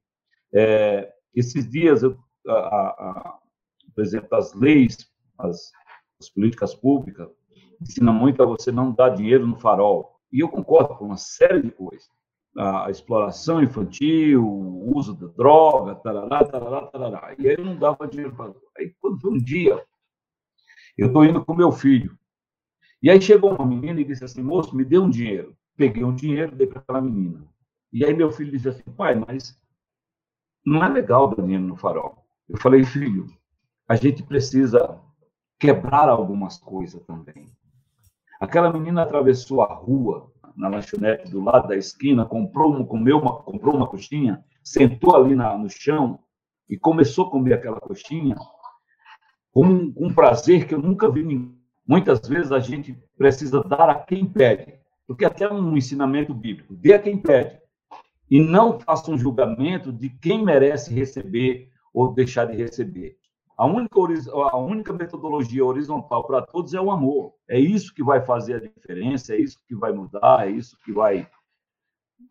é, 0.55 1.13
esses 1.35 1.69
dias, 1.69 2.03
eu, 2.03 2.17
a, 2.47 2.53
a, 2.53 3.39
por 3.95 4.05
exemplo, 4.05 4.29
as 4.33 4.55
leis, 4.55 4.97
as, 5.39 5.73
as 6.21 6.29
políticas 6.31 6.75
públicas 6.75 7.29
ensinam 7.81 8.13
muito 8.13 8.43
a 8.43 8.47
você 8.47 8.71
não 8.71 8.93
dar 8.93 9.11
dinheiro 9.11 9.47
no 9.47 9.59
farol. 9.59 10.21
E 10.33 10.41
eu 10.41 10.49
concordo 10.49 10.97
com 10.97 11.07
uma 11.07 11.17
série 11.17 11.63
de 11.63 11.71
coisas. 11.71 12.09
A, 12.57 12.87
a 12.87 12.91
exploração 12.91 13.63
infantil, 13.63 14.45
o 14.45 14.97
uso 14.97 15.15
da 15.15 15.27
droga, 15.29 15.97
tarará, 15.97 16.45
tarará, 16.45 16.87
tarará. 16.87 17.35
E 17.39 17.49
aí 17.49 17.57
eu 17.57 17.65
não 17.65 17.77
dava 17.77 18.07
dinheiro 18.07 18.35
para. 18.35 18.53
Aí, 18.79 18.95
quando 19.01 19.31
um 19.31 19.39
dia, 19.39 19.83
eu 20.97 21.09
estou 21.09 21.25
indo 21.25 21.45
com 21.45 21.55
meu 21.55 21.73
filho 21.73 22.20
e 23.03 23.11
aí 23.11 23.21
chegou 23.21 23.55
uma 23.55 23.65
menina 23.65 24.01
e 24.01 24.05
disse 24.05 24.25
assim, 24.25 24.43
moço, 24.43 24.77
me 24.77 24.85
dê 24.85 24.99
um 24.99 25.09
dinheiro. 25.09 25.57
Peguei 25.77 26.05
um 26.05 26.15
dinheiro, 26.15 26.55
dei 26.55 26.67
para 26.67 26.81
aquela 26.81 27.01
menina. 27.01 27.47
E 27.93 28.05
aí 28.05 28.15
meu 28.15 28.31
filho 28.31 28.51
disse 28.51 28.69
assim, 28.69 28.83
pai, 28.97 29.15
mas 29.15 29.59
não 30.65 30.85
é 30.85 30.89
legal 30.89 31.29
dar 31.29 31.43
dinheiro 31.43 31.65
no 31.65 31.77
farol. 31.77 32.25
Eu 32.49 32.59
falei, 32.59 32.85
filho, 32.85 33.27
a 33.89 33.97
gente 33.97 34.23
precisa 34.23 35.01
quebrar 35.59 36.09
algumas 36.09 36.59
coisas 36.59 37.03
também. 37.05 37.47
Aquela 38.41 38.73
menina 38.73 39.03
atravessou 39.03 39.63
a 39.63 39.75
rua 39.75 40.31
na 40.57 40.69
lanchonete 40.69 41.31
do 41.31 41.43
lado 41.43 41.69
da 41.69 41.77
esquina, 41.77 42.25
comprou, 42.25 42.73
uma, 42.75 42.87
comeu 42.87 43.19
uma, 43.19 43.43
comprou 43.43 43.75
uma 43.75 43.87
coxinha, 43.87 44.45
sentou 44.63 45.17
ali 45.17 45.35
na, 45.35 45.57
no 45.57 45.69
chão 45.69 46.19
e 46.69 46.79
começou 46.79 47.27
a 47.27 47.31
comer 47.31 47.55
aquela 47.55 47.81
coxinha 47.81 48.37
com 49.53 49.67
um, 49.67 49.95
um 49.97 50.15
prazer 50.15 50.67
que 50.67 50.75
eu 50.75 50.81
nunca 50.81 51.11
vi. 51.11 51.25
Muitas 51.91 52.21
vezes 52.21 52.53
a 52.53 52.61
gente 52.61 52.97
precisa 53.19 53.65
dar 53.65 53.91
a 53.91 53.97
quem 53.97 54.25
pede, 54.25 54.75
porque 55.09 55.25
até 55.25 55.53
um 55.53 55.77
ensinamento 55.77 56.33
bíblico, 56.33 56.73
dê 56.73 56.95
a 56.95 57.01
quem 57.01 57.19
pede, 57.19 57.59
e 58.31 58.39
não 58.41 58.79
faça 58.79 59.11
um 59.11 59.19
julgamento 59.19 59.93
de 59.93 60.09
quem 60.09 60.45
merece 60.45 60.95
receber 60.95 61.69
ou 61.93 62.15
deixar 62.15 62.45
de 62.45 62.57
receber. 62.57 63.17
A 63.59 63.67
única, 63.67 63.99
a 64.53 64.57
única 64.57 64.93
metodologia 64.93 65.65
horizontal 65.65 66.25
para 66.25 66.43
todos 66.43 66.75
é 66.75 66.81
o 66.81 66.93
amor. 66.93 67.33
É 67.49 67.59
isso 67.59 67.93
que 67.93 68.05
vai 68.05 68.25
fazer 68.25 68.55
a 68.55 68.61
diferença, 68.61 69.35
é 69.35 69.41
isso 69.41 69.59
que 69.67 69.75
vai 69.75 69.91
mudar, 69.93 70.47
é 70.47 70.53
isso 70.53 70.79
que 70.85 70.93
vai 70.93 71.27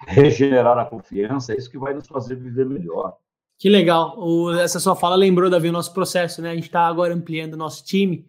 regenerar 0.07 0.77
a 0.77 0.85
confiança, 0.85 1.51
é 1.51 1.57
isso 1.57 1.69
que 1.69 1.77
vai 1.77 1.93
nos 1.93 2.07
fazer 2.07 2.35
viver 2.35 2.65
melhor. 2.65 3.17
Que 3.57 3.67
legal. 3.67 4.17
O, 4.17 4.53
essa 4.53 4.79
sua 4.79 4.95
fala 4.95 5.17
lembrou, 5.17 5.49
Davi, 5.49 5.67
o 5.67 5.73
nosso 5.73 5.93
processo, 5.93 6.41
né? 6.41 6.51
A 6.51 6.55
gente 6.55 6.67
está 6.67 6.87
agora 6.87 7.13
ampliando 7.13 7.55
o 7.55 7.57
nosso 7.57 7.83
time 7.83 8.25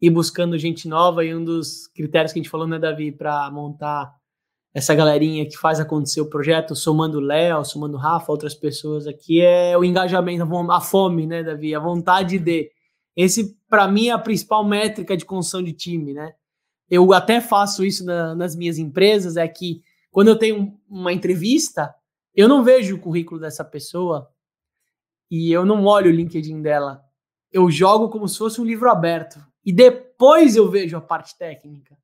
e 0.00 0.10
buscando 0.10 0.58
gente 0.58 0.88
nova, 0.88 1.24
e 1.24 1.34
um 1.34 1.44
dos 1.44 1.86
critérios 1.88 2.32
que 2.32 2.38
a 2.38 2.42
gente 2.42 2.50
falou, 2.50 2.66
né, 2.66 2.78
Davi, 2.78 3.10
para 3.12 3.50
montar 3.50 4.14
essa 4.74 4.94
galerinha 4.94 5.48
que 5.48 5.56
faz 5.56 5.80
acontecer 5.80 6.20
o 6.20 6.28
projeto, 6.28 6.76
somando 6.76 7.18
Léo, 7.18 7.64
somando 7.64 7.96
Rafa, 7.96 8.30
outras 8.30 8.54
pessoas 8.54 9.06
aqui, 9.06 9.40
é 9.40 9.76
o 9.76 9.82
engajamento, 9.82 10.44
a 10.70 10.80
fome, 10.82 11.26
né, 11.26 11.42
Davi? 11.42 11.74
A 11.74 11.80
vontade 11.80 12.38
de. 12.38 12.70
Esse, 13.16 13.56
para 13.70 13.88
mim, 13.88 14.08
é 14.08 14.12
a 14.12 14.18
principal 14.18 14.62
métrica 14.62 15.16
de 15.16 15.24
construção 15.24 15.62
de 15.62 15.72
time, 15.72 16.12
né? 16.12 16.34
Eu 16.90 17.10
até 17.14 17.40
faço 17.40 17.86
isso 17.86 18.04
na, 18.04 18.34
nas 18.34 18.54
minhas 18.54 18.76
empresas, 18.76 19.38
é 19.38 19.48
que 19.48 19.82
quando 20.10 20.28
eu 20.28 20.38
tenho 20.38 20.78
uma 20.88 21.12
entrevista, 21.12 21.94
eu 22.34 22.46
não 22.46 22.62
vejo 22.62 22.96
o 22.96 23.00
currículo 23.00 23.40
dessa 23.40 23.64
pessoa 23.64 24.28
e 25.30 25.50
eu 25.50 25.64
não 25.64 25.84
olho 25.84 26.10
o 26.10 26.14
LinkedIn 26.14 26.60
dela. 26.60 27.02
Eu 27.50 27.70
jogo 27.70 28.10
como 28.10 28.28
se 28.28 28.36
fosse 28.36 28.60
um 28.60 28.64
livro 28.64 28.90
aberto. 28.90 29.38
E 29.66 29.72
depois 29.72 30.54
eu 30.54 30.70
vejo 30.70 30.96
a 30.96 31.00
parte 31.00 31.36
técnica. 31.36 31.96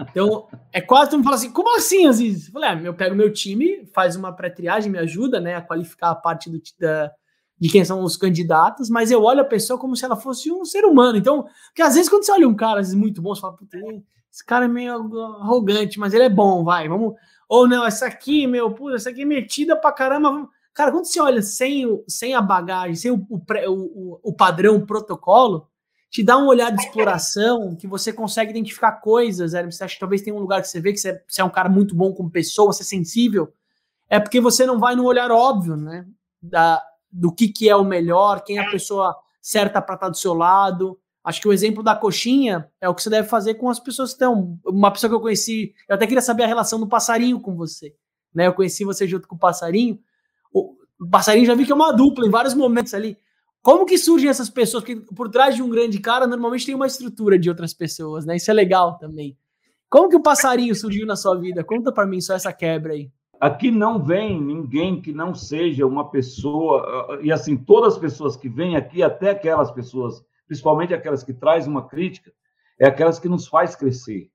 Então, 0.00 0.48
é 0.72 0.80
quase 0.80 1.10
tu 1.10 1.18
me 1.18 1.24
fala 1.24 1.36
assim, 1.36 1.50
como 1.50 1.76
assim, 1.76 2.06
Aziz? 2.06 2.46
Eu 2.46 2.52
falei, 2.52 2.68
ah, 2.70 2.82
eu 2.82 2.94
pego 2.94 3.16
meu 3.16 3.32
time, 3.32 3.84
faz 3.92 4.14
uma 4.14 4.32
pré-triagem, 4.32 4.90
me 4.90 4.98
ajuda, 4.98 5.40
né, 5.40 5.56
a 5.56 5.62
qualificar 5.62 6.10
a 6.10 6.14
parte 6.14 6.48
do, 6.48 6.60
da, 6.78 7.10
de 7.58 7.68
quem 7.68 7.84
são 7.84 8.02
os 8.02 8.16
candidatos, 8.16 8.88
mas 8.88 9.10
eu 9.10 9.22
olho 9.22 9.40
a 9.40 9.44
pessoa 9.44 9.78
como 9.78 9.94
se 9.94 10.04
ela 10.04 10.16
fosse 10.16 10.50
um 10.50 10.64
ser 10.64 10.84
humano. 10.84 11.18
Então, 11.18 11.46
porque 11.66 11.82
às 11.82 11.94
vezes 11.94 12.08
quando 12.08 12.24
você 12.24 12.32
olha 12.32 12.48
um 12.48 12.54
cara, 12.54 12.80
às 12.80 12.88
vezes 12.88 12.94
muito 12.94 13.20
bom, 13.20 13.34
você 13.34 13.40
fala, 13.40 13.56
puta, 13.56 13.76
esse 14.32 14.44
cara 14.44 14.64
é 14.64 14.68
meio 14.68 14.94
arrogante, 15.40 15.98
mas 15.98 16.14
ele 16.14 16.24
é 16.24 16.30
bom, 16.30 16.64
vai, 16.64 16.88
vamos. 16.88 17.14
Ou 17.48 17.68
não, 17.68 17.84
essa 17.84 18.06
aqui, 18.06 18.46
meu, 18.46 18.72
puta, 18.72 18.96
essa 18.96 19.10
aqui 19.10 19.22
é 19.22 19.24
metida 19.24 19.76
pra 19.76 19.92
caramba. 19.92 20.48
Cara, 20.72 20.92
quando 20.92 21.04
você 21.04 21.20
olha 21.20 21.42
sem, 21.42 22.02
sem 22.08 22.34
a 22.34 22.40
bagagem, 22.40 22.94
sem 22.94 23.10
o, 23.10 23.26
o, 23.28 23.40
o, 23.68 24.20
o 24.22 24.32
padrão, 24.32 24.76
o 24.76 24.86
protocolo, 24.86 25.68
te 26.10 26.24
dá 26.24 26.36
um 26.36 26.48
olhar 26.48 26.70
de 26.70 26.82
exploração 26.82 27.76
que 27.76 27.86
você 27.86 28.12
consegue 28.12 28.50
identificar 28.50 28.92
coisas, 28.92 29.54
Hermes. 29.54 29.76
Você 29.76 29.84
acha 29.84 29.94
que 29.94 30.00
talvez 30.00 30.22
tenha 30.22 30.34
um 30.34 30.40
lugar 30.40 30.60
que 30.60 30.68
você 30.68 30.80
vê 30.80 30.92
que 30.92 30.98
você, 30.98 31.22
é 31.38 31.44
um 31.44 31.50
cara 31.50 31.68
muito 31.68 31.94
bom 31.94 32.12
como 32.12 32.28
pessoa, 32.28 32.72
você 32.72 32.82
é 32.82 32.86
sensível. 32.86 33.52
É 34.08 34.18
porque 34.18 34.40
você 34.40 34.66
não 34.66 34.80
vai 34.80 34.96
no 34.96 35.04
olhar 35.04 35.30
óbvio, 35.30 35.76
né? 35.76 36.04
Da, 36.42 36.82
do 37.12 37.32
que, 37.32 37.46
que 37.46 37.68
é 37.68 37.76
o 37.76 37.84
melhor, 37.84 38.42
quem 38.42 38.58
é 38.58 38.60
a 38.60 38.70
pessoa 38.70 39.16
certa 39.40 39.80
para 39.80 39.94
estar 39.94 40.08
do 40.08 40.16
seu 40.16 40.34
lado. 40.34 40.98
Acho 41.22 41.40
que 41.40 41.48
o 41.48 41.52
exemplo 41.52 41.80
da 41.80 41.94
coxinha 41.94 42.68
é 42.80 42.88
o 42.88 42.94
que 42.94 43.02
você 43.02 43.10
deve 43.10 43.28
fazer 43.28 43.54
com 43.54 43.70
as 43.70 43.78
pessoas 43.78 44.10
que 44.10 44.14
estão. 44.14 44.58
Uma 44.66 44.90
pessoa 44.90 45.08
que 45.08 45.14
eu 45.14 45.20
conheci, 45.20 45.74
eu 45.88 45.94
até 45.94 46.08
queria 46.08 46.22
saber 46.22 46.42
a 46.42 46.48
relação 46.48 46.80
do 46.80 46.88
passarinho 46.88 47.38
com 47.40 47.54
você. 47.54 47.94
Né? 48.34 48.48
Eu 48.48 48.52
conheci 48.52 48.84
você 48.84 49.06
junto 49.06 49.28
com 49.28 49.36
o 49.36 49.38
passarinho. 49.38 50.00
O, 50.52 50.74
o 51.00 51.08
passarinho 51.08 51.46
já 51.46 51.54
vi 51.54 51.64
que 51.64 51.70
é 51.70 51.74
uma 51.74 51.92
dupla 51.92 52.26
em 52.26 52.30
vários 52.30 52.54
momentos 52.54 52.94
ali. 52.94 53.16
Como 53.62 53.84
que 53.84 53.98
surgem 53.98 54.30
essas 54.30 54.48
pessoas? 54.48 54.82
Porque 54.82 54.96
por 55.14 55.28
trás 55.28 55.54
de 55.54 55.62
um 55.62 55.68
grande 55.68 56.00
cara, 56.00 56.26
normalmente 56.26 56.66
tem 56.66 56.74
uma 56.74 56.86
estrutura 56.86 57.38
de 57.38 57.48
outras 57.48 57.74
pessoas, 57.74 58.24
né? 58.24 58.36
Isso 58.36 58.50
é 58.50 58.54
legal 58.54 58.96
também. 58.98 59.36
Como 59.88 60.08
que 60.08 60.16
o 60.16 60.22
passarinho 60.22 60.74
surgiu 60.74 61.06
na 61.06 61.16
sua 61.16 61.38
vida? 61.38 61.64
Conta 61.64 61.92
para 61.92 62.06
mim 62.06 62.20
só 62.20 62.34
essa 62.34 62.52
quebra 62.52 62.92
aí. 62.92 63.10
Aqui 63.40 63.70
não 63.70 64.02
vem 64.02 64.40
ninguém 64.40 65.00
que 65.00 65.12
não 65.12 65.34
seja 65.34 65.86
uma 65.86 66.10
pessoa, 66.10 67.18
e 67.22 67.32
assim, 67.32 67.56
todas 67.56 67.94
as 67.94 67.98
pessoas 67.98 68.36
que 68.36 68.48
vêm 68.48 68.76
aqui, 68.76 69.02
até 69.02 69.30
aquelas 69.30 69.70
pessoas, 69.70 70.22
principalmente 70.46 70.92
aquelas 70.92 71.22
que 71.22 71.32
trazem 71.32 71.70
uma 71.70 71.88
crítica, 71.88 72.30
é 72.78 72.86
aquelas 72.86 73.18
que 73.18 73.28
nos 73.28 73.48
faz 73.48 73.74
crescer. 73.74 74.30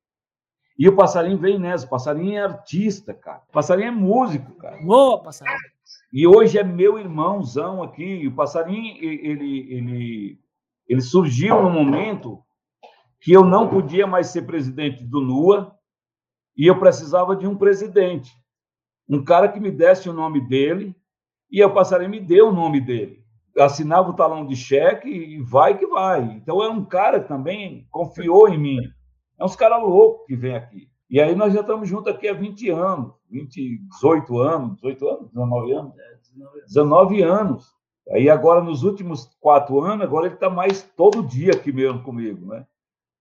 E 0.77 0.89
o 0.89 0.95
passarinho 0.95 1.37
vem 1.37 1.57
nessa, 1.57 1.85
o 1.85 1.89
passarinho 1.89 2.37
é 2.37 2.41
artista, 2.41 3.13
cara. 3.13 3.41
O 3.47 3.51
passarinho 3.53 3.87
é 3.87 3.91
músico, 3.91 4.53
cara. 4.55 4.77
Boa, 4.81 5.21
passarinho. 5.21 5.57
E 6.15 6.25
hoje 6.25 6.57
é 6.57 6.63
meu 6.63 6.97
irmãozão 6.97 7.83
aqui. 7.83 8.25
O 8.25 8.33
passarinho, 8.33 8.95
ele, 9.03 9.69
ele, 9.69 10.39
ele 10.87 11.01
surgiu 11.01 11.61
no 11.61 11.69
momento 11.69 12.41
que 13.19 13.33
eu 13.33 13.43
não 13.43 13.67
podia 13.67 14.07
mais 14.07 14.27
ser 14.27 14.43
presidente 14.43 15.03
do 15.03 15.19
NUA 15.19 15.75
e 16.55 16.67
eu 16.67 16.79
precisava 16.79 17.35
de 17.35 17.45
um 17.45 17.57
presidente. 17.57 18.31
Um 19.09 19.25
cara 19.25 19.49
que 19.49 19.59
me 19.59 19.69
desse 19.69 20.09
o 20.09 20.13
nome 20.13 20.39
dele 20.39 20.95
e 21.51 21.61
o 21.61 21.73
passarinho 21.73 22.11
me 22.11 22.21
deu 22.21 22.47
o 22.47 22.53
nome 22.53 22.79
dele. 22.79 23.21
assinava 23.59 24.09
o 24.09 24.15
talão 24.15 24.47
de 24.47 24.55
cheque 24.55 25.09
e 25.09 25.41
vai 25.41 25.77
que 25.77 25.85
vai. 25.85 26.23
Então 26.37 26.63
é 26.63 26.69
um 26.69 26.85
cara 26.85 27.19
que 27.19 27.27
também 27.27 27.89
confiou 27.91 28.47
em 28.47 28.57
mim. 28.57 28.79
É 29.37 29.43
uns 29.43 29.57
caras 29.57 29.81
loucos 29.81 30.25
que 30.27 30.35
vem 30.37 30.55
aqui. 30.55 30.87
E 31.09 31.21
aí 31.21 31.35
nós 31.35 31.53
já 31.53 31.61
estamos 31.61 31.87
juntos 31.87 32.11
aqui 32.11 32.27
há 32.27 32.33
20 32.33 32.69
anos, 32.69 33.13
20, 33.29 33.77
18 33.89 34.39
anos, 34.39 34.75
18 34.77 35.07
anos, 35.07 35.27
19 35.29 35.71
anos. 35.71 35.93
19 36.67 37.21
anos. 37.21 37.75
Aí 38.11 38.29
agora, 38.29 38.61
nos 38.61 38.83
últimos 38.83 39.35
quatro 39.39 39.81
anos, 39.81 40.03
agora 40.03 40.27
ele 40.27 40.35
está 40.35 40.49
mais 40.49 40.83
todo 40.95 41.23
dia 41.23 41.53
aqui 41.53 41.71
mesmo 41.71 42.03
comigo, 42.03 42.45
né? 42.47 42.65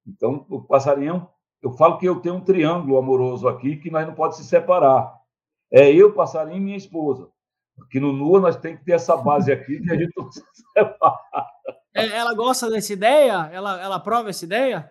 Então, 0.06 0.44
o 0.50 0.60
passarinho, 0.60 1.26
eu 1.62 1.70
falo 1.72 1.96
que 1.96 2.06
eu 2.06 2.20
tenho 2.20 2.36
um 2.36 2.40
triângulo 2.40 2.98
amoroso 2.98 3.48
aqui 3.48 3.76
que 3.76 3.90
nós 3.90 4.06
não 4.06 4.14
pode 4.14 4.36
se 4.36 4.44
separar. 4.44 5.14
É 5.72 5.90
eu, 5.90 6.12
passarinho 6.12 6.58
e 6.58 6.60
minha 6.60 6.76
esposa. 6.76 7.28
Aqui 7.82 7.98
no 7.98 8.12
NUA 8.12 8.40
nós 8.40 8.56
temos 8.56 8.80
que 8.80 8.84
ter 8.84 8.92
essa 8.92 9.16
base 9.16 9.50
aqui 9.50 9.80
que 9.80 9.90
a 9.90 9.96
gente 9.96 10.12
não 10.16 10.30
se 10.30 10.42
separa. 10.72 11.18
É, 11.94 12.06
ela 12.08 12.34
gosta 12.34 12.70
dessa 12.70 12.92
ideia? 12.92 13.48
Ela, 13.52 13.80
ela 13.80 13.96
aprova 13.96 14.30
essa 14.30 14.44
ideia? 14.44 14.90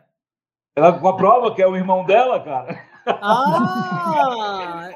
Ela 0.75 0.89
aprova 0.89 1.53
que 1.53 1.61
é 1.61 1.67
o 1.67 1.75
irmão 1.75 2.05
dela, 2.05 2.39
cara. 2.43 2.79
Ah! 3.05 4.89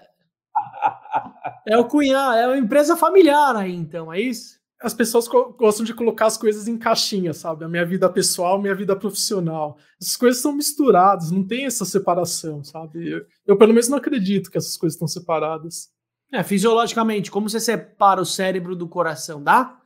É 1.68 1.78
o 1.78 1.86
cunhado, 1.86 2.38
é 2.38 2.48
uma 2.48 2.58
empresa 2.58 2.96
familiar 2.96 3.56
aí, 3.56 3.76
então, 3.76 4.12
é 4.12 4.20
isso? 4.20 4.58
As 4.82 4.94
pessoas 4.94 5.28
gostam 5.28 5.84
de 5.84 5.94
colocar 5.94 6.28
as 6.28 6.38
coisas 6.38 6.68
em 6.68 6.78
caixinha, 6.78 7.34
sabe? 7.34 7.66
A 7.66 7.68
minha 7.68 7.86
vida 7.86 8.08
pessoal, 8.10 8.62
minha 8.62 8.76
vida 8.76 8.96
profissional. 8.96 9.76
Essas 10.00 10.16
coisas 10.16 10.42
são 10.42 10.54
misturadas, 10.54 11.32
não 11.32 11.46
tem 11.46 11.66
essa 11.66 11.84
separação, 11.84 12.64
sabe? 12.64 13.10
Eu, 13.12 13.26
eu 13.46 13.58
pelo 13.58 13.74
menos 13.74 13.90
não 13.90 13.98
acredito 13.98 14.50
que 14.52 14.58
essas 14.58 14.78
coisas 14.78 14.96
estão 14.96 15.08
separadas. 15.08 15.90
É, 16.32 16.44
fisiologicamente, 16.44 17.32
como 17.32 17.50
você 17.50 17.60
separa 17.60 18.22
o 18.22 18.26
cérebro 18.26 18.76
do 18.76 18.88
coração, 18.88 19.44
dá? 19.44 19.78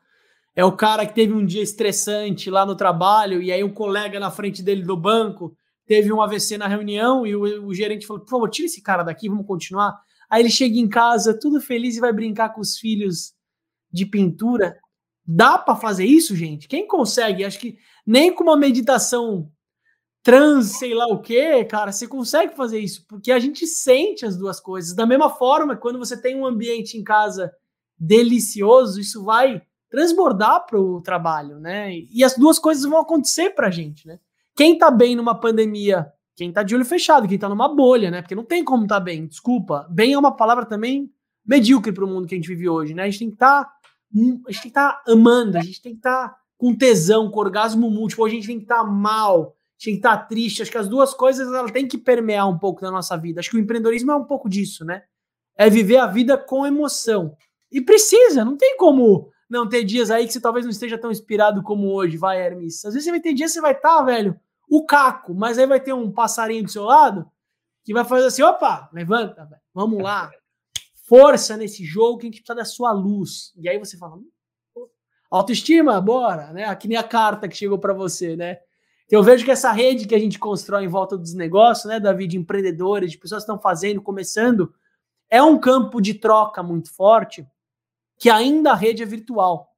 É 0.53 0.65
o 0.65 0.73
cara 0.73 1.05
que 1.05 1.15
teve 1.15 1.33
um 1.33 1.45
dia 1.45 1.63
estressante 1.63 2.49
lá 2.49 2.65
no 2.65 2.75
trabalho 2.75 3.41
e 3.41 3.51
aí 3.51 3.63
um 3.63 3.73
colega 3.73 4.19
na 4.19 4.29
frente 4.29 4.61
dele 4.61 4.83
do 4.83 4.97
banco 4.97 5.55
teve 5.91 6.13
um 6.13 6.21
AVC 6.21 6.57
na 6.57 6.69
reunião 6.69 7.27
e 7.27 7.35
o, 7.35 7.67
o 7.67 7.73
gerente 7.73 8.07
falou: 8.07 8.25
favor, 8.25 8.49
tira 8.49 8.65
esse 8.65 8.81
cara 8.81 9.03
daqui, 9.03 9.27
vamos 9.27 9.45
continuar. 9.45 10.01
Aí 10.29 10.41
ele 10.41 10.49
chega 10.49 10.77
em 10.77 10.87
casa 10.87 11.37
tudo 11.37 11.59
feliz 11.59 11.97
e 11.97 11.99
vai 11.99 12.13
brincar 12.13 12.53
com 12.53 12.61
os 12.61 12.77
filhos 12.77 13.33
de 13.91 14.05
pintura. 14.05 14.79
Dá 15.25 15.57
para 15.57 15.75
fazer 15.75 16.05
isso, 16.05 16.33
gente? 16.33 16.69
Quem 16.69 16.87
consegue? 16.87 17.43
Acho 17.43 17.59
que 17.59 17.77
nem 18.07 18.33
com 18.33 18.41
uma 18.41 18.55
meditação 18.55 19.51
trans, 20.23 20.77
sei 20.77 20.93
lá 20.93 21.07
o 21.07 21.19
que, 21.19 21.65
cara, 21.65 21.91
você 21.91 22.07
consegue 22.07 22.55
fazer 22.55 22.79
isso, 22.79 23.05
porque 23.05 23.29
a 23.29 23.39
gente 23.39 23.67
sente 23.67 24.25
as 24.25 24.37
duas 24.37 24.61
coisas. 24.61 24.95
Da 24.95 25.05
mesma 25.05 25.29
forma, 25.29 25.75
quando 25.75 25.99
você 25.99 26.15
tem 26.15 26.37
um 26.37 26.45
ambiente 26.45 26.97
em 26.97 27.03
casa 27.03 27.51
delicioso, 27.99 29.01
isso 29.01 29.25
vai 29.25 29.61
transbordar 29.89 30.65
para 30.65 30.79
o 30.79 31.01
trabalho, 31.01 31.59
né? 31.59 31.93
E 31.93 32.23
as 32.23 32.37
duas 32.37 32.57
coisas 32.57 32.85
vão 32.85 33.01
acontecer 33.01 33.49
para 33.49 33.67
a 33.67 33.71
gente, 33.71 34.07
né? 34.07 34.21
Quem 34.55 34.77
tá 34.77 34.91
bem 34.91 35.15
numa 35.15 35.39
pandemia 35.39 36.11
quem 36.35 36.51
tá 36.51 36.63
de 36.63 36.73
olho 36.73 36.85
fechado, 36.85 37.27
quem 37.27 37.37
tá 37.37 37.47
numa 37.47 37.67
bolha, 37.67 38.09
né? 38.09 38.21
Porque 38.21 38.33
não 38.33 38.43
tem 38.43 38.63
como 38.63 38.87
tá 38.87 38.99
bem, 38.99 39.27
desculpa. 39.27 39.87
Bem 39.91 40.13
é 40.13 40.17
uma 40.17 40.35
palavra 40.35 40.65
também 40.65 41.11
medíocre 41.45 41.91
para 41.91 42.03
o 42.03 42.07
mundo 42.07 42.27
que 42.27 42.33
a 42.33 42.37
gente 42.37 42.47
vive 42.47 42.67
hoje, 42.67 42.95
né? 42.95 43.03
A 43.03 43.05
gente 43.05 43.19
tem 43.19 43.29
que 43.29 43.37
tá, 43.37 43.71
estar 44.49 44.93
tá 44.93 45.03
amando, 45.07 45.57
a 45.57 45.61
gente 45.61 45.81
tem 45.81 45.91
que 45.93 45.99
estar 45.99 46.29
tá 46.29 46.35
com 46.57 46.75
tesão, 46.75 47.29
com 47.29 47.39
orgasmo 47.39 47.89
múltiplo, 47.91 48.25
a 48.25 48.29
gente 48.29 48.47
tem 48.47 48.57
que 48.57 48.63
estar 48.63 48.83
tá 48.83 48.83
mal, 48.83 49.39
a 49.39 49.43
gente 49.43 49.85
tem 49.85 49.93
que 49.93 49.99
estar 49.99 50.17
tá 50.17 50.25
triste. 50.25 50.61
Acho 50.61 50.71
que 50.71 50.77
as 50.77 50.87
duas 50.87 51.13
coisas 51.13 51.47
ela 51.47 51.69
tem 51.69 51.87
que 51.87 51.97
permear 51.97 52.49
um 52.49 52.57
pouco 52.57 52.81
da 52.81 52.89
nossa 52.89 53.17
vida. 53.17 53.39
Acho 53.39 53.51
que 53.51 53.57
o 53.57 53.59
empreendedorismo 53.59 54.11
é 54.11 54.15
um 54.15 54.25
pouco 54.25 54.49
disso, 54.49 54.83
né? 54.85 55.03
É 55.55 55.69
viver 55.69 55.97
a 55.97 56.07
vida 56.07 56.37
com 56.37 56.65
emoção. 56.65 57.35
E 57.71 57.81
precisa, 57.81 58.43
não 58.43 58.57
tem 58.57 58.77
como 58.77 59.29
não 59.51 59.67
ter 59.67 59.83
dias 59.83 60.09
aí 60.09 60.25
que 60.25 60.33
você 60.33 60.39
talvez 60.39 60.65
não 60.65 60.71
esteja 60.71 60.97
tão 60.97 61.11
inspirado 61.11 61.61
como 61.61 61.93
hoje, 61.93 62.17
vai, 62.17 62.41
Hermes. 62.41 62.85
Às 62.85 62.93
vezes 62.93 63.03
você 63.03 63.11
vai 63.11 63.19
ter 63.19 63.33
dias 63.33 63.51
que 63.51 63.55
você 63.55 63.61
vai 63.61 63.73
estar, 63.73 63.97
tá, 63.97 64.01
velho, 64.01 64.39
o 64.69 64.85
caco, 64.85 65.35
mas 65.35 65.57
aí 65.57 65.67
vai 65.67 65.79
ter 65.79 65.93
um 65.93 66.09
passarinho 66.09 66.63
do 66.63 66.71
seu 66.71 66.85
lado 66.85 67.29
que 67.83 67.93
vai 67.93 68.05
fazer 68.05 68.27
assim: 68.27 68.41
opa, 68.41 68.89
levanta, 68.93 69.45
véio, 69.45 69.61
vamos 69.73 70.01
lá. 70.01 70.31
Força 71.07 71.57
nesse 71.57 71.83
jogo 71.83 72.17
que 72.17 72.25
a 72.25 72.29
gente 72.29 72.41
precisa 72.41 72.55
da 72.55 72.63
sua 72.63 72.93
luz. 72.93 73.51
E 73.57 73.67
aí 73.67 73.77
você 73.77 73.97
fala: 73.97 74.15
hum, 74.15 74.29
autoestima, 75.29 75.99
bora, 75.99 76.53
né? 76.53 76.63
Aqui 76.63 76.87
nem 76.87 76.97
a 76.97 77.03
carta 77.03 77.49
que 77.49 77.57
chegou 77.57 77.77
para 77.77 77.93
você, 77.93 78.37
né? 78.37 78.59
Eu 79.09 79.21
vejo 79.21 79.43
que 79.43 79.51
essa 79.51 79.73
rede 79.73 80.07
que 80.07 80.15
a 80.15 80.19
gente 80.19 80.39
constrói 80.39 80.85
em 80.85 80.87
volta 80.87 81.17
dos 81.17 81.33
negócios, 81.33 81.83
né, 81.83 81.99
Davi, 81.99 82.25
de 82.25 82.37
empreendedores, 82.37 83.11
de 83.11 83.17
pessoas 83.17 83.43
que 83.43 83.51
estão 83.51 83.61
fazendo, 83.61 84.01
começando, 84.01 84.73
é 85.29 85.43
um 85.43 85.59
campo 85.59 85.99
de 85.99 86.13
troca 86.13 86.63
muito 86.63 86.93
forte, 86.95 87.45
que 88.21 88.29
ainda 88.29 88.73
a 88.73 88.75
rede 88.75 89.01
é 89.01 89.05
virtual. 89.05 89.71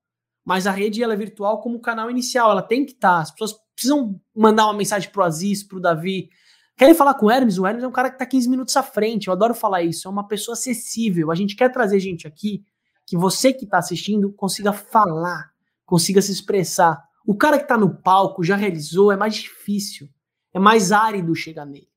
Mas 0.44 0.68
a 0.68 0.72
rede 0.72 1.02
ela 1.02 1.14
é 1.14 1.16
virtual 1.18 1.62
como 1.62 1.80
canal 1.80 2.12
inicial, 2.12 2.52
ela 2.52 2.62
tem 2.62 2.86
que 2.86 2.92
estar. 2.92 3.16
Tá, 3.16 3.22
as 3.22 3.32
pessoas 3.32 3.54
precisam 3.74 4.20
mandar 4.36 4.66
uma 4.66 4.74
mensagem 4.74 5.10
pro 5.10 5.24
Aziz, 5.24 5.64
pro 5.64 5.80
Davi. 5.80 6.30
Querem 6.76 6.94
falar 6.94 7.14
com 7.14 7.28
o 7.28 7.32
Hermes? 7.32 7.58
O 7.58 7.66
Hermes 7.66 7.86
é 7.86 7.88
um 7.88 7.92
cara 7.92 8.10
que 8.10 8.16
está 8.16 8.26
15 8.26 8.50
minutos 8.50 8.76
à 8.76 8.84
frente. 8.84 9.28
Eu 9.28 9.34
adoro 9.34 9.56
falar 9.56 9.82
isso. 9.82 10.10
É 10.10 10.12
uma 10.12 10.28
pessoa 10.28 10.56
acessível. 10.56 11.32
A 11.32 11.36
gente 11.36 11.56
quer 11.56 11.72
trazer 11.72 12.02
gente 12.02 12.28
aqui 12.28 12.66
que 13.08 13.16
você 13.16 13.54
que 13.54 13.64
está 13.64 13.78
assistindo 13.78 14.30
consiga 14.34 14.74
falar, 14.74 15.54
consiga 15.86 16.22
se 16.22 16.34
expressar. 16.34 17.02
O 17.26 17.38
cara 17.38 17.58
que 17.58 17.64
está 17.64 17.78
no 17.78 17.96
palco, 17.96 18.44
já 18.44 18.58
realizou, 18.58 19.10
é 19.10 19.16
mais 19.16 19.36
difícil, 19.36 20.10
é 20.54 20.60
mais 20.60 20.92
árido 20.92 21.34
chegar 21.34 21.66
nele. 21.66 21.88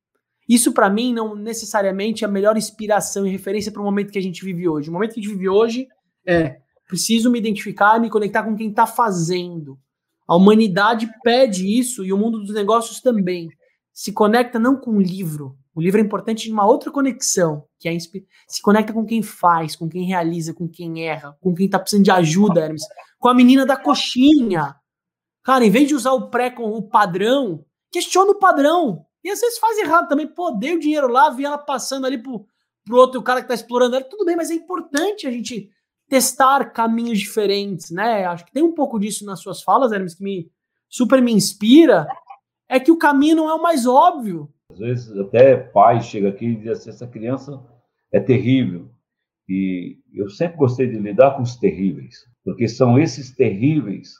Isso 0.49 0.73
para 0.73 0.89
mim 0.89 1.13
não 1.13 1.35
necessariamente 1.35 2.23
é 2.23 2.29
a 2.29 2.31
melhor 2.31 2.57
inspiração 2.57 3.27
e 3.27 3.31
referência 3.31 3.73
para 3.73 3.83
o 3.83 3.85
momento 3.85 4.13
que 4.13 4.19
a 4.19 4.23
gente 4.23 4.45
vive 4.45 4.69
hoje. 4.69 4.89
O 4.89 4.93
momento 4.93 5.15
que 5.15 5.19
a 5.19 5.23
gente 5.25 5.33
vive 5.33 5.49
hoje 5.49 5.89
é 6.27 6.59
preciso 6.87 7.31
me 7.31 7.39
identificar, 7.39 8.01
me 8.01 8.11
conectar 8.11 8.43
com 8.43 8.57
quem 8.57 8.71
está 8.71 8.87
fazendo. 8.87 9.79
A 10.27 10.37
humanidade 10.37 11.11
pede 11.23 11.67
isso 11.67 12.05
e 12.05 12.13
o 12.13 12.19
mundo 12.19 12.41
dos 12.41 12.55
negócios 12.55 13.01
também. 13.01 13.49
Se 13.93 14.13
conecta 14.13 14.59
não 14.59 14.77
com 14.77 14.93
o 14.93 15.01
livro. 15.01 15.57
O 15.75 15.81
livro 15.81 16.01
é 16.01 16.05
importante 16.05 16.45
de 16.45 16.53
uma 16.53 16.67
outra 16.67 16.91
conexão, 16.91 17.65
que 17.79 17.89
é 17.89 17.97
se 17.99 18.63
conecta 18.63 18.93
com 18.93 19.05
quem 19.05 19.23
faz, 19.23 19.77
com 19.77 19.89
quem 19.89 20.05
realiza, 20.05 20.55
com 20.55 20.67
quem 20.67 21.07
erra, 21.07 21.37
com 21.41 21.55
quem 21.55 21.67
está 21.67 21.79
precisando 21.79 22.05
de 22.05 22.11
ajuda, 22.11 22.61
Hermes. 22.61 22.83
Com 23.19 23.29
a 23.29 23.35
menina 23.35 23.67
da 23.67 23.77
coxinha, 23.77 24.75
Cara, 25.47 25.65
em 25.65 25.71
vez 25.71 25.87
de 25.87 25.95
usar 25.95 26.11
o 26.11 26.29
pré 26.29 26.51
com 26.51 26.73
o 26.73 26.83
padrão, 26.83 27.65
questiona 27.93 28.33
o 28.33 28.39
padrão. 28.41 29.07
E 29.23 29.31
às 29.31 29.39
vezes 29.39 29.61
faz 29.61 29.79
errado 29.79 30.09
também. 30.09 30.27
Pô, 30.27 30.51
dei 30.51 30.75
o 30.75 30.81
dinheiro 30.81 31.07
lá, 31.07 31.31
vi 31.31 31.45
ela 31.45 31.57
passando 31.57 32.05
ali 32.05 32.19
pro, 32.19 32.45
pro 32.85 32.97
outro 32.97 33.23
cara 33.23 33.41
que 33.41 33.47
tá 33.47 33.55
explorando 33.55 33.95
ela. 33.95 34.05
Tudo 34.05 34.25
bem, 34.25 34.35
mas 34.35 34.51
é 34.51 34.55
importante 34.55 35.25
a 35.25 35.31
gente 35.31 35.71
testar 36.09 36.73
caminhos 36.73 37.19
diferentes, 37.19 37.91
né? 37.91 38.25
Acho 38.25 38.45
que 38.45 38.53
tem 38.53 38.63
um 38.63 38.75
pouco 38.75 38.99
disso 38.99 39.25
nas 39.25 39.41
suas 39.41 39.63
falas, 39.63 39.93
Hermes, 39.93 40.15
que 40.15 40.23
me 40.23 40.51
super 40.89 41.21
me 41.21 41.33
inspira. 41.33 42.07
É 42.69 42.81
que 42.81 42.91
o 42.91 42.99
caminho 42.99 43.37
não 43.37 43.51
é 43.51 43.55
o 43.55 43.63
mais 43.63 43.87
óbvio. 43.87 44.53
Às 44.71 44.79
vezes 44.79 45.19
até 45.19 45.57
pai 45.57 46.01
chega 46.01 46.29
aqui 46.29 46.47
e 46.47 46.57
diz 46.57 46.69
assim, 46.69 46.91
essa 46.91 47.07
criança 47.07 47.63
é 48.13 48.21
terrível. 48.21 48.91
E 49.49 49.99
eu 50.13 50.29
sempre 50.29 50.57
gostei 50.57 50.89
de 50.89 50.99
lidar 50.99 51.37
com 51.37 51.43
os 51.43 51.57
terríveis, 51.57 52.17
porque 52.45 52.67
são 52.67 52.99
esses 52.99 53.31
terríveis 53.31 54.15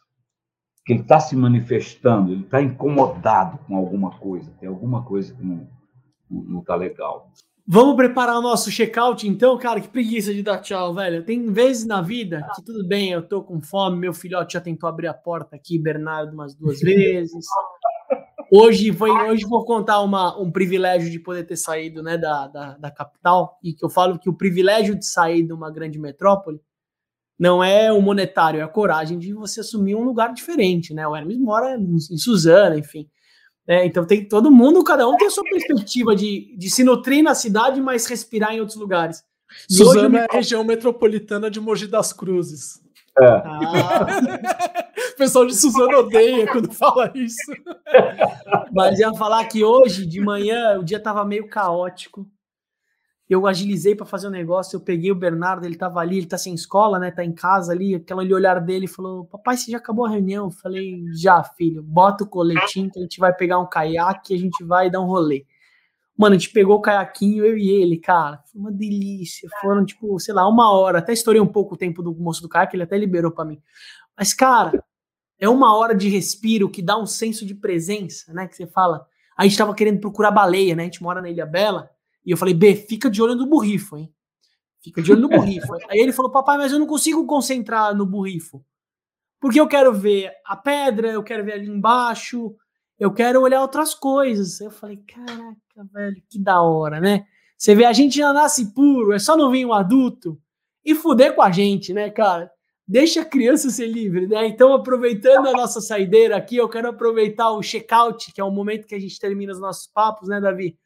que 0.85 0.93
ele 0.93 1.03
está 1.03 1.19
se 1.19 1.35
manifestando, 1.35 2.31
ele 2.31 2.45
está 2.45 2.63
incomodado 2.63 3.59
com 3.67 3.77
alguma 3.77 4.17
coisa, 4.21 4.53
tem 4.61 4.69
alguma 4.69 5.05
coisa 5.05 5.35
que 5.35 5.43
não 5.43 6.61
está 6.61 6.77
legal. 6.77 7.33
Vamos 7.69 7.97
preparar 7.97 8.39
o 8.39 8.43
nosso 8.43 8.71
check-out 8.71 9.27
então, 9.27 9.59
cara? 9.59 9.81
Que 9.81 9.89
preguiça 9.89 10.33
de 10.33 10.41
dar 10.41 10.59
tchau, 10.59 10.95
velho. 10.95 11.25
Tem 11.25 11.53
vezes 11.53 11.85
na 11.85 12.01
vida 12.01 12.47
que 12.55 12.63
tudo 12.65 12.87
bem, 12.87 13.11
eu 13.11 13.27
tô 13.27 13.43
com 13.43 13.61
fome, 13.61 13.99
meu 13.99 14.15
filhote 14.15 14.53
já 14.53 14.61
tentou 14.61 14.89
abrir 14.89 15.09
a 15.09 15.15
porta 15.15 15.57
aqui, 15.57 15.77
Bernardo, 15.77 16.33
umas 16.33 16.55
duas 16.55 16.79
vezes. 16.81 17.45
Hoje 18.53 18.93
foi, 18.93 19.11
hoje 19.11 19.45
vou 19.45 19.65
contar 19.65 20.01
uma, 20.01 20.41
um 20.41 20.49
privilégio 20.53 21.11
de 21.11 21.19
poder 21.19 21.43
ter 21.43 21.57
saído 21.57 22.05
né, 22.05 22.17
da, 22.17 22.47
da, 22.47 22.79
da 22.79 22.91
capital, 22.93 23.59
e 23.65 23.73
que 23.73 23.85
eu 23.85 23.91
falo 23.91 24.17
que 24.17 24.31
o 24.31 24.37
privilégio 24.37 24.97
de 24.97 25.05
sair 25.05 25.43
de 25.43 25.53
uma 25.53 25.69
grande 25.69 25.99
metrópole 25.99 26.61
não 27.37 27.63
é 27.63 27.93
o 27.93 28.01
monetário, 28.01 28.61
é 28.61 28.63
a 28.63 28.69
coragem 28.69 29.19
de 29.19 29.35
você 29.35 29.61
assumir 29.61 29.97
um 29.97 30.05
lugar 30.05 30.33
diferente, 30.33 30.95
né? 30.95 31.07
O 31.07 31.15
Hermes 31.15 31.39
mora 31.39 31.77
em 31.77 31.99
Suzana, 32.17 32.79
enfim. 32.79 33.09
É, 33.69 33.85
então 33.85 34.07
tem 34.07 34.25
todo 34.25 34.51
mundo, 34.51 34.85
cada 34.85 35.09
um 35.09 35.17
tem 35.17 35.27
a 35.27 35.31
sua 35.31 35.43
perspectiva 35.45 36.15
de, 36.15 36.55
de 36.57 36.71
se 36.71 36.85
nutrir 36.85 37.23
na 37.23 37.35
cidade, 37.35 37.81
mas 37.81 38.07
respirar 38.07 38.55
em 38.55 38.61
outros 38.61 38.79
lugares. 38.79 39.25
E 39.69 39.75
Suzana 39.75 40.09
me... 40.09 40.19
é 40.19 40.27
a 40.31 40.33
região 40.33 40.63
metropolitana 40.63 41.51
de 41.51 41.61
Mogi 41.61 41.87
das 41.87 42.13
Cruzes. 42.13 42.81
É. 43.19 43.27
Ah. 43.27 44.07
o 45.15 45.17
pessoal 45.17 45.47
de 45.47 45.57
Suzana 45.57 45.99
odeia 45.99 46.47
quando 46.47 46.73
fala 46.73 47.11
isso. 47.15 47.53
Mas 48.73 48.99
ia 48.99 49.13
falar 49.15 49.45
que 49.47 49.65
hoje, 49.65 50.07
de 50.07 50.21
manhã, 50.21 50.79
o 50.79 50.85
dia 50.85 50.99
estava 50.99 51.25
meio 51.25 51.49
caótico 51.49 52.27
eu 53.29 53.47
agilizei 53.47 53.95
para 53.95 54.07
fazer 54.07 54.29
o 54.29 54.31
um 54.31 54.33
negócio, 54.33 54.77
eu 54.77 54.81
peguei 54.81 55.11
o 55.11 55.17
Bernardo, 55.17 55.67
ele 55.67 55.77
tava 55.77 55.99
ali, 55.99 56.19
ele 56.19 56.27
tá 56.27 56.39
sem 56.39 56.55
escola, 56.55 56.99
né? 56.99 57.11
Tá 57.11 57.25
em 57.25 57.33
casa 57.33 57.73
ali, 57.73 57.95
aquele 57.95 58.33
olhar 58.33 58.61
dele 58.61 58.87
falou: 58.87 59.25
Papai, 59.25 59.57
você 59.57 59.73
já 59.73 59.79
acabou 59.79 60.07
a 60.07 60.11
reunião? 60.11 60.45
Eu 60.47 60.51
falei: 60.53 61.03
Já, 61.13 61.43
filho, 61.43 61.83
bota 61.83 62.23
o 62.23 62.29
coletinho 62.29 62.91
que 62.91 62.99
a 63.01 63.03
gente 63.03 63.19
vai 63.19 63.35
pegar 63.35 63.59
um 63.59 63.69
caiaque 63.69 64.33
e 64.33 64.37
a 64.37 64.39
gente 64.39 64.63
vai 64.65 64.89
dar 64.89 65.01
um 65.01 65.07
rolê. 65.07 65.45
Mano, 66.17 66.35
a 66.35 66.39
gente 66.39 66.53
pegou 66.53 66.77
o 66.77 66.81
caiaquinho, 66.81 67.45
eu 67.45 67.59
e 67.59 67.69
ele, 67.69 67.99
cara. 67.99 68.43
Foi 68.51 68.61
uma 68.61 68.73
delícia. 68.73 69.49
Foram, 69.61 69.85
tipo, 69.85 70.19
sei 70.19 70.33
lá, 70.33 70.49
uma 70.49 70.73
hora. 70.73 70.99
Até 71.01 71.13
estourei 71.13 71.41
um 71.43 71.47
pouco 71.47 71.75
o 71.75 71.77
tempo 71.77 72.03
do 72.03 72.15
moço 72.15 72.41
do 72.41 72.49
caiaque, 72.49 72.77
ele 72.77 72.85
até 72.85 72.97
liberou 72.97 73.31
para 73.33 73.45
mim. 73.45 73.61
Mas, 74.17 74.33
cara, 74.33 74.83
é 75.39 75.49
uma 75.49 75.77
hora 75.77 75.95
de 75.95 76.09
respiro 76.09 76.71
que 76.71 76.81
dá 76.81 76.97
um 76.97 77.07
senso 77.07 77.45
de 77.45 77.55
presença, 77.55 78.33
né? 78.33 78.47
Que 78.47 78.57
você 78.57 78.67
fala. 78.67 79.07
A 79.37 79.45
gente 79.45 79.59
tava 79.59 79.75
querendo 79.75 80.01
procurar 80.01 80.31
baleia, 80.31 80.75
né? 80.75 80.85
A 80.85 80.87
gente 80.87 81.03
mora 81.03 81.21
na 81.21 81.29
Ilha 81.29 81.45
Bela. 81.45 81.91
E 82.27 82.33
eu 82.33 82.37
falei, 82.37 82.53
B, 82.53 82.75
fica 82.75 83.09
de 83.09 83.23
olho 83.23 83.37
no 83.37 83.47
burrifo, 83.47 83.97
hein? 83.97 84.13
Fica 84.83 85.01
de 85.01 85.13
olho 85.13 85.23
no 85.23 85.29
burrifo. 85.29 85.73
Aí 85.89 86.01
ele 86.01 86.13
falou, 86.13 86.33
papai, 86.33 86.59
mas 86.59 86.73
eu 86.73 86.79
não 86.81 86.87
consigo 86.87 87.25
concentrar 87.25 87.95
no 87.95 88.05
burrifo. 88.05 88.65
Porque 89.41 89.61
eu 89.61 89.69
quero 89.69 89.95
ver 89.95 90.33
a 90.45 90.57
pedra, 90.57 91.09
eu 91.09 91.23
quero 91.23 91.45
ver 91.45 91.53
ali 91.53 91.69
embaixo, 91.69 92.57
eu 92.99 93.13
quero 93.13 93.41
olhar 93.41 93.63
outras 93.63 93.95
coisas. 93.95 94.61
Eu 94.61 94.73
falei, 94.73 94.97
caraca, 94.97 95.89
velho, 95.93 96.23
que 96.29 96.39
da 96.39 96.61
hora, 96.61 97.01
né? 97.01 97.27
Você 97.57 97.75
vê, 97.75 97.85
a 97.85 97.93
gente 97.93 98.17
já 98.17 98.33
nasce 98.33 98.75
puro, 98.75 99.13
é 99.13 99.19
só 99.19 99.37
não 99.37 99.51
vir 99.51 99.65
um 99.65 99.73
adulto 99.73 100.39
e 100.85 100.95
fuder 100.95 101.35
com 101.35 101.43
a 101.43 101.51
gente, 101.51 101.93
né, 101.93 102.11
cara? 102.11 102.51
Deixa 102.87 103.23
a 103.23 103.25
criança 103.25 103.71
ser 103.71 103.87
livre, 103.87 104.27
né? 104.27 104.47
Então, 104.47 104.73
aproveitando 104.73 105.49
a 105.49 105.53
nossa 105.53 105.81
saideira 105.81 106.37
aqui, 106.37 106.57
eu 106.57 106.69
quero 106.69 106.89
aproveitar 106.89 107.51
o 107.51 107.63
check-out, 107.63 108.33
que 108.33 108.41
é 108.41 108.45
o 108.45 108.51
momento 108.51 108.87
que 108.87 108.95
a 108.95 109.01
gente 109.01 109.19
termina 109.19 109.53
os 109.53 109.61
nossos 109.61 109.87
papos, 109.87 110.29
né, 110.29 110.41
Davi? 110.41 110.79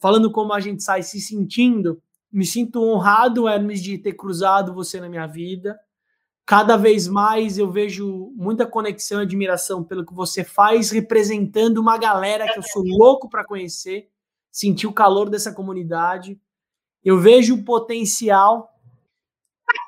Falando 0.00 0.30
como 0.30 0.52
a 0.52 0.60
gente 0.60 0.82
sai 0.82 1.02
se 1.02 1.20
sentindo, 1.20 2.00
me 2.30 2.44
sinto 2.44 2.82
honrado, 2.82 3.48
Hermes, 3.48 3.82
de 3.82 3.98
ter 3.98 4.12
cruzado 4.12 4.74
você 4.74 5.00
na 5.00 5.08
minha 5.08 5.26
vida. 5.26 5.78
Cada 6.46 6.76
vez 6.76 7.06
mais 7.06 7.58
eu 7.58 7.70
vejo 7.70 8.32
muita 8.34 8.66
conexão 8.66 9.20
e 9.20 9.24
admiração 9.24 9.84
pelo 9.84 10.04
que 10.04 10.14
você 10.14 10.44
faz, 10.44 10.90
representando 10.90 11.78
uma 11.78 11.98
galera 11.98 12.50
que 12.50 12.58
eu 12.58 12.62
sou 12.62 12.82
louco 12.84 13.28
para 13.28 13.44
conhecer, 13.44 14.08
sentir 14.50 14.86
o 14.86 14.92
calor 14.92 15.28
dessa 15.28 15.52
comunidade. 15.52 16.40
Eu 17.04 17.18
vejo 17.18 17.54
o 17.54 17.64
potencial 17.64 18.70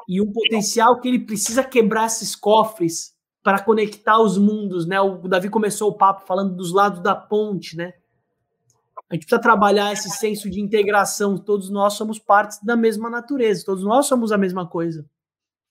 e 0.09 0.21
um 0.21 0.31
potencial 0.33 1.01
que 1.01 1.09
ele 1.09 1.21
precisa 1.21 1.65
quebrar 1.65 2.07
esses 2.07 2.37
cofres 2.37 3.15
para 3.43 3.63
conectar 3.63 4.21
os 4.21 4.37
mundos, 4.37 4.87
né? 4.87 5.01
O 5.01 5.17
Davi 5.29 5.49
começou 5.49 5.91
o 5.91 5.97
papo 5.97 6.27
falando 6.27 6.55
dos 6.55 6.73
lados 6.73 7.01
da 7.01 7.15
ponte, 7.15 7.77
né? 7.77 7.95
A 9.11 9.15
gente 9.15 9.27
precisa 9.27 9.41
trabalhar 9.41 9.93
esse 9.93 10.09
senso 10.09 10.49
de 10.49 10.61
integração. 10.61 11.37
Todos 11.37 11.69
nós 11.69 11.95
somos 11.95 12.19
partes 12.19 12.63
da 12.63 12.77
mesma 12.77 13.11
natureza, 13.11 13.65
todos 13.67 13.83
nós 13.83 14.07
somos 14.07 14.31
a 14.31 14.39
mesma 14.39 14.67
coisa. 14.69 15.05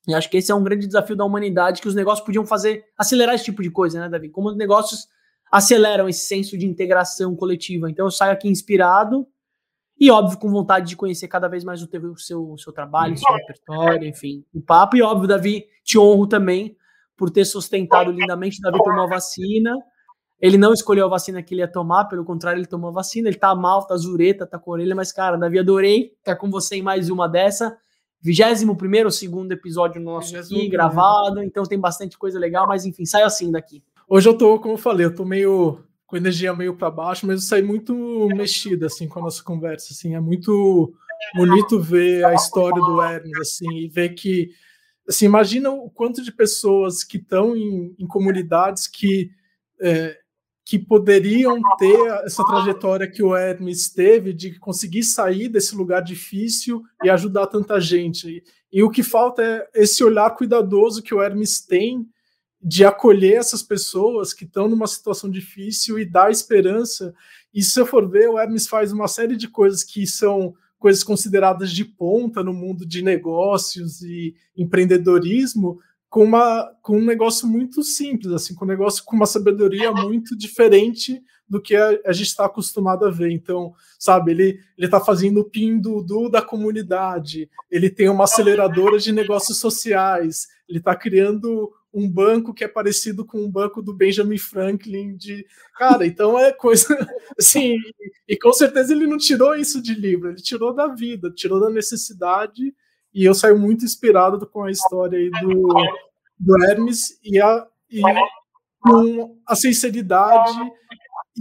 E 0.05 0.13
acho 0.13 0.29
que 0.29 0.37
esse 0.37 0.51
é 0.51 0.55
um 0.55 0.63
grande 0.63 0.85
desafio 0.85 1.15
da 1.15 1.23
humanidade 1.23 1.81
que 1.81 1.87
os 1.87 1.95
negócios 1.95 2.25
podiam 2.25 2.45
fazer, 2.45 2.83
acelerar 2.97 3.35
esse 3.35 3.45
tipo 3.45 3.63
de 3.63 3.71
coisa, 3.71 3.99
né, 3.99 4.09
Davi? 4.09 4.29
Como 4.29 4.49
os 4.49 4.57
negócios 4.57 5.07
aceleram 5.51 6.09
esse 6.09 6.25
senso 6.25 6.57
de 6.57 6.65
integração 6.65 7.35
coletiva. 7.35 7.89
Então 7.89 8.05
eu 8.05 8.11
saio 8.11 8.33
aqui 8.33 8.49
inspirado 8.49 9.25
e, 9.97 10.11
óbvio, 10.11 10.37
com 10.37 10.49
vontade 10.49 10.87
de 10.87 10.95
conhecer 10.95 11.27
cada 11.27 11.47
vez 11.47 11.63
mais 11.63 11.81
o, 11.81 11.87
teu, 11.87 12.01
o 12.11 12.17
seu, 12.17 12.51
o 12.51 12.57
seu 12.57 12.73
trabalho, 12.73 13.13
o 13.13 13.17
seu 13.17 13.33
repertório, 13.33 14.07
enfim, 14.07 14.45
o 14.53 14.61
papo. 14.61 14.97
E, 14.97 15.01
óbvio, 15.01 15.27
Davi, 15.27 15.65
te 15.83 15.97
honro 15.97 16.27
também 16.27 16.75
por 17.15 17.29
ter 17.29 17.45
sustentado 17.45 18.11
lindamente. 18.11 18.61
Davi 18.61 18.77
tomou 18.83 19.03
a 19.03 19.07
vacina 19.07 19.75
ele 20.41 20.57
não 20.57 20.73
escolheu 20.73 21.05
a 21.05 21.09
vacina 21.09 21.43
que 21.43 21.53
ele 21.53 21.61
ia 21.61 21.67
tomar, 21.67 22.05
pelo 22.05 22.23
contrário, 22.23 22.59
ele 22.59 22.67
tomou 22.67 22.89
a 22.89 22.93
vacina. 22.93 23.27
Ele 23.27 23.37
tá 23.37 23.53
mal, 23.53 23.85
tá 23.85 23.95
zureta, 23.97 24.47
tá 24.47 24.57
com 24.57 24.71
a 24.71 24.73
orelha, 24.75 24.95
mas, 24.95 25.11
cara, 25.11 25.37
Davi, 25.37 25.59
adorei 25.59 26.13
estar 26.17 26.35
com 26.35 26.49
você 26.49 26.77
em 26.77 26.81
mais 26.81 27.09
uma 27.09 27.27
dessa. 27.27 27.77
21 28.21 28.75
primeiro 28.75 29.07
ou 29.07 29.11
segundo 29.11 29.51
episódio 29.51 30.01
nosso 30.01 30.35
aqui, 30.37 30.67
gravado, 30.67 31.41
então 31.41 31.63
tem 31.63 31.79
bastante 31.79 32.17
coisa 32.17 32.37
legal, 32.37 32.67
mas 32.67 32.85
enfim, 32.85 33.05
sai 33.05 33.23
assim 33.23 33.49
daqui. 33.49 33.81
Hoje 34.09 34.27
eu 34.27 34.37
tô, 34.37 34.59
como 34.59 34.73
eu 34.73 34.77
falei, 34.77 35.05
eu 35.05 35.15
tô 35.15 35.23
meio 35.23 35.81
com 36.05 36.17
energia 36.17 36.53
meio 36.53 36.75
para 36.75 36.89
baixo, 36.89 37.25
mas 37.25 37.43
eu 37.43 37.47
saí 37.47 37.61
muito 37.61 38.27
mexido 38.35 38.85
assim 38.85 39.07
com 39.07 39.19
a 39.19 39.23
nossa 39.23 39.43
conversa, 39.43 39.93
assim, 39.93 40.15
é 40.15 40.19
muito 40.19 40.93
bonito 41.35 41.79
ver 41.79 42.25
a 42.25 42.33
história 42.33 42.81
do 42.81 43.01
Hermes 43.01 43.39
assim 43.39 43.71
e 43.77 43.87
ver 43.87 44.09
que 44.09 44.49
assim, 45.07 45.25
imagina 45.25 45.69
o 45.69 45.89
quanto 45.89 46.21
de 46.21 46.31
pessoas 46.31 47.03
que 47.03 47.17
estão 47.17 47.55
em, 47.55 47.95
em 47.97 48.07
comunidades 48.07 48.87
que 48.87 49.29
é, 49.81 50.17
que 50.69 50.77
poderiam 50.77 51.59
ter 51.79 51.99
essa 52.23 52.45
trajetória 52.45 53.09
que 53.09 53.23
o 53.23 53.35
Hermes 53.35 53.89
teve 53.89 54.31
de 54.31 54.59
conseguir 54.59 55.01
sair 55.01 55.49
desse 55.49 55.75
lugar 55.75 55.99
difícil 55.99 56.83
e 57.03 57.09
ajudar 57.09 57.47
tanta 57.47 57.81
gente. 57.81 58.43
E 58.71 58.83
o 58.83 58.91
que 58.91 59.01
falta 59.01 59.41
é 59.41 59.67
esse 59.81 60.03
olhar 60.03 60.29
cuidadoso 60.35 61.01
que 61.01 61.11
o 61.11 61.23
Hermes 61.23 61.59
tem 61.59 62.07
de 62.61 62.85
acolher 62.85 63.37
essas 63.37 63.63
pessoas 63.63 64.31
que 64.31 64.45
estão 64.45 64.67
numa 64.67 64.85
situação 64.85 65.27
difícil 65.27 65.97
e 65.97 66.05
dar 66.05 66.29
esperança. 66.29 67.15
E 67.51 67.63
se 67.63 67.79
eu 67.79 67.85
for 67.87 68.07
ver, 68.07 68.29
o 68.29 68.37
Hermes 68.37 68.67
faz 68.67 68.91
uma 68.91 69.07
série 69.07 69.35
de 69.35 69.47
coisas 69.47 69.83
que 69.83 70.05
são 70.05 70.53
coisas 70.77 71.03
consideradas 71.03 71.71
de 71.71 71.83
ponta 71.83 72.43
no 72.43 72.53
mundo 72.53 72.85
de 72.85 73.01
negócios 73.01 74.03
e 74.03 74.35
empreendedorismo, 74.55 75.79
com, 76.09 76.23
uma, 76.23 76.71
com 76.81 76.97
um 76.97 77.05
negócio 77.05 77.47
muito 77.47 77.83
simples, 77.83 78.31
assim, 78.33 78.55
com 78.55 78.65
um 78.65 78.67
negócio 78.67 79.03
com 79.05 79.15
uma 79.15 79.25
sabedoria 79.25 79.91
muito 79.91 80.35
diferente 80.35 81.21
do 81.47 81.61
que 81.61 81.75
a, 81.75 81.99
a 82.05 82.11
gente 82.11 82.27
está 82.27 82.45
acostumado 82.45 83.05
a 83.05 83.11
ver. 83.11 83.31
Então, 83.31 83.73
sabe, 83.97 84.31
ele 84.31 84.59
ele 84.77 84.87
está 84.87 84.99
fazendo 84.99 85.41
o 85.41 85.45
PIN 85.45 85.79
do, 85.79 86.01
do, 86.01 86.29
da 86.29 86.41
comunidade, 86.41 87.49
ele 87.69 87.89
tem 87.89 88.09
uma 88.09 88.23
aceleradora 88.23 88.97
de 88.97 89.11
negócios 89.11 89.59
sociais, 89.59 90.47
ele 90.67 90.79
está 90.79 90.95
criando 90.95 91.71
um 91.93 92.09
banco 92.09 92.53
que 92.53 92.63
é 92.63 92.67
parecido 92.67 93.25
com 93.25 93.43
um 93.43 93.49
banco 93.49 93.81
do 93.81 93.93
Benjamin 93.93 94.37
Franklin 94.37 95.17
de 95.17 95.45
cara, 95.75 96.05
então 96.05 96.37
é 96.37 96.51
coisa 96.51 96.85
assim, 97.37 97.75
e 98.27 98.37
com 98.37 98.53
certeza 98.53 98.93
ele 98.93 99.07
não 99.07 99.17
tirou 99.17 99.55
isso 99.55 99.81
de 99.81 99.95
livro, 99.95 100.29
ele 100.29 100.41
tirou 100.41 100.73
da 100.73 100.87
vida, 100.87 101.31
tirou 101.31 101.59
da 101.59 101.69
necessidade 101.69 102.73
e 103.13 103.25
eu 103.25 103.33
saio 103.33 103.57
muito 103.57 103.85
inspirado 103.85 104.45
com 104.47 104.63
a 104.63 104.71
história 104.71 105.17
aí 105.17 105.29
do, 105.41 105.67
do 106.39 106.63
Hermes 106.63 107.19
e, 107.23 107.41
a, 107.41 107.67
e 107.89 108.01
com 108.79 109.37
a 109.47 109.55
sinceridade 109.55 110.53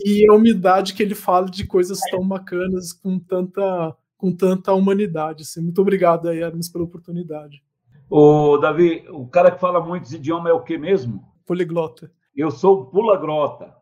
e 0.05 0.27
a 0.31 0.35
humildade 0.35 0.95
que 0.95 1.03
ele 1.03 1.15
fala 1.15 1.47
de 1.47 1.67
coisas 1.67 1.99
tão 2.11 2.27
bacanas 2.27 2.93
com 2.93 3.19
tanta 3.19 3.97
com 4.17 4.35
tanta 4.35 4.73
humanidade. 4.73 5.43
Assim. 5.43 5.63
Muito 5.63 5.81
obrigado 5.81 6.29
aí, 6.29 6.41
Hermes, 6.41 6.69
pela 6.69 6.85
oportunidade. 6.85 7.63
O 8.11 8.57
Davi, 8.59 9.07
o 9.11 9.29
cara 9.29 9.51
que 9.51 9.61
fala 9.61 9.81
muitos 9.81 10.13
idiomas 10.13 10.51
é 10.51 10.55
o 10.55 10.63
que 10.63 10.77
mesmo? 10.77 11.23
Poliglota. 11.47 12.11
Eu 12.35 12.51
sou 12.51 12.87
pula-grota. 12.87 13.75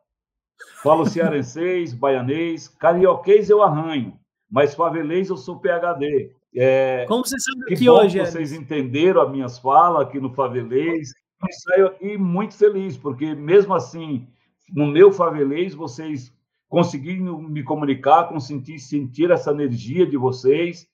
Falo 0.83 1.07
cearenseis, 1.07 1.95
baianês, 1.95 2.69
carioquês 2.69 3.49
eu 3.49 3.63
arranho, 3.63 4.19
mas 4.51 4.75
favelês 4.75 5.29
eu 5.29 5.37
sou 5.37 5.61
PHD. 5.61 6.33
É, 6.57 7.05
Como 7.07 7.25
você 7.25 7.39
sabe 7.39 7.67
que, 7.67 7.77
que 7.77 7.91
hoje, 7.91 8.19
vocês 8.19 8.53
é? 8.53 8.57
entenderam 8.57 9.21
as 9.21 9.31
minhas 9.31 9.59
falas 9.59 10.07
aqui 10.07 10.19
no 10.19 10.33
Favelês. 10.33 11.11
E 11.47 11.53
saio 11.53 11.89
aqui 11.89 12.17
muito 12.17 12.57
feliz, 12.57 12.97
porque 12.97 13.35
mesmo 13.35 13.75
assim, 13.75 14.27
no 14.73 14.87
meu 14.87 15.13
Favelês, 15.13 15.75
vocês 15.75 16.33
conseguiram 16.67 17.41
me 17.43 17.63
comunicar, 17.63 18.29
conseguir 18.29 18.79
sentir 18.79 19.31
essa 19.31 19.51
energia 19.51 20.07
de 20.07 20.17
vocês. 20.17 20.87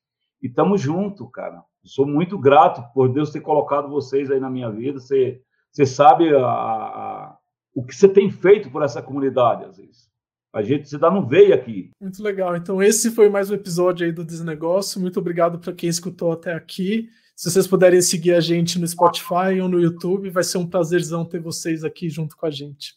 E 0.42 0.48
estamos 0.48 0.80
juntos, 0.80 1.28
cara. 1.32 1.62
sou 1.84 2.06
muito 2.06 2.36
grato 2.36 2.82
por 2.92 3.08
Deus 3.08 3.30
ter 3.30 3.40
colocado 3.40 3.88
vocês 3.88 4.30
aí 4.30 4.40
na 4.40 4.50
minha 4.50 4.68
vida. 4.68 4.98
Você, 4.98 5.40
você 5.70 5.86
sabe 5.86 6.34
a, 6.34 6.44
a, 6.44 7.36
o 7.72 7.84
que 7.84 7.94
você 7.94 8.08
tem 8.08 8.28
feito 8.28 8.68
por 8.68 8.82
essa 8.82 9.00
comunidade, 9.00 9.64
às 9.64 9.76
vezes. 9.76 10.11
A 10.52 10.62
gente 10.62 10.86
se 10.86 10.98
dá 10.98 11.10
no 11.10 11.26
veio 11.26 11.54
aqui. 11.54 11.90
Muito 11.98 12.22
legal. 12.22 12.54
Então, 12.54 12.82
esse 12.82 13.10
foi 13.10 13.30
mais 13.30 13.50
um 13.50 13.54
episódio 13.54 14.04
aí 14.04 14.12
do 14.12 14.22
Desnegócio. 14.22 15.00
Muito 15.00 15.18
obrigado 15.18 15.58
para 15.58 15.72
quem 15.72 15.88
escutou 15.88 16.30
até 16.30 16.52
aqui. 16.52 17.08
Se 17.34 17.50
vocês 17.50 17.66
puderem 17.66 18.02
seguir 18.02 18.34
a 18.34 18.40
gente 18.40 18.78
no 18.78 18.86
Spotify 18.86 19.58
ou 19.62 19.68
no 19.68 19.80
YouTube, 19.80 20.28
vai 20.28 20.44
ser 20.44 20.58
um 20.58 20.66
prazerzão 20.66 21.24
ter 21.24 21.40
vocês 21.40 21.82
aqui 21.84 22.10
junto 22.10 22.36
com 22.36 22.44
a 22.44 22.50
gente. 22.50 22.94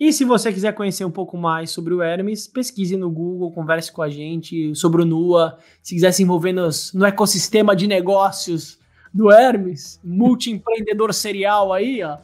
E 0.00 0.14
se 0.14 0.24
você 0.24 0.50
quiser 0.50 0.72
conhecer 0.72 1.04
um 1.04 1.10
pouco 1.10 1.36
mais 1.36 1.70
sobre 1.70 1.92
o 1.92 2.02
Hermes, 2.02 2.48
pesquise 2.48 2.96
no 2.96 3.10
Google, 3.10 3.52
converse 3.52 3.92
com 3.92 4.00
a 4.00 4.08
gente 4.08 4.74
sobre 4.74 5.02
o 5.02 5.04
NUA. 5.04 5.58
Se 5.82 5.94
quiser 5.94 6.10
se 6.10 6.22
envolver 6.22 6.54
nos, 6.54 6.92
no 6.94 7.04
ecossistema 7.04 7.76
de 7.76 7.86
negócios 7.86 8.78
do 9.12 9.30
Hermes, 9.30 10.00
multi-empreendedor 10.02 11.12
serial 11.12 11.70
aí, 11.70 12.02
ó, 12.02 12.16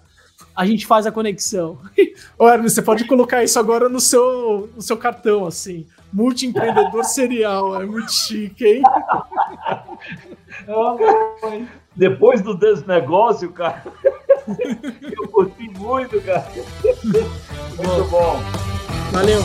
a 0.54 0.66
gente 0.66 0.86
faz 0.86 1.06
a 1.06 1.12
conexão. 1.12 1.78
Ô, 2.38 2.48
Hermes, 2.48 2.74
você 2.74 2.82
pode 2.82 3.06
colocar 3.06 3.42
isso 3.42 3.58
agora 3.58 3.88
no 3.88 4.00
seu, 4.00 4.70
no 4.74 4.82
seu 4.82 4.96
cartão, 4.96 5.46
assim. 5.46 5.86
Multi-empreendedor 6.12 7.04
serial. 7.04 7.80
É 7.80 7.86
muito 7.86 8.12
chique, 8.12 8.64
hein? 8.64 8.82
Depois 11.94 12.40
do 12.40 12.54
desnegócio, 12.54 13.52
cara, 13.52 13.84
eu 15.02 15.28
curti 15.28 15.68
muito, 15.78 16.20
cara. 16.22 16.50
Muito 17.04 18.10
bom. 18.10 18.40
Valeu. 19.12 19.40